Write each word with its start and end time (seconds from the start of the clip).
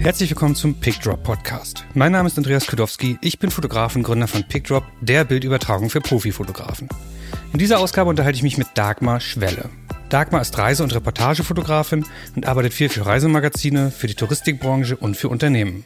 Herzlich 0.00 0.30
willkommen 0.30 0.54
zum 0.54 0.74
PickDrop 0.76 1.22
Podcast. 1.22 1.84
Mein 1.92 2.12
Name 2.12 2.26
ist 2.26 2.38
Andreas 2.38 2.66
Kudowski, 2.66 3.18
ich 3.20 3.38
bin 3.38 3.50
Fotograf 3.50 3.96
und 3.96 4.02
Gründer 4.02 4.28
von 4.28 4.42
PickDrop, 4.42 4.82
der 5.02 5.26
Bildübertragung 5.26 5.90
für 5.90 6.00
Profifotografen. 6.00 6.88
In 7.52 7.58
dieser 7.58 7.80
Ausgabe 7.80 8.08
unterhalte 8.08 8.36
ich 8.36 8.42
mich 8.42 8.56
mit 8.56 8.68
Dagmar 8.72 9.20
Schwelle. 9.20 9.68
Dagmar 10.08 10.40
ist 10.40 10.56
Reise- 10.56 10.84
und 10.84 10.94
Reportagefotografin 10.94 12.06
und 12.34 12.46
arbeitet 12.46 12.72
viel 12.72 12.88
für 12.88 13.04
Reisemagazine, 13.04 13.90
für 13.90 14.06
die 14.06 14.14
Touristikbranche 14.14 14.96
und 14.96 15.18
für 15.18 15.28
Unternehmen. 15.28 15.84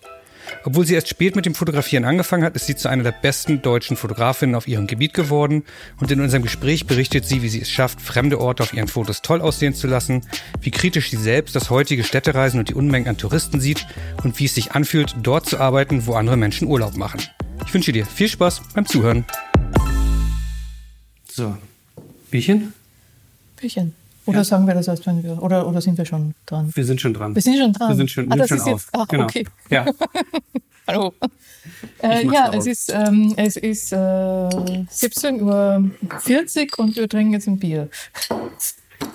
Obwohl 0.65 0.87
sie 0.87 0.95
erst 0.95 1.09
spät 1.09 1.37
mit 1.37 1.47
dem 1.47 1.55
Fotografieren 1.55 2.05
angefangen 2.05 2.45
hat, 2.45 2.55
ist 2.55 2.67
sie 2.67 2.77
zu 2.77 2.89
einer 2.89 3.03
der 3.03 3.13
besten 3.13 3.63
deutschen 3.63 3.97
Fotografinnen 3.97 4.55
auf 4.55 4.69
ihrem 4.69 4.87
Gebiet 4.87 5.15
geworden 5.15 5.65
und 6.01 6.11
in 6.11 6.21
unserem 6.21 6.43
Gespräch 6.43 6.87
berichtet 6.87 7.25
sie, 7.25 7.43
wie 7.43 7.49
sie 7.49 7.61
es 7.61 7.71
schafft, 7.71 8.01
fremde 8.01 8.41
Orte 8.41 8.63
auf 8.63 8.73
ihren 8.73 8.89
Fotos 8.89 9.23
toll 9.23 9.41
aussehen 9.41 9.75
zu 9.75 9.87
lassen, 9.87 10.23
wie 10.61 10.71
kritisch 10.71 11.11
sie 11.11 11.17
selbst 11.17 11.57
das 11.57 11.71
heutige 11.71 12.05
Städtereisen 12.05 12.61
und 12.61 12.69
die 12.69 12.75
Unmengen 12.75 13.09
an 13.09 13.17
Touristen 13.17 13.61
sieht 13.61 13.87
und 14.23 14.39
wie 14.39 14.45
es 14.45 14.55
sich 14.55 14.73
anfühlt, 14.73 15.15
dort 15.23 15.47
zu 15.47 15.59
arbeiten, 15.59 16.07
wo 16.07 16.15
andere 16.15 16.37
Menschen 16.37 16.69
Urlaub 16.69 16.97
machen. 16.97 17.21
Ich 17.67 17.75
wünsche 17.75 17.93
dir 17.93 18.07
viel 18.07 18.29
Spaß 18.29 18.63
beim 18.75 18.87
Zuhören. 18.87 19.25
So, 21.31 21.57
Bierchen? 22.31 22.73
Bierchen. 23.57 23.95
Oder 24.27 24.39
ja. 24.39 24.45
sagen 24.45 24.67
wir 24.67 24.75
das 24.75 24.89
erst, 24.89 25.07
wenn 25.07 25.23
wir, 25.23 25.43
oder, 25.43 25.67
oder 25.67 25.81
sind 25.81 25.99
wir 25.99 26.05
schon 26.05 26.35
dran? 26.47 26.71
Wir 26.75 26.85
sind 26.85 27.01
schon 27.01 27.13
dran. 27.13 27.35
Wir 27.35 27.43
sind 27.43 27.59
schon 27.59 27.73
dran. 27.73 27.91
Wir 27.91 27.97
sind 27.97 28.11
schon, 28.11 28.33
ah, 28.33 28.37
das 28.37 28.49
schon 28.49 28.59
ist 28.59 28.67
jetzt, 28.67 28.89
ah, 28.93 29.05
genau. 29.09 29.25
okay. 29.25 29.47
Ja. 29.71 29.87
Hallo. 30.87 31.15
Äh, 32.03 32.27
ja, 32.27 32.53
es 32.53 32.67
ist, 32.67 32.93
ähm, 32.93 33.33
es 33.37 33.57
ist 33.57 33.93
äh, 33.93 33.97
17.40 33.97 35.41
Uhr 35.41 36.79
und 36.79 36.97
wir 36.97 37.09
trinken 37.09 37.33
jetzt 37.33 37.49
ein 37.49 37.59
Bier. 37.59 37.89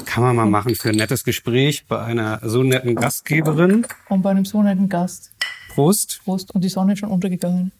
Kann 0.05 0.23
man 0.23 0.35
mal 0.35 0.45
machen 0.45 0.75
für 0.75 0.89
ein 0.89 0.95
nettes 0.95 1.23
Gespräch 1.23 1.85
bei 1.87 2.01
einer 2.01 2.39
so 2.43 2.63
netten 2.63 2.95
Gastgeberin. 2.95 3.85
Und 4.09 4.21
bei 4.23 4.31
einem 4.31 4.45
so 4.45 4.63
netten 4.63 4.89
Gast. 4.89 5.31
Prost. 5.69 6.21
Prost. 6.23 6.53
Und 6.55 6.63
die 6.63 6.69
Sonne 6.69 6.93
ist 6.93 6.99
schon 6.99 7.11
untergegangen. 7.11 7.71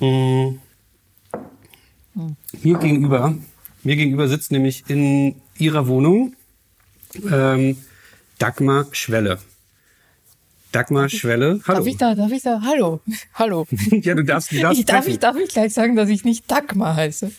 Mhm. 0.00 0.60
Mir 2.62 2.78
gegenüber, 2.78 3.34
mir 3.82 3.96
gegenüber 3.96 4.28
sitzt 4.28 4.52
nämlich 4.52 4.84
in 4.88 5.34
ihrer 5.58 5.86
Wohnung 5.88 6.34
ähm, 7.30 7.76
Dagmar 8.38 8.86
Schwelle. 8.92 9.38
Dagmar 10.72 11.08
Schwelle, 11.08 11.60
hallo. 11.68 11.78
Darf 11.78 11.86
ich 11.86 11.96
da, 11.96 12.14
darf 12.16 12.32
ich 12.32 12.42
da, 12.42 12.60
hallo, 12.62 13.00
hallo. 13.34 13.66
ja, 13.90 14.14
du 14.14 14.24
darfst, 14.24 14.50
du 14.50 14.60
darfst 14.60 14.80
ich, 14.80 14.86
darf, 14.86 15.06
ich, 15.06 15.20
darf 15.20 15.36
ich 15.36 15.48
gleich 15.48 15.72
sagen, 15.72 15.94
dass 15.94 16.08
ich 16.08 16.24
nicht 16.24 16.50
Dagmar 16.50 16.96
heiße? 16.96 17.30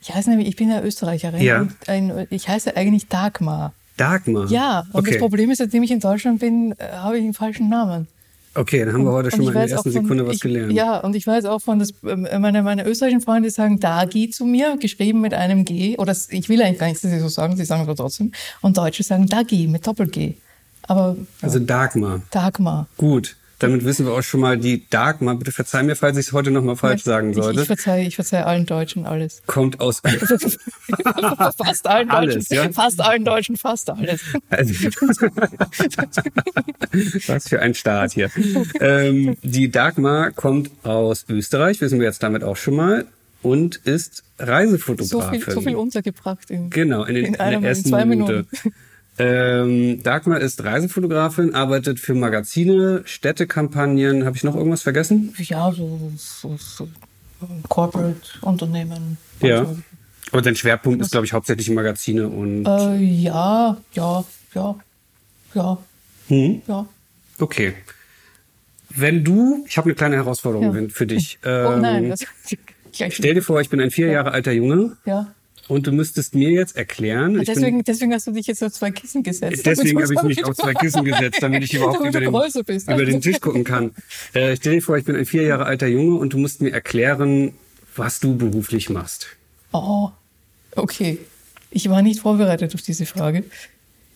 Ich 0.00 0.14
heiße 0.14 0.30
nämlich, 0.30 0.46
ich 0.46 0.54
bin 0.54 0.70
ja 0.70 0.80
Österreicherin 0.82 1.42
ja. 1.42 1.66
ein, 1.88 2.28
ich 2.30 2.48
heiße 2.48 2.76
eigentlich 2.76 3.08
Dagmar. 3.08 3.72
Dagmar? 3.96 4.46
Ja, 4.50 4.84
und 4.92 5.00
okay. 5.00 5.12
das 5.12 5.18
Problem 5.18 5.50
ist, 5.50 5.58
seitdem 5.58 5.82
ich 5.82 5.90
in 5.90 5.98
Deutschland 5.98 6.38
bin, 6.38 6.76
äh, 6.78 6.92
habe 6.92 7.18
ich 7.18 7.24
einen 7.24 7.34
falschen 7.34 7.68
Namen. 7.68 8.06
Okay, 8.56 8.84
dann 8.84 8.94
haben 8.94 9.04
wir 9.04 9.12
heute 9.12 9.30
schon 9.30 9.44
mal 9.44 9.48
in 9.48 9.54
der 9.54 9.70
ersten 9.70 9.92
von, 9.92 10.02
Sekunde 10.02 10.26
was 10.26 10.36
ich, 10.36 10.40
gelernt. 10.40 10.72
Ja, 10.72 10.98
und 10.98 11.14
ich 11.14 11.26
weiß 11.26 11.44
auch 11.44 11.60
von, 11.60 11.78
das, 11.78 11.92
meine, 12.02 12.62
meine 12.62 12.86
österreichischen 12.86 13.20
Freunde 13.20 13.50
sagen 13.50 13.78
Dagi 13.80 14.30
zu 14.30 14.46
mir, 14.46 14.76
geschrieben 14.78 15.20
mit 15.20 15.34
einem 15.34 15.64
G. 15.64 15.96
Oder 15.98 16.16
ich 16.30 16.48
will 16.48 16.62
eigentlich 16.62 16.78
gar 16.78 16.86
nicht, 16.88 17.02
dass 17.02 17.10
sie 17.10 17.20
so 17.20 17.28
sagen, 17.28 17.56
sie 17.56 17.64
sagen 17.64 17.82
aber 17.82 17.94
trotzdem. 17.94 18.32
Und 18.62 18.78
Deutsche 18.78 19.02
sagen 19.02 19.26
Dagi 19.26 19.66
mit 19.66 19.86
Doppel-G. 19.86 20.34
Aber. 20.82 21.16
Also 21.42 21.58
Dagmar. 21.58 22.22
Dagmar. 22.30 22.86
Gut. 22.96 23.36
Damit 23.58 23.84
wissen 23.86 24.04
wir 24.04 24.12
auch 24.12 24.22
schon 24.22 24.40
mal 24.40 24.58
die 24.58 24.86
Dagmar. 24.90 25.36
Bitte 25.36 25.50
verzeih 25.50 25.82
mir, 25.82 25.96
falls 25.96 26.18
ich 26.18 26.26
es 26.26 26.32
heute 26.34 26.50
nochmal 26.50 26.76
falsch 26.76 27.04
sagen 27.04 27.32
sollte. 27.32 27.52
Ich, 27.54 27.60
ich 27.62 27.66
verzeihe, 27.66 28.06
ich 28.06 28.14
verzeihe 28.14 28.44
allen 28.44 28.66
Deutschen 28.66 29.06
alles. 29.06 29.40
Kommt 29.46 29.80
aus. 29.80 30.02
fast 31.56 31.86
allen 31.86 32.10
alles, 32.10 32.48
Deutschen. 32.48 32.64
Ja? 32.64 32.72
Fast 32.72 33.00
allen 33.00 33.24
Deutschen, 33.24 33.56
fast 33.56 33.88
alles. 33.88 34.20
Also, 34.50 34.74
was 37.28 37.48
für 37.48 37.60
ein 37.60 37.72
Start 37.74 38.12
hier. 38.12 38.30
Ähm, 38.80 39.38
die 39.42 39.70
Dagmar 39.70 40.32
kommt 40.32 40.70
aus 40.84 41.24
Österreich, 41.28 41.80
wissen 41.80 41.98
wir 41.98 42.06
jetzt 42.06 42.22
damit 42.22 42.44
auch 42.44 42.56
schon 42.56 42.76
mal. 42.76 43.06
Und 43.42 43.76
ist 43.76 44.24
Reisefotografin. 44.38 45.40
So 45.40 45.44
viel, 45.44 45.54
so 45.54 45.60
viel 45.60 45.76
untergebracht. 45.76 46.50
In, 46.50 46.68
genau, 46.68 47.04
in, 47.04 47.14
den, 47.14 47.24
in, 47.26 47.34
in 47.34 47.38
der 47.38 47.62
ersten 47.62 47.88
zwei 47.88 48.04
Minute. 48.04 48.32
Minuten. 48.32 48.74
Ähm, 49.18 50.02
Dagmar 50.02 50.40
ist 50.40 50.62
Reisefotografin, 50.62 51.54
arbeitet 51.54 51.98
für 52.00 52.14
Magazine, 52.14 53.02
Städtekampagnen. 53.06 54.24
Habe 54.26 54.36
ich 54.36 54.44
noch 54.44 54.54
irgendwas 54.54 54.82
vergessen? 54.82 55.34
Ja, 55.38 55.72
so, 55.72 56.12
so, 56.16 56.56
so 56.58 56.88
Corporate-Unternehmen. 57.68 59.16
Ja. 59.40 59.64
So. 59.64 59.78
Aber 60.32 60.42
dein 60.42 60.56
Schwerpunkt 60.56 61.00
ist, 61.00 61.12
glaube 61.12 61.24
ich, 61.26 61.32
hauptsächlich 61.32 61.70
Magazine 61.70 62.28
und. 62.28 62.66
Äh, 62.66 62.96
ja, 62.96 63.76
ja, 63.92 64.24
ja, 64.54 64.76
ja. 65.54 65.78
Hm? 66.28 66.62
Ja. 66.66 66.86
Okay. 67.38 67.74
Wenn 68.90 69.24
du, 69.24 69.64
ich 69.68 69.76
habe 69.78 69.86
eine 69.86 69.94
kleine 69.94 70.16
Herausforderung 70.16 70.74
Ja. 70.74 70.88
für 70.88 71.06
dich. 71.06 71.38
Oh 71.46 71.76
nein, 71.78 72.04
Ähm, 72.04 72.10
das 72.10 72.20
gleich. 72.92 73.14
Stell 73.14 73.34
dir 73.34 73.42
vor, 73.42 73.60
ich 73.60 73.68
bin 73.68 73.80
ein 73.80 73.90
vier 73.90 74.08
Jahre 74.08 74.32
alter 74.32 74.52
Junge 74.52 74.96
Ja. 75.04 75.32
Und 75.68 75.86
du 75.86 75.92
müsstest 75.92 76.34
mir 76.34 76.50
jetzt 76.50 76.76
erklären. 76.76 77.42
Deswegen, 77.44 77.82
deswegen 77.82 78.12
hast 78.12 78.26
du 78.26 78.32
dich 78.32 78.46
jetzt 78.46 78.62
auf 78.62 78.72
zwei 78.72 78.90
Kissen 78.90 79.22
gesetzt. 79.22 79.62
bin, 79.62 79.74
deswegen 79.74 80.02
habe 80.02 80.14
ich 80.14 80.22
mich 80.22 80.44
auf 80.44 80.54
zwei 80.54 80.74
Kissen 80.74 81.04
gesetzt, 81.04 81.42
damit 81.42 81.64
ich 81.64 81.74
überhaupt 81.74 81.98
damit 81.98 82.14
über 82.14 82.48
den, 82.48 82.64
bist. 82.64 82.88
über 82.88 83.04
den 83.04 83.20
Tisch 83.20 83.40
gucken 83.40 83.64
kann. 83.64 83.92
Äh, 84.32 84.56
stell 84.56 84.74
dir 84.74 84.82
vor, 84.82 84.96
ich 84.96 85.04
bin 85.04 85.16
ein 85.16 85.26
vier 85.26 85.42
Jahre 85.42 85.66
alter 85.66 85.86
Junge 85.86 86.16
und 86.16 86.32
du 86.32 86.38
musst 86.38 86.60
mir 86.60 86.72
erklären, 86.72 87.54
was 87.96 88.20
du 88.20 88.36
beruflich 88.36 88.90
machst. 88.90 89.28
Oh, 89.72 90.10
okay. 90.76 91.18
Ich 91.70 91.88
war 91.88 92.02
nicht 92.02 92.20
vorbereitet 92.20 92.74
auf 92.74 92.82
diese 92.82 93.06
Frage. 93.06 93.44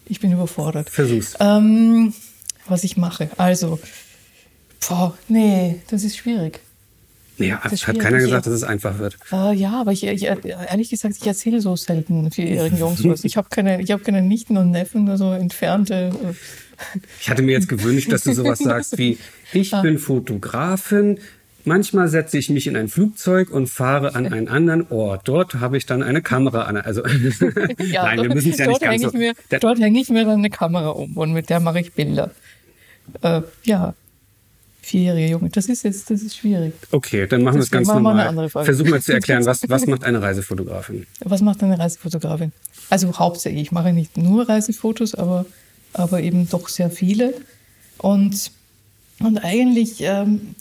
Ich 0.06 0.20
bin 0.20 0.32
überfordert. 0.32 0.88
Versuch's. 0.90 1.34
Ähm, 1.40 2.12
was 2.66 2.84
ich 2.84 2.96
mache. 2.96 3.30
Also, 3.36 3.78
boah, 4.88 5.16
nee, 5.28 5.80
das 5.88 6.04
ist 6.04 6.16
schwierig. 6.16 6.60
Ist 7.48 7.62
hat 7.62 7.78
schwierig. 7.78 8.00
keiner 8.02 8.18
gesagt, 8.18 8.46
dass 8.46 8.52
es 8.54 8.62
einfach 8.64 8.98
wird. 8.98 9.16
Äh, 9.32 9.54
ja, 9.54 9.80
aber 9.80 9.92
ich, 9.92 10.04
ich, 10.06 10.24
ehrlich 10.24 10.90
gesagt, 10.90 11.16
ich 11.20 11.26
erzähle 11.26 11.60
so 11.60 11.74
selten 11.76 12.30
vierjährigen 12.30 12.78
Jungs 12.78 13.02
was. 13.08 13.24
Ich 13.24 13.36
habe 13.36 13.48
keine, 13.50 13.80
ich 13.82 13.90
habe 13.90 14.02
keine 14.02 14.22
Nichten 14.22 14.56
und 14.56 14.70
Neffen, 14.70 15.04
nur 15.04 15.16
so 15.16 15.32
entfernte. 15.32 16.10
äh, 16.22 16.98
Ich 17.20 17.30
hatte 17.30 17.42
mir 17.42 17.52
jetzt 17.52 17.68
gewünscht, 17.68 18.12
dass 18.12 18.24
du 18.24 18.32
sowas 18.32 18.58
sagst 18.58 18.98
wie, 18.98 19.18
ich 19.52 19.70
bin 19.82 19.98
Fotografin, 19.98 21.18
manchmal 21.64 22.08
setze 22.08 22.38
ich 22.38 22.48
mich 22.50 22.66
in 22.66 22.76
ein 22.76 22.88
Flugzeug 22.88 23.50
und 23.50 23.68
fahre 23.68 24.14
an 24.14 24.26
einen 24.32 24.48
anderen 24.48 24.86
Ort. 24.90 25.28
Dort 25.28 25.54
habe 25.56 25.76
ich 25.76 25.86
dann 25.86 26.02
eine 26.02 26.22
Kamera 26.22 26.62
an. 26.62 26.76
Also 26.76 27.02
Ja, 27.78 28.04
nein, 28.04 28.22
wir 28.22 28.34
müssen 28.34 28.52
es 28.52 28.58
ja 28.58 28.66
nicht 28.66 28.80
ganz 28.80 29.02
so. 29.02 29.08
ich 29.08 29.14
mir, 29.14 29.34
Dort 29.60 29.78
hänge 29.78 30.00
ich 30.00 30.08
mir 30.08 30.24
dann 30.24 30.38
eine 30.38 30.50
Kamera 30.50 30.88
um 30.90 31.16
und 31.16 31.32
mit 31.32 31.50
der 31.50 31.60
mache 31.60 31.80
ich 31.80 31.92
Bilder. 31.92 32.30
Äh, 33.22 33.42
ja, 33.64 33.94
vierjährige 34.90 35.30
Junge, 35.30 35.50
das 35.50 35.66
ist 35.66 35.84
jetzt, 35.84 36.10
das 36.10 36.22
ist 36.22 36.36
schwierig. 36.36 36.74
Okay, 36.90 37.26
dann 37.26 37.42
machen 37.42 37.56
wir 37.56 37.62
es 37.62 37.70
ganz 37.70 37.86
machen 37.86 38.02
wir 38.02 38.10
eine 38.10 38.18
normal. 38.18 38.28
andere 38.28 38.50
Frage. 38.50 38.66
Versuch 38.66 38.86
mal 38.88 39.00
zu 39.00 39.12
erklären, 39.12 39.44
was, 39.46 39.68
was 39.68 39.86
macht 39.92 40.04
eine 40.04 40.20
Reisefotografin? 40.20 41.06
Was 41.24 41.40
macht 41.40 41.62
eine 41.62 41.78
Reisefotografin? 41.78 42.52
Also 42.90 43.16
hauptsächlich, 43.18 43.62
ich 43.62 43.72
mache 43.72 43.92
nicht 43.92 44.16
nur 44.16 44.48
Reisefotos, 44.48 45.14
aber, 45.14 45.46
aber 45.92 46.20
eben 46.20 46.48
doch 46.48 46.68
sehr 46.68 46.90
viele. 46.90 47.34
Und, 47.98 48.50
und 49.20 49.38
eigentlich, 49.38 50.00
ähm, 50.00 50.54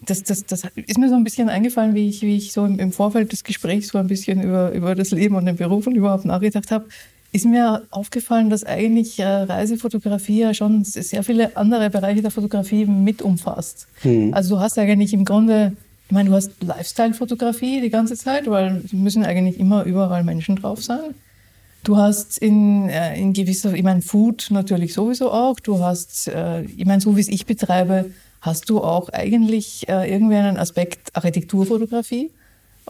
das, 0.00 0.22
das, 0.24 0.44
das 0.46 0.62
ist 0.74 0.98
mir 0.98 1.08
so 1.08 1.14
ein 1.14 1.24
bisschen 1.24 1.48
eingefallen, 1.48 1.94
wie 1.94 2.08
ich, 2.08 2.22
wie 2.22 2.36
ich 2.36 2.52
so 2.52 2.64
im, 2.64 2.78
im 2.78 2.92
Vorfeld 2.92 3.32
des 3.32 3.44
Gesprächs 3.44 3.88
so 3.88 3.98
ein 3.98 4.06
bisschen 4.06 4.42
über, 4.42 4.72
über 4.72 4.94
das 4.94 5.10
Leben 5.10 5.36
und 5.36 5.46
den 5.46 5.56
Beruf 5.56 5.86
und 5.86 5.94
überhaupt 5.94 6.24
nachgedacht 6.24 6.70
habe, 6.70 6.86
ist 7.32 7.44
mir 7.44 7.82
aufgefallen, 7.90 8.48
dass 8.50 8.64
eigentlich 8.64 9.18
äh, 9.18 9.24
Reisefotografie 9.24 10.40
ja 10.40 10.54
schon 10.54 10.84
sehr 10.84 11.22
viele 11.22 11.56
andere 11.56 11.90
Bereiche 11.90 12.22
der 12.22 12.30
Fotografie 12.30 12.86
mit 12.86 13.20
umfasst. 13.20 13.86
Also 14.32 14.56
du 14.56 14.60
hast 14.60 14.78
eigentlich 14.78 15.12
im 15.12 15.24
Grunde, 15.24 15.72
ich 16.06 16.12
meine, 16.12 16.30
du 16.30 16.34
hast 16.34 16.52
Lifestyle-Fotografie 16.62 17.80
die 17.82 17.90
ganze 17.90 18.16
Zeit, 18.16 18.48
weil 18.48 18.82
es 18.84 18.92
müssen 18.92 19.24
eigentlich 19.24 19.60
immer 19.60 19.84
überall 19.84 20.24
Menschen 20.24 20.56
drauf 20.56 20.82
sein. 20.82 21.14
Du 21.84 21.96
hast 21.96 22.38
in, 22.38 22.88
äh, 22.88 23.20
in 23.20 23.34
gewisser, 23.34 23.74
ich 23.74 23.82
meine, 23.82 24.00
Food 24.02 24.48
natürlich 24.50 24.94
sowieso 24.94 25.30
auch. 25.30 25.60
Du 25.60 25.80
hast, 25.80 26.28
äh, 26.28 26.62
ich 26.62 26.86
meine, 26.86 27.00
so 27.00 27.16
wie 27.16 27.20
es 27.20 27.28
ich 27.28 27.44
betreibe, 27.44 28.06
hast 28.40 28.70
du 28.70 28.80
auch 28.80 29.08
eigentlich 29.10 29.88
irgendwie 29.88 30.36
einen 30.36 30.58
Aspekt 30.58 31.14
Architekturfotografie. 31.14 32.30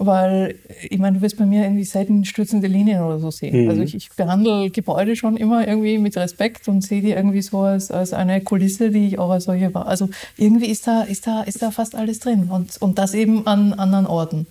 Weil, 0.00 0.54
ich 0.88 0.98
meine, 1.00 1.16
du 1.16 1.22
wirst 1.22 1.36
bei 1.38 1.44
mir 1.44 1.64
irgendwie 1.64 1.82
selten 1.82 2.24
stürzende 2.24 2.68
Linien 2.68 3.02
oder 3.02 3.18
so 3.18 3.32
sehen. 3.32 3.68
Also 3.68 3.82
ich, 3.82 3.96
ich 3.96 4.10
behandle 4.10 4.70
Gebäude 4.70 5.16
schon 5.16 5.36
immer 5.36 5.66
irgendwie 5.66 5.98
mit 5.98 6.16
Respekt 6.16 6.68
und 6.68 6.82
sehe 6.82 7.02
die 7.02 7.10
irgendwie 7.10 7.42
so 7.42 7.62
als, 7.62 7.90
als 7.90 8.12
eine 8.12 8.40
Kulisse, 8.40 8.90
die 8.90 9.08
ich 9.08 9.18
auch 9.18 9.30
als 9.30 9.44
solche 9.44 9.74
war. 9.74 9.88
Also 9.88 10.08
irgendwie 10.36 10.66
ist 10.66 10.86
da, 10.86 11.02
ist 11.02 11.26
da, 11.26 11.42
ist 11.42 11.62
da 11.62 11.72
fast 11.72 11.96
alles 11.96 12.20
drin. 12.20 12.48
Und, 12.48 12.80
und 12.80 12.96
das 12.96 13.12
eben 13.12 13.44
an 13.48 13.72
anderen 13.72 14.06
Orten. 14.06 14.46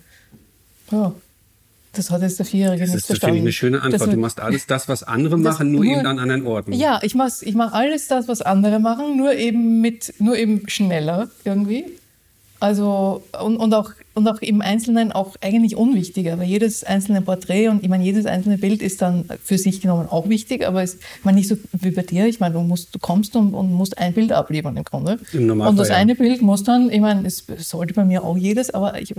Ja. 0.92 1.12
Das 1.94 2.10
hat 2.10 2.20
jetzt 2.20 2.38
der 2.38 2.44
Vierjährige 2.44 2.82
Das 2.84 2.90
nicht 2.90 2.98
ist, 2.98 3.06
finde 3.06 3.14
ich, 3.16 3.20
verstanden. 3.20 3.40
eine 3.40 3.52
schöne 3.52 3.82
Antwort. 3.82 4.02
Das- 4.02 4.10
Du 4.10 4.20
machst 4.20 4.40
alles 4.40 4.66
das, 4.66 4.86
was 4.88 5.02
andere 5.02 5.36
Das 5.40 5.54
machen, 5.54 5.72
nur, 5.72 5.82
nur- 5.84 5.92
eben 5.96 6.06
an 6.06 6.18
anderen 6.18 6.46
Orten. 6.46 6.74
ja, 6.74 7.00
ich 7.02 7.14
mache 7.14 7.32
ich 7.42 7.54
mach 7.54 7.72
alles 7.72 8.06
das, 8.06 8.28
was 8.28 8.42
andere 8.42 8.78
machen, 8.80 9.16
nur 9.16 9.32
eben 9.34 9.80
mit, 9.80 10.12
nur 10.18 10.36
eben 10.36 10.68
schneller 10.68 11.28
irgendwie. 11.44 11.86
Also 12.60 13.22
und, 13.40 13.56
und, 13.56 13.72
auch, 13.72 13.92
und 14.14 14.26
auch 14.26 14.40
im 14.40 14.60
Einzelnen 14.60 15.12
auch 15.12 15.36
eigentlich 15.40 15.76
unwichtiger, 15.76 16.38
weil 16.38 16.46
jedes 16.46 16.82
einzelne 16.82 17.22
Porträt 17.22 17.68
und 17.68 17.84
ich 17.84 17.88
meine, 17.88 18.02
jedes 18.04 18.26
einzelne 18.26 18.58
Bild 18.58 18.82
ist 18.82 19.00
dann 19.00 19.26
für 19.42 19.58
sich 19.58 19.80
genommen 19.80 20.08
auch 20.08 20.28
wichtig, 20.28 20.66
aber 20.66 20.82
es, 20.82 20.94
ich 20.94 21.24
meine, 21.24 21.38
nicht 21.38 21.48
so 21.48 21.56
wie 21.72 21.92
bei 21.92 22.02
dir, 22.02 22.26
ich 22.26 22.40
meine, 22.40 22.54
du, 22.54 22.60
musst, 22.60 22.94
du 22.94 22.98
kommst 22.98 23.36
und, 23.36 23.54
und 23.54 23.72
musst 23.72 23.96
ein 23.98 24.12
Bild 24.12 24.32
abliefern 24.32 24.76
im 24.76 24.84
Grunde. 24.84 25.20
Im 25.32 25.60
und 25.60 25.78
das 25.78 25.90
ja. 25.90 25.96
eine 25.96 26.16
Bild 26.16 26.42
muss 26.42 26.64
dann, 26.64 26.90
ich 26.90 27.00
meine, 27.00 27.26
es 27.26 27.44
sollte 27.58 27.94
bei 27.94 28.04
mir 28.04 28.24
auch 28.24 28.36
jedes, 28.36 28.70
aber 28.70 29.00
ich, 29.00 29.14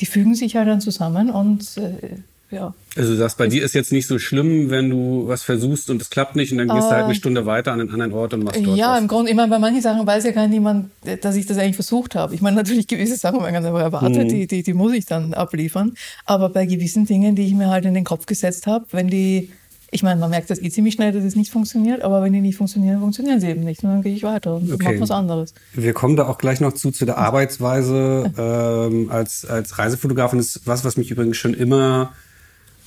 die 0.00 0.06
fügen 0.06 0.36
sich 0.36 0.54
halt 0.54 0.68
dann 0.68 0.80
zusammen 0.80 1.30
und 1.30 1.76
äh, 1.76 2.18
ja. 2.54 2.74
Also 2.96 3.10
du 3.10 3.16
sagst, 3.16 3.36
bei 3.38 3.48
dir 3.48 3.64
ist 3.64 3.74
jetzt 3.74 3.92
nicht 3.92 4.06
so 4.06 4.18
schlimm, 4.18 4.70
wenn 4.70 4.88
du 4.88 5.26
was 5.26 5.42
versuchst 5.42 5.90
und 5.90 6.00
es 6.00 6.10
klappt 6.10 6.36
nicht 6.36 6.52
und 6.52 6.58
dann 6.58 6.68
gehst 6.68 6.86
äh, 6.86 6.90
du 6.90 6.94
halt 6.94 7.04
eine 7.04 7.12
äh, 7.12 7.16
Stunde 7.16 7.44
weiter 7.44 7.72
an 7.72 7.80
einen 7.80 7.90
anderen 7.90 8.12
Ort 8.12 8.34
und 8.34 8.44
machst 8.44 8.64
dort 8.64 8.76
Ja, 8.76 8.92
was. 8.92 9.00
im 9.00 9.08
Grunde, 9.08 9.30
ich 9.30 9.36
meine, 9.36 9.50
bei 9.50 9.58
manchen 9.58 9.82
Sachen 9.82 10.06
weiß 10.06 10.24
ja 10.24 10.30
gar 10.30 10.46
niemand, 10.46 10.90
dass 11.20 11.34
ich 11.34 11.46
das 11.46 11.58
eigentlich 11.58 11.74
versucht 11.74 12.14
habe. 12.14 12.34
Ich 12.34 12.40
meine, 12.40 12.56
natürlich 12.56 12.86
gewisse 12.86 13.16
Sachen 13.16 13.40
werden 13.40 13.52
ganz 13.52 13.66
einfach 13.66 13.80
erwartet, 13.80 14.24
mhm. 14.24 14.28
die, 14.28 14.46
die, 14.46 14.62
die 14.62 14.74
muss 14.74 14.92
ich 14.92 15.06
dann 15.06 15.34
abliefern. 15.34 15.94
Aber 16.24 16.48
bei 16.48 16.66
gewissen 16.66 17.04
Dingen, 17.04 17.34
die 17.34 17.46
ich 17.46 17.54
mir 17.54 17.68
halt 17.68 17.84
in 17.84 17.94
den 17.94 18.04
Kopf 18.04 18.26
gesetzt 18.26 18.66
habe, 18.66 18.86
wenn 18.92 19.08
die 19.08 19.50
ich 19.94 20.02
meine, 20.02 20.18
man 20.18 20.28
merkt 20.28 20.50
das 20.50 20.60
eh 20.60 20.70
ziemlich 20.70 20.94
schnell, 20.94 21.12
dass 21.12 21.22
es 21.22 21.36
nicht 21.36 21.52
funktioniert, 21.52 22.02
aber 22.02 22.20
wenn 22.20 22.32
die 22.32 22.40
nicht 22.40 22.56
funktionieren, 22.56 22.98
funktionieren 22.98 23.40
sie 23.40 23.46
eben 23.46 23.62
nicht. 23.62 23.84
Und 23.84 23.90
dann 23.90 24.02
gehe 24.02 24.12
ich 24.12 24.24
weiter 24.24 24.56
und 24.56 24.72
okay. 24.72 24.86
mache 24.86 25.00
was 25.00 25.12
anderes. 25.12 25.54
Wir 25.72 25.92
kommen 25.92 26.16
da 26.16 26.26
auch 26.26 26.36
gleich 26.36 26.60
noch 26.60 26.72
zu, 26.72 26.90
zu 26.90 27.06
der 27.06 27.16
Arbeitsweise 27.28 28.32
ähm, 28.36 29.08
als, 29.12 29.44
als 29.44 29.78
Reisefotografin. 29.78 30.40
Das 30.40 30.56
ist 30.56 30.66
was, 30.66 30.84
was 30.84 30.96
mich 30.96 31.12
übrigens 31.12 31.36
schon 31.36 31.54
immer 31.54 32.12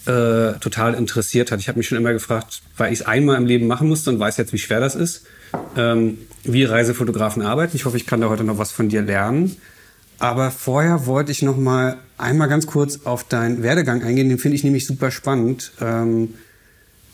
äh, 0.08 0.60
total 0.60 0.94
interessiert 0.94 1.52
hat. 1.52 1.60
Ich 1.60 1.68
habe 1.68 1.78
mich 1.78 1.88
schon 1.88 1.98
immer 1.98 2.14
gefragt, 2.14 2.62
weil 2.78 2.94
ich 2.94 3.02
es 3.02 3.06
einmal 3.06 3.38
im 3.38 3.46
Leben 3.46 3.68
machen 3.68 3.88
musste 3.88 4.10
und 4.10 4.20
weiß 4.20 4.38
jetzt, 4.38 4.54
wie 4.54 4.58
schwer 4.58 4.80
das 4.80 4.96
ist, 4.96 5.26
ähm, 5.76 6.20
wie 6.44 6.64
Reisefotografen 6.64 7.42
arbeiten. 7.42 7.76
Ich 7.76 7.86
hoffe, 7.86 7.98
ich 7.98 8.06
kann 8.06 8.22
da 8.22 8.30
heute 8.30 8.44
noch 8.44 8.58
was 8.58 8.72
von 8.72 8.90
dir 8.90 9.02
lernen. 9.02 9.58
Aber 10.20 10.50
vorher 10.50 11.06
wollte 11.06 11.32
ich 11.32 11.42
noch 11.42 11.58
mal 11.58 11.98
einmal 12.18 12.48
ganz 12.48 12.66
kurz 12.66 13.02
auf 13.06 13.24
deinen 13.24 13.62
Werdegang 13.62 14.02
eingehen. 14.02 14.30
Den 14.30 14.40
finde 14.40 14.56
ich 14.56 14.64
nämlich 14.64 14.88
super 14.88 15.12
spannend. 15.12 15.74
Ähm, 15.80 16.34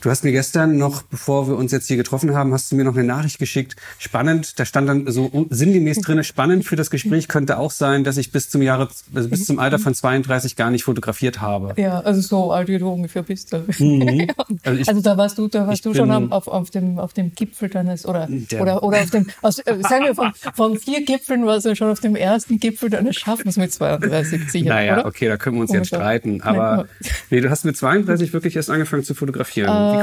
Du 0.04 0.10
hast 0.10 0.22
mir 0.22 0.32
gestern 0.32 0.76
noch, 0.76 1.00
bevor 1.00 1.48
wir 1.48 1.56
uns 1.56 1.72
jetzt 1.72 1.86
hier 1.86 1.96
getroffen 1.96 2.34
haben, 2.34 2.52
hast 2.52 2.70
du 2.70 2.76
mir 2.76 2.84
noch 2.84 2.94
eine 2.94 3.04
Nachricht 3.04 3.38
geschickt. 3.38 3.74
Spannend, 3.98 4.60
da 4.60 4.66
stand 4.66 4.86
dann 4.86 5.10
so 5.10 5.46
sinngemäß 5.48 6.02
drin, 6.02 6.22
spannend 6.24 6.66
für 6.66 6.76
das 6.76 6.90
Gespräch 6.90 7.26
könnte 7.26 7.56
auch 7.56 7.70
sein, 7.70 8.04
dass 8.04 8.18
ich 8.18 8.30
bis 8.30 8.50
zum 8.50 8.60
Jahre, 8.60 8.90
also 9.14 9.30
bis 9.30 9.46
zum 9.46 9.58
Alter 9.58 9.78
von 9.78 9.94
32 9.94 10.56
gar 10.56 10.70
nicht 10.70 10.84
fotografiert 10.84 11.40
habe. 11.40 11.72
Ja, 11.80 12.00
also 12.00 12.20
so 12.20 12.52
alt 12.52 12.68
wie 12.68 12.76
du 12.76 12.90
ungefähr 12.90 13.22
bist. 13.22 13.56
Mhm. 13.78 14.28
Also, 14.62 14.80
ich, 14.80 14.88
also, 14.88 15.00
da 15.00 15.16
warst 15.16 15.36
du, 15.38 15.48
da 15.48 15.66
warst 15.66 15.84
du 15.84 15.94
schon 15.94 16.10
auf, 16.10 16.48
auf, 16.48 16.70
dem, 16.70 16.98
auf 16.98 17.12
dem 17.12 17.34
Gipfel 17.34 17.68
deines, 17.68 18.06
oder, 18.06 18.28
oder, 18.58 18.82
oder 18.82 19.02
auf 19.02 19.10
dem, 19.10 19.26
aus, 19.42 19.58
äh, 19.58 19.76
sagen 19.80 20.04
wir 20.04 20.14
von, 20.14 20.32
von 20.54 20.78
vier 20.78 21.04
Gipfeln 21.04 21.44
warst 21.44 21.66
du 21.66 21.74
schon 21.76 21.90
auf 21.90 22.00
dem 22.00 22.16
ersten 22.16 22.58
Gipfel 22.58 22.88
deines 22.88 23.16
Schaffens 23.16 23.56
mit 23.56 23.72
32 23.72 24.50
sicher, 24.50 24.68
Naja, 24.68 24.98
oder? 24.98 25.06
okay, 25.06 25.28
da 25.28 25.36
können 25.36 25.56
wir 25.56 25.62
uns 25.62 25.70
Ungefähr. 25.70 25.98
jetzt 25.98 26.02
streiten. 26.02 26.40
Aber 26.42 26.86
nee, 27.30 27.40
du 27.40 27.50
hast 27.50 27.64
mit 27.64 27.76
32 27.76 28.32
wirklich 28.32 28.56
erst 28.56 28.70
angefangen 28.70 29.04
zu 29.04 29.14
fotografieren. 29.14 29.68
Äh, 29.68 29.93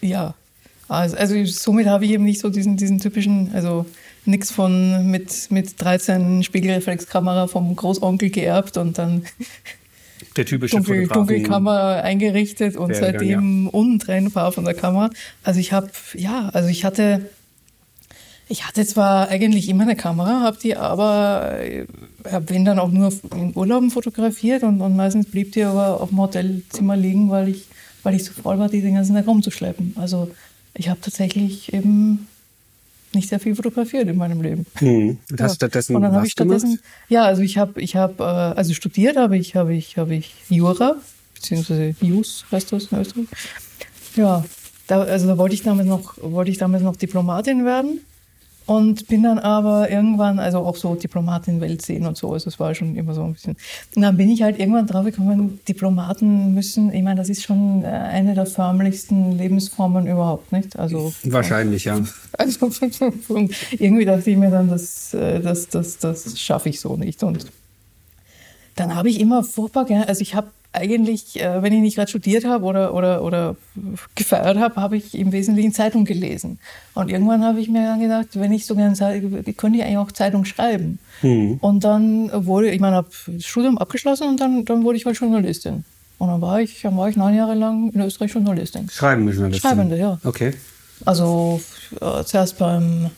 ja. 0.00 0.34
Also, 0.88 1.16
also 1.16 1.44
somit 1.44 1.86
habe 1.86 2.06
ich 2.06 2.12
eben 2.12 2.24
nicht 2.24 2.40
so 2.40 2.48
diesen, 2.48 2.76
diesen 2.76 2.98
typischen, 2.98 3.50
also 3.52 3.84
nichts 4.24 4.50
von 4.50 5.10
mit, 5.10 5.50
mit 5.50 5.80
13 5.82 6.42
Spiegelreflexkamera 6.42 7.46
vom 7.46 7.74
Großonkel 7.76 8.30
geerbt 8.30 8.76
und 8.76 8.98
dann 8.98 9.22
der 10.36 10.46
typische 10.46 10.76
Dunkel, 10.76 11.08
Dunkelkamera 11.08 12.00
eingerichtet 12.00 12.76
und 12.76 12.94
seitdem 12.94 13.64
ja. 13.64 13.70
untrennbar 13.70 14.52
von 14.52 14.64
der 14.64 14.74
Kamera. 14.74 15.10
Also 15.42 15.60
ich 15.60 15.72
habe, 15.72 15.90
ja, 16.14 16.48
also 16.52 16.68
ich 16.68 16.84
hatte, 16.84 17.28
ich 18.48 18.66
hatte 18.66 18.86
zwar 18.86 19.28
eigentlich 19.28 19.68
immer 19.68 19.82
eine 19.82 19.96
Kamera, 19.96 20.40
habe 20.40 20.58
die 20.62 20.76
aber, 20.76 21.58
habe 22.30 22.50
wenn 22.50 22.64
dann 22.64 22.78
auch 22.78 22.90
nur 22.90 23.12
in 23.34 23.52
Urlauben 23.54 23.90
fotografiert 23.90 24.62
und, 24.62 24.80
und 24.80 24.96
meistens 24.96 25.30
blieb 25.30 25.52
die 25.52 25.64
aber 25.64 26.00
auf 26.00 26.10
dem 26.10 26.18
Hotelzimmer 26.18 26.96
liegen, 26.96 27.30
weil 27.30 27.48
ich 27.48 27.66
weil 28.02 28.14
ich 28.14 28.24
so 28.24 28.32
voll 28.32 28.58
war, 28.58 28.68
die 28.68 28.80
den 28.80 28.94
ganzen 28.94 29.14
Tag 29.14 29.26
rumzuschleppen. 29.26 29.94
Also 29.96 30.30
ich 30.74 30.88
habe 30.88 31.00
tatsächlich 31.00 31.72
eben 31.72 32.28
nicht 33.14 33.28
sehr 33.28 33.40
viel 33.40 33.54
fotografiert 33.54 34.08
in 34.08 34.16
meinem 34.16 34.42
Leben. 34.42 34.66
Hm. 34.76 35.18
Und 35.30 35.40
hast 35.40 35.52
ja. 35.52 35.56
stattdessen 35.56 35.96
und 35.96 36.02
dann 36.02 36.14
was 36.14 36.26
ich 36.26 36.32
stattdessen, 36.32 36.76
gemacht? 36.76 36.84
Ja, 37.08 37.24
also 37.24 37.40
ich 37.42 37.56
habe, 37.56 37.80
ich 37.80 37.96
habe, 37.96 38.22
äh, 38.22 38.58
also 38.58 38.74
studiert 38.74 39.16
habe 39.16 39.38
ich, 39.38 39.56
habe 39.56 39.74
ich, 39.74 39.96
habe 39.96 40.14
ich 40.14 40.34
Jura 40.50 40.96
beziehungsweise 41.38 41.94
Jus 42.00 42.44
heißt 42.50 42.72
das 42.72 42.86
in 42.86 42.98
Österreich. 42.98 43.26
Ja, 44.16 44.44
da, 44.86 45.02
also 45.02 45.26
da 45.26 45.38
wollte 45.38 45.54
ich 45.54 45.62
damals 45.62 45.88
noch, 45.88 46.14
wollte 46.20 46.50
ich 46.50 46.58
damals 46.58 46.82
noch 46.82 46.96
Diplomatin 46.96 47.64
werden. 47.64 48.00
Und 48.68 49.08
bin 49.08 49.22
dann 49.22 49.38
aber 49.38 49.90
irgendwann, 49.90 50.38
also 50.38 50.58
auch 50.58 50.76
so 50.76 50.94
Diplomatin 50.94 51.62
Welt 51.62 51.80
sehen 51.80 52.04
und 52.04 52.18
so, 52.18 52.34
also 52.34 52.48
es 52.48 52.60
war 52.60 52.74
schon 52.74 52.96
immer 52.96 53.14
so 53.14 53.22
ein 53.22 53.32
bisschen. 53.32 53.56
Und 53.96 54.02
dann 54.02 54.18
bin 54.18 54.28
ich 54.28 54.42
halt 54.42 54.58
irgendwann 54.58 54.86
drauf 54.86 55.06
gekommen, 55.06 55.58
Diplomaten 55.66 56.52
müssen, 56.52 56.92
ich 56.92 57.02
meine, 57.02 57.18
das 57.18 57.30
ist 57.30 57.42
schon 57.42 57.82
äh, 57.82 57.86
eine 57.86 58.34
der 58.34 58.44
förmlichsten 58.44 59.38
Lebensformen 59.38 60.06
überhaupt, 60.06 60.52
nicht? 60.52 60.78
Also 60.78 61.14
wahrscheinlich, 61.24 61.84
ja. 61.84 61.98
Also 62.36 62.70
irgendwie 63.78 64.04
dachte 64.04 64.30
ich 64.30 64.36
mir 64.36 64.50
dann, 64.50 64.68
das, 64.68 65.14
äh, 65.14 65.40
das, 65.40 65.68
das, 65.68 65.96
das 65.96 66.38
schaffe 66.38 66.68
ich 66.68 66.78
so 66.78 66.94
nicht. 66.94 67.22
Und 67.22 67.46
dann 68.76 68.94
habe 68.94 69.08
ich 69.08 69.18
immer 69.18 69.44
furchtbar 69.44 69.86
gerne, 69.86 70.08
also 70.08 70.20
ich 70.20 70.34
habe 70.34 70.48
eigentlich, 70.72 71.40
äh, 71.40 71.62
wenn 71.62 71.72
ich 71.72 71.80
nicht 71.80 71.96
gerade 71.96 72.08
studiert 72.08 72.44
habe 72.44 72.64
oder, 72.64 72.94
oder, 72.94 73.22
oder 73.22 73.56
gefeiert 74.14 74.58
habe, 74.58 74.76
habe 74.76 74.96
ich 74.96 75.14
im 75.14 75.32
Wesentlichen 75.32 75.72
Zeitung 75.72 76.04
gelesen. 76.04 76.58
Und 76.94 77.10
irgendwann 77.10 77.44
habe 77.44 77.60
ich 77.60 77.68
mir 77.68 77.84
dann 77.84 78.00
gedacht, 78.00 78.28
wenn 78.34 78.52
ich 78.52 78.66
so 78.66 78.74
gerne 78.74 78.94
könnte 79.56 79.78
ich 79.78 79.84
eigentlich 79.84 79.96
auch 79.96 80.12
Zeitung 80.12 80.44
schreiben. 80.44 80.98
Mhm. 81.22 81.58
Und 81.60 81.84
dann 81.84 82.30
wurde, 82.46 82.70
ich 82.70 82.80
meine, 82.80 82.96
habe 82.96 83.08
das 83.26 83.44
Studium 83.44 83.78
abgeschlossen 83.78 84.28
und 84.28 84.40
dann, 84.40 84.64
dann 84.64 84.84
wurde 84.84 84.98
ich 84.98 85.06
halt 85.06 85.18
Journalistin. 85.18 85.84
Und 86.18 86.28
dann 86.28 86.40
war 86.40 86.60
ich, 86.60 86.82
dann 86.82 86.96
war 86.96 87.08
ich 87.08 87.16
neun 87.16 87.34
Jahre 87.34 87.54
lang 87.54 87.90
in 87.92 88.00
Österreich 88.00 88.32
Journalistin. 88.32 88.88
Schreibende 88.90 89.32
Journalistin? 89.32 89.70
Schreibende, 89.70 89.98
ja. 89.98 90.18
Okay. 90.24 90.52
Also 91.04 91.60
äh, 92.00 92.24
zuerst 92.24 92.58
beim 92.58 93.10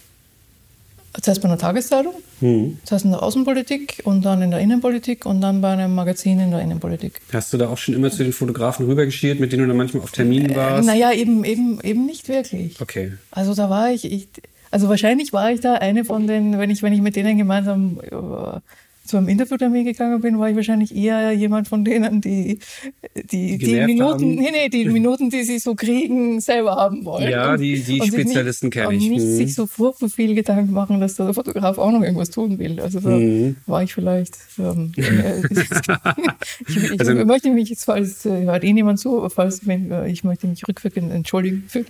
Zuerst 1.20 1.42
bei 1.42 1.48
einer 1.48 1.58
Tageszeitung, 1.58 2.14
mhm. 2.40 2.78
zuerst 2.84 3.04
in 3.04 3.10
der 3.10 3.22
Außenpolitik 3.22 4.02
und 4.04 4.24
dann 4.24 4.42
in 4.42 4.52
der 4.52 4.60
Innenpolitik 4.60 5.26
und 5.26 5.40
dann 5.40 5.60
bei 5.60 5.72
einem 5.72 5.94
Magazin 5.94 6.38
in 6.38 6.52
der 6.52 6.60
Innenpolitik. 6.60 7.20
Hast 7.32 7.52
du 7.52 7.58
da 7.58 7.68
auch 7.68 7.78
schon 7.78 7.94
immer 7.94 8.10
zu 8.10 8.22
den 8.22 8.32
Fotografen 8.32 8.86
rübergeschielt, 8.86 9.40
mit 9.40 9.50
denen 9.52 9.62
du 9.62 9.68
dann 9.68 9.76
manchmal 9.76 10.04
auf 10.04 10.12
Terminen 10.12 10.50
äh, 10.50 10.56
warst? 10.56 10.88
Äh, 10.88 10.92
naja, 10.92 11.12
eben, 11.12 11.44
eben, 11.44 11.80
eben 11.82 12.06
nicht 12.06 12.28
wirklich. 12.28 12.80
Okay. 12.80 13.12
Also 13.32 13.54
da 13.54 13.68
war 13.68 13.90
ich, 13.90 14.04
ich, 14.04 14.28
also 14.70 14.88
wahrscheinlich 14.88 15.32
war 15.32 15.50
ich 15.50 15.60
da 15.60 15.74
eine 15.74 16.04
von 16.04 16.28
den, 16.28 16.58
wenn 16.58 16.70
ich, 16.70 16.82
wenn 16.82 16.92
ich 16.92 17.00
mit 17.00 17.16
denen 17.16 17.36
gemeinsam 17.36 18.00
zu 19.10 19.16
einem 19.16 19.28
Interviewtermin 19.28 19.84
gegangen 19.84 20.20
bin, 20.20 20.38
war 20.38 20.48
ich 20.48 20.56
wahrscheinlich 20.56 20.94
eher 20.94 21.32
jemand 21.32 21.68
von 21.68 21.84
denen, 21.84 22.20
die 22.20 22.58
die, 23.16 23.58
die, 23.58 23.58
die 23.58 23.80
Minuten, 23.80 24.36
nee, 24.36 24.50
nee, 24.52 24.68
die 24.68 24.84
Minuten, 24.88 25.30
die 25.30 25.42
sie 25.42 25.58
so 25.58 25.74
kriegen, 25.74 26.40
selber 26.40 26.76
haben 26.76 27.04
wollen. 27.04 27.28
Ja, 27.28 27.56
die, 27.56 27.80
die 27.80 28.00
Spezialisten 28.00 28.70
kenne 28.70 28.94
ich. 28.94 29.02
Und 29.02 29.10
nicht 29.10 29.26
mhm. 29.26 29.36
sich 29.36 29.54
so 29.54 29.66
furchtbar 29.66 30.08
viel 30.08 30.34
Gedanken 30.34 30.72
machen, 30.72 31.00
dass 31.00 31.16
der 31.16 31.34
Fotograf 31.34 31.78
auch 31.78 31.90
noch 31.90 32.02
irgendwas 32.02 32.30
tun 32.30 32.58
will. 32.58 32.80
Also 32.80 33.00
da 33.00 33.10
mhm. 33.10 33.56
war 33.66 33.82
ich 33.82 33.92
vielleicht. 33.92 34.36
Ähm, 34.58 34.92
äh, 34.96 35.40
ich, 36.68 36.76
ich, 36.76 37.00
also, 37.00 37.14
möchte 37.24 37.50
mich 37.50 37.68
jetzt, 37.68 37.84
falls 37.84 38.24
äh, 38.26 38.44
hört 38.44 38.62
eh 38.62 38.72
niemand 38.72 39.00
zu, 39.00 39.28
falls 39.28 39.66
wenn, 39.66 39.90
äh, 39.90 40.08
ich 40.08 40.22
möchte 40.22 40.46
mich 40.46 40.66
rückwirkend 40.68 41.12
entschuldigen. 41.12 41.64
Für, 41.66 41.84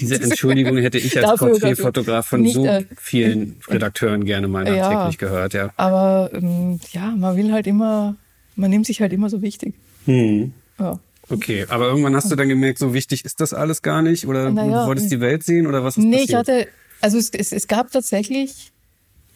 diese 0.00 0.22
Entschuldigung 0.22 0.76
hätte 0.78 0.98
ich 0.98 1.16
als 1.18 1.38
Porträtfotograf 1.38 2.26
von 2.26 2.42
nicht, 2.42 2.54
so 2.54 2.64
äh, 2.64 2.84
vielen 2.96 3.56
Redakteuren 3.68 4.24
gerne 4.24 4.48
mal 4.48 4.64
nachträglich 4.64 5.20
ja, 5.20 5.28
gehört, 5.28 5.54
ja. 5.54 5.70
Aber 5.76 6.30
ähm, 6.32 6.61
ja, 6.92 7.10
man 7.10 7.36
will 7.36 7.52
halt 7.52 7.66
immer, 7.66 8.16
man 8.56 8.70
nimmt 8.70 8.86
sich 8.86 9.00
halt 9.00 9.12
immer 9.12 9.30
so 9.30 9.42
wichtig. 9.42 9.74
Hm. 10.06 10.52
Ja. 10.78 10.98
Okay, 11.28 11.66
aber 11.68 11.86
irgendwann 11.86 12.14
hast 12.16 12.30
du 12.30 12.36
dann 12.36 12.48
gemerkt, 12.48 12.78
so 12.78 12.92
wichtig 12.94 13.24
ist 13.24 13.40
das 13.40 13.54
alles 13.54 13.82
gar 13.82 14.02
nicht? 14.02 14.26
Oder 14.26 14.50
naja, 14.50 14.82
du 14.82 14.88
wolltest 14.88 15.10
die 15.10 15.20
Welt 15.20 15.44
sehen 15.44 15.66
oder 15.66 15.84
was 15.84 15.96
ist 15.96 16.04
nee, 16.04 16.26
passiert? 16.26 16.28
ich 16.28 16.34
hatte, 16.36 16.68
also 17.00 17.18
es, 17.18 17.30
es, 17.30 17.52
es 17.52 17.68
gab 17.68 17.90
tatsächlich, 17.90 18.72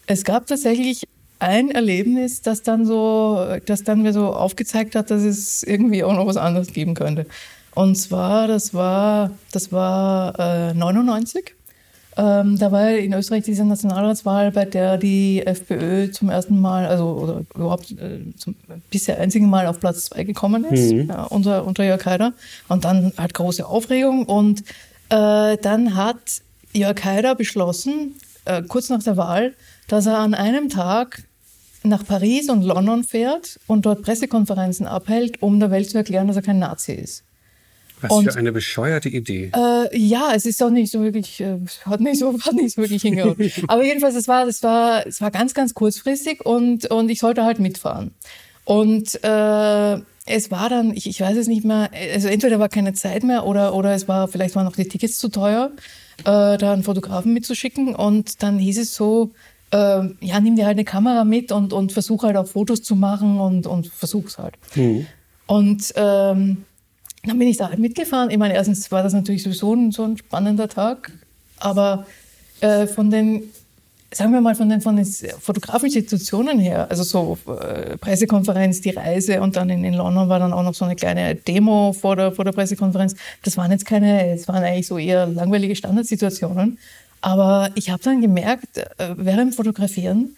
es 0.07 0.25
gab 0.25 0.47
tatsächlich 0.47 1.07
ein 1.39 1.71
Erlebnis, 1.71 2.43
das 2.43 2.63
dann 2.63 2.87
so, 2.87 3.59
das 3.67 3.85
dann 3.85 4.03
mir 4.03 4.13
so 4.13 4.35
aufgezeigt 4.35 4.95
hat, 4.95 5.11
dass 5.11 5.23
es 5.23 5.63
irgendwie 5.63 6.03
auch 6.03 6.15
noch 6.15 6.27
was 6.27 6.37
anderes 6.37 6.73
geben 6.73 6.95
könnte. 6.95 7.27
Und 7.75 7.97
zwar, 7.97 8.49
das 8.49 8.73
war, 8.73 9.31
das 9.53 9.71
war 9.71 10.71
äh, 10.71 10.75
99. 10.75 11.55
Ähm, 12.19 12.59
da 12.59 12.73
war 12.73 12.91
in 12.91 13.13
Österreich 13.13 13.45
diese 13.45 13.65
Nationalratswahl, 13.65 14.51
bei 14.51 14.65
der 14.65 14.97
die 14.97 15.47
FPÖ 15.47 16.11
zum 16.11 16.31
ersten 16.31 16.59
Mal, 16.59 16.87
also 16.87 17.09
oder 17.09 17.43
überhaupt 17.55 17.91
äh, 17.93 18.21
zum 18.37 18.55
bisher 18.91 19.21
einzigen 19.21 19.51
Mal 19.51 19.67
auf 19.67 19.81
Platz 19.81 20.07
zwei 20.07 20.25
gekommen 20.25 20.65
ist, 20.65 20.93
mhm. 20.93 21.09
ja, 21.09 21.25
unter, 21.25 21.67
unter 21.67 21.85
Jörg 21.85 22.05
Haider. 22.07 22.33
Und 22.69 22.85
dann 22.87 23.13
halt 23.19 23.35
große 23.35 23.67
Aufregung. 23.67 24.25
Und 24.25 24.61
äh, 25.11 25.59
dann 25.59 25.95
hat 25.95 26.41
Jörg 26.73 27.05
Haider 27.05 27.35
beschlossen, 27.35 28.15
äh, 28.47 28.63
kurz 28.63 28.89
nach 28.89 29.03
der 29.03 29.19
Wahl, 29.19 29.55
dass 29.89 30.07
er 30.07 30.19
an 30.19 30.33
einem 30.33 30.71
Tag 30.71 31.23
nach 31.83 32.05
Paris 32.05 32.49
und 32.49 32.63
London 32.63 33.05
fährt 33.05 33.61
und 33.67 33.85
dort 33.85 34.03
Pressekonferenzen 34.03 34.87
abhält, 34.87 35.43
um 35.43 35.61
der 35.61 35.71
Welt 35.71 35.91
zu 35.91 35.99
erklären, 35.99 36.27
dass 36.29 36.37
er 36.37 36.43
kein 36.43 36.59
Nazi 36.59 36.93
ist. 36.93 37.25
Was 38.01 38.13
und, 38.13 38.33
für 38.33 38.39
eine 38.39 38.53
bescheuerte 38.53 39.09
Idee. 39.09 39.51
Äh, 39.55 39.97
ja, 39.97 40.33
es 40.35 40.45
ist 40.45 40.63
auch 40.63 40.71
nicht 40.71 40.93
so 40.93 41.03
wirklich, 41.03 41.41
äh, 41.41 41.59
hat 41.85 42.01
nicht 42.01 42.19
so, 42.19 42.39
hat 42.45 42.53
nicht 42.53 42.75
so 42.75 42.83
wirklich 42.83 43.03
hingehauen. 43.03 43.37
Aber 43.69 43.85
jedenfalls, 43.85 44.15
es 44.15 44.29
war, 44.29 44.47
es 44.47 44.63
war, 44.63 45.07
es 45.07 45.21
war 45.21 45.31
ganz, 45.31 45.55
ganz 45.55 45.75
kurzfristig 45.75 46.45
und, 46.45 46.87
und 46.91 47.09
ich 47.09 47.21
sollte 47.21 47.45
halt 47.45 47.59
mitfahren. 47.59 48.13
Und 48.65 49.23
äh, 49.23 49.99
es 50.27 50.51
war 50.51 50.69
dann, 50.69 50.93
ich, 50.93 51.09
ich 51.09 51.21
weiß 51.21 51.37
es 51.37 51.47
nicht 51.47 51.65
mehr, 51.65 51.89
also 52.13 52.29
entweder 52.29 52.59
war 52.59 52.69
keine 52.69 52.93
Zeit 52.93 53.23
mehr 53.23 53.47
oder, 53.47 53.75
oder 53.75 53.95
es 53.95 54.09
war, 54.09 54.29
vielleicht 54.29 54.57
waren 54.57 54.67
auch 54.67 54.75
die 54.75 54.89
Tickets 54.89 55.19
zu 55.19 55.29
teuer, 55.29 55.71
äh, 56.21 56.59
da 56.59 56.73
einen 56.73 56.83
Fotografen 56.83 57.33
mitzuschicken. 57.33 57.95
Und 57.95 58.43
dann 58.43 58.59
hieß 58.59 58.79
es 58.79 58.95
so, 58.95 59.31
äh, 59.71 59.77
ja, 60.21 60.41
nimm 60.41 60.57
dir 60.57 60.67
halt 60.67 60.77
eine 60.77 60.85
Kamera 60.85 61.25
mit 61.25 61.53
und, 61.53 61.73
und 61.73 61.93
versuch 61.93 62.25
halt 62.25 62.37
auch 62.37 62.49
Fotos 62.49 62.83
zu 62.83 62.97
machen 62.97 63.39
und, 63.39 63.67
und 63.67 63.87
versuch's 63.87 64.37
halt. 64.37 64.55
Mhm. 64.75 65.07
Und 65.47 65.93
ähm, 65.95 66.65
dann 67.25 67.39
bin 67.39 67.49
ich 67.49 67.57
da 67.57 67.69
halt 67.69 67.79
mitgefahren. 67.79 68.31
Ich 68.31 68.39
meine, 68.39 68.55
erstens 68.55 68.91
war 68.93 69.03
das 69.03 69.13
natürlich 69.13 69.43
sowieso 69.43 69.75
ein, 69.75 69.93
so 69.93 70.05
ein 70.05 70.17
spannender 70.17 70.69
Tag, 70.69 71.13
aber 71.59 72.07
äh, 72.61 72.87
von 72.87 73.11
den, 73.11 73.43
sagen 74.13 74.33
wir 74.33 74.41
mal, 74.41 74.55
von 74.55 74.69
den, 74.69 74.81
von 74.81 74.97
den 74.97 75.05
fotografischen 75.05 76.03
Institutionen 76.03 76.59
her, 76.59 76.89
also 76.89 77.03
so 77.03 77.39
äh, 77.61 77.97
Pressekonferenz, 77.97 78.81
die 78.81 78.91
Reise 78.91 79.41
und 79.41 79.57
dann 79.57 79.71
in, 79.71 79.85
in 79.85 79.95
London 79.95 80.29
war 80.29 80.39
dann 80.39 80.53
auch 80.53 80.63
noch 80.63 80.75
so 80.75 80.85
eine 80.85 80.97
kleine 80.97 81.35
Demo 81.35 81.93
vor 81.93 82.17
der, 82.17 82.33
vor 82.33 82.45
der 82.45 82.53
Pressekonferenz. 82.53 83.17
Das 83.43 83.57
waren 83.57 83.71
jetzt 83.71 83.87
keine, 83.87 84.33
es 84.33 84.47
waren 84.49 84.63
eigentlich 84.63 84.87
so 84.87 84.99
eher 84.99 85.27
langweilige 85.27 85.77
Standardsituationen. 85.77 86.79
Aber 87.21 87.71
ich 87.75 87.91
habe 87.91 88.03
dann 88.03 88.21
gemerkt, 88.21 88.79
äh, 88.79 89.15
während 89.17 89.55
Fotografieren, 89.55 90.37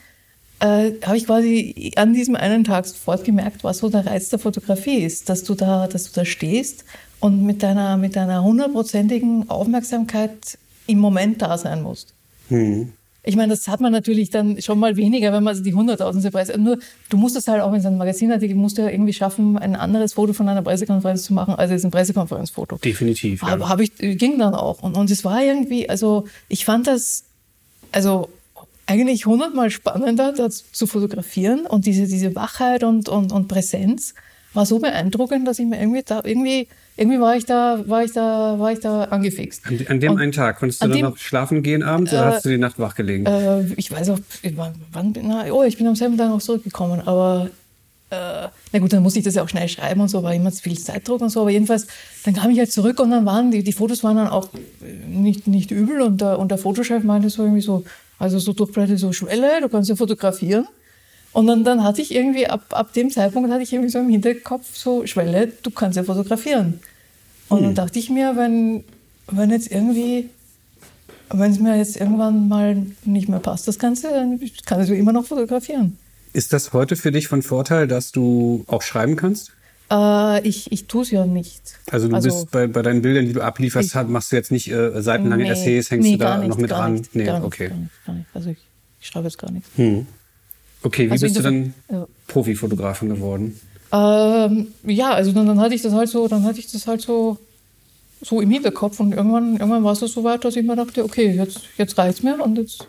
äh, 0.61 0.93
habe 1.05 1.17
ich 1.17 1.27
quasi 1.27 1.93
an 1.97 2.15
diesem 2.15 2.37
einen 2.37 2.65
Tag 2.65 2.87
sofort 2.87 3.25
gemerkt, 3.25 3.65
was 3.65 3.79
so 3.79 3.89
der 3.89 4.07
Reiz 4.07 4.29
der 4.29 4.39
Fotografie 4.39 4.99
ist, 4.99 5.29
dass 5.29 5.45
du 5.45 5.55
da, 5.55 5.87
dass 5.87 6.05
du 6.05 6.21
da 6.21 6.25
stehst 6.25 6.85
und 7.21 7.45
mit 7.45 7.63
deiner, 7.63 7.97
mit 7.97 8.17
deiner 8.17 8.43
hundertprozentigen 8.43 9.49
Aufmerksamkeit 9.51 10.59
im 10.87 10.99
Moment 10.99 11.43
da 11.43 11.59
sein 11.59 11.83
musst. 11.83 12.15
Mhm. 12.49 12.93
Ich 13.25 13.37
meine, 13.37 13.53
das 13.53 13.69
hat 13.69 13.81
man 13.81 13.93
natürlich 13.93 14.31
dann 14.31 14.63
schon 14.63 14.79
mal 14.79 14.97
weniger, 14.97 15.33
wenn 15.33 15.43
man 15.43 15.53
also 15.53 15.63
die 15.63 15.75
hunderttausendste 15.75 16.31
Preise. 16.31 16.59
Nur 16.59 16.79
du 17.11 17.17
musst 17.19 17.37
es 17.37 17.47
halt 17.47 17.61
auch 17.61 17.75
in 17.75 17.81
so 17.83 17.89
einem 17.89 17.99
Magazinartikel 17.99 18.57
musst 18.57 18.79
du 18.79 18.83
ja 18.83 18.89
irgendwie 18.89 19.13
schaffen, 19.13 19.59
ein 19.59 19.77
anderes 19.77 20.15
Foto 20.15 20.33
von 20.33 20.49
einer 20.49 20.63
Pressekonferenz 20.63 21.25
zu 21.25 21.35
machen, 21.35 21.55
als 21.55 21.71
jetzt 21.71 21.85
ein 21.85 21.91
Pressekonferenzfoto. 21.91 22.79
Definitiv. 22.79 23.43
Ja. 23.43 23.69
Habe 23.69 23.85
ich 23.85 23.95
ging 23.97 24.39
dann 24.39 24.55
auch 24.55 24.83
und 24.83 24.97
und 24.97 25.11
es 25.11 25.25
war 25.27 25.43
irgendwie, 25.43 25.91
also 25.91 26.25
ich 26.49 26.65
fand 26.65 26.87
das, 26.87 27.25
also 27.93 28.31
eigentlich 28.89 29.27
hundertmal 29.27 29.71
spannender, 29.71 30.33
das 30.33 30.73
zu 30.73 30.87
fotografieren 30.87 31.67
und 31.67 31.85
diese, 31.87 32.07
diese 32.07 32.35
Wachheit 32.35 32.83
und, 32.83 33.09
und, 33.09 33.33
und 33.33 33.47
Präsenz 33.47 34.15
war 34.55 34.65
so 34.65 34.79
beeindruckend, 34.79 35.47
dass 35.47 35.59
ich 35.59 35.67
mir 35.67 35.79
irgendwie 35.79 36.03
da, 36.03 36.23
irgendwie, 36.25 36.69
irgendwie 36.97 37.21
war 37.21 37.37
ich 37.37 37.45
da, 37.45 37.85
war 37.87 38.03
ich 38.03 38.13
da, 38.13 38.59
war 38.59 38.73
ich 38.73 38.81
da 38.81 39.05
angefixt. 39.05 39.67
An, 39.67 39.79
an 39.89 40.01
dem 40.01 40.13
und 40.13 40.21
einen 40.21 40.33
Tag, 40.33 40.59
konntest 40.59 40.83
du 40.83 40.89
dann 40.89 40.97
dem, 40.97 41.07
noch 41.07 41.19
schlafen 41.19 41.63
gehen 41.63 41.83
abends 41.83 42.13
oder 42.13 42.23
äh, 42.23 42.33
hast 42.33 42.47
du 42.47 42.49
die 42.49 42.57
Nacht 42.57 42.79
wach 42.79 42.95
gelegen? 42.95 43.27
Äh, 43.27 43.65
ich 43.77 43.91
weiß 43.91 44.09
auch, 44.09 44.19
wann, 44.93 45.15
na, 45.23 45.45
oh, 45.53 45.65
ich 45.65 45.77
bin 45.77 45.87
am 45.87 45.95
selben 45.95 46.17
Tag 46.17 46.31
noch 46.31 46.41
zurückgekommen, 46.41 47.03
aber 47.07 47.51
äh, 48.11 48.49
na 48.73 48.79
gut, 48.79 48.93
dann 48.93 49.03
muss 49.03 49.17
ich 49.17 49.25
das 49.25 49.35
ja 49.35 49.43
auch 49.43 49.49
schnell 49.49 49.69
schreiben 49.69 50.01
und 50.01 50.09
so, 50.09 50.23
war 50.23 50.35
immer 50.35 50.51
viel 50.51 50.79
Zeitdruck 50.79 51.21
und 51.21 51.29
so, 51.29 51.43
aber 51.43 51.51
jedenfalls, 51.51 51.87
dann 52.25 52.35
kam 52.35 52.51
ich 52.51 52.59
halt 52.59 52.73
zurück 52.73 53.01
und 53.01 53.11
dann 53.11 53.27
waren 53.27 53.51
die, 53.51 53.63
die 53.63 53.73
Fotos 53.73 54.03
waren 54.03 54.17
dann 54.17 54.29
auch 54.29 54.49
nicht, 55.07 55.47
nicht 55.47 55.71
übel 55.71 56.01
und 56.01 56.21
der, 56.21 56.39
und 56.39 56.51
der 56.51 56.59
Fotochef 56.59 57.05
meinte 57.05 57.29
so 57.29 57.43
irgendwie 57.43 57.61
so, 57.61 57.85
also 58.19 58.39
so 58.39 58.55
durchbreite 58.55 58.97
so 58.97 59.13
Schwelle, 59.13 59.61
du 59.61 59.69
kannst 59.69 59.91
ja 59.91 59.97
fotografieren. 59.97 60.67
Und 61.35 61.47
dann, 61.47 61.65
dann 61.65 61.85
hatte 61.85 62.01
ich 62.01 62.15
irgendwie, 62.15 62.47
ab, 62.47 62.65
ab 62.71 62.95
dem 62.95 63.11
Zeitpunkt 63.11 63.51
hatte 63.51 63.63
ich 63.63 63.73
irgendwie 63.73 63.91
so 63.91 63.99
im 63.99 64.09
Hinterkopf 64.09 64.75
so 64.75 65.07
Schwelle, 65.07 65.53
du 65.63 65.71
kannst 65.71 65.99
ja 65.99 66.03
fotografieren. 66.03 66.81
Und 67.51 67.59
hm. 67.59 67.65
dann 67.67 67.75
dachte 67.75 67.99
ich 67.99 68.09
mir, 68.09 68.37
wenn, 68.37 68.85
wenn 69.31 69.51
jetzt 69.51 69.71
irgendwie, 69.71 70.31
wenn 71.31 71.53
es 71.53 71.59
mir 71.59 71.77
jetzt 71.77 71.97
irgendwann 71.99 72.49
mal 72.49 72.87
nicht 73.05 73.29
mehr 73.29 73.41
passt, 73.41 73.69
das 73.69 73.79
Ganze, 73.79 74.09
dann 74.09 74.41
kann 74.65 74.83
ich 74.83 74.91
immer 74.91 75.13
noch 75.13 75.27
fotografieren. 75.27 75.99
Ist 76.33 76.53
das 76.53 76.73
heute 76.73 76.97
für 76.97 77.13
dich 77.13 77.29
von 77.29 77.43
Vorteil, 77.43 77.87
dass 77.87 78.13
du 78.13 78.65
auch 78.67 78.83
schreiben 78.83 79.17
kannst? 79.17 79.53
Äh, 79.91 80.47
ich 80.47 80.71
ich 80.71 80.87
tue 80.87 81.03
es 81.03 81.11
ja 81.11 81.27
nicht. 81.27 81.63
Also 81.91 82.09
du 82.09 82.15
also, 82.15 82.29
bist 82.29 82.51
bei, 82.51 82.67
bei 82.67 82.83
deinen 82.83 83.03
Bildern, 83.03 83.27
die 83.27 83.33
du 83.33 83.41
ablieferst, 83.41 83.95
ich, 83.95 84.09
machst 84.09 84.33
du 84.33 84.37
jetzt 84.37 84.51
nicht 84.51 84.71
äh, 84.71 85.01
seitenlange 85.01 85.45
nee, 85.45 85.51
Essays, 85.51 85.91
hängst 85.91 86.07
nee, 86.07 86.17
du 86.17 86.19
da 86.19 86.39
nicht, 86.39 86.49
noch 86.49 86.59
mit 86.59 86.71
dran? 86.71 86.95
Nicht, 86.95 87.15
nee, 87.15 87.25
gar 87.25 87.45
okay. 87.45 87.71
Nicht, 87.75 88.07
gar 88.07 88.15
nicht, 88.15 88.27
Also 88.35 88.51
ich, 88.51 88.59
ich 89.01 89.07
schreibe 89.07 89.27
jetzt 89.27 89.39
gar 89.39 89.51
nichts. 89.51 89.69
Hm. 89.77 90.07
Okay, 90.83 91.07
wie 91.07 91.13
also 91.13 91.27
bist 91.27 91.37
du 91.39 91.43
dann 91.43 91.75
ja. 91.91 92.07
Profifotografin 92.27 93.09
geworden? 93.09 93.59
Ähm, 93.91 94.69
ja, 94.85 95.13
also 95.13 95.33
dann, 95.33 95.47
dann 95.47 95.61
hatte 95.61 95.75
ich 95.75 95.83
das 95.83 95.93
halt 95.95 96.09
so, 96.09 96.29
dann 96.29 96.45
hatte 96.45 96.59
ich 96.59 96.71
das 96.71 96.87
halt 96.87 97.01
so 97.01 97.39
so 98.21 98.41
im 98.41 98.51
Hinterkopf 98.51 99.01
und 99.01 99.13
irgendwann, 99.13 99.53
irgendwann 99.55 99.85
war 99.85 99.93
es 99.93 100.01
so 100.01 100.25
weit, 100.25 100.45
dass 100.45 100.57
ich 100.57 100.65
mir 100.65 100.77
dachte, 100.77 101.05
okay, 101.05 101.31
jetzt, 101.31 101.61
jetzt 101.77 101.97
reicht's 101.99 102.23
mir 102.23 102.43
und 102.43 102.59
jetzt 102.59 102.87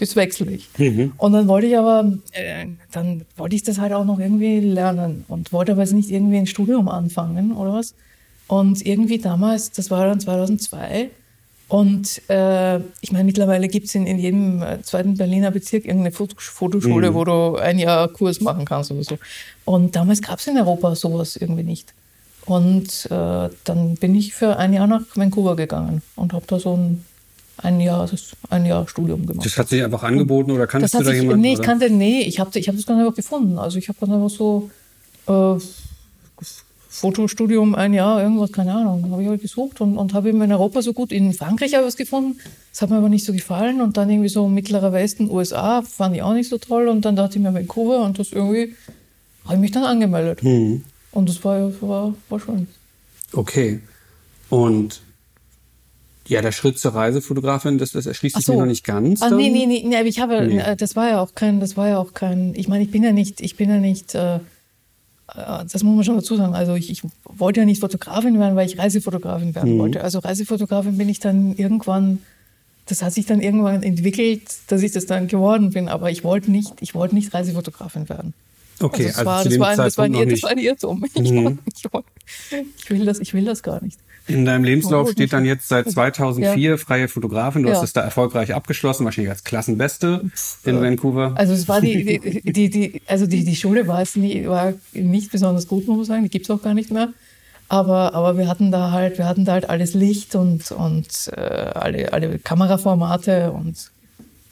jetzt 0.00 0.16
wechsle 0.16 0.52
ich. 0.52 0.68
Mhm. 0.78 1.12
Und 1.16 1.32
dann 1.32 1.48
wollte 1.48 1.66
ich 1.66 1.76
aber, 1.76 2.12
äh, 2.32 2.66
dann 2.92 3.22
wollte 3.36 3.56
ich 3.56 3.62
das 3.62 3.78
halt 3.78 3.92
auch 3.92 4.04
noch 4.04 4.18
irgendwie 4.18 4.60
lernen 4.60 5.24
und 5.28 5.52
wollte 5.52 5.72
aber 5.72 5.82
jetzt 5.82 5.92
nicht 5.92 6.10
irgendwie 6.10 6.38
ein 6.38 6.46
Studium 6.46 6.88
anfangen 6.88 7.52
oder 7.52 7.74
was. 7.74 7.94
Und 8.48 8.84
irgendwie 8.86 9.18
damals, 9.18 9.72
das 9.72 9.90
war 9.90 10.06
dann 10.06 10.20
2002, 10.20 11.10
und 11.68 12.22
äh, 12.30 12.78
ich 13.00 13.10
meine, 13.10 13.24
mittlerweile 13.24 13.66
gibt 13.66 13.86
es 13.88 13.94
in, 13.96 14.06
in 14.06 14.18
jedem 14.18 14.62
äh, 14.62 14.82
zweiten 14.82 15.16
Berliner 15.16 15.50
Bezirk 15.50 15.84
irgendeine 15.84 16.12
Fotoschule, 16.12 17.10
mhm. 17.10 17.14
wo 17.14 17.24
du 17.24 17.56
ein 17.56 17.78
Jahr 17.78 18.08
Kurs 18.08 18.40
machen 18.40 18.64
kannst 18.64 18.92
oder 18.92 19.02
so. 19.02 19.18
Und 19.64 19.96
damals 19.96 20.22
gab 20.22 20.38
es 20.38 20.46
in 20.46 20.56
Europa 20.56 20.94
sowas 20.94 21.36
irgendwie 21.36 21.64
nicht. 21.64 21.92
Und 22.44 23.06
äh, 23.10 23.48
dann 23.64 23.96
bin 23.96 24.14
ich 24.14 24.32
für 24.32 24.56
ein 24.56 24.72
Jahr 24.72 24.86
nach 24.86 25.02
Vancouver 25.16 25.56
gegangen 25.56 26.02
und 26.14 26.32
habe 26.32 26.44
da 26.46 26.60
so 26.60 26.76
ein 26.76 27.04
ein 27.58 27.80
Jahr, 27.80 28.08
ein 28.50 28.66
Jahr 28.66 28.86
Studium 28.88 29.26
gemacht. 29.26 29.46
Das 29.46 29.56
hat 29.56 29.68
sich 29.68 29.82
einfach 29.82 30.02
angeboten 30.02 30.50
oder 30.50 30.66
kannst 30.66 30.94
du 30.94 30.98
da 30.98 31.04
sich, 31.04 31.20
jemanden? 31.20 31.40
Nee, 31.40 31.54
ich 31.54 31.62
kannte, 31.62 31.90
nee, 31.90 32.20
ich 32.20 32.38
habe 32.38 32.58
ich 32.58 32.68
hab 32.68 32.76
das 32.76 32.86
ganz 32.86 33.00
einfach 33.00 33.14
gefunden. 33.14 33.58
Also 33.58 33.78
ich 33.78 33.88
habe 33.88 33.98
dann 34.00 34.12
einfach 34.12 34.30
so 34.30 34.70
äh, 35.26 35.58
Fotostudium 36.96 37.74
ein 37.74 37.92
Jahr, 37.92 38.22
irgendwas, 38.22 38.52
keine 38.52 38.74
Ahnung, 38.74 39.10
habe 39.10 39.22
ich 39.22 39.28
halt 39.28 39.42
gesucht 39.42 39.80
und, 39.80 39.98
und 39.98 40.14
habe 40.14 40.30
eben 40.30 40.40
in 40.40 40.50
Europa 40.50 40.80
so 40.80 40.94
gut, 40.94 41.12
in 41.12 41.32
Frankreich 41.34 41.74
habe 41.74 41.82
ich 41.82 41.88
was 41.88 41.96
gefunden, 41.96 42.38
das 42.72 42.82
hat 42.82 42.90
mir 42.90 42.96
aber 42.96 43.10
nicht 43.10 43.26
so 43.26 43.34
gefallen 43.34 43.82
und 43.82 43.98
dann 43.98 44.08
irgendwie 44.08 44.30
so 44.30 44.48
mittlerer 44.48 44.92
Westen, 44.92 45.30
USA, 45.30 45.82
fand 45.82 46.16
ich 46.16 46.22
auch 46.22 46.32
nicht 46.32 46.48
so 46.48 46.56
toll 46.56 46.88
und 46.88 47.04
dann 47.04 47.14
dachte 47.14 47.36
ich 47.36 47.42
mir 47.42 47.52
Vancouver 47.52 48.02
und 48.02 48.18
das 48.18 48.32
irgendwie, 48.32 48.74
habe 49.44 49.54
ich 49.54 49.60
mich 49.60 49.72
dann 49.72 49.84
angemeldet. 49.84 50.42
Mhm. 50.42 50.84
Und 51.12 51.28
das 51.28 51.44
war, 51.44 51.70
war, 51.82 52.14
war 52.30 52.40
schön. 52.40 52.66
Okay. 53.32 53.80
Und 54.48 55.02
ja, 56.28 56.42
der 56.42 56.52
Schritt 56.52 56.78
zur 56.78 56.94
Reisefotografin, 56.94 57.78
das, 57.78 57.92
das 57.92 58.06
erschließt 58.06 58.36
sich 58.36 58.44
so. 58.44 58.52
mir 58.52 58.60
noch 58.60 58.66
nicht 58.66 58.84
ganz. 58.84 59.22
Ah, 59.22 59.30
nee, 59.30 59.50
nee, 59.50 59.66
nee, 59.66 59.84
nee, 59.86 60.02
ich 60.02 60.20
habe, 60.20 60.46
nee. 60.46 60.58
Äh, 60.58 60.76
das 60.76 60.96
war 60.96 61.08
ja 61.08 61.20
auch 61.20 61.34
kein, 61.34 61.60
das 61.60 61.76
war 61.76 61.88
ja 61.88 61.98
auch 61.98 62.14
kein, 62.14 62.54
ich 62.54 62.68
meine, 62.68 62.84
ich 62.84 62.90
bin 62.90 63.02
ja 63.02 63.12
nicht, 63.12 63.40
ich 63.40 63.56
bin 63.56 63.70
ja 63.70 63.78
nicht, 63.78 64.14
äh, 64.14 64.36
äh, 64.36 64.40
das 65.70 65.82
muss 65.82 65.96
man 65.96 66.04
schon 66.04 66.16
dazu 66.16 66.36
sagen, 66.36 66.54
also 66.54 66.74
ich, 66.74 66.90
ich 66.90 67.02
wollte 67.24 67.60
ja 67.60 67.66
nicht 67.66 67.80
Fotografin 67.80 68.38
werden, 68.38 68.56
weil 68.56 68.66
ich 68.66 68.78
Reisefotografin 68.78 69.54
werden 69.54 69.74
mhm. 69.74 69.78
wollte. 69.78 70.02
Also 70.02 70.18
Reisefotografin 70.18 70.98
bin 70.98 71.08
ich 71.08 71.20
dann 71.20 71.54
irgendwann, 71.56 72.22
das 72.86 73.02
hat 73.02 73.12
sich 73.12 73.26
dann 73.26 73.40
irgendwann 73.40 73.82
entwickelt, 73.82 74.42
dass 74.68 74.82
ich 74.82 74.92
das 74.92 75.06
dann 75.06 75.28
geworden 75.28 75.70
bin, 75.70 75.88
aber 75.88 76.10
ich 76.10 76.24
wollte 76.24 76.50
nicht, 76.50 76.74
ich 76.80 76.94
wollte 76.94 77.14
nicht 77.14 77.32
Reisefotografin 77.34 78.08
werden. 78.08 78.34
Okay, 78.80 79.06
also, 79.06 79.24
das, 79.24 79.26
also 79.26 79.26
war, 79.26 79.44
das, 79.44 79.58
war, 79.58 79.84
das, 79.84 79.98
war 79.98 80.04
ein, 80.04 80.28
das 80.28 80.42
war 80.42 80.50
ein 80.50 80.58
Irrtum. 80.58 81.04
Mhm. 81.16 81.58
Ich, 81.72 81.84
ich, 82.84 82.90
will 82.90 83.04
das, 83.06 83.18
ich 83.20 83.34
will 83.34 83.44
das 83.44 83.62
gar 83.62 83.82
nicht. 83.82 83.98
In 84.28 84.44
deinem 84.44 84.64
Lebenslauf 84.64 85.10
steht 85.12 85.32
dann 85.32 85.44
jetzt 85.44 85.68
seit 85.68 85.88
2004 85.88 86.70
ja. 86.70 86.76
freie 86.76 87.06
Fotografin. 87.06 87.62
Du 87.62 87.68
ja. 87.68 87.76
hast 87.76 87.84
es 87.84 87.92
da 87.92 88.00
erfolgreich 88.00 88.54
abgeschlossen, 88.54 89.04
wahrscheinlich 89.04 89.30
als 89.30 89.44
Klassenbeste 89.44 90.30
in 90.64 90.80
Vancouver. 90.80 91.32
Also 91.36 91.52
es 91.52 91.68
war 91.68 91.80
die, 91.82 92.18
die, 92.18 92.52
die, 92.52 92.70
die 92.70 93.02
also 93.06 93.26
die, 93.26 93.44
die 93.44 93.56
Schule 93.56 93.86
war, 93.86 94.02
es 94.02 94.16
nie, 94.16 94.46
war 94.46 94.74
nicht 94.92 95.30
besonders 95.30 95.68
gut, 95.68 95.86
muss 95.86 95.96
man 95.96 96.04
sagen. 96.06 96.22
Die 96.24 96.30
gibt's 96.30 96.50
auch 96.50 96.60
gar 96.60 96.74
nicht 96.74 96.90
mehr. 96.90 97.12
Aber, 97.68 98.14
aber 98.14 98.36
wir 98.36 98.48
hatten 98.48 98.70
da 98.70 98.90
halt, 98.90 99.18
wir 99.18 99.26
hatten 99.26 99.44
da 99.44 99.52
halt 99.52 99.68
alles 99.68 99.94
Licht 99.94 100.34
und, 100.34 100.70
und 100.72 101.30
äh, 101.36 101.40
alle, 101.40 102.12
alle 102.12 102.38
Kameraformate 102.38 103.52
und 103.52 103.90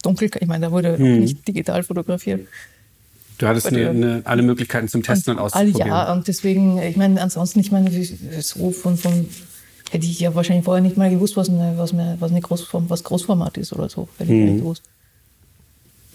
dunkel. 0.02 0.31
Ich 0.38 0.47
meine, 0.47 0.66
da 0.66 0.73
wurde 0.73 0.99
hm. 0.99 1.21
nicht 1.21 1.47
digital 1.47 1.83
fotografiert. 1.83 2.47
Du 3.38 3.49
hattest 3.49 3.67
eine, 3.67 3.91
eine, 3.91 4.23
alle 4.25 4.43
Möglichkeiten 4.43 4.88
zum 4.88 5.03
Testen 5.03 5.33
und, 5.33 5.38
und 5.38 5.45
auszuprobieren. 5.45 5.88
Ja, 5.88 6.12
und 6.12 6.29
deswegen, 6.29 6.81
ich 6.81 6.97
meine, 6.97 7.21
ansonsten, 7.21 7.61
ich 7.61 7.73
meine, 7.73 7.91
so 8.41 8.71
von, 8.71 8.97
von 8.97 9.29
hätte 9.91 10.07
ich 10.07 10.21
ja 10.21 10.35
wahrscheinlich 10.35 10.64
vorher 10.64 10.83
nicht 10.83 10.97
mal 10.97 11.11
gewusst, 11.11 11.37
was, 11.37 11.49
eine, 11.49 11.75
was, 11.76 11.93
eine, 11.93 12.17
was, 12.21 12.31
eine 12.31 12.41
Großform, 12.41 12.91
was 12.91 13.05
Großformat 13.05 13.57
ist 13.59 13.73
oder 13.73 13.88
so. 13.88 14.09
Hätte 14.19 14.33
ich 14.33 14.38
mhm. 14.38 14.45
nicht 14.47 14.59
gewusst. 14.59 14.83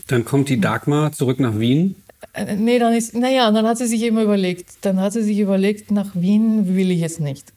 Dann 0.08 0.26
kommt 0.26 0.50
die 0.50 0.60
Dagmar 0.60 1.12
zurück 1.12 1.40
nach 1.40 1.60
Wien. 1.60 1.96
Äh, 2.34 2.56
nee, 2.56 2.80
dann 2.80 2.94
ist, 2.94 3.16
naja, 3.16 3.52
dann 3.52 3.66
hat 3.68 3.78
sie 3.78 3.88
sich 3.88 4.04
immer 4.04 4.24
überlegt, 4.24 4.70
dann 4.82 5.00
hat 5.00 5.14
sie 5.14 5.24
sich 5.24 5.40
überlegt, 5.40 5.92
nach 5.92 6.16
Wien 6.16 6.76
will 6.76 6.92
ich 6.92 7.00
jetzt 7.00 7.20
nicht. 7.20 7.54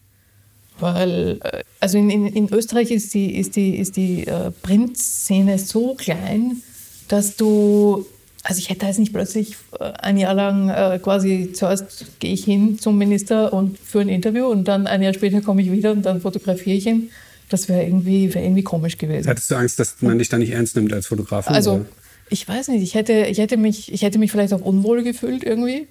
Weil, 0.78 1.38
äh, 1.42 1.62
also 1.80 1.98
in, 1.98 2.10
in, 2.10 2.26
in 2.26 2.52
Österreich 2.52 2.90
ist 2.90 3.14
die, 3.14 3.36
ist 3.36 3.56
die, 3.56 3.76
ist 3.76 3.96
die 3.96 4.26
äh, 4.26 4.50
Printszene 4.50 5.58
so 5.58 5.94
klein, 5.94 6.62
dass 7.08 7.36
du 7.36 8.06
also 8.44 8.58
ich 8.58 8.70
hätte 8.70 8.86
jetzt 8.86 8.98
nicht 8.98 9.12
plötzlich 9.12 9.56
äh, 9.78 9.92
ein 10.00 10.18
Jahr 10.18 10.34
lang 10.34 10.68
äh, 10.68 10.98
quasi 11.02 11.52
zuerst 11.52 12.06
gehe 12.18 12.32
ich 12.32 12.44
hin 12.44 12.78
zum 12.78 12.98
Minister 12.98 13.52
und 13.52 13.78
für 13.78 14.00
ein 14.00 14.08
Interview 14.08 14.46
und 14.46 14.64
dann 14.64 14.86
ein 14.86 15.02
Jahr 15.02 15.14
später 15.14 15.40
komme 15.40 15.62
ich 15.62 15.70
wieder 15.70 15.92
und 15.92 16.02
dann 16.02 16.20
fotografiere 16.20 16.76
ich 16.76 16.86
ihn. 16.86 17.10
Das 17.48 17.68
wäre 17.68 17.84
irgendwie, 17.84 18.32
wär 18.34 18.42
irgendwie 18.42 18.62
komisch 18.62 18.98
gewesen. 18.98 19.28
Hattest 19.28 19.50
du 19.50 19.56
Angst, 19.56 19.78
dass 19.78 20.00
man 20.00 20.18
dich 20.18 20.28
da 20.28 20.38
nicht 20.38 20.52
ernst 20.52 20.74
nimmt 20.74 20.92
als 20.92 21.06
Fotografin? 21.06 21.54
Also 21.54 21.72
oder? 21.72 21.86
ich 22.30 22.48
weiß 22.48 22.68
nicht, 22.68 22.82
ich 22.82 22.94
hätte, 22.94 23.26
ich 23.26 23.38
hätte, 23.38 23.58
mich, 23.58 23.92
ich 23.92 24.02
hätte 24.02 24.18
mich 24.18 24.32
vielleicht 24.32 24.54
auch 24.54 24.62
unwohl 24.62 25.02
gefühlt 25.02 25.44
irgendwie. 25.44 25.86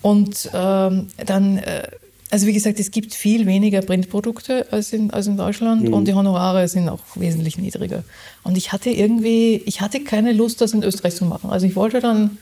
Und 0.00 0.50
ähm, 0.52 1.08
dann, 1.24 1.58
äh, 1.58 1.88
also 2.34 2.48
wie 2.48 2.52
gesagt, 2.52 2.80
es 2.80 2.90
gibt 2.90 3.14
viel 3.14 3.46
weniger 3.46 3.80
Printprodukte 3.80 4.66
als 4.72 4.92
in, 4.92 5.12
als 5.12 5.28
in 5.28 5.36
Deutschland 5.36 5.88
und 5.88 6.08
die 6.08 6.14
Honorare 6.14 6.66
sind 6.66 6.88
auch 6.88 6.98
wesentlich 7.14 7.58
niedriger. 7.58 8.02
Und 8.42 8.56
ich 8.56 8.72
hatte 8.72 8.90
irgendwie, 8.90 9.62
ich 9.66 9.80
hatte 9.80 10.00
keine 10.00 10.32
Lust, 10.32 10.60
das 10.60 10.72
in 10.72 10.82
Österreich 10.82 11.14
zu 11.14 11.26
machen. 11.26 11.50
Also 11.50 11.64
ich 11.64 11.76
wollte 11.76 12.00
dann, 12.00 12.38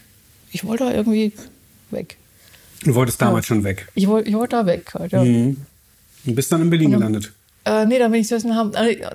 ich 0.51 0.65
wollte 0.65 0.85
da 0.85 0.95
irgendwie 0.95 1.35
weg. 1.91 2.17
Du 2.83 2.95
wolltest 2.95 3.21
damals 3.21 3.45
schon 3.45 3.65
weg. 3.65 3.87
Ich 3.95 4.09
wollte, 4.09 4.31
ich 4.31 4.35
wollte 4.35 4.57
da 4.57 4.65
weg 4.65 4.95
halt, 4.95 5.13
ja. 5.13 5.21
Und 5.21 5.59
bist 6.25 6.51
dann 6.51 6.63
in 6.63 6.71
Berlin 6.71 6.93
gelandet. 6.93 7.31
Äh, 7.67 7.85
nee, 7.85 7.99
dann 7.99 8.11
bin 8.13 8.23
ich 8.23 8.29
zuerst 8.29 8.47
Hamburg. 8.47 8.81
Äh, 8.81 9.11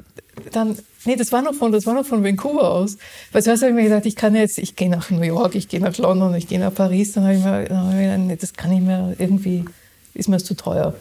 dann, 0.52 0.78
nee, 1.06 1.16
das 1.16 1.32
war 1.32 1.42
noch 1.42 1.56
von, 1.56 1.72
das 1.72 1.88
war 1.88 1.96
noch 1.96 2.06
von 2.06 2.24
Vancouver 2.24 2.70
aus. 2.70 3.00
Weil 3.32 3.42
zuerst 3.42 3.64
habe 3.64 3.72
ich 3.72 3.76
mir 3.76 3.86
gedacht, 3.86 4.06
ich 4.06 4.16
kann 4.16 4.36
jetzt, 4.36 4.60
ich 4.60 4.76
gehe 4.76 4.92
nach 4.92 5.10
New 5.10 5.24
York, 5.24 5.56
ich 5.56 5.70
gehe 5.70 5.80
nach 5.80 5.98
London, 5.98 6.36
ich 6.36 6.48
gehe 6.48 6.60
nach 6.60 6.72
Paris. 6.72 7.14
Dann 7.14 7.24
habe 7.24 7.34
ich 7.34 7.44
mir, 7.44 7.66
dann 7.66 7.78
habe 7.80 7.90
ich 7.90 7.96
mir 7.96 8.04
gedacht, 8.04 8.28
nee, 8.28 8.36
das 8.36 8.54
kann 8.54 8.72
ich 8.72 8.82
mir 8.82 9.16
irgendwie, 9.18 9.66
ist 10.18 10.28
mir 10.28 10.36
das 10.36 10.46
zu 10.46 10.56
teuer. 10.56 10.94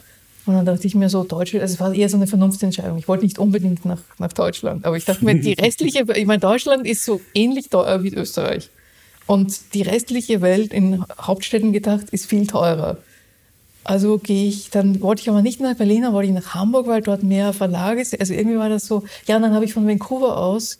Und 0.45 0.53
dann 0.53 0.65
dachte 0.65 0.87
ich 0.87 0.95
mir 0.95 1.09
so, 1.09 1.23
Deutschland, 1.23 1.61
also 1.61 1.73
es 1.73 1.79
war 1.79 1.93
eher 1.93 2.07
so 2.07 2.15
eine 2.15 2.25
Vernunftsentscheidung. 2.25 2.97
Ich 2.97 3.09
wollte 3.09 3.25
nicht 3.25 3.37
unbedingt 3.37 3.83
nach, 3.83 3.99
nach 4.17 4.31
Deutschland. 4.31 4.85
Aber 4.85 4.95
ich 4.95 5.03
dachte 5.03 5.25
mir, 5.25 5.35
die 5.35 5.53
restliche, 5.59 6.05
ich 6.15 6.25
meine, 6.25 6.39
Deutschland 6.39 6.87
ist 6.87 7.03
so 7.03 7.19
ähnlich 7.33 7.69
teuer 7.69 8.01
wie 8.03 8.13
Österreich. 8.13 8.69
Und 9.25 9.73
die 9.73 9.81
restliche 9.81 10.41
Welt 10.41 10.73
in 10.73 11.03
Hauptstädten 11.19 11.73
gedacht 11.73 12.11
ist 12.11 12.27
viel 12.27 12.47
teurer. 12.47 12.97
Also 13.83 14.17
gehe 14.17 14.47
ich, 14.47 14.69
dann 14.69 15.01
wollte 15.01 15.21
ich 15.21 15.29
aber 15.29 15.41
nicht 15.41 15.59
nach 15.59 15.75
Berlin, 15.75 16.03
dann 16.03 16.13
wollte 16.13 16.29
ich 16.29 16.33
nach 16.33 16.55
Hamburg, 16.55 16.87
weil 16.87 17.01
dort 17.01 17.23
mehr 17.23 17.51
Verlage 17.51 18.03
sind. 18.03 18.21
Also 18.21 18.33
irgendwie 18.33 18.57
war 18.57 18.69
das 18.69 18.87
so. 18.87 19.03
Ja, 19.27 19.35
und 19.35 19.41
dann 19.41 19.53
habe 19.53 19.65
ich 19.65 19.73
von 19.73 19.87
Vancouver 19.87 20.37
aus, 20.37 20.77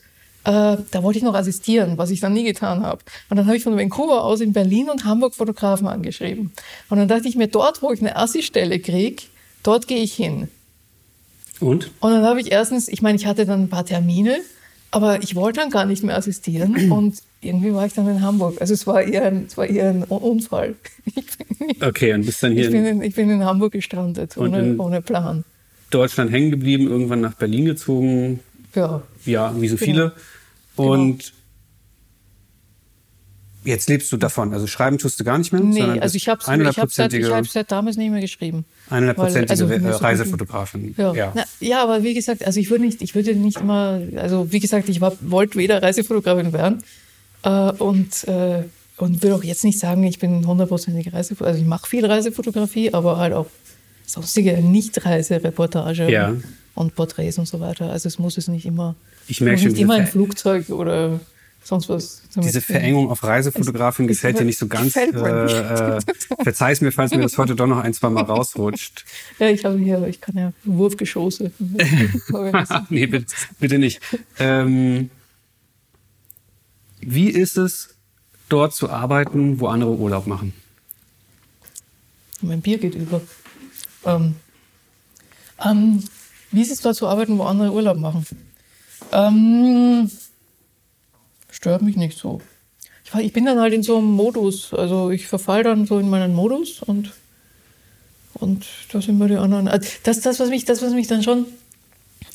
äh, 0.47 0.77
da 0.91 1.03
wollte 1.03 1.19
ich 1.19 1.25
noch 1.25 1.35
assistieren, 1.35 1.97
was 1.97 2.09
ich 2.09 2.21
dann 2.21 2.31
nie 2.31 2.45
getan 2.45 2.81
habe. 2.81 3.01
Und 3.29 3.35
dann 3.35 3.47
habe 3.47 3.57
ich 3.57 3.63
von 3.63 3.75
Vancouver 3.75 4.23
aus 4.23 4.39
in 4.39 4.53
Berlin 4.53 4.89
und 4.89 5.03
Hamburg 5.03 5.35
Fotografen 5.35 5.87
angeschrieben. 5.87 6.53
Und 6.89 6.97
dann 6.97 7.09
dachte 7.09 7.27
ich 7.27 7.35
mir, 7.35 7.47
dort, 7.47 7.81
wo 7.81 7.91
ich 7.91 7.99
eine 7.99 8.15
Assi-Stelle 8.15 8.79
kriege, 8.79 9.23
dort 9.63 9.87
gehe 9.89 10.01
ich 10.01 10.13
hin. 10.13 10.47
Und? 11.59 11.91
Und 11.99 12.11
dann 12.11 12.23
habe 12.23 12.39
ich 12.39 12.49
erstens, 12.51 12.87
ich 12.87 13.01
meine, 13.01 13.17
ich 13.17 13.25
hatte 13.25 13.45
dann 13.45 13.63
ein 13.63 13.69
paar 13.69 13.85
Termine, 13.85 14.37
aber 14.89 15.21
ich 15.21 15.35
wollte 15.35 15.59
dann 15.59 15.69
gar 15.69 15.83
nicht 15.83 16.01
mehr 16.03 16.15
assistieren. 16.15 16.91
Und 16.93 17.17
irgendwie 17.41 17.73
war 17.73 17.85
ich 17.85 17.93
dann 17.93 18.07
in 18.07 18.21
Hamburg. 18.21 18.61
Also 18.61 18.73
es 18.73 18.87
war 18.87 19.01
eher 19.01 19.25
ein, 19.25 19.45
es 19.47 19.57
war 19.57 19.65
eher 19.67 19.89
ein 19.89 20.03
Unfall. 20.03 20.75
Okay, 21.81 22.13
und 22.13 22.25
bist 22.25 22.41
dann 22.41 22.53
hier 22.53 22.65
ich 22.65 22.71
bin, 22.71 22.85
in 22.85 23.01
ich 23.01 23.13
bin 23.13 23.29
in 23.29 23.43
Hamburg 23.43 23.73
gestrandet, 23.73 24.37
ohne, 24.37 24.75
ohne 24.77 25.01
Plan. 25.01 25.43
Deutschland 25.89 26.31
hängen 26.31 26.49
geblieben, 26.49 26.87
irgendwann 26.87 27.21
nach 27.21 27.33
Berlin 27.33 27.65
gezogen. 27.65 28.39
Ja. 28.73 29.01
Ja, 29.25 29.53
wie 29.59 29.67
so 29.67 29.75
Genau. 29.75 29.85
viele. 29.85 30.13
Und 30.77 31.33
jetzt 33.63 33.89
lebst 33.89 34.11
du 34.11 34.17
davon. 34.17 34.53
Also 34.53 34.65
schreiben 34.67 34.97
tust 34.97 35.19
du 35.19 35.23
gar 35.23 35.37
nicht 35.37 35.51
mehr? 35.51 35.61
Nee, 35.61 35.99
also 35.99 36.15
ich 36.15 36.29
habe 36.29 36.41
ich 36.41 36.77
hab's 36.77 36.95
seit, 36.95 37.13
ich 37.13 37.25
100%ige 37.25 37.49
seit 37.49 37.71
damals 37.71 37.97
nicht 37.97 38.09
mehr 38.09 38.21
geschrieben. 38.21 38.65
100%ige 38.89 39.49
also, 39.49 39.65
Reisefotografin. 40.03 40.95
Ja. 40.97 41.13
Ja. 41.13 41.31
Na, 41.35 41.43
ja, 41.59 41.83
aber 41.83 42.03
wie 42.03 42.13
gesagt, 42.13 42.45
also 42.45 42.59
ich 42.59 42.69
würde 42.69 42.85
nicht, 42.85 43.01
ich 43.01 43.13
würde 43.13 43.35
nicht 43.35 43.59
immer, 43.59 44.01
also 44.15 44.51
wie 44.51 44.59
gesagt, 44.59 44.89
ich 44.89 45.01
wollte 45.01 45.57
weder 45.57 45.83
Reisefotografin 45.83 46.53
werden 46.53 46.83
äh, 47.43 47.71
und, 47.71 48.23
äh, 48.27 48.63
und 48.97 49.21
will 49.21 49.33
auch 49.33 49.43
jetzt 49.43 49.63
nicht 49.63 49.79
sagen, 49.79 50.03
ich 50.03 50.19
bin 50.19 50.47
hundertprozentige 50.47 51.13
Reisefotografin. 51.13 51.47
Also 51.47 51.61
ich 51.61 51.67
mache 51.67 51.87
viel 51.87 52.05
Reisefotografie, 52.05 52.93
aber 52.93 53.17
halt 53.17 53.33
auch 53.33 53.47
sonstige 54.05 54.61
Nicht-Reisereportage 54.61 56.09
Ja. 56.09 56.33
und 56.75 56.95
Porträts 56.95 57.37
und 57.37 57.47
so 57.47 57.59
weiter. 57.59 57.91
Also 57.91 58.07
es 58.07 58.17
muss 58.17 58.37
es 58.37 58.47
nicht 58.47 58.65
immer, 58.65 58.95
Ich 59.27 59.41
merke 59.41 59.61
schon, 59.61 59.75
immer 59.75 59.95
ein 59.95 60.05
Ver- 60.05 60.11
Flugzeug 60.13 60.69
oder 60.69 61.19
sonst 61.63 61.89
was. 61.89 62.21
Diese 62.35 62.61
Verengung 62.61 63.09
auf 63.11 63.23
Reisefotografin 63.23 64.05
Es- 64.05 64.09
gefällt 64.17 64.35
es- 64.35 64.39
dir 64.39 64.45
nicht 64.45 64.57
so 64.59 64.67
ganz. 64.69 64.93
gefällt 64.93 65.13
mir 65.15 65.43
nicht. 65.43 65.53
Äh, 65.55 65.97
äh, 65.97 66.01
verzeih's 66.43 66.81
mir, 66.81 66.91
falls 66.91 67.11
mir 67.11 67.21
das 67.21 67.37
heute 67.37 67.55
doch 67.55 67.67
noch 67.67 67.79
ein, 67.79 67.93
zwei 67.93 68.09
Mal 68.09 68.23
rausrutscht. 68.25 69.03
Ja, 69.39 69.49
ich 69.49 69.65
habe 69.65 69.77
hier, 69.77 70.05
ich 70.07 70.21
kann 70.21 70.37
ja 70.37 70.53
Wurfgeschosse. 70.63 71.51
nee, 72.89 73.05
bitte, 73.07 73.25
bitte 73.59 73.77
nicht. 73.79 73.99
Ähm, 74.39 75.09
wie 77.01 77.29
ist 77.29 77.57
es, 77.57 77.95
dort 78.49 78.73
zu 78.73 78.89
arbeiten, 78.89 79.59
wo 79.59 79.67
andere 79.67 79.91
Urlaub 79.91 80.25
machen? 80.27 80.53
mein 82.41 82.61
Bier 82.61 82.77
geht 82.77 82.93
über. 82.95 83.19
Ähm, 84.05 84.35
ähm, 85.65 86.03
wie 86.51 86.61
ist 86.61 86.71
es 86.71 86.81
dort 86.81 86.95
zu 86.95 87.07
arbeiten, 87.07 87.37
wo 87.39 87.43
andere 87.43 87.71
Urlaub 87.73 87.97
machen? 87.97 88.25
Ähm, 89.11 90.09
stört 91.49 91.81
mich 91.81 91.95
nicht 91.95 92.17
so. 92.17 92.41
Ich, 93.03 93.13
ich 93.13 93.33
bin 93.33 93.45
dann 93.45 93.59
halt 93.59 93.73
in 93.73 93.83
so 93.83 93.97
einem 93.97 94.11
Modus. 94.11 94.73
Also 94.73 95.09
ich 95.11 95.27
verfall 95.27 95.63
dann 95.63 95.85
so 95.85 95.99
in 95.99 96.09
meinen 96.09 96.35
Modus 96.35 96.81
und, 96.81 97.13
und 98.33 98.65
da 98.91 99.01
sind 99.01 99.17
wir 99.17 99.27
die 99.27 99.37
anderen. 99.37 99.67
Also 99.67 99.89
Das, 100.03 100.19
das, 100.21 100.39
was 100.39 100.49
mich, 100.49 100.65
das, 100.65 100.81
was 100.81 100.93
mich 100.93 101.07
dann 101.07 101.23
schon 101.23 101.45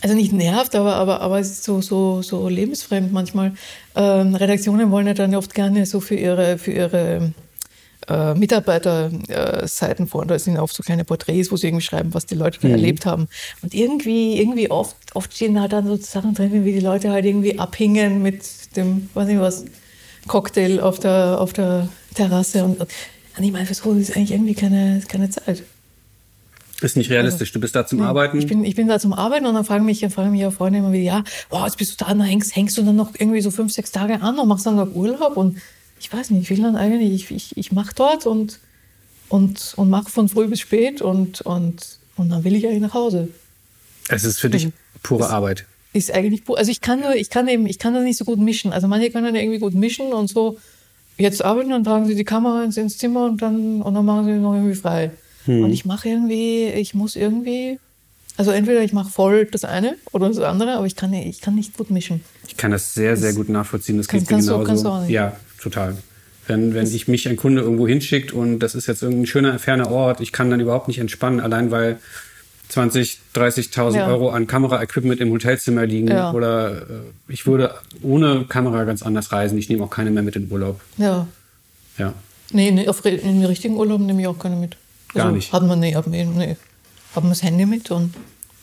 also 0.03 0.17
nicht 0.17 0.33
nervt, 0.33 0.75
aber, 0.75 0.97
aber, 0.97 1.21
aber 1.21 1.39
es 1.39 1.51
ist 1.51 1.65
so, 1.65 1.81
so, 1.81 2.23
so 2.23 2.49
lebensfremd 2.49 3.13
manchmal. 3.13 3.53
Ähm, 3.95 4.35
Redaktionen 4.35 4.91
wollen 4.91 5.07
ja 5.07 5.15
dann 5.15 5.35
oft 5.37 5.55
gerne 5.55 5.87
so 5.87 6.01
für 6.01 6.17
ihre, 6.17 6.59
für 6.59 6.73
ihre 6.73 7.33
äh, 8.09 8.35
Mitarbeiterseiten 8.35 9.29
äh, 9.29 9.67
Seiten 9.67 10.07
vor. 10.07 10.27
Da 10.27 10.39
sind 10.39 10.59
oft 10.59 10.75
so 10.75 10.83
kleine 10.83 11.05
Porträts, 11.05 11.51
wo 11.51 11.57
sie 11.57 11.69
irgendwie 11.69 11.85
schreiben, 11.85 12.15
was 12.15 12.27
die 12.27 12.35
Leute 12.35 12.59
da 12.61 12.69
erlebt 12.69 13.07
haben. 13.07 13.29
Und 13.63 13.75
irgendwie, 13.75 14.41
irgendwie 14.41 14.71
oft, 14.71 14.97
oft 15.15 15.33
stehen 15.35 15.61
halt 15.61 15.73
dann 15.73 15.87
so 15.87 15.97
Sachen 15.97 16.35
drin, 16.35 16.65
wie 16.65 16.73
die 16.73 16.81
Leute 16.81 17.11
halt 17.11 17.25
irgendwie 17.25 17.59
abhingen 17.59 18.23
mit 18.23 18.43
dem, 18.77 19.09
weiß 19.15 19.29
nicht 19.29 19.41
was, 19.41 19.65
Cocktail 20.27 20.81
auf 20.81 20.99
der, 20.99 21.41
auf 21.41 21.53
der 21.53 21.89
Terrasse. 22.15 22.65
Und, 22.65 22.81
und 22.81 22.89
ich 23.41 23.53
meine, 23.53 23.67
für 23.67 23.75
so 23.75 23.93
ist 23.93 24.17
eigentlich 24.17 24.33
irgendwie 24.33 24.55
keine, 24.55 25.03
keine 25.09 25.31
Zeit. 25.31 25.63
Ist 26.81 26.97
nicht 26.97 27.11
realistisch. 27.11 27.53
Du 27.53 27.61
bist 27.61 27.77
da 27.77 27.87
zum 27.87 28.03
Arbeiten. 28.03 28.39
Ich 28.39 28.49
bin, 28.49 28.65
ich 28.65 28.75
bin 28.75 28.89
da 28.89 28.99
zum 28.99 29.13
Arbeiten 29.13 29.47
und 29.47 29.55
dann 29.55 29.65
fragen 29.65 29.85
mich, 29.85 30.05
fragen 30.13 30.33
mich 30.33 30.45
auch 30.45 30.53
Freunde 30.53 30.81
immer 30.81 30.93
wieder, 30.93 31.05
ja, 31.05 31.25
boah, 31.49 31.65
jetzt 31.67 31.79
bist 31.79 31.93
du 31.93 32.05
da, 32.05 32.11
dann 32.11 32.23
hängst, 32.23 32.57
hängst 32.57 32.77
du 32.77 32.83
dann 32.83 32.97
noch 32.97 33.13
irgendwie 33.17 33.41
so 33.41 33.53
fünf, 33.53 33.73
sechs 33.73 33.93
Tage 33.93 34.21
an 34.21 34.39
und 34.39 34.49
machst 34.49 34.67
dann 34.67 34.77
noch 34.77 34.93
Urlaub 34.93 35.37
und 35.37 35.59
ich 36.03 36.13
weiß 36.13 36.31
nicht, 36.31 36.51
ich 36.51 36.57
will 36.57 36.65
dann 36.65 36.75
eigentlich, 36.77 37.13
ich, 37.13 37.31
ich, 37.31 37.57
ich 37.57 37.73
mache 37.73 37.93
dort 37.95 38.27
und, 38.27 38.59
und, 39.29 39.75
und 39.77 39.89
mache 39.89 40.11
von 40.11 40.29
früh 40.29 40.47
bis 40.49 40.61
spät 40.61 41.01
und, 41.01 41.41
und, 41.43 41.99
und 42.17 42.29
dann 42.29 42.43
will 42.45 42.55
ich 42.57 42.67
eigentlich 42.67 42.83
nach 42.83 42.95
Hause. 42.95 43.29
es 44.09 44.25
ist 44.25 44.41
für 44.41 44.51
dich 44.51 44.67
Mhm. 44.67 44.73
pure 45.03 45.29
Arbeit. 45.31 45.65
Ist 45.95 46.11
eigentlich, 46.13 46.43
pu- 46.43 46.55
also 46.57 46.71
ich 46.71 46.81
kann 46.81 47.01
nur, 47.01 47.15
ich 47.15 47.31
kann 47.31 47.47
eben, 47.49 47.67
ich 47.67 47.79
kann 47.79 47.95
das 47.95 48.03
nicht 48.03 48.17
so 48.19 48.25
gut 48.25 48.39
mischen. 48.39 48.73
Also 48.73 48.89
manche 48.89 49.11
können 49.11 49.35
irgendwie 49.35 49.59
gut 49.59 49.75
mischen 49.75 50.13
und 50.13 50.29
so, 50.29 50.59
jetzt 51.19 51.45
arbeiten, 51.45 51.71
dann 51.71 51.85
tragen 51.85 52.07
sie 52.07 52.15
die 52.15 52.25
Kamera 52.25 52.65
ins, 52.65 52.77
ins 52.77 52.99
Zimmer 52.99 53.27
und 53.27 53.41
dann, 53.43 53.81
und 53.83 53.95
dann 53.95 54.05
machen 54.05 54.25
sie 54.27 54.33
noch 54.33 54.55
irgendwie 54.55 54.75
frei. 54.75 55.11
Und 55.47 55.71
ich 55.73 55.85
mache 55.85 56.09
irgendwie, 56.09 56.67
ich 56.69 56.95
muss 56.95 57.17
irgendwie, 57.17 57.79
also 58.37 58.53
entweder 58.53 58.83
ich 58.83 58.93
mache 58.93 59.11
voll 59.11 59.45
das 59.47 59.65
eine 59.65 59.97
oder 60.13 60.29
das 60.29 60.39
andere, 60.39 60.75
aber 60.77 60.87
ich 60.87 60.95
kann, 60.97 61.11
nicht- 61.11 61.27
ich 61.27 61.41
kann 61.41 61.55
nicht 61.57 61.77
gut 61.77 61.91
mischen. 61.91 62.23
Ich 62.49 62.57
kann 62.57 62.71
das 62.71 62.95
sehr, 62.95 63.17
sehr 63.17 63.33
gut 63.35 63.49
nachvollziehen. 63.49 63.97
Das 63.99 64.09
Kann- 64.09 64.21
geht 64.21 64.31
mir 64.31 64.37
genauso. 64.39 64.65
kannst 64.65 64.85
du 64.85 64.89
auch 64.89 65.01
nicht. 65.03 65.11
Ja, 65.11 65.37
total. 65.63 65.97
Wenn, 66.47 66.75
wenn 66.75 66.87
ich 66.87 67.07
mich 67.07 67.29
ein 67.29 67.37
Kunde 67.37 67.63
irgendwo 67.63 67.87
hinschickt 67.87 68.33
und 68.33 68.59
das 68.59 68.75
ist 68.75 68.89
jetzt 68.89 69.03
irgendein 69.03 69.27
schöner, 69.27 69.59
ferner 69.59 69.91
Ort, 69.91 70.21
ich 70.21 70.33
kann 70.33 70.51
dann 70.51 70.61
überhaupt 70.61 70.89
nicht 70.89 70.99
entspannen, 70.99 71.41
allein 71.41 71.71
weil 71.71 71.99
20, 72.69 73.19
30.000 73.35 73.97
Ja. 73.97 74.09
Euro 74.09 74.31
an 74.31 74.47
Kameraequipment 74.47 75.21
im 75.21 75.31
Hotelzimmer 75.31 75.87
liegen. 75.87 76.09
Ja. 76.09 76.33
Oder 76.33 76.83
äh, 76.83 76.85
ich 77.29 77.47
würde 77.47 77.75
ohne 78.03 78.47
Kamera 78.49 78.85
ganz 78.85 79.03
anders 79.03 79.31
reisen. 79.31 79.59
Ich 79.59 79.69
nehme 79.69 79.85
auch 79.85 79.91
keine 79.91 80.11
mehr 80.11 80.23
mit 80.23 80.37
in 80.37 80.51
Urlaub. 80.51 80.81
Ja. 80.97 81.27
Ja. 81.99 82.15
Nee, 82.51 82.71
nee 82.71 82.89
auf 82.89 83.05
in 83.05 83.21
den 83.21 83.45
richtigen 83.45 83.77
Urlaub 83.77 84.01
nehme 84.01 84.23
ich 84.23 84.27
auch 84.27 84.39
keine 84.39 84.57
mit. 84.57 84.77
Also 85.15 85.27
Gar 85.27 85.33
nicht. 85.33 85.53
Hat 85.53 85.63
man, 85.63 85.81
nee, 85.81 85.95
hat 85.95 86.07
man, 86.07 86.35
nee. 86.35 86.57
Hat 87.15 87.23
man 87.23 87.31
das 87.31 87.43
Handy 87.43 87.67
mit 87.67 87.91
und 87.91 88.15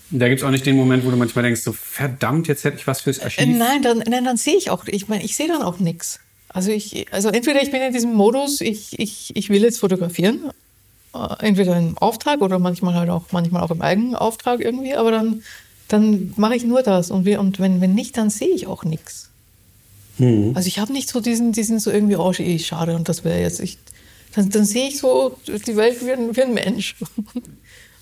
Da 0.10 0.28
gibt 0.28 0.42
es 0.42 0.48
auch 0.48 0.52
nicht 0.52 0.66
den 0.66 0.76
Moment, 0.76 1.06
wo 1.06 1.12
du 1.12 1.18
manchmal 1.18 1.44
denkst, 1.44 1.62
so 1.62 1.72
verdammt, 1.72 2.48
jetzt 2.48 2.64
hätte 2.64 2.78
ich 2.78 2.88
was 2.88 3.02
fürs 3.02 3.20
Archiv. 3.20 3.44
Äh, 3.44 3.46
nein, 3.46 3.84
dann, 3.84 4.00
nein, 4.00 4.26
dann 4.26 4.38
sehe 4.38 4.58
ich 4.58 4.72
auch, 4.72 4.86
ich 4.88 5.08
meine, 5.08 5.24
ich 5.24 5.36
sehe 5.36 5.48
dann 5.48 5.62
auch 5.62 5.80
nichts. 5.80 6.20
Also 6.52 6.72
ich, 6.72 7.12
also 7.14 7.30
entweder 7.30 7.62
ich 7.62 7.72
bin 7.72 7.82
in 7.82 7.94
diesem 7.94 8.14
Modus, 8.14 8.62
ich, 8.62 8.98
ich, 9.00 9.36
ich 9.36 9.50
will 9.50 9.62
jetzt 9.62 9.80
fotografieren, 9.80 10.52
äh, 11.14 11.46
entweder 11.46 11.78
im 11.78 11.98
Auftrag 11.98 12.42
oder 12.42 12.58
manchmal 12.58 12.96
halt 12.96 13.10
auch, 13.10 13.26
manchmal 13.32 13.62
auch 13.62 13.72
im 13.72 13.82
eigenen 13.82 14.16
Auftrag 14.16 14.60
irgendwie, 14.60 14.96
aber 14.96 15.12
dann, 15.12 15.44
dann 15.88 16.34
mache 16.38 16.56
ich 16.56 16.64
nur 16.64 16.82
das 16.82 17.12
und, 17.12 17.26
wir, 17.26 17.40
und 17.40 17.60
wenn, 17.60 17.82
wenn 17.82 17.94
nicht, 17.94 18.18
dann 18.18 18.30
sehe 18.32 18.50
ich 18.50 18.66
auch 18.66 18.84
nichts. 18.84 19.30
Mhm. 20.18 20.54
Also 20.56 20.68
ich 20.68 20.80
habe 20.80 20.92
nicht 20.92 21.10
so 21.10 21.22
diesen, 21.22 21.52
diesen 21.52 21.80
so 21.80 21.92
irgendwie, 21.92 22.16
oh, 22.16 22.32
eh, 22.32 22.58
schade 22.58 22.96
und 22.96 23.08
das 23.10 23.24
wäre 23.24 23.40
jetzt, 23.40 23.60
ich, 23.60 23.78
dann, 24.34 24.50
dann 24.50 24.66
sehe 24.66 24.88
ich 24.88 24.98
so 24.98 25.38
die 25.48 25.76
Welt 25.76 26.04
wie 26.04 26.12
ein, 26.12 26.36
wie 26.36 26.44
ein 26.44 26.54
Mensch. 26.54 26.96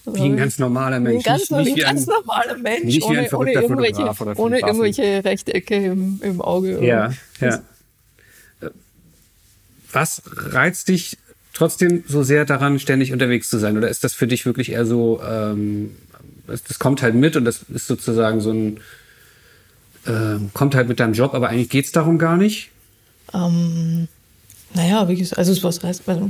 Wie 0.09 0.21
ein 0.21 0.37
ganz 0.37 0.57
normaler 0.57 1.01
Mensch. 1.01 1.17
Ein 1.27 1.33
ganz, 1.37 1.51
nicht, 1.51 1.75
nicht 1.75 1.85
ein 1.85 1.95
ganz 1.95 2.07
normaler 2.07 2.57
Mensch, 2.57 3.01
ohne, 3.01 3.29
ohne 3.29 3.51
irgendwelche, 3.51 4.09
ohne 4.37 4.59
irgendwelche 4.59 5.25
Rechtecke 5.25 5.75
im, 5.75 6.21
im 6.23 6.39
Auge. 6.39 6.81
Ja, 6.81 7.11
ja. 7.41 7.61
Was 9.91 10.21
reizt 10.25 10.89
dich 10.89 11.17
trotzdem 11.53 12.03
so 12.07 12.23
sehr 12.23 12.45
daran, 12.45 12.79
ständig 12.79 13.11
unterwegs 13.11 13.49
zu 13.49 13.57
sein? 13.57 13.77
Oder 13.77 13.89
ist 13.89 14.03
das 14.03 14.13
für 14.13 14.27
dich 14.27 14.45
wirklich 14.45 14.71
eher 14.71 14.85
so, 14.85 15.21
ähm, 15.23 15.95
das, 16.45 16.79
kommt 16.79 17.01
halt 17.01 17.15
mit 17.15 17.35
und 17.35 17.45
das 17.45 17.61
ist 17.73 17.87
sozusagen 17.87 18.41
so 18.41 18.51
ein, 18.51 18.79
äh, 20.05 20.39
kommt 20.53 20.75
halt 20.75 20.87
mit 20.87 20.99
deinem 20.99 21.13
Job, 21.13 21.33
aber 21.33 21.49
eigentlich 21.49 21.69
geht's 21.69 21.91
darum 21.91 22.17
gar 22.17 22.37
nicht? 22.37 22.69
Ähm, 23.33 24.07
naja, 24.73 25.07
wie 25.07 25.15
gesagt, 25.15 25.39
also 25.39 25.63
was 25.63 25.83
heißt, 25.83 26.07
also, 26.07 26.29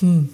hm. 0.00 0.28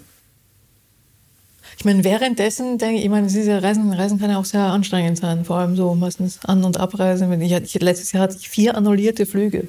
Ich 1.77 1.83
meine, 1.83 2.03
währenddessen 2.03 2.77
denke 2.77 2.97
ich, 2.97 3.03
ich 3.03 3.09
meine, 3.09 3.27
diese 3.27 3.61
Reisen, 3.61 3.91
Reisen 3.91 4.19
kann 4.19 4.29
ja 4.29 4.37
auch 4.37 4.45
sehr 4.45 4.61
anstrengend 4.61 5.17
sein, 5.17 5.45
vor 5.45 5.57
allem 5.57 5.75
so 5.75 5.93
meistens 5.93 6.39
An- 6.45 6.63
und 6.63 6.77
Abreisen. 6.77 7.41
Ich, 7.41 7.51
ich, 7.51 7.81
letztes 7.81 8.11
Jahr 8.11 8.23
hatte 8.23 8.37
ich 8.39 8.49
vier 8.49 8.75
annullierte 8.75 9.25
Flüge. 9.25 9.67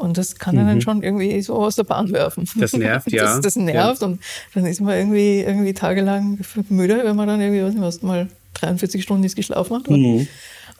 Und 0.00 0.16
das 0.16 0.36
kann 0.36 0.54
mhm. 0.54 0.66
dann 0.66 0.80
schon 0.80 1.02
irgendwie 1.02 1.42
so 1.42 1.56
aus 1.56 1.76
der 1.76 1.84
Bahn 1.84 2.10
werfen. 2.10 2.48
Das 2.56 2.72
nervt, 2.72 3.12
ja. 3.12 3.24
Das, 3.24 3.40
das 3.42 3.56
nervt 3.56 4.00
ja. 4.00 4.06
und 4.06 4.20
dann 4.54 4.64
ist 4.64 4.80
man 4.80 4.96
irgendwie, 4.96 5.40
irgendwie 5.40 5.74
tagelang 5.74 6.38
müde, 6.70 7.02
wenn 7.04 7.16
man 7.16 7.28
dann 7.28 7.38
irgendwie, 7.38 7.62
weiß 7.62 7.74
nicht 7.74 7.82
was, 7.82 8.00
mal 8.00 8.28
43 8.54 9.02
Stunden 9.02 9.22
nicht 9.22 9.36
geschlafen 9.36 9.76
hat. 9.76 9.90
Mhm. 9.90 10.26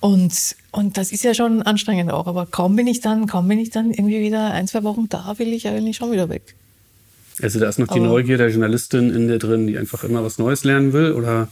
Und, 0.00 0.56
und 0.72 0.96
das 0.96 1.12
ist 1.12 1.22
ja 1.22 1.34
schon 1.34 1.60
anstrengend 1.60 2.10
auch. 2.10 2.26
Aber 2.26 2.46
kaum 2.46 2.76
bin 2.76 2.86
ich 2.86 3.00
dann, 3.00 3.26
kaum 3.26 3.46
bin 3.46 3.58
ich 3.58 3.68
dann 3.68 3.90
irgendwie 3.90 4.20
wieder 4.20 4.52
ein, 4.52 4.66
zwei 4.66 4.82
Wochen 4.84 5.06
da, 5.10 5.34
will 5.36 5.52
ich 5.52 5.68
eigentlich 5.68 5.98
schon 5.98 6.12
wieder 6.12 6.30
weg. 6.30 6.54
Also 7.42 7.60
da 7.60 7.68
ist 7.68 7.78
noch 7.78 7.88
die 7.88 8.00
Neugier 8.00 8.38
der 8.38 8.48
Journalistin 8.48 9.14
in 9.14 9.28
dir 9.28 9.38
drin, 9.38 9.66
die 9.66 9.76
einfach 9.76 10.02
immer 10.04 10.24
was 10.24 10.38
Neues 10.38 10.64
lernen 10.64 10.94
will, 10.94 11.12
oder? 11.12 11.48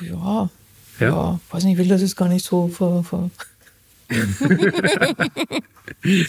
Ja, 0.00 0.50
ja, 0.98 1.06
ja 1.06 1.40
weiß 1.50 1.64
nicht, 1.64 1.74
ich 1.74 1.78
will 1.78 1.88
das 1.88 2.00
jetzt 2.00 2.16
gar 2.16 2.28
nicht 2.28 2.44
so 2.44 2.68
ver, 2.68 3.02
ver 3.04 3.30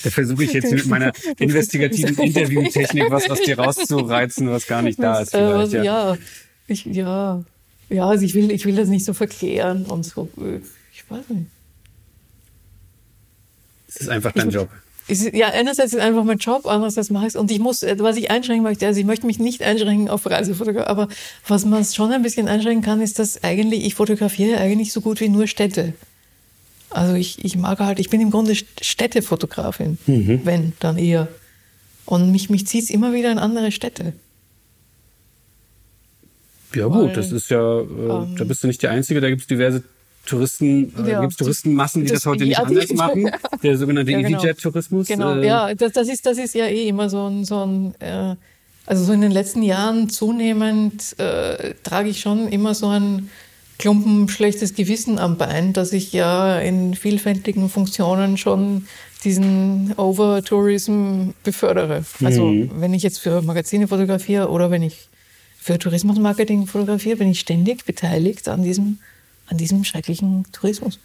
da 0.04 0.10
versuche 0.10 0.44
ich 0.44 0.54
jetzt 0.54 0.72
mit 0.72 0.86
meiner 0.88 1.12
investigativen 1.40 2.18
Interviewtechnik 2.24 3.10
was 3.10 3.30
aus 3.30 3.42
dir 3.42 3.58
rauszureizen, 3.58 4.50
was 4.50 4.68
gar 4.68 4.82
nicht 4.82 5.02
da 5.02 5.20
ist. 5.20 5.34
Äh, 5.34 5.66
ja. 5.68 5.84
ja, 5.84 6.18
ich, 6.68 6.86
ja, 6.86 7.44
ja, 7.90 8.08
also 8.08 8.26
ich 8.26 8.34
will, 8.36 8.52
ich 8.52 8.66
will 8.66 8.76
das 8.76 8.90
nicht 8.90 9.06
so 9.06 9.14
verklären 9.14 9.86
und 9.86 10.04
so. 10.04 10.30
Ich 10.94 11.10
weiß 11.10 11.30
nicht. 11.30 11.48
Es 13.88 13.98
ist 13.98 14.10
einfach 14.10 14.32
dein 14.32 14.50
ich, 14.50 14.56
Job. 14.56 14.70
Ist, 15.08 15.34
ja, 15.34 15.48
einerseits 15.50 15.92
ist 15.92 16.00
es 16.00 16.06
einfach 16.06 16.24
mein 16.24 16.38
Job, 16.38 16.66
andererseits 16.66 17.10
mache 17.10 17.26
ich 17.26 17.30
es. 17.30 17.36
Und 17.36 17.52
ich 17.52 17.60
muss, 17.60 17.84
äh, 17.84 17.96
was 18.00 18.16
ich 18.16 18.32
einschränken 18.32 18.64
möchte, 18.64 18.88
also 18.88 19.00
ich 19.00 19.06
möchte 19.06 19.26
mich 19.26 19.38
nicht 19.38 19.62
einschränken 19.62 20.10
auf 20.10 20.26
Reisefotografie, 20.26 20.88
aber 20.88 21.10
was 21.48 21.66
man 21.66 21.84
schon 21.84 22.12
ein 22.12 22.24
bisschen 22.24 22.48
einschränken 22.48 22.84
kann, 22.84 23.02
ist, 23.02 23.20
dass 23.20 23.44
eigentlich, 23.44 23.86
ich 23.86 23.96
fotografiere 23.96 24.60
eigentlich 24.60 24.94
so 24.94 25.02
gut 25.02 25.20
wie 25.20 25.30
nur 25.30 25.48
Städte. 25.48 25.94
Also 26.94 27.16
ich, 27.16 27.44
ich 27.44 27.56
mag 27.58 27.80
halt, 27.80 28.00
ich 28.00 28.10
bin 28.10 28.22
im 28.22 28.32
Grunde 28.32 28.56
Städtefotografin, 28.56 29.98
mhm. 30.06 30.42
wenn, 30.44 30.74
dann 30.80 30.98
eher. 30.98 31.28
Und 32.06 32.32
mich, 32.32 32.50
mich 32.50 32.68
zieht 32.68 32.84
es 32.84 32.90
immer 32.90 33.14
wieder 33.14 33.32
in 33.32 33.40
andere 33.40 33.72
Städte. 33.72 34.14
Ja 36.76 36.90
Weil, 36.90 37.08
gut, 37.08 37.18
das 37.18 37.32
ist 37.32 37.50
ja, 37.50 37.80
äh, 37.80 37.82
ähm, 37.82 38.36
da 38.38 38.44
bist 38.44 38.64
du 38.64 38.68
nicht 38.68 38.82
die 38.82 38.88
Einzige, 38.88 39.22
da 39.22 39.30
gibt 39.30 39.42
es 39.42 39.48
diverse 39.48 39.84
Touristen, 40.26 40.94
äh, 41.06 41.12
ja, 41.12 41.22
gibt 41.22 41.34
es 41.34 41.38
Touristenmassen, 41.38 42.04
die 42.04 42.10
das, 42.10 42.22
das 42.22 42.26
heute 42.26 42.46
nicht 42.46 42.58
anders 42.58 42.92
machen. 42.94 43.30
Der 43.64 43.78
sogenannte 43.78 44.12
ja, 44.12 44.22
genau. 44.22 44.38
EasyJet-Tourismus. 44.38 45.08
Genau, 45.08 45.36
äh, 45.36 45.46
ja, 45.46 45.76
das, 45.76 45.92
das, 45.92 46.08
ist, 46.08 46.26
das 46.26 46.38
ist 46.38 46.56
ja 46.56 46.66
eh 46.66 46.88
immer 46.88 47.10
so 47.10 47.28
ein, 47.28 47.44
so 47.44 47.66
ein 47.66 47.96
äh, 48.00 48.36
also 48.86 49.06
so 49.06 49.14
in 49.14 49.22
den 49.22 49.32
letzten 49.32 49.64
Jahren 49.64 50.10
zunehmend 50.10 51.18
äh, 51.20 51.74
trage 51.84 52.10
ich 52.10 52.20
schon 52.20 52.50
immer 52.50 52.74
so 52.74 52.88
ein 52.88 53.30
Klumpen 53.84 54.30
schlechtes 54.30 54.76
Gewissen 54.76 55.20
am 55.20 55.36
Bein, 55.36 55.74
dass 55.74 55.92
ich 55.92 56.14
ja 56.14 56.58
in 56.58 56.94
vielfältigen 56.94 57.68
Funktionen 57.68 58.38
schon 58.38 58.88
diesen 59.26 59.94
Over-Tourism 59.98 61.32
befördere. 61.44 62.06
Also 62.24 62.46
mhm. 62.46 62.72
wenn 62.76 62.94
ich 62.94 63.04
jetzt 63.04 63.20
für 63.20 63.42
Magazine 63.42 63.90
fotografiere 63.90 64.48
oder 64.48 64.72
wenn 64.72 64.84
ich 64.84 65.10
für 65.60 65.78
Tourismusmarketing 65.80 66.66
fotografiere, 66.66 67.18
bin 67.18 67.28
ich 67.28 67.42
ständig 67.42 67.84
beteiligt 67.84 68.48
an 68.48 68.64
diesem 68.64 69.00
an 69.48 69.58
diesem 69.58 69.84
schrecklichen 69.84 70.46
Tourismus. 70.52 71.00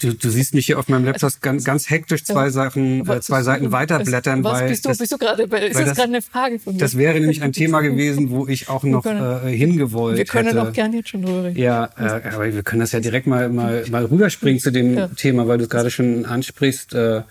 Du, 0.00 0.14
du 0.14 0.30
siehst 0.30 0.54
mich 0.54 0.66
hier 0.66 0.78
auf 0.78 0.88
meinem 0.88 1.04
Laptop 1.04 1.40
ganz, 1.42 1.64
ganz 1.64 1.90
hektisch 1.90 2.24
zwei 2.24 2.48
Sachen, 2.48 3.08
äh, 3.08 3.20
zwei 3.20 3.42
Seiten 3.42 3.72
weiterblättern. 3.72 4.42
Was 4.42 4.60
weil 4.60 4.68
bist 4.70 4.84
du, 4.84 4.88
das, 4.88 4.98
bist 4.98 5.12
du 5.12 5.18
gerade, 5.18 5.46
bei, 5.46 5.66
ist 5.66 5.78
das, 5.78 5.88
das 5.88 5.96
gerade 5.96 6.08
eine 6.08 6.22
Frage 6.22 6.58
von 6.58 6.72
mir? 6.74 6.78
Das 6.78 6.96
wäre 6.96 7.20
nämlich 7.20 7.42
ein 7.42 7.52
Thema 7.52 7.80
gewesen, 7.82 8.30
wo 8.30 8.46
ich 8.46 8.68
auch 8.68 8.84
noch 8.84 9.02
können, 9.02 9.46
äh, 9.46 9.50
hingewollt 9.50 10.18
hätte. 10.18 10.26
Wir 10.26 10.32
können 10.32 10.48
hätte. 10.48 10.62
auch 10.62 10.72
gerne 10.72 10.96
jetzt 10.96 11.10
schon 11.10 11.22
drüber 11.22 11.44
reden. 11.44 11.58
Ja, 11.58 11.90
äh, 11.98 12.28
aber 12.34 12.54
wir 12.54 12.62
können 12.62 12.80
das 12.80 12.92
ja 12.92 13.00
direkt 13.00 13.26
mal, 13.26 13.50
mal, 13.50 13.84
mal 13.90 14.04
rüberspringen 14.06 14.60
zu 14.60 14.70
dem 14.70 14.96
ja. 14.96 15.08
Thema, 15.08 15.46
weil 15.46 15.58
du 15.58 15.64
es 15.64 15.70
gerade 15.70 15.90
schon 15.90 16.24
ansprichst. 16.24 16.94
Äh, 16.94 17.22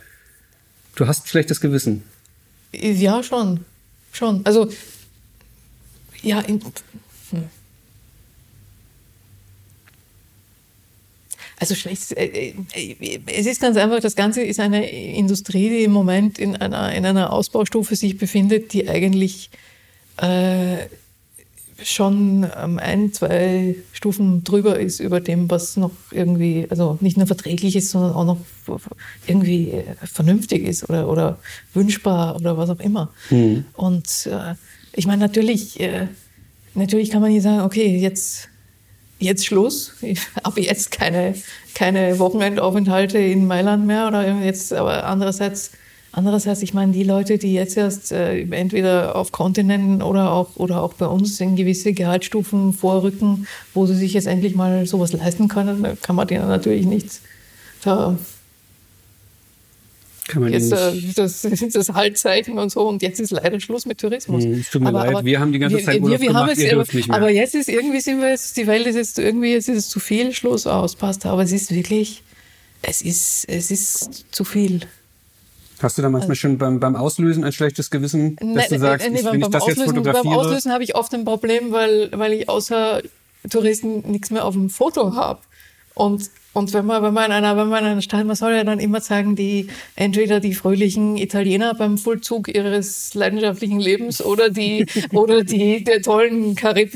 du 0.96 1.08
hast 1.08 1.28
schlechtes 1.28 1.62
Gewissen. 1.62 2.04
Ja, 2.74 3.24
schon. 3.24 3.62
Schon. 4.12 4.42
Also, 4.46 4.70
ja, 6.22 6.40
in, 6.42 6.62
hm. 7.32 7.44
Also 11.60 11.76
schlecht, 11.76 12.12
äh, 12.14 12.54
äh, 12.74 13.20
es 13.28 13.46
ist 13.46 13.62
ganz 13.62 13.78
einfach, 13.78 14.00
das 14.00 14.16
Ganze 14.16 14.42
ist 14.42 14.60
eine 14.60 14.90
Industrie, 14.90 15.70
die 15.70 15.84
im 15.84 15.92
Moment 15.92 16.40
in 16.40 16.56
einer, 16.56 16.94
in 16.94 17.06
einer 17.06 17.32
Ausbaustufe 17.32 17.96
sich 17.96 18.18
befindet, 18.18 18.74
die 18.74 18.90
eigentlich 18.90 19.50
äh, 20.18 20.88
schon 21.82 22.48
ähm, 22.58 22.80
ein, 22.80 23.14
zwei 23.14 23.76
Stufen 23.92 24.44
drüber 24.44 24.80
ist 24.80 25.00
über 25.00 25.20
dem, 25.20 25.50
was 25.50 25.78
noch 25.78 25.92
irgendwie, 26.12 26.68
also 26.70 26.98
nicht 27.02 27.18
nur 27.18 27.28
verträglich 27.28 27.76
ist, 27.76 27.90
sondern 27.90 28.14
auch 28.14 28.26
noch 28.26 28.38
irgendwie 29.28 29.72
äh, 29.72 29.84
vernünftig 30.04 30.64
ist 30.64 30.90
oder, 30.90 31.10
oder 31.10 31.40
wünschbar 31.74 32.36
oder 32.36 32.58
was 32.58 32.70
auch 32.70 32.80
immer. 32.80 33.12
Mhm. 33.30 33.66
Und 33.74 34.28
äh, 34.28 34.56
ich 34.94 35.08
meine, 35.08 35.22
natürlich, 35.22 35.80
äh, 35.80 36.08
natürlich 36.74 37.10
kann 37.10 37.22
man 37.22 37.32
hier 37.32 37.42
sagen, 37.42 37.62
okay, 37.62 37.98
jetzt 37.98 38.50
jetzt 39.24 39.46
Schluss. 39.46 39.94
Ich 40.02 40.20
habe 40.44 40.62
jetzt 40.62 40.92
keine, 40.92 41.36
keine 41.74 42.20
Wochenendaufenthalte 42.20 43.18
in 43.18 43.48
Mailand 43.48 43.86
mehr 43.86 44.08
oder 44.08 44.42
jetzt, 44.42 44.74
aber 44.74 45.06
andererseits, 45.06 45.72
andererseits, 46.12 46.62
ich 46.62 46.74
meine, 46.74 46.92
die 46.92 47.04
Leute, 47.04 47.38
die 47.38 47.54
jetzt 47.54 47.78
erst 47.78 48.12
äh, 48.12 48.42
entweder 48.42 49.16
auf 49.16 49.32
Kontinenten 49.32 50.02
oder 50.02 50.32
auch, 50.32 50.56
oder 50.56 50.82
auch 50.82 50.94
bei 50.94 51.08
uns 51.08 51.40
in 51.40 51.56
gewisse 51.56 51.94
Gehaltsstufen 51.94 52.74
vorrücken, 52.74 53.48
wo 53.74 53.86
sie 53.86 53.96
sich 53.96 54.14
jetzt 54.14 54.28
endlich 54.28 54.56
mal 54.56 54.86
sowas 54.86 55.14
leisten 55.14 55.48
können, 55.48 55.98
kann 56.02 56.16
man 56.16 56.28
denen 56.28 56.48
natürlich 56.48 56.86
nichts 56.86 57.22
da 57.84 58.18
kann 60.28 60.44
man 60.44 60.54
jetzt, 60.54 60.72
äh, 60.72 60.94
das, 61.16 61.48
das 61.74 61.90
Haltzeichen 61.90 62.58
und 62.58 62.72
so 62.72 62.88
und 62.88 63.02
jetzt 63.02 63.20
ist 63.20 63.32
leider 63.32 63.60
Schluss 63.60 63.86
mit 63.86 64.00
Tourismus. 64.00 64.44
Hm, 64.44 64.54
es 64.54 64.70
tut 64.70 64.82
mir 64.82 64.90
aber, 64.90 65.00
leid, 65.00 65.16
aber 65.16 65.26
wir 65.26 65.40
haben 65.40 65.52
die 65.52 65.60
ganze 65.60 65.78
wir, 65.78 65.84
Zeit 65.84 66.02
Urlaub 66.02 66.12
wir, 66.12 66.22
wir 66.22 66.28
gemacht, 66.28 66.42
haben 66.44 66.50
es, 66.50 66.72
aber, 66.72 66.84
nicht 66.94 67.08
mehr. 67.08 67.18
aber 67.18 67.30
jetzt 67.30 67.56
ist 67.56 67.70
irgendwie 67.70 68.00
sind 68.02 68.22
wir 68.22 68.30
jetzt, 68.30 68.58
die 68.58 68.68
Welt 68.68 68.88
ist 68.88 68.96
jetzt 68.96 69.20
irgendwie, 69.20 69.54
jetzt 69.54 69.70
ist 69.70 69.78
es 69.78 69.90
zu 69.90 70.00
viel, 70.00 70.34
Schluss 70.34 70.68
aus, 70.68 70.96
passt. 70.96 71.26
Aber 71.26 71.44
es 71.44 71.52
ist 71.52 71.74
wirklich, 71.74 72.24
es 72.82 73.02
ist, 73.02 73.46
es 73.48 73.72
ist 73.72 74.26
zu 74.32 74.44
viel. 74.44 74.82
Hast 75.82 75.98
du 75.98 76.02
da 76.02 76.10
manchmal 76.10 76.32
also, 76.32 76.40
schon 76.40 76.58
beim, 76.58 76.80
beim 76.80 76.96
Auslösen 76.96 77.44
ein 77.44 77.52
schlechtes 77.52 77.90
Gewissen, 77.90 78.38
dass 78.38 78.70
ne, 78.70 78.78
du 78.78 78.80
sagst, 78.80 79.10
nee, 79.10 79.20
nee, 79.20 79.26
wenn 79.26 79.42
ich 79.42 79.48
das 79.48 79.64
Auslösen, 79.64 79.80
jetzt 79.82 79.90
fotografiere? 79.90 80.24
Beim 80.24 80.34
Auslösen 80.34 80.72
habe 80.72 80.84
ich 80.84 80.96
oft 80.96 81.14
ein 81.14 81.26
Problem, 81.26 81.72
weil, 81.72 82.10
weil 82.14 82.34
ich 82.34 82.48
außer 82.48 83.02
Touristen 83.50 84.10
nichts 84.10 84.32
mehr 84.32 84.46
auf 84.46 84.54
dem 84.54 84.70
Foto 84.70 85.16
habe. 85.16 85.42
Und 85.94 86.30
und 86.54 86.72
wenn 86.74 86.86
man, 86.86 87.02
wenn 87.02 87.14
man 87.14 87.26
in 87.26 87.32
einer, 87.32 87.58
wenn 87.58 87.68
man 87.68 87.84
in 87.84 87.92
einer 87.92 88.02
Stadt, 88.02 88.26
man 88.26 88.36
soll 88.36 88.54
ja 88.54 88.64
dann 88.64 88.80
immer 88.80 89.02
sagen, 89.02 89.36
die, 89.36 89.68
entweder 89.96 90.40
die 90.40 90.54
fröhlichen 90.54 91.18
Italiener 91.18 91.74
beim 91.74 91.98
Vollzug 91.98 92.48
ihres 92.48 93.16
leidenschaftlichen 93.16 93.80
Lebens 93.80 94.24
oder 94.24 94.50
die, 94.50 94.86
oder 95.12 95.44
die, 95.44 95.84
der 95.84 96.04
tollen 96.04 96.56
Karib, 96.56 96.94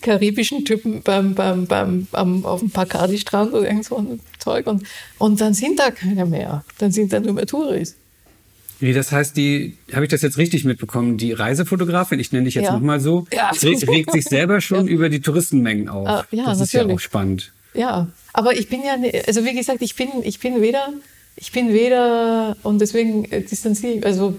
karibischen 0.00 0.64
Typen 0.64 1.02
beim, 1.02 1.34
beim, 1.34 1.66
beim, 1.66 2.06
am, 2.12 2.46
auf 2.46 2.60
dem 2.60 2.70
Bacardi-Strand 2.70 3.52
oder 3.52 3.66
irgend 3.66 3.84
so 3.84 3.98
ein 3.98 4.20
Zeug. 4.38 4.66
Und, 4.66 4.84
und 5.18 5.40
dann 5.42 5.52
sind 5.52 5.78
da 5.78 5.90
keine 5.90 6.24
mehr. 6.24 6.64
Dann 6.78 6.90
sind 6.90 7.12
da 7.12 7.20
nur 7.20 7.34
mehr 7.34 7.46
Touris. 7.46 7.96
Wie, 8.78 8.92
das 8.92 9.12
heißt, 9.12 9.36
die, 9.36 9.76
habe 9.92 10.04
ich 10.04 10.10
das 10.10 10.22
jetzt 10.22 10.38
richtig 10.38 10.64
mitbekommen, 10.64 11.16
die 11.16 11.32
Reisefotografin, 11.32 12.18
ich 12.18 12.32
nenne 12.32 12.44
dich 12.44 12.54
jetzt 12.54 12.66
ja. 12.66 12.72
nochmal 12.72 13.00
so, 13.00 13.26
ja. 13.32 13.50
regt, 13.62 13.88
regt 13.88 14.12
sich 14.12 14.24
selber 14.24 14.60
schon 14.62 14.86
ja. 14.86 14.92
über 14.92 15.08
die 15.08 15.20
Touristenmengen 15.20 15.88
auf. 15.88 16.06
Ah, 16.06 16.26
ja, 16.30 16.44
das 16.44 16.58
natürlich. 16.58 16.62
ist 16.62 16.72
ja 16.72 16.94
auch 16.94 17.00
spannend. 17.00 17.52
Ja, 17.76 18.08
aber 18.32 18.56
ich 18.56 18.68
bin 18.68 18.82
ja, 18.82 18.96
ne, 18.96 19.22
also 19.26 19.44
wie 19.44 19.54
gesagt, 19.54 19.82
ich 19.82 19.96
bin, 19.96 20.08
ich 20.22 20.40
bin 20.40 20.60
weder, 20.60 20.92
ich 21.36 21.52
bin 21.52 21.72
weder, 21.72 22.56
und 22.62 22.80
deswegen 22.80 23.24
äh, 23.26 23.42
distanziere 23.42 23.94
ich, 23.94 24.06
also 24.06 24.38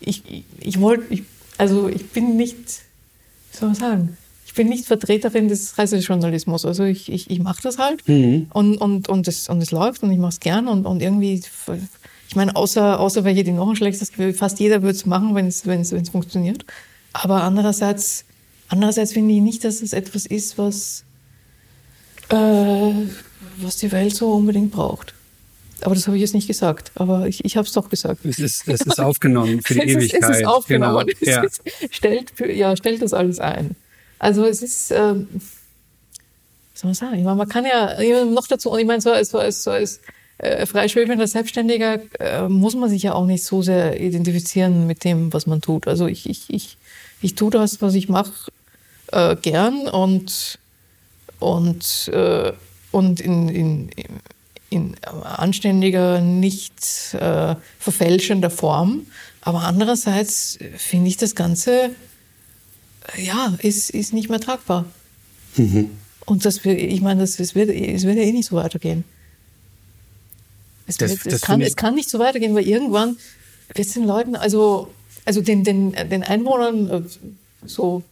ich, 0.00 0.22
ich, 0.30 0.44
ich 0.60 0.80
wollte, 0.80 1.22
also 1.58 1.88
ich 1.88 2.08
bin 2.10 2.36
nicht, 2.36 2.56
wie 2.56 3.56
soll 3.56 3.68
man 3.68 3.74
sagen, 3.74 4.16
ich 4.46 4.54
bin 4.54 4.68
nicht 4.68 4.86
Vertreterin 4.86 5.48
des 5.48 5.76
Reisejournalismus. 5.76 6.64
Also 6.64 6.84
ich, 6.84 7.12
ich, 7.12 7.30
ich 7.30 7.40
mache 7.40 7.62
das 7.62 7.78
halt 7.78 8.06
mhm. 8.08 8.46
und, 8.52 8.78
und, 8.78 9.08
und, 9.08 9.28
es, 9.28 9.48
und 9.48 9.60
es 9.60 9.70
läuft 9.70 10.02
und 10.02 10.10
ich 10.10 10.18
mache 10.18 10.30
es 10.30 10.40
gern 10.40 10.68
und, 10.68 10.86
und 10.86 11.02
irgendwie, 11.02 11.42
ich 12.28 12.36
meine, 12.36 12.56
außer, 12.56 12.98
außer 12.98 13.24
welche, 13.24 13.44
die 13.44 13.52
noch 13.52 13.68
ein 13.68 13.76
schlechtes 13.76 14.10
Gefühl, 14.10 14.32
fast 14.32 14.58
jeder 14.58 14.82
würde 14.82 14.96
es 14.96 15.06
machen, 15.06 15.34
wenn 15.34 15.46
es, 15.46 15.66
wenn 15.66 15.80
es, 15.80 15.92
wenn 15.92 16.02
es 16.02 16.10
funktioniert. 16.10 16.64
Aber 17.12 17.42
andererseits, 17.42 18.24
andererseits 18.68 19.12
finde 19.12 19.34
ich 19.34 19.40
nicht, 19.40 19.64
dass 19.64 19.82
es 19.82 19.92
etwas 19.92 20.26
ist, 20.26 20.58
was, 20.58 21.04
äh, 22.30 22.92
was 23.58 23.76
die 23.76 23.92
Welt 23.92 24.14
so 24.14 24.32
unbedingt 24.32 24.72
braucht. 24.72 25.14
Aber 25.82 25.94
das 25.94 26.06
habe 26.06 26.16
ich 26.16 26.22
jetzt 26.22 26.34
nicht 26.34 26.48
gesagt. 26.48 26.90
Aber 26.96 27.28
ich, 27.28 27.44
ich 27.44 27.56
habe 27.56 27.66
es 27.66 27.72
doch 27.72 27.88
gesagt. 27.88 28.24
Es 28.24 28.38
ist, 28.38 28.66
es 28.66 28.80
ist 28.80 29.00
aufgenommen 29.00 29.62
für 29.62 29.74
die 29.74 29.80
es 29.84 29.96
Ewigkeit. 29.96 30.22
Ist, 30.22 30.28
es 30.28 30.36
ist 30.38 30.46
aufgenommen. 30.46 31.06
Genau. 31.20 31.36
Ja. 31.36 31.42
ist, 31.42 31.62
stellt, 31.90 32.32
ja, 32.40 32.76
stellt 32.76 33.02
das 33.02 33.12
alles 33.14 33.38
ein. 33.38 33.76
Also 34.18 34.44
es 34.44 34.62
ist, 34.62 34.90
ähm, 34.90 35.28
was 35.32 36.80
soll 36.80 36.88
man 36.88 36.94
sagen? 36.94 37.18
Ich 37.18 37.24
meine, 37.24 37.36
man 37.36 37.48
kann 37.48 37.64
ja 37.64 38.24
noch 38.24 38.48
dazu, 38.48 38.70
und 38.70 38.80
ich 38.80 38.86
meine, 38.86 39.00
so 39.00 39.12
als, 39.12 39.30
so 39.30 39.38
als, 39.38 39.62
so 39.62 39.70
als 39.70 40.00
äh, 40.38 40.66
freischwebender 40.66 41.26
Selbstständiger 41.26 42.00
äh, 42.18 42.48
muss 42.48 42.74
man 42.74 42.88
sich 42.88 43.04
ja 43.04 43.14
auch 43.14 43.26
nicht 43.26 43.44
so 43.44 43.62
sehr 43.62 44.00
identifizieren 44.00 44.86
mit 44.86 45.04
dem, 45.04 45.32
was 45.32 45.46
man 45.46 45.60
tut. 45.60 45.86
Also 45.86 46.06
ich, 46.06 46.28
ich, 46.28 46.44
ich, 46.48 46.76
ich 47.20 47.34
tue 47.34 47.50
das, 47.50 47.80
was 47.82 47.94
ich 47.94 48.08
mache, 48.08 48.32
äh, 49.12 49.36
gern 49.36 49.88
und, 49.88 50.58
und, 51.38 52.08
äh, 52.12 52.52
und 52.92 53.20
in, 53.20 53.48
in, 53.48 53.90
in 54.70 54.96
anständiger, 55.24 56.20
nicht 56.20 57.14
äh, 57.14 57.54
verfälschender 57.78 58.50
Form. 58.50 59.06
Aber 59.40 59.62
andererseits 59.62 60.58
finde 60.76 61.08
ich 61.08 61.16
das 61.16 61.34
Ganze, 61.34 61.90
äh, 63.16 63.22
ja, 63.22 63.54
ist, 63.60 63.90
ist 63.90 64.12
nicht 64.12 64.28
mehr 64.28 64.40
tragbar. 64.40 64.84
Und 66.26 66.44
das, 66.44 66.64
ich 66.64 67.00
meine, 67.00 67.20
das, 67.20 67.40
es, 67.40 67.54
wird, 67.54 67.70
es 67.70 68.04
wird 68.04 68.16
ja 68.16 68.22
eh 68.22 68.32
nicht 68.32 68.48
so 68.48 68.56
weitergehen. 68.56 69.04
Es, 70.86 70.96
Das- 70.98 71.10
wird, 71.10 71.26
das 71.26 71.34
es, 71.34 71.40
kann, 71.40 71.60
es 71.60 71.76
kann 71.76 71.94
nicht 71.94 72.10
so 72.10 72.18
weitergehen, 72.18 72.54
weil 72.54 72.66
irgendwann 72.66 73.16
wird 73.74 73.86
es 73.88 73.94
den 73.94 74.04
Leuten, 74.04 74.36
also, 74.36 74.90
also 75.24 75.40
den, 75.40 75.64
den, 75.64 75.92
den 75.92 76.22
Einwohnern 76.22 76.90
äh, 76.90 77.02
so 77.66 78.02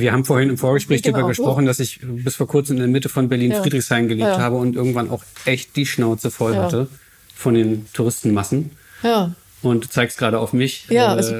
Wir 0.00 0.12
haben 0.12 0.24
vorhin 0.24 0.48
im 0.48 0.58
Vorgespräch 0.58 1.02
darüber 1.02 1.28
gesprochen, 1.28 1.66
dass 1.66 1.78
ich 1.78 2.00
bis 2.02 2.34
vor 2.36 2.46
kurzem 2.48 2.76
in 2.76 2.80
der 2.80 2.88
Mitte 2.88 3.08
von 3.08 3.28
Berlin-Friedrichshain 3.28 4.08
gelebt 4.08 4.26
Ja. 4.30 4.38
habe 4.38 4.56
und 4.56 4.74
irgendwann 4.74 5.10
auch 5.10 5.22
echt 5.44 5.76
die 5.76 5.86
Schnauze 5.86 6.30
voll 6.30 6.54
Ja. 6.54 6.62
hatte 6.64 6.88
von 7.34 7.54
den 7.54 7.86
Touristenmassen. 7.92 8.70
Ja, 9.02 9.34
Und 9.62 9.84
du 9.84 9.88
zeigst 9.88 10.18
gerade 10.18 10.38
auf 10.40 10.52
mich. 10.52 10.86
ja, 10.88 11.12
Äh, 11.14 11.16
also, 11.16 11.34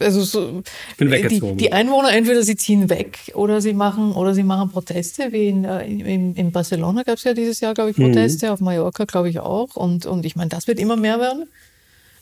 also 0.00 0.22
so, 0.22 0.62
bin 0.96 1.08
die, 1.08 1.14
weggezogen. 1.14 1.56
die 1.56 1.72
Einwohner 1.72 2.12
entweder 2.12 2.42
sie 2.42 2.56
ziehen 2.56 2.88
weg 2.90 3.32
oder 3.34 3.60
sie 3.60 3.72
machen 3.72 4.12
oder 4.12 4.32
sie 4.34 4.42
machen 4.44 4.70
Proteste, 4.70 5.32
wie 5.32 5.48
in, 5.48 5.64
äh, 5.64 5.84
in, 5.86 6.34
in 6.36 6.52
Barcelona 6.52 7.02
gab 7.04 7.16
es 7.18 7.24
ja 7.24 7.34
dieses 7.34 7.58
Jahr, 7.60 7.74
glaube 7.74 7.90
ich, 7.90 7.96
Proteste, 7.96 8.52
auf 8.52 8.60
Mallorca, 8.60 9.04
glaube 9.06 9.28
ich, 9.30 9.40
auch. 9.40 9.74
Und, 9.76 10.06
und 10.06 10.24
ich 10.26 10.36
meine, 10.36 10.50
das 10.50 10.66
wird 10.68 10.78
immer 10.78 10.96
mehr 10.96 11.18
werden. 11.20 11.46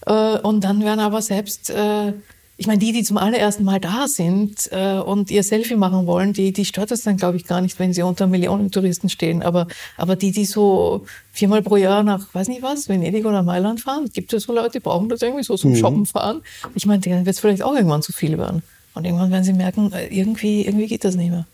Äh, 0.06 0.38
und 0.40 0.62
dann 0.64 0.82
werden 0.84 1.00
aber 1.00 1.20
selbst, 1.22 1.70
äh, 1.70 2.12
ich 2.58 2.66
meine, 2.66 2.78
die, 2.78 2.92
die 2.92 3.02
zum 3.02 3.18
allerersten 3.18 3.64
Mal 3.64 3.80
da 3.80 4.08
sind 4.08 4.70
äh, 4.72 4.98
und 4.98 5.30
ihr 5.30 5.42
Selfie 5.42 5.76
machen 5.76 6.06
wollen, 6.06 6.32
die, 6.32 6.52
die 6.52 6.64
stört 6.64 6.90
das 6.90 7.02
dann, 7.02 7.18
glaube 7.18 7.36
ich, 7.36 7.44
gar 7.44 7.60
nicht, 7.60 7.78
wenn 7.78 7.92
sie 7.92 8.02
unter 8.02 8.26
Millionen 8.26 8.70
Touristen 8.70 9.10
stehen. 9.10 9.42
Aber, 9.42 9.66
aber 9.98 10.16
die, 10.16 10.32
die 10.32 10.46
so 10.46 11.04
viermal 11.32 11.62
pro 11.62 11.76
Jahr 11.76 12.02
nach, 12.02 12.32
weiß 12.32 12.48
nicht 12.48 12.62
was, 12.62 12.88
Venedig 12.88 13.26
oder 13.26 13.42
Mailand 13.42 13.82
fahren, 13.82 14.08
gibt 14.12 14.32
es 14.32 14.44
so 14.44 14.54
Leute, 14.54 14.72
die 14.72 14.80
brauchen 14.80 15.10
das 15.10 15.20
irgendwie 15.20 15.44
so 15.44 15.56
zum 15.56 15.76
Shoppen 15.76 16.06
fahren. 16.06 16.40
Ich 16.74 16.86
meine, 16.86 17.00
denen 17.00 17.26
wird 17.26 17.34
es 17.34 17.40
vielleicht 17.40 17.62
auch 17.62 17.74
irgendwann 17.74 18.02
zu 18.02 18.12
viel 18.12 18.38
werden. 18.38 18.62
Und 18.94 19.04
irgendwann 19.04 19.30
werden 19.30 19.44
sie 19.44 19.52
merken, 19.52 19.92
äh, 19.92 20.06
irgendwie, 20.06 20.64
irgendwie 20.64 20.86
geht 20.86 21.04
das 21.04 21.14
nicht 21.14 21.30
mehr. 21.30 21.46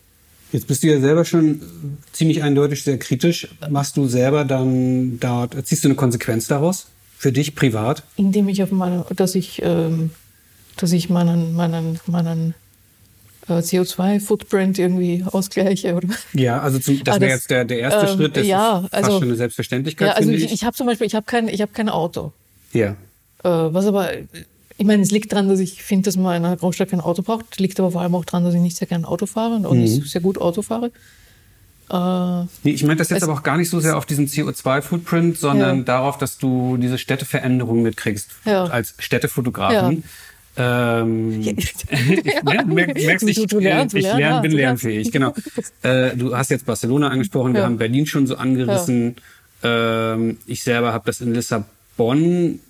Jetzt 0.53 0.69
bist 0.69 0.85
du 0.85 0.87
ja 0.87 1.01
selber 1.01 1.25
schon 1.25 1.63
ziemlich 2.13 2.45
eindeutig 2.45 2.85
sehr 2.85 2.99
kritisch. 2.99 3.49
Machst 3.71 3.97
du 3.97 4.07
selber 4.07 4.45
dann 4.45 5.19
da, 5.19 5.49
ziehst 5.65 5.83
du 5.83 5.89
eine 5.89 5.97
Konsequenz 5.97 6.47
daraus? 6.47 6.87
Für 7.17 7.33
dich 7.33 7.55
privat? 7.55 8.03
indem 8.17 8.49
ich 8.49 8.63
auf 8.63 8.71
meine, 8.73 9.05
dass 9.17 9.35
ich, 9.35 9.63
ähm, 9.65 10.11
dass 10.77 10.93
ich 10.93 11.09
meinen, 11.11 11.55
meinen, 11.55 12.01
meinen 12.07 12.55
äh, 13.49 13.55
CO2-Footprint 13.55 14.79
irgendwie 14.79 15.25
ausgleiche. 15.31 15.95
Oder? 15.95 16.09
Ja, 16.33 16.61
also 16.61 16.79
zum, 16.79 17.03
das 17.05 17.17
Ah, 17.17 17.21
wäre 17.21 17.31
das- 17.33 17.41
jetzt 17.41 17.51
der, 17.51 17.65
der 17.65 17.79
erste 17.79 18.07
ähm, 18.07 18.17
Schritt. 18.17 18.37
Das 18.37 18.47
ja, 18.47 18.79
ist 18.79 18.83
fast 18.91 18.95
also- 18.95 19.19
schon 19.19 19.23
eine 19.29 19.37
Selbstverständlichkeit, 19.37 20.09
Ja, 20.09 20.15
also 20.15 20.29
finde 20.31 20.45
ich, 20.45 20.53
ich 20.53 20.65
habe 20.65 20.77
zum 20.77 20.87
Beispiel, 20.87 21.07
ich 21.07 21.15
habe 21.15 21.27
kein, 21.27 21.49
ich 21.49 21.61
habe 21.61 21.73
kein 21.73 21.89
Auto. 21.89 22.33
Ja. 22.73 22.91
Äh, 22.91 22.95
was 23.45 23.87
aber, 23.87 24.11
ich 24.79 24.87
meine, 24.87 25.03
es 25.03 25.11
liegt 25.11 25.33
daran, 25.33 25.49
dass 25.49 25.59
ich 25.61 25.83
finde, 25.83 26.05
dass 26.07 26.17
man 26.17 26.37
in 26.37 26.45
einer 26.45 26.57
Großstadt 26.57 26.91
kein 26.91 27.01
Auto 27.01 27.23
braucht. 27.23 27.59
Liegt 27.61 27.79
aber 27.81 27.91
vor 27.91 28.01
allem 28.01 28.15
auch 28.15 28.25
daran, 28.25 28.45
dass 28.45 28.55
ich 28.55 28.61
nicht 28.61 28.77
sehr 28.77 28.87
gerne 28.89 29.07
Auto 29.07 29.27
fahre 29.27 29.57
und 29.57 29.77
Mhm. 29.77 29.83
nicht 29.83 30.11
sehr 30.11 30.21
gut 30.21 30.39
Auto 30.41 30.63
fahre. 30.63 30.91
Äh, 31.91 32.47
Nee, 32.63 32.71
ich 32.73 32.85
meine 32.85 32.97
das 32.97 33.11
jetzt 33.11 33.19
Es- 33.19 33.23
aber 33.25 33.35
auch 33.35 33.43
gar 33.43 33.57
nicht 33.59 33.69
so 33.69 33.81
sehr 33.81 33.97
auf 33.99 34.07
diesen 34.07 34.27
CO2-Footprint, 34.27 35.37
sondern 35.37 35.79
Ja. 35.79 35.85
darauf, 35.85 36.17
dass 36.17 36.39
du 36.39 36.77
diese 36.79 36.97
Städteveränderung 36.97 37.83
mitkriegst. 37.83 38.31
Ja. 38.45 38.65
Als 38.65 38.95
Städtefotografen. 38.99 40.05
Ähm, 40.57 41.41
Ja. 41.41 41.53
ne, 42.65 42.65
merkst, 42.95 43.27
ich, 43.29 43.37
Du- 43.37 43.47
du 43.47 43.59
lernst, 43.61 43.95
du 43.95 43.99
ich 43.99 44.05
lernst, 44.05 44.21
lern, 44.21 44.35
ja, 44.35 44.41
bin 44.41 44.51
du 44.51 44.57
lernfähig, 44.59 45.11
genau. 45.11 45.35
Äh, 45.83 46.15
du 46.17 46.37
hast 46.37 46.51
jetzt 46.51 46.67
Barcelona 46.67 47.09
angesprochen, 47.09 47.55
wir 47.55 47.61
Ja. 47.61 47.67
haben 47.67 47.79
Berlin 47.79 48.07
schon 48.07 48.27
so 48.27 48.37
angerissen. 48.37 49.17
Ähm, 49.63 50.39
ich 50.47 50.63
selber 50.63 50.93
habe 50.93 51.05
das 51.07 51.21
in 51.21 51.33
Lissabon 51.35 52.61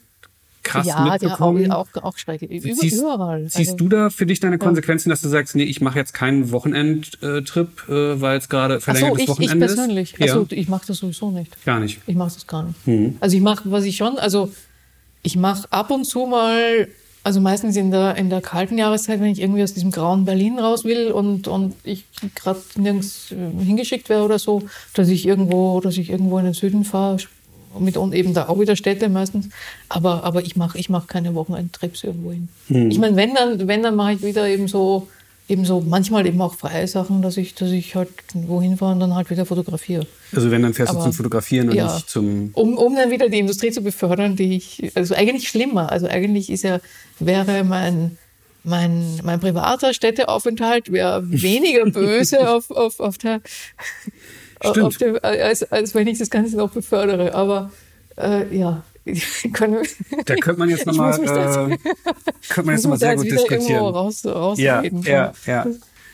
krass 0.62 0.86
ja, 0.86 1.04
ja, 1.06 1.12
mitbekommen. 1.12 1.72
auch, 1.72 1.88
auch, 1.96 2.02
auch 2.04 2.16
schräg. 2.18 2.42
Über, 2.42 2.60
Ziehst, 2.74 2.96
überall. 3.00 3.48
ziehst 3.48 3.72
Also- 3.72 3.76
du 3.76 3.88
da 3.88 4.10
für 4.10 4.26
dich 4.26 4.38
deine 4.38 4.58
Konsequenzen, 4.58 5.10
dass 5.10 5.20
du 5.20 5.28
sagst, 5.28 5.56
nee, 5.56 5.64
ich 5.64 5.80
mache 5.80 5.98
jetzt 5.98 6.14
keinen 6.14 6.52
Wochenendtrip, 6.52 7.88
äh, 7.88 8.20
weil 8.20 8.38
es 8.38 8.48
gerade 8.48 8.74
Ach 8.74 8.80
so, 8.80 8.84
verlängertes 8.84 9.18
ich, 9.18 9.22
ich 9.24 9.28
Wochenende 9.30 9.66
ist? 9.66 9.74
persönlich. 9.74 10.14
Ja, 10.18 10.26
Also 10.26 10.46
ich 10.50 10.68
mache 10.68 10.86
das 10.86 10.98
sowieso 10.98 11.32
nicht. 11.32 11.64
gar 11.64 11.80
nicht. 11.80 12.00
Ich 12.06 12.14
mache 12.14 12.32
das 12.34 12.46
gar 12.46 12.62
nicht. 12.62 12.86
Mhm. 12.86 13.16
Also 13.18 13.36
ich 13.36 13.42
mache, 13.42 13.70
was 13.72 13.82
ich 13.84 13.96
schon, 13.96 14.18
also 14.18 14.52
ich 15.24 15.36
mache 15.36 15.66
ab 15.72 15.90
und 15.90 16.04
zu 16.04 16.26
mal, 16.26 16.86
also 17.24 17.40
meistens 17.40 17.76
in 17.76 17.90
der, 17.90 18.16
in 18.16 18.30
der 18.30 18.40
kalten 18.40 18.78
Jahreszeit, 18.78 19.20
wenn 19.20 19.30
ich 19.30 19.40
irgendwie 19.40 19.62
aus 19.62 19.74
diesem 19.74 19.90
grauen 19.90 20.24
Berlin 20.24 20.58
raus 20.58 20.84
will 20.84 21.12
und, 21.12 21.46
und 21.48 21.74
ich 21.84 22.04
gerade 22.34 22.60
nirgends 22.76 23.32
äh, 23.32 23.64
hingeschickt 23.64 24.08
wäre 24.08 24.24
oder 24.24 24.38
so, 24.38 24.62
dass 24.94 25.08
ich 25.08 25.26
irgendwo, 25.26 25.80
dass 25.80 25.98
ich 25.98 26.10
irgendwo 26.10 26.38
in 26.38 26.44
den 26.44 26.54
Süden 26.54 26.84
fahre, 26.84 27.18
mit 27.78 27.96
und 27.96 28.14
eben 28.14 28.34
da 28.34 28.48
auch 28.48 28.60
wieder 28.60 28.76
Städte 28.76 29.08
meistens. 29.08 29.48
Aber, 29.88 30.24
aber 30.24 30.42
ich 30.42 30.56
mache 30.56 30.78
ich 30.78 30.90
mach 30.90 31.06
keine 31.06 31.34
Wochenendtrips 31.34 32.04
irgendwo 32.04 32.32
hin. 32.32 32.48
Ich 32.90 32.98
meine, 32.98 33.16
wenn 33.16 33.34
dann, 33.34 33.66
wenn 33.66 33.82
dann 33.82 33.96
mache 33.96 34.12
ich 34.14 34.22
wieder 34.22 34.46
eben 34.46 34.68
so, 34.68 35.08
eben 35.52 35.64
so 35.66 35.80
manchmal 35.80 36.26
eben 36.26 36.40
auch 36.40 36.54
freie 36.54 36.88
Sachen, 36.88 37.20
dass 37.22 37.36
ich, 37.36 37.54
dass 37.54 37.70
ich 37.70 37.94
halt 37.94 38.08
wohin 38.32 38.76
fahre 38.78 38.92
und 38.92 39.00
dann 39.00 39.14
halt 39.14 39.28
wieder 39.30 39.44
fotografiere. 39.44 40.06
Also 40.34 40.50
wenn, 40.50 40.62
dann 40.62 40.72
fährst 40.74 40.92
du 40.92 40.96
Aber- 40.96 41.04
zum 41.04 41.12
Fotografieren 41.12 41.68
und 41.68 41.74
Ja. 41.76 41.94
nicht 41.94 42.08
zum... 42.08 42.50
Um, 42.54 42.78
um 42.78 42.96
dann 42.96 43.10
wieder 43.10 43.28
die 43.28 43.38
Industrie 43.38 43.70
zu 43.70 43.82
befördern, 43.82 44.34
die 44.34 44.56
ich, 44.56 44.90
also 44.94 45.14
eigentlich 45.14 45.48
schlimmer. 45.48 45.92
Also 45.92 46.06
eigentlich 46.08 46.48
ist 46.50 46.64
ja, 46.64 46.80
wäre 47.18 47.64
mein, 47.64 48.16
mein, 48.64 49.20
mein 49.22 49.40
privater 49.40 49.92
Städteaufenthalt 49.92 50.90
wäre 50.90 51.22
weniger 51.30 51.84
böse 51.90 52.48
auf, 52.50 52.70
auf, 52.70 52.98
auf 53.00 53.18
der, 53.18 53.40
auf 54.60 54.96
der 54.96 55.22
als, 55.24 55.70
als 55.70 55.94
wenn 55.94 56.06
ich 56.06 56.18
das 56.18 56.30
Ganze 56.30 56.56
noch 56.56 56.70
befördere. 56.70 57.34
Aber 57.34 57.70
äh, 58.16 58.56
ja, 58.56 58.82
können 59.52 59.84
Da 60.26 60.36
könnte 60.36 60.58
man 60.60 60.68
jetzt 60.68 60.86
nochmal 60.86 61.12
äh, 61.14 61.76
könnte 62.48 62.66
man 62.66 62.76
jetzt 62.76 63.00
sehr 63.00 63.10
jetzt 63.12 63.22
gut 63.22 63.30
diskutieren. 63.30 63.82
raus, 63.82 64.22
Ja, 64.58 64.82
ja, 64.82 65.32
ja. 65.46 65.66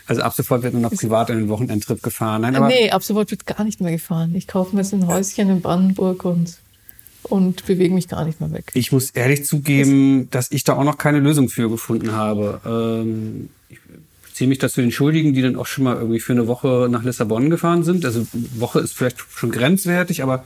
Also 0.07 0.23
ab 0.23 0.33
sofort 0.33 0.63
wird 0.63 0.73
nur 0.73 0.83
noch 0.83 0.93
privat 0.95 1.31
einen 1.31 1.49
Wochenendtrip 1.51 2.03
gefahren. 2.03 2.43
Nein, 2.43 2.57
aber 2.57 2.69
nee, 2.69 2.91
ab 2.91 3.03
sofort 3.03 3.31
wird 3.31 3.45
gar 3.45 3.63
nicht 3.65 3.81
mehr 3.83 3.93
gefahren. 3.93 4.35
Ich 4.35 4.47
kaufe 4.47 4.75
mir 4.75 4.81
jetzt 4.81 4.95
ein 4.95 5.07
Häuschen 5.07 5.51
in 5.51 5.61
Brandenburg 5.61 6.25
und, 6.25 6.57
und 7.25 7.67
bewege 7.67 7.93
mich 7.93 8.09
gar 8.09 8.25
nicht 8.25 8.41
mehr 8.41 8.51
weg. 8.51 8.71
ich 8.73 8.91
muss 8.91 9.11
ehrlich 9.11 9.45
zugeben, 9.45 10.31
dass 10.31 10.51
ich 10.51 10.65
da 10.65 10.77
auch 10.77 10.85
noch 10.85 10.97
keine 10.97 11.21
Lösung 11.21 11.51
für 11.51 11.69
gefunden 11.69 12.13
habe. 12.13 12.61
Ähm, 12.65 13.51
ich 13.69 13.79
ziehe 14.33 14.49
mich 14.49 14.59
dazu 14.59 14.81
entschuldigen, 14.81 15.35
die 15.35 15.43
dann 15.43 15.57
auch 15.57 15.67
schon 15.67 15.85
mal 15.85 15.97
irgendwie 15.97 16.21
für 16.21 16.33
eine 16.33 16.47
Woche 16.47 16.89
nach 16.91 17.05
Lissabon 17.05 17.51
gefahren 17.51 17.85
sind. 17.85 18.07
Also 18.07 18.27
Woche 18.55 18.81
ist 18.81 18.95
vielleicht 18.95 19.19
schon 19.31 19.51
grenzwertig, 19.51 20.23
aber 20.23 20.43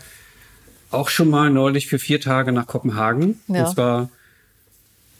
auch 0.92 1.09
schon 1.09 1.31
mal 1.31 1.50
neulich 1.50 1.87
für 1.87 1.98
vier 1.98 2.20
Tage 2.20 2.52
nach 2.52 2.66
Kopenhagen. 2.66 3.40
Ja. 3.48 3.64
Und 3.64 3.74
zwar 3.74 4.09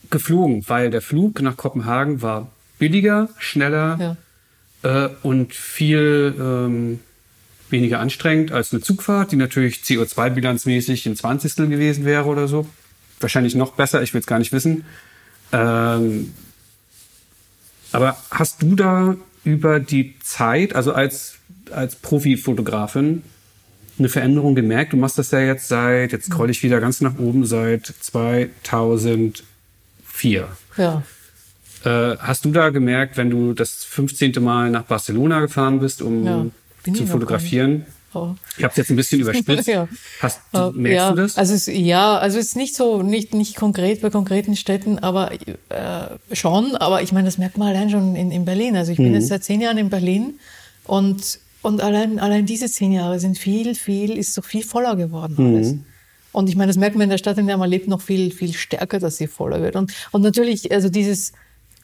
geflogen, 0.09 0.63
weil 0.67 0.89
der 0.89 1.01
Flug 1.01 1.41
nach 1.41 1.57
Kopenhagen 1.57 2.21
war 2.21 2.51
billiger, 2.79 3.29
schneller 3.37 4.17
Ja. 4.83 5.05
äh, 5.05 5.09
und 5.23 5.53
viel 5.53 6.35
ähm, 6.37 6.99
weniger 7.69 7.99
anstrengend 7.99 8.51
als 8.51 8.71
eine 8.71 8.81
Zugfahrt, 8.81 9.31
die 9.31 9.35
natürlich 9.35 9.77
CO2-bilanzmäßig 9.77 11.07
ein 11.07 11.15
Zwanzigstel 11.15 11.67
gewesen 11.67 12.05
wäre 12.05 12.25
oder 12.25 12.47
so. 12.47 12.67
Wahrscheinlich 13.19 13.55
noch 13.55 13.73
besser, 13.73 14.01
ich 14.03 14.13
will 14.13 14.21
es 14.21 14.27
gar 14.27 14.39
nicht 14.39 14.51
wissen. 14.51 14.85
Ähm, 15.51 16.33
aber 17.91 18.17
hast 18.31 18.61
du 18.61 18.75
da 18.75 19.15
über 19.43 19.79
die 19.79 20.15
Zeit, 20.19 20.75
also 20.75 20.93
als, 20.93 21.35
als 21.71 21.95
Profifotografin, 21.95 23.23
eine 23.99 24.09
Veränderung 24.09 24.55
gemerkt? 24.55 24.93
Du 24.93 24.97
machst 24.97 25.17
das 25.17 25.31
ja 25.31 25.39
jetzt 25.39 25.67
seit, 25.67 26.11
jetzt 26.11 26.27
scroll 26.27 26.49
ich 26.49 26.63
wieder 26.63 26.79
ganz 26.79 27.01
nach 27.01 27.17
oben, 27.19 27.45
seit 27.45 27.85
2004. 27.85 30.47
Ja. 30.77 31.03
Äh, 31.85 32.17
hast 32.17 32.45
du 32.45 32.51
da 32.51 32.69
gemerkt, 32.69 33.17
wenn 33.17 33.29
du 33.29 33.53
das 33.53 33.83
15. 33.83 34.41
Mal 34.41 34.69
nach 34.69 34.83
Barcelona 34.83 35.41
gefahren 35.41 35.79
bist, 35.79 36.01
um 36.01 36.25
Ja, 36.25 36.45
zu 36.93 37.05
fotografieren? 37.05 37.85
Oh. 38.15 38.35
Ich 38.57 38.63
habe 38.63 38.71
es 38.71 38.77
jetzt 38.77 38.91
ein 38.91 38.95
bisschen 38.95 39.19
überspitzt. 39.21 39.67
Ja. 39.67 39.87
Hast, 40.19 40.39
Äh, 40.53 40.69
merkst 40.71 40.95
ja, 40.95 41.09
du 41.11 41.15
das? 41.15 41.37
Also 41.37 41.53
es, 41.55 41.65
ja, 41.65 42.17
also 42.17 42.37
es 42.37 42.47
ist 42.47 42.55
nicht 42.55 42.75
so, 42.75 43.01
nicht, 43.01 43.33
nicht 43.33 43.55
konkret 43.55 44.01
bei 44.01 44.11
konkreten 44.11 44.55
Städten, 44.55 44.99
aber 44.99 45.31
äh, 45.31 45.37
schon. 46.31 46.75
Aber 46.75 47.01
ich 47.01 47.11
meine, 47.11 47.25
das 47.25 47.37
merkt 47.37 47.57
man 47.57 47.69
allein 47.69 47.89
schon 47.89 48.15
in, 48.15 48.31
in 48.31 48.45
Berlin. 48.45 48.77
Also 48.77 48.91
ich 48.91 48.97
bin 48.97 49.13
jetzt 49.13 49.27
seit 49.27 49.43
zehn 49.43 49.61
Jahren 49.61 49.77
in 49.77 49.89
Berlin 49.89 50.35
und, 50.85 51.39
und 51.63 51.81
allein, 51.81 52.19
allein 52.19 52.45
diese 52.45 52.69
zehn 52.69 52.91
Jahre 52.91 53.19
sind 53.19 53.37
viel, 53.37 53.73
viel, 53.73 54.17
ist 54.17 54.33
so 54.33 54.41
viel 54.41 54.63
voller 54.63 54.95
geworden 54.95 55.35
alles. 55.39 55.75
Und 56.33 56.49
ich 56.49 56.55
meine, 56.55 56.67
das 56.67 56.77
merkt 56.77 56.95
man 56.95 57.03
in 57.03 57.09
der 57.09 57.19
Stadt, 57.19 57.37
in 57.37 57.47
der 57.47 57.57
man 57.57 57.69
lebt, 57.69 57.87
noch 57.87 58.01
viel, 58.01 58.31
viel 58.31 58.53
stärker, 58.53 58.99
dass 58.99 59.17
sie 59.17 59.27
voller 59.27 59.61
wird. 59.61 59.75
Und, 59.75 59.93
und 60.11 60.21
natürlich, 60.21 60.71
also 60.71 60.89
dieses, 60.89 61.31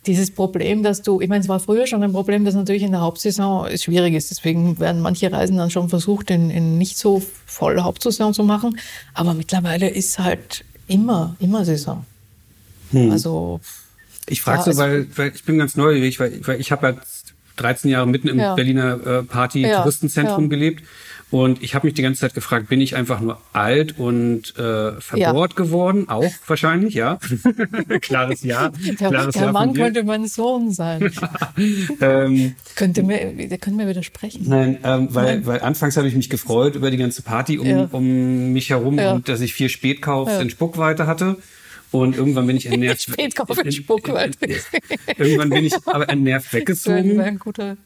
dieses 0.05 0.31
Problem, 0.31 0.81
dass 0.81 1.01
du, 1.03 1.21
ich 1.21 1.29
meine, 1.29 1.41
es 1.41 1.47
war 1.47 1.59
früher 1.59 1.85
schon 1.85 2.01
ein 2.03 2.11
Problem, 2.11 2.45
das 2.45 2.55
natürlich 2.55 2.83
in 2.83 2.91
der 2.91 3.01
Hauptsaison 3.01 3.69
schwierig 3.77 4.15
ist. 4.15 4.31
Deswegen 4.31 4.79
werden 4.79 5.01
manche 5.01 5.31
Reisen 5.31 5.57
dann 5.57 5.69
schon 5.69 5.87
versucht, 5.87 6.31
in, 6.31 6.49
in 6.49 6.77
nicht 6.77 6.97
so 6.97 7.21
voll 7.45 7.79
Hauptsaison 7.81 8.33
zu 8.33 8.43
machen. 8.43 8.79
Aber 9.13 9.35
mittlerweile 9.35 9.87
ist 9.87 10.17
halt 10.17 10.65
immer, 10.87 11.35
immer 11.39 11.63
Saison. 11.63 12.05
Hm. 12.91 13.11
Also. 13.11 13.59
Ich 14.27 14.41
frage 14.41 14.73
so, 14.73 14.77
weil, 14.77 15.07
weil 15.15 15.31
ich 15.33 15.43
bin 15.43 15.57
ganz 15.57 15.75
neugierig, 15.75 16.19
weil, 16.19 16.45
weil 16.47 16.59
ich 16.59 16.71
habe 16.71 16.87
ja 16.87 16.95
13 17.61 17.91
Jahre 17.91 18.07
mitten 18.07 18.27
im 18.27 18.39
ja. 18.39 18.55
Berliner 18.55 19.05
äh, 19.05 19.23
Party-Touristenzentrum 19.23 20.43
ja. 20.43 20.49
gelebt. 20.49 20.83
Und 21.31 21.61
ich 21.61 21.75
habe 21.75 21.85
mich 21.85 21.93
die 21.93 22.01
ganze 22.01 22.21
Zeit 22.21 22.33
gefragt, 22.33 22.69
bin 22.69 22.81
ich 22.81 22.95
einfach 22.95 23.19
nur 23.19 23.39
alt 23.53 23.99
und 23.99 24.57
äh, 24.57 24.99
verbohrt 24.99 25.51
ja. 25.51 25.57
geworden? 25.57 26.09
Auch 26.09 26.31
wahrscheinlich, 26.47 26.95
ja. 26.95 27.19
Klares 28.01 28.43
Ja. 28.43 28.69
Der, 28.69 28.95
Klares 28.95 29.35
der 29.35 29.45
ja 29.45 29.51
Mann 29.51 29.73
könnte 29.73 30.03
mein 30.03 30.25
Sohn 30.25 30.71
sein. 30.71 31.11
ähm, 32.01 32.55
könnte 32.75 33.03
mir, 33.03 33.47
der 33.47 33.57
könnte 33.59 33.77
mir 33.77 33.87
widersprechen. 33.87 34.45
Nein, 34.47 34.79
ähm, 34.83 35.09
weil, 35.11 35.35
Nein. 35.35 35.45
weil 35.45 35.61
anfangs 35.61 35.97
habe 35.97 36.07
ich 36.07 36.15
mich 36.15 36.31
gefreut 36.31 36.73
über 36.73 36.89
die 36.89 36.97
ganze 36.97 37.21
Party 37.21 37.59
um, 37.59 37.67
ja. 37.67 37.87
um 37.91 38.51
mich 38.51 38.71
herum 38.71 38.97
und 38.97 39.29
dass 39.29 39.41
ich 39.41 39.53
viel 39.53 39.69
Spätkauf 39.69 40.41
in 40.41 40.49
Spuckweite 40.49 41.05
hatte. 41.05 41.37
Und 41.91 42.15
irgendwann 42.15 42.47
bin 42.47 42.57
ich 42.57 42.65
entnervt. 42.71 43.09
In 43.17 43.71
Spuckweite. 43.71 44.37
irgendwann 45.17 45.49
bin 45.49 45.65
ich 45.65 45.73
aber 45.85 46.09
entnervt 46.09 46.53
weggezogen. 46.53 47.19
Ein 47.19 47.39
guter, 47.39 47.77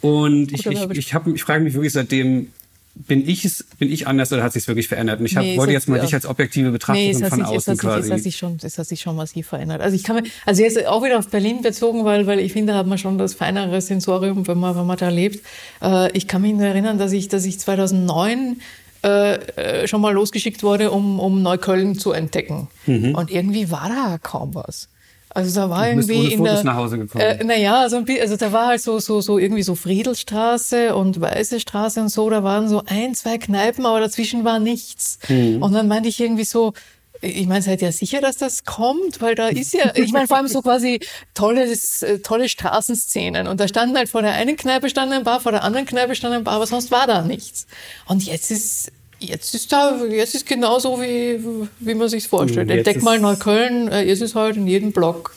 und 0.00 0.52
ich, 0.52 0.66
ich, 0.66 0.90
ich, 0.90 1.14
hab, 1.14 1.26
ich 1.26 1.42
frage 1.42 1.64
mich 1.64 1.74
wirklich 1.74 1.92
seitdem, 1.92 2.48
bin 2.94 3.28
ich 3.28 3.44
es, 3.44 3.64
bin 3.78 3.90
ich 3.92 4.06
anders 4.06 4.32
oder 4.32 4.42
hat 4.42 4.52
sich 4.52 4.66
wirklich 4.68 4.88
verändert? 4.88 5.20
Und 5.20 5.26
ich 5.26 5.36
hab, 5.36 5.44
nee, 5.44 5.56
wollte 5.56 5.72
jetzt 5.72 5.88
mal 5.88 5.96
ja. 5.96 6.04
dich 6.04 6.14
als 6.14 6.24
objektive 6.24 6.70
Betrachterin 6.70 7.18
nee, 7.18 7.28
von 7.28 7.38
sich, 7.38 7.46
außen 7.46 7.72
es 7.74 7.78
quasi. 7.78 8.02
Sich, 8.02 8.10
es 8.10 8.16
hat 8.16 8.22
sich 8.22 8.36
schon, 8.36 8.58
es 8.62 8.78
hat 8.78 8.86
sich 8.86 9.00
schon 9.00 9.16
massiv 9.16 9.48
verändert. 9.48 9.82
Also 9.82 9.96
ich 9.96 10.02
kann 10.02 10.16
mir, 10.16 10.22
also 10.46 10.62
jetzt 10.62 10.86
auch 10.86 11.04
wieder 11.04 11.18
auf 11.18 11.28
Berlin 11.28 11.60
bezogen, 11.60 12.04
weil, 12.04 12.26
weil 12.26 12.40
ich 12.40 12.52
finde, 12.52 12.72
da 12.72 12.78
hat 12.78 12.86
man 12.86 12.98
schon 12.98 13.18
das 13.18 13.34
feinere 13.34 13.80
Sensorium, 13.80 14.46
wenn 14.46 14.58
man, 14.58 14.76
wenn 14.76 14.86
man 14.86 14.96
da 14.96 15.10
lebt. 15.10 15.44
Äh, 15.82 16.10
ich 16.16 16.26
kann 16.26 16.40
mich 16.40 16.54
nur 16.54 16.64
erinnern, 16.64 16.98
dass 16.98 17.12
ich, 17.12 17.28
dass 17.28 17.44
ich 17.44 17.58
2009 17.58 18.60
äh, 19.06 19.34
äh, 19.82 19.86
schon 19.86 20.00
mal 20.00 20.12
losgeschickt 20.12 20.62
wurde, 20.62 20.90
um, 20.90 21.20
um 21.20 21.40
Neukölln 21.40 21.96
zu 21.98 22.10
entdecken. 22.10 22.68
Mhm. 22.86 23.14
Und 23.14 23.30
irgendwie 23.30 23.70
war 23.70 23.88
da 23.88 24.18
kaum 24.18 24.54
was. 24.54 24.88
Also 25.28 25.60
da 25.60 25.68
war 25.68 25.86
irgendwie 25.86 26.32
in 26.32 26.42
der, 26.42 26.64
nach 26.64 26.76
Hause 26.76 26.96
gekommen. 26.96 27.22
Äh, 27.22 27.44
naja, 27.44 27.88
so 27.90 28.00
bisschen, 28.00 28.22
also 28.22 28.36
da 28.36 28.52
war 28.52 28.68
halt 28.68 28.80
so 28.80 28.98
so 28.98 29.20
so 29.20 29.38
irgendwie 29.38 29.62
so 29.62 29.74
Friedelstraße 29.74 30.94
und 30.96 31.20
Weiße 31.20 31.60
Straße 31.60 32.00
und 32.00 32.08
so. 32.08 32.30
Da 32.30 32.42
waren 32.42 32.68
so 32.68 32.82
ein 32.86 33.14
zwei 33.14 33.36
Kneipen, 33.36 33.84
aber 33.84 34.00
dazwischen 34.00 34.44
war 34.44 34.58
nichts. 34.58 35.18
Mhm. 35.28 35.62
Und 35.62 35.74
dann 35.74 35.88
meinte 35.88 36.08
ich 36.08 36.18
irgendwie 36.20 36.44
so, 36.44 36.72
ich 37.20 37.46
meine, 37.46 37.62
seid 37.62 37.82
ihr 37.82 37.92
sicher, 37.92 38.20
dass 38.20 38.36
das 38.36 38.64
kommt? 38.64 39.20
Weil 39.20 39.34
da 39.34 39.48
ist 39.48 39.72
ja, 39.74 39.92
ich 39.94 40.12
meine, 40.12 40.26
vor 40.26 40.36
allem 40.36 40.48
so 40.48 40.62
quasi 40.62 41.00
tolles, 41.34 42.02
äh, 42.02 42.18
tolle 42.20 42.48
Straßenszenen. 42.48 43.46
Und 43.46 43.60
da 43.60 43.68
standen 43.68 43.96
halt 43.96 44.08
vor 44.08 44.22
der 44.22 44.32
einen 44.32 44.56
Kneipe 44.56 44.88
stand 44.88 45.12
ein 45.12 45.24
Bar, 45.24 45.40
vor 45.40 45.52
der 45.52 45.64
anderen 45.64 45.86
Kneipe 45.86 46.14
stand 46.14 46.34
ein 46.34 46.44
Bar, 46.44 46.54
aber 46.54 46.66
sonst 46.66 46.90
war 46.90 47.06
da 47.06 47.22
nichts. 47.22 47.66
Und 48.06 48.24
jetzt 48.24 48.50
ist 48.50 48.92
Jetzt 49.18 49.54
ist 49.54 49.72
da, 49.72 50.04
jetzt 50.04 50.34
ist 50.34 50.46
genauso 50.46 51.00
wie, 51.00 51.40
wie 51.80 51.94
man 51.94 52.08
sich's 52.08 52.26
vorstellt. 52.26 52.68
Jetzt 52.68 52.86
Entdeck 52.86 53.02
mal 53.02 53.18
Neukölln, 53.18 53.88
äh, 53.88 54.02
jetzt 54.02 54.20
ist 54.20 54.34
halt 54.34 54.56
in 54.56 54.66
jedem 54.66 54.92
Block 54.92 55.34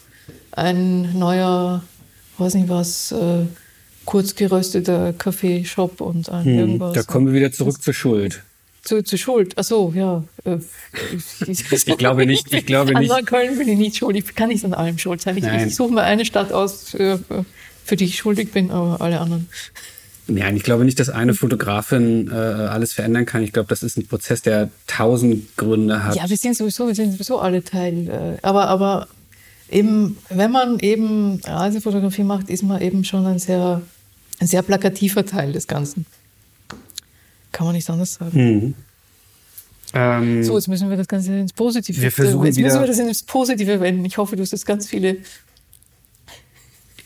ein 0.51 1.17
neuer, 1.17 1.83
weiß 2.37 2.55
nicht 2.55 2.67
was, 2.67 3.13
äh, 3.13 3.45
kurz 4.03 4.35
gerösteter 4.35 5.13
Kaffeeshop 5.13 6.01
und 6.01 6.29
ein 6.29 6.43
hm, 6.43 6.59
irgendwas. 6.59 6.93
Da 6.93 7.03
kommen 7.03 7.27
wir 7.27 7.33
wieder 7.33 7.51
zurück 7.51 7.81
zur 7.81 7.93
Schuld. 7.93 8.43
Zu, 8.83 9.03
zu 9.03 9.17
Schuld, 9.17 9.53
ach 9.57 9.63
so, 9.63 9.93
ja. 9.95 10.23
Äh, 10.45 10.57
ich 11.47 11.97
glaube 11.97 12.25
nicht, 12.25 12.53
ich 12.53 12.65
glaube 12.65 12.93
nicht. 12.97 13.11
An 13.11 13.17
Neukölln 13.17 13.57
bin 13.57 13.67
ich 13.67 13.77
nicht 13.77 13.97
schuld, 13.97 14.15
ich 14.15 14.35
kann 14.35 14.49
nicht 14.49 14.63
an 14.63 14.73
allem 14.73 14.97
schuld 14.97 15.21
sein. 15.21 15.37
Ich, 15.37 15.45
ich 15.45 15.75
suche 15.75 15.93
mir 15.93 16.03
eine 16.03 16.25
Stadt 16.25 16.51
aus, 16.53 16.93
äh, 16.93 17.17
für 17.83 17.95
die 17.95 18.05
ich 18.05 18.17
schuldig 18.17 18.51
bin, 18.51 18.71
aber 18.71 19.01
alle 19.01 19.19
anderen. 19.19 19.49
Nein, 20.29 20.55
ich 20.55 20.63
glaube 20.63 20.85
nicht, 20.85 20.99
dass 20.99 21.09
eine 21.09 21.33
Fotografin 21.33 22.29
äh, 22.29 22.33
alles 22.33 22.93
verändern 22.93 23.25
kann. 23.25 23.43
Ich 23.43 23.51
glaube, 23.51 23.67
das 23.67 23.83
ist 23.83 23.97
ein 23.97 24.07
Prozess, 24.07 24.41
der 24.41 24.69
tausend 24.87 25.57
Gründe 25.57 26.03
hat. 26.03 26.15
Ja, 26.15 26.29
wir 26.29 26.37
sind 26.37 26.55
sowieso, 26.55 26.87
wir 26.87 26.95
sind 26.95 27.11
sowieso 27.13 27.39
alle 27.39 27.63
Teil. 27.63 28.07
Äh, 28.07 28.45
aber, 28.45 28.67
aber 28.67 29.07
eben, 29.69 30.17
wenn 30.29 30.51
man 30.51 30.79
eben 30.79 31.41
Reisefotografie 31.43 32.23
macht, 32.23 32.49
ist 32.49 32.63
man 32.63 32.81
eben 32.81 33.03
schon 33.03 33.25
ein 33.25 33.39
sehr, 33.39 33.81
ein 34.39 34.47
sehr 34.47 34.61
plakativer 34.61 35.25
Teil 35.25 35.51
des 35.51 35.67
Ganzen. 35.67 36.05
Kann 37.51 37.65
man 37.65 37.75
nicht 37.75 37.89
anders 37.89 38.13
sagen. 38.15 38.31
Mhm. 38.37 38.73
Ähm, 39.93 40.43
so, 40.43 40.55
jetzt 40.55 40.67
müssen 40.67 40.89
wir 40.89 40.97
das 40.97 41.07
Ganze 41.07 41.35
ins 41.35 41.53
Positive. 41.53 41.99
Wir 41.99 42.11
versuchen 42.11 42.45
jetzt 42.45 42.57
wieder, 42.57 42.67
müssen 42.67 42.81
wir 42.81 42.87
das 42.87 42.99
ins 42.99 43.23
Positive 43.23 43.79
wenden. 43.79 44.05
Ich 44.05 44.17
hoffe, 44.17 44.35
du 44.35 44.43
hast 44.43 44.51
jetzt 44.51 44.67
ganz 44.67 44.87
viele 44.87 45.17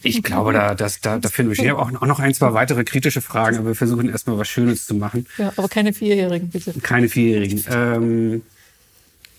ich 0.04 0.22
glaube, 0.22 0.54
da, 0.54 0.76
das, 0.76 1.00
da, 1.00 1.18
da 1.18 1.30
finden 1.30 1.58
wir 1.58 1.78
auch, 1.78 1.94
auch 1.94 2.06
noch 2.06 2.20
ein, 2.20 2.34
zwei 2.34 2.54
weitere 2.54 2.84
kritische 2.84 3.22
Fragen, 3.22 3.58
aber 3.58 3.68
wir 3.68 3.76
versuchen 3.76 4.10
erstmal 4.10 4.38
was 4.38 4.50
Schönes 4.50 4.86
zu 4.86 4.96
machen. 4.96 5.26
Ja, 5.38 5.54
aber 5.56 5.70
keine 5.70 5.94
Vierjährigen, 5.94 6.50
bitte. 6.50 6.74
Keine 6.82 7.08
Vierjährigen. 7.08 7.64
Ähm, 7.70 8.42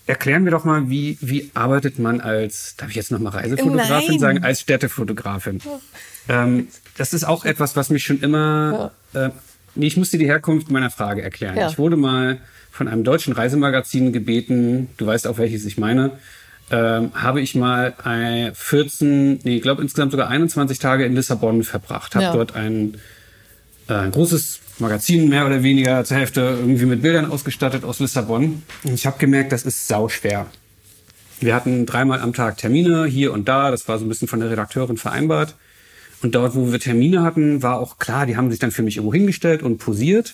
erklären 0.07 0.43
wir 0.43 0.51
doch 0.51 0.63
mal, 0.63 0.89
wie, 0.89 1.17
wie 1.21 1.51
arbeitet 1.53 1.99
man 1.99 2.19
als, 2.19 2.75
darf 2.77 2.89
ich 2.89 2.95
jetzt 2.95 3.11
nochmal 3.11 3.33
Reisefotografin 3.33 4.09
Nein. 4.09 4.19
sagen, 4.19 4.43
als 4.43 4.61
Städtefotografin? 4.61 5.61
Ja. 6.27 6.43
Ähm, 6.43 6.67
das 6.97 7.13
ist 7.13 7.25
auch 7.25 7.45
etwas, 7.45 7.75
was 7.75 7.91
mich 7.91 8.03
schon 8.03 8.21
immer, 8.21 8.91
ja. 9.13 9.27
äh, 9.27 9.31
ich 9.75 9.97
muss 9.97 10.11
dir 10.11 10.19
die 10.19 10.27
Herkunft 10.27 10.71
meiner 10.71 10.89
Frage 10.89 11.21
erklären. 11.21 11.57
Ja. 11.57 11.69
Ich 11.69 11.77
wurde 11.77 11.97
mal 11.97 12.39
von 12.71 12.87
einem 12.87 13.03
deutschen 13.03 13.33
Reisemagazin 13.33 14.11
gebeten, 14.11 14.89
du 14.97 15.05
weißt 15.05 15.27
auch, 15.27 15.37
welches 15.37 15.65
ich 15.65 15.77
meine, 15.77 16.11
ähm, 16.71 17.11
habe 17.13 17.41
ich 17.41 17.55
mal 17.55 17.93
ein 18.03 18.53
14, 18.53 19.39
nee, 19.43 19.57
ich 19.57 19.61
glaube 19.61 19.81
insgesamt 19.81 20.11
sogar 20.11 20.29
21 20.29 20.79
Tage 20.79 21.05
in 21.05 21.15
Lissabon 21.15 21.63
verbracht. 21.63 22.15
Habe 22.15 22.25
ja. 22.25 22.33
dort 22.33 22.55
ein, 22.55 22.97
äh, 23.87 23.93
ein 23.93 24.11
großes 24.11 24.61
Magazin 24.79 25.29
mehr 25.29 25.45
oder 25.45 25.63
weniger 25.63 26.03
zur 26.03 26.17
Hälfte 26.17 26.41
irgendwie 26.41 26.85
mit 26.85 27.01
Bildern 27.01 27.29
ausgestattet 27.29 27.83
aus 27.83 27.99
Lissabon. 27.99 28.63
Und 28.83 28.93
ich 28.93 29.05
habe 29.05 29.19
gemerkt, 29.19 29.51
das 29.51 29.63
ist 29.63 29.87
sauschwer. 29.87 30.47
Wir 31.39 31.53
hatten 31.53 31.85
dreimal 31.85 32.19
am 32.19 32.33
Tag 32.33 32.57
Termine 32.57 33.05
hier 33.05 33.31
und 33.31 33.47
da. 33.47 33.69
Das 33.69 33.87
war 33.87 33.99
so 33.99 34.05
ein 34.05 34.09
bisschen 34.09 34.27
von 34.27 34.39
der 34.39 34.49
Redakteurin 34.49 34.97
vereinbart. 34.97 35.55
Und 36.25 36.33
dort, 36.33 36.55
wo 36.55 36.71
wir 36.71 36.79
Termine 36.79 37.21
hatten, 37.21 37.61
war 37.61 37.79
auch 37.79 37.99
klar, 37.99 38.25
die 38.25 38.35
haben 38.35 38.49
sich 38.49 38.57
dann 38.57 38.71
für 38.71 38.81
mich 38.81 38.97
irgendwo 38.97 39.13
hingestellt 39.13 39.61
und 39.61 39.77
posiert. 39.77 40.33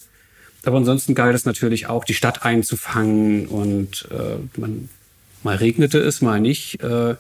Aber 0.64 0.78
ansonsten 0.78 1.16
galt 1.16 1.36
es 1.36 1.44
natürlich 1.44 1.88
auch, 1.88 2.06
die 2.06 2.14
Stadt 2.14 2.46
einzufangen 2.46 3.46
und 3.48 4.08
äh, 4.10 4.38
man 4.58 4.88
Mal 5.44 5.58
regnete 5.58 6.00
es, 6.00 6.22
mal 6.22 6.40
nicht. 6.40 6.82
Äh, 6.82 7.16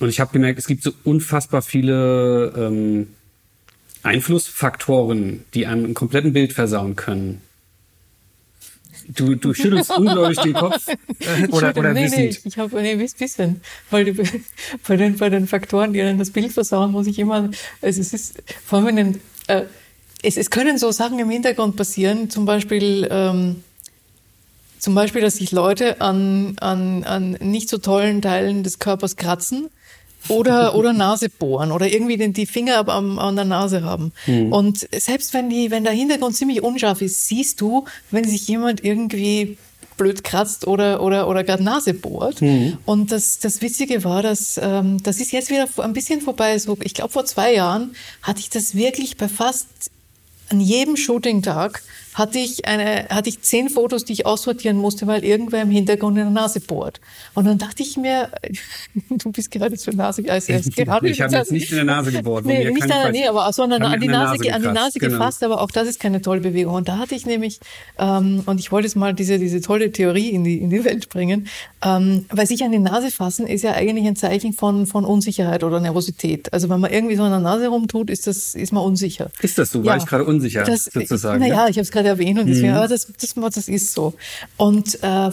und 0.00 0.08
ich 0.08 0.18
habe 0.18 0.32
gemerkt, 0.32 0.58
es 0.58 0.66
gibt 0.66 0.82
so 0.82 0.92
unfassbar 1.04 1.62
viele 1.62 2.52
ähm, 2.56 3.08
Einflussfaktoren, 4.02 5.44
die 5.54 5.66
einem 5.66 5.84
ein 5.84 5.94
kompletten 5.94 6.32
Bild 6.32 6.52
versauen 6.52 6.96
können. 6.96 7.40
Du, 9.08 9.34
du 9.34 9.54
schüttelst 9.54 9.90
unglaublich 9.96 10.38
den 10.38 10.54
Kopf. 10.54 10.88
Äh, 10.88 11.46
oder, 11.48 11.76
oder 11.76 11.92
nee, 11.92 12.04
wissend. 12.04 12.18
Nee, 12.20 12.38
ich 12.44 12.58
habe 12.58 12.82
nee, 12.82 12.94
bisschen, 12.96 13.60
weil 13.90 14.04
du, 14.04 14.14
bei, 14.88 14.96
den, 14.96 15.16
bei 15.16 15.28
den 15.30 15.46
Faktoren, 15.46 15.92
die 15.92 16.02
einem 16.02 16.18
das 16.18 16.30
Bild 16.30 16.52
versauen, 16.52 16.92
muss 16.92 17.06
ich 17.06 17.18
immer, 17.18 17.50
also 17.82 18.00
es 18.00 18.12
ist 18.12 18.42
vor 18.64 18.80
allem 18.80 18.98
in 18.98 19.20
äh, 19.46 19.64
es, 20.22 20.36
es 20.36 20.50
können 20.50 20.78
so 20.78 20.90
Sachen 20.90 21.18
im 21.18 21.30
Hintergrund 21.30 21.76
passieren, 21.76 22.30
zum 22.30 22.46
Beispiel 22.46 23.06
ähm, 23.10 23.62
zum 24.78 24.94
Beispiel, 24.94 25.20
dass 25.20 25.36
sich 25.36 25.52
Leute 25.52 26.00
an, 26.00 26.56
an, 26.60 27.02
an 27.04 27.30
nicht 27.40 27.68
so 27.68 27.78
tollen 27.78 28.22
Teilen 28.22 28.62
des 28.62 28.78
Körpers 28.78 29.16
kratzen 29.16 29.68
oder, 30.28 30.74
oder 30.74 30.92
Nase 30.92 31.28
bohren 31.28 31.72
oder 31.72 31.90
irgendwie 31.90 32.16
den, 32.16 32.32
die 32.32 32.46
Finger 32.46 32.88
am, 32.88 33.18
an 33.18 33.36
der 33.36 33.44
Nase 33.44 33.82
haben. 33.82 34.12
Mhm. 34.26 34.52
Und 34.52 34.88
selbst 34.94 35.34
wenn, 35.34 35.50
die, 35.50 35.70
wenn 35.70 35.84
der 35.84 35.92
Hintergrund 35.92 36.36
ziemlich 36.36 36.62
unscharf 36.62 37.02
ist, 37.02 37.28
siehst 37.28 37.60
du, 37.60 37.84
wenn 38.10 38.24
sich 38.24 38.46
jemand 38.48 38.84
irgendwie 38.84 39.56
blöd 39.96 40.24
kratzt 40.24 40.66
oder, 40.66 41.02
oder, 41.02 41.28
oder 41.28 41.42
gerade 41.42 41.62
Nase 41.62 41.94
bohrt. 41.94 42.42
Mhm. 42.42 42.78
Und 42.84 43.12
das, 43.12 43.38
das 43.38 43.62
Witzige 43.62 44.04
war, 44.04 44.22
dass 44.22 44.60
ähm, 44.62 45.02
das 45.02 45.20
ist 45.20 45.32
jetzt 45.32 45.50
wieder 45.50 45.66
ein 45.78 45.92
bisschen 45.92 46.20
vorbei. 46.20 46.58
So, 46.58 46.76
ich 46.82 46.94
glaube, 46.94 47.12
vor 47.12 47.24
zwei 47.24 47.54
Jahren 47.54 47.94
hatte 48.22 48.40
ich 48.40 48.50
das 48.50 48.74
wirklich 48.74 49.16
bei 49.16 49.28
fast 49.28 49.66
an 50.50 50.60
jedem 50.60 50.96
Shooting-Tag 50.96 51.82
hatte 52.16 52.38
ich 52.38 52.64
eine, 52.64 53.08
hatte 53.10 53.28
ich 53.28 53.42
zehn 53.42 53.68
Fotos, 53.68 54.06
die 54.06 54.14
ich 54.14 54.24
aussortieren 54.24 54.78
musste, 54.78 55.06
weil 55.06 55.22
irgendwer 55.22 55.60
im 55.60 55.70
Hintergrund 55.70 56.16
in 56.16 56.24
der 56.24 56.32
Nase 56.32 56.60
bohrt. 56.60 56.98
Und 57.34 57.46
dann 57.46 57.58
dachte 57.58 57.82
ich 57.82 57.98
mir, 57.98 58.30
du 59.10 59.30
bist 59.32 59.50
gerade 59.50 59.76
zur 59.76 59.94
Nase, 59.94 60.24
also 60.26 60.52
ich, 60.54 60.74
gerade 60.74 61.08
ich 61.10 61.20
habe 61.20 61.36
jetzt 61.36 61.52
nicht 61.52 61.70
in 61.70 61.76
der 61.76 61.84
Nase 61.84 62.12
gebohrt. 62.12 62.46
Nee, 62.46 62.70
nicht 62.70 62.90
an, 62.90 63.12
nee, 63.12 63.28
aber 63.28 63.52
sondern 63.52 63.82
an 63.82 64.00
die 64.00 64.08
Nase, 64.08 64.38
Nase 64.38 64.54
an 64.54 64.62
die 64.62 64.68
Nase 64.68 64.98
genau. 64.98 65.12
gefasst, 65.12 65.44
aber 65.44 65.60
auch 65.60 65.70
das 65.70 65.88
ist 65.88 66.00
keine 66.00 66.22
tolle 66.22 66.40
Bewegung. 66.40 66.74
Und 66.74 66.88
da 66.88 66.96
hatte 66.96 67.14
ich 67.14 67.26
nämlich, 67.26 67.60
ähm, 67.98 68.42
und 68.46 68.60
ich 68.60 68.72
wollte 68.72 68.86
jetzt 68.86 68.96
mal 68.96 69.12
diese, 69.12 69.38
diese 69.38 69.60
tolle 69.60 69.92
Theorie 69.92 70.30
in 70.30 70.42
die, 70.42 70.56
in 70.56 70.70
die 70.70 70.84
Welt 70.84 71.10
bringen, 71.10 71.48
ähm, 71.84 72.24
weil 72.30 72.46
sich 72.46 72.64
an 72.64 72.72
die 72.72 72.78
Nase 72.78 73.10
fassen 73.10 73.46
ist 73.46 73.60
ja 73.60 73.72
eigentlich 73.72 74.06
ein 74.06 74.16
Zeichen 74.16 74.54
von, 74.54 74.86
von 74.86 75.04
Unsicherheit 75.04 75.64
oder 75.64 75.80
Nervosität. 75.80 76.50
Also 76.54 76.70
wenn 76.70 76.80
man 76.80 76.90
irgendwie 76.90 77.16
so 77.16 77.24
an 77.24 77.30
der 77.30 77.40
Nase 77.40 77.68
rumtut, 77.68 78.08
ist 78.08 78.26
das, 78.26 78.54
ist 78.54 78.72
man 78.72 78.82
unsicher. 78.82 79.30
Ist 79.42 79.58
das 79.58 79.70
so? 79.70 79.84
War 79.84 79.96
ja, 79.96 80.02
ich 80.02 80.06
gerade 80.06 80.24
unsicher, 80.24 80.62
das, 80.64 80.84
sozusagen? 80.84 81.40
Naja, 81.40 81.68
ich 81.68 81.76
habe 81.76 81.82
es 81.82 81.90
gerade 81.90 82.05
erwähnt 82.06 82.38
und 82.38 82.46
deswegen, 82.46 82.70
mhm. 82.70 82.76
aber 82.76 82.88
das, 82.88 83.06
das, 83.20 83.34
das 83.34 83.68
ist 83.68 83.92
so. 83.92 84.14
Und 84.56 85.02
äh, 85.02 85.30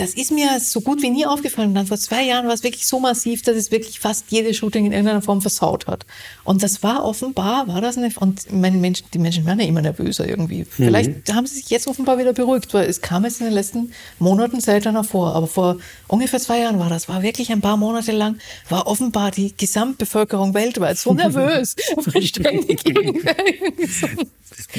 das 0.00 0.14
ist 0.14 0.32
mir 0.32 0.58
so 0.60 0.80
gut 0.80 1.02
wie 1.02 1.10
nie 1.10 1.26
aufgefallen. 1.26 1.68
Und 1.68 1.74
dann 1.74 1.86
vor 1.86 1.98
zwei 1.98 2.24
Jahren 2.24 2.46
war 2.46 2.54
es 2.54 2.62
wirklich 2.62 2.86
so 2.86 2.98
massiv, 3.00 3.42
dass 3.42 3.56
es 3.56 3.70
wirklich 3.70 4.00
fast 4.00 4.24
jedes 4.30 4.56
Shooting 4.56 4.86
in 4.86 4.92
irgendeiner 4.92 5.22
Form 5.22 5.42
versaut 5.42 5.86
hat. 5.86 6.06
Und 6.44 6.62
das 6.62 6.82
war 6.82 7.04
offenbar, 7.04 7.68
war 7.68 7.80
das 7.80 7.98
eine, 7.98 8.10
und 8.18 8.50
meine 8.52 8.78
Menschen, 8.78 9.06
die 9.12 9.18
Menschen 9.18 9.44
werden 9.44 9.60
ja 9.60 9.66
immer 9.66 9.82
nervöser 9.82 10.26
irgendwie. 10.26 10.64
Vielleicht 10.64 11.28
mhm. 11.28 11.34
haben 11.34 11.46
sie 11.46 11.56
sich 11.56 11.70
jetzt 11.70 11.86
offenbar 11.86 12.18
wieder 12.18 12.32
beruhigt, 12.32 12.72
weil 12.72 12.88
es 12.88 13.00
kam 13.02 13.24
jetzt 13.24 13.40
in 13.40 13.46
den 13.46 13.54
letzten 13.54 13.92
Monaten 14.18 14.60
seltener 14.60 15.04
vor. 15.04 15.34
Aber 15.34 15.46
vor 15.46 15.76
ungefähr 16.08 16.40
zwei 16.40 16.60
Jahren 16.60 16.78
war 16.78 16.88
das, 16.88 17.08
war 17.08 17.22
wirklich 17.22 17.52
ein 17.52 17.60
paar 17.60 17.76
Monate 17.76 18.12
lang, 18.12 18.38
war 18.68 18.86
offenbar 18.86 19.30
die 19.30 19.54
Gesamtbevölkerung 19.56 20.54
weltweit 20.54 20.96
so 20.98 21.12
nervös, 21.12 21.76
weil 21.96 22.22
ständig 22.22 22.82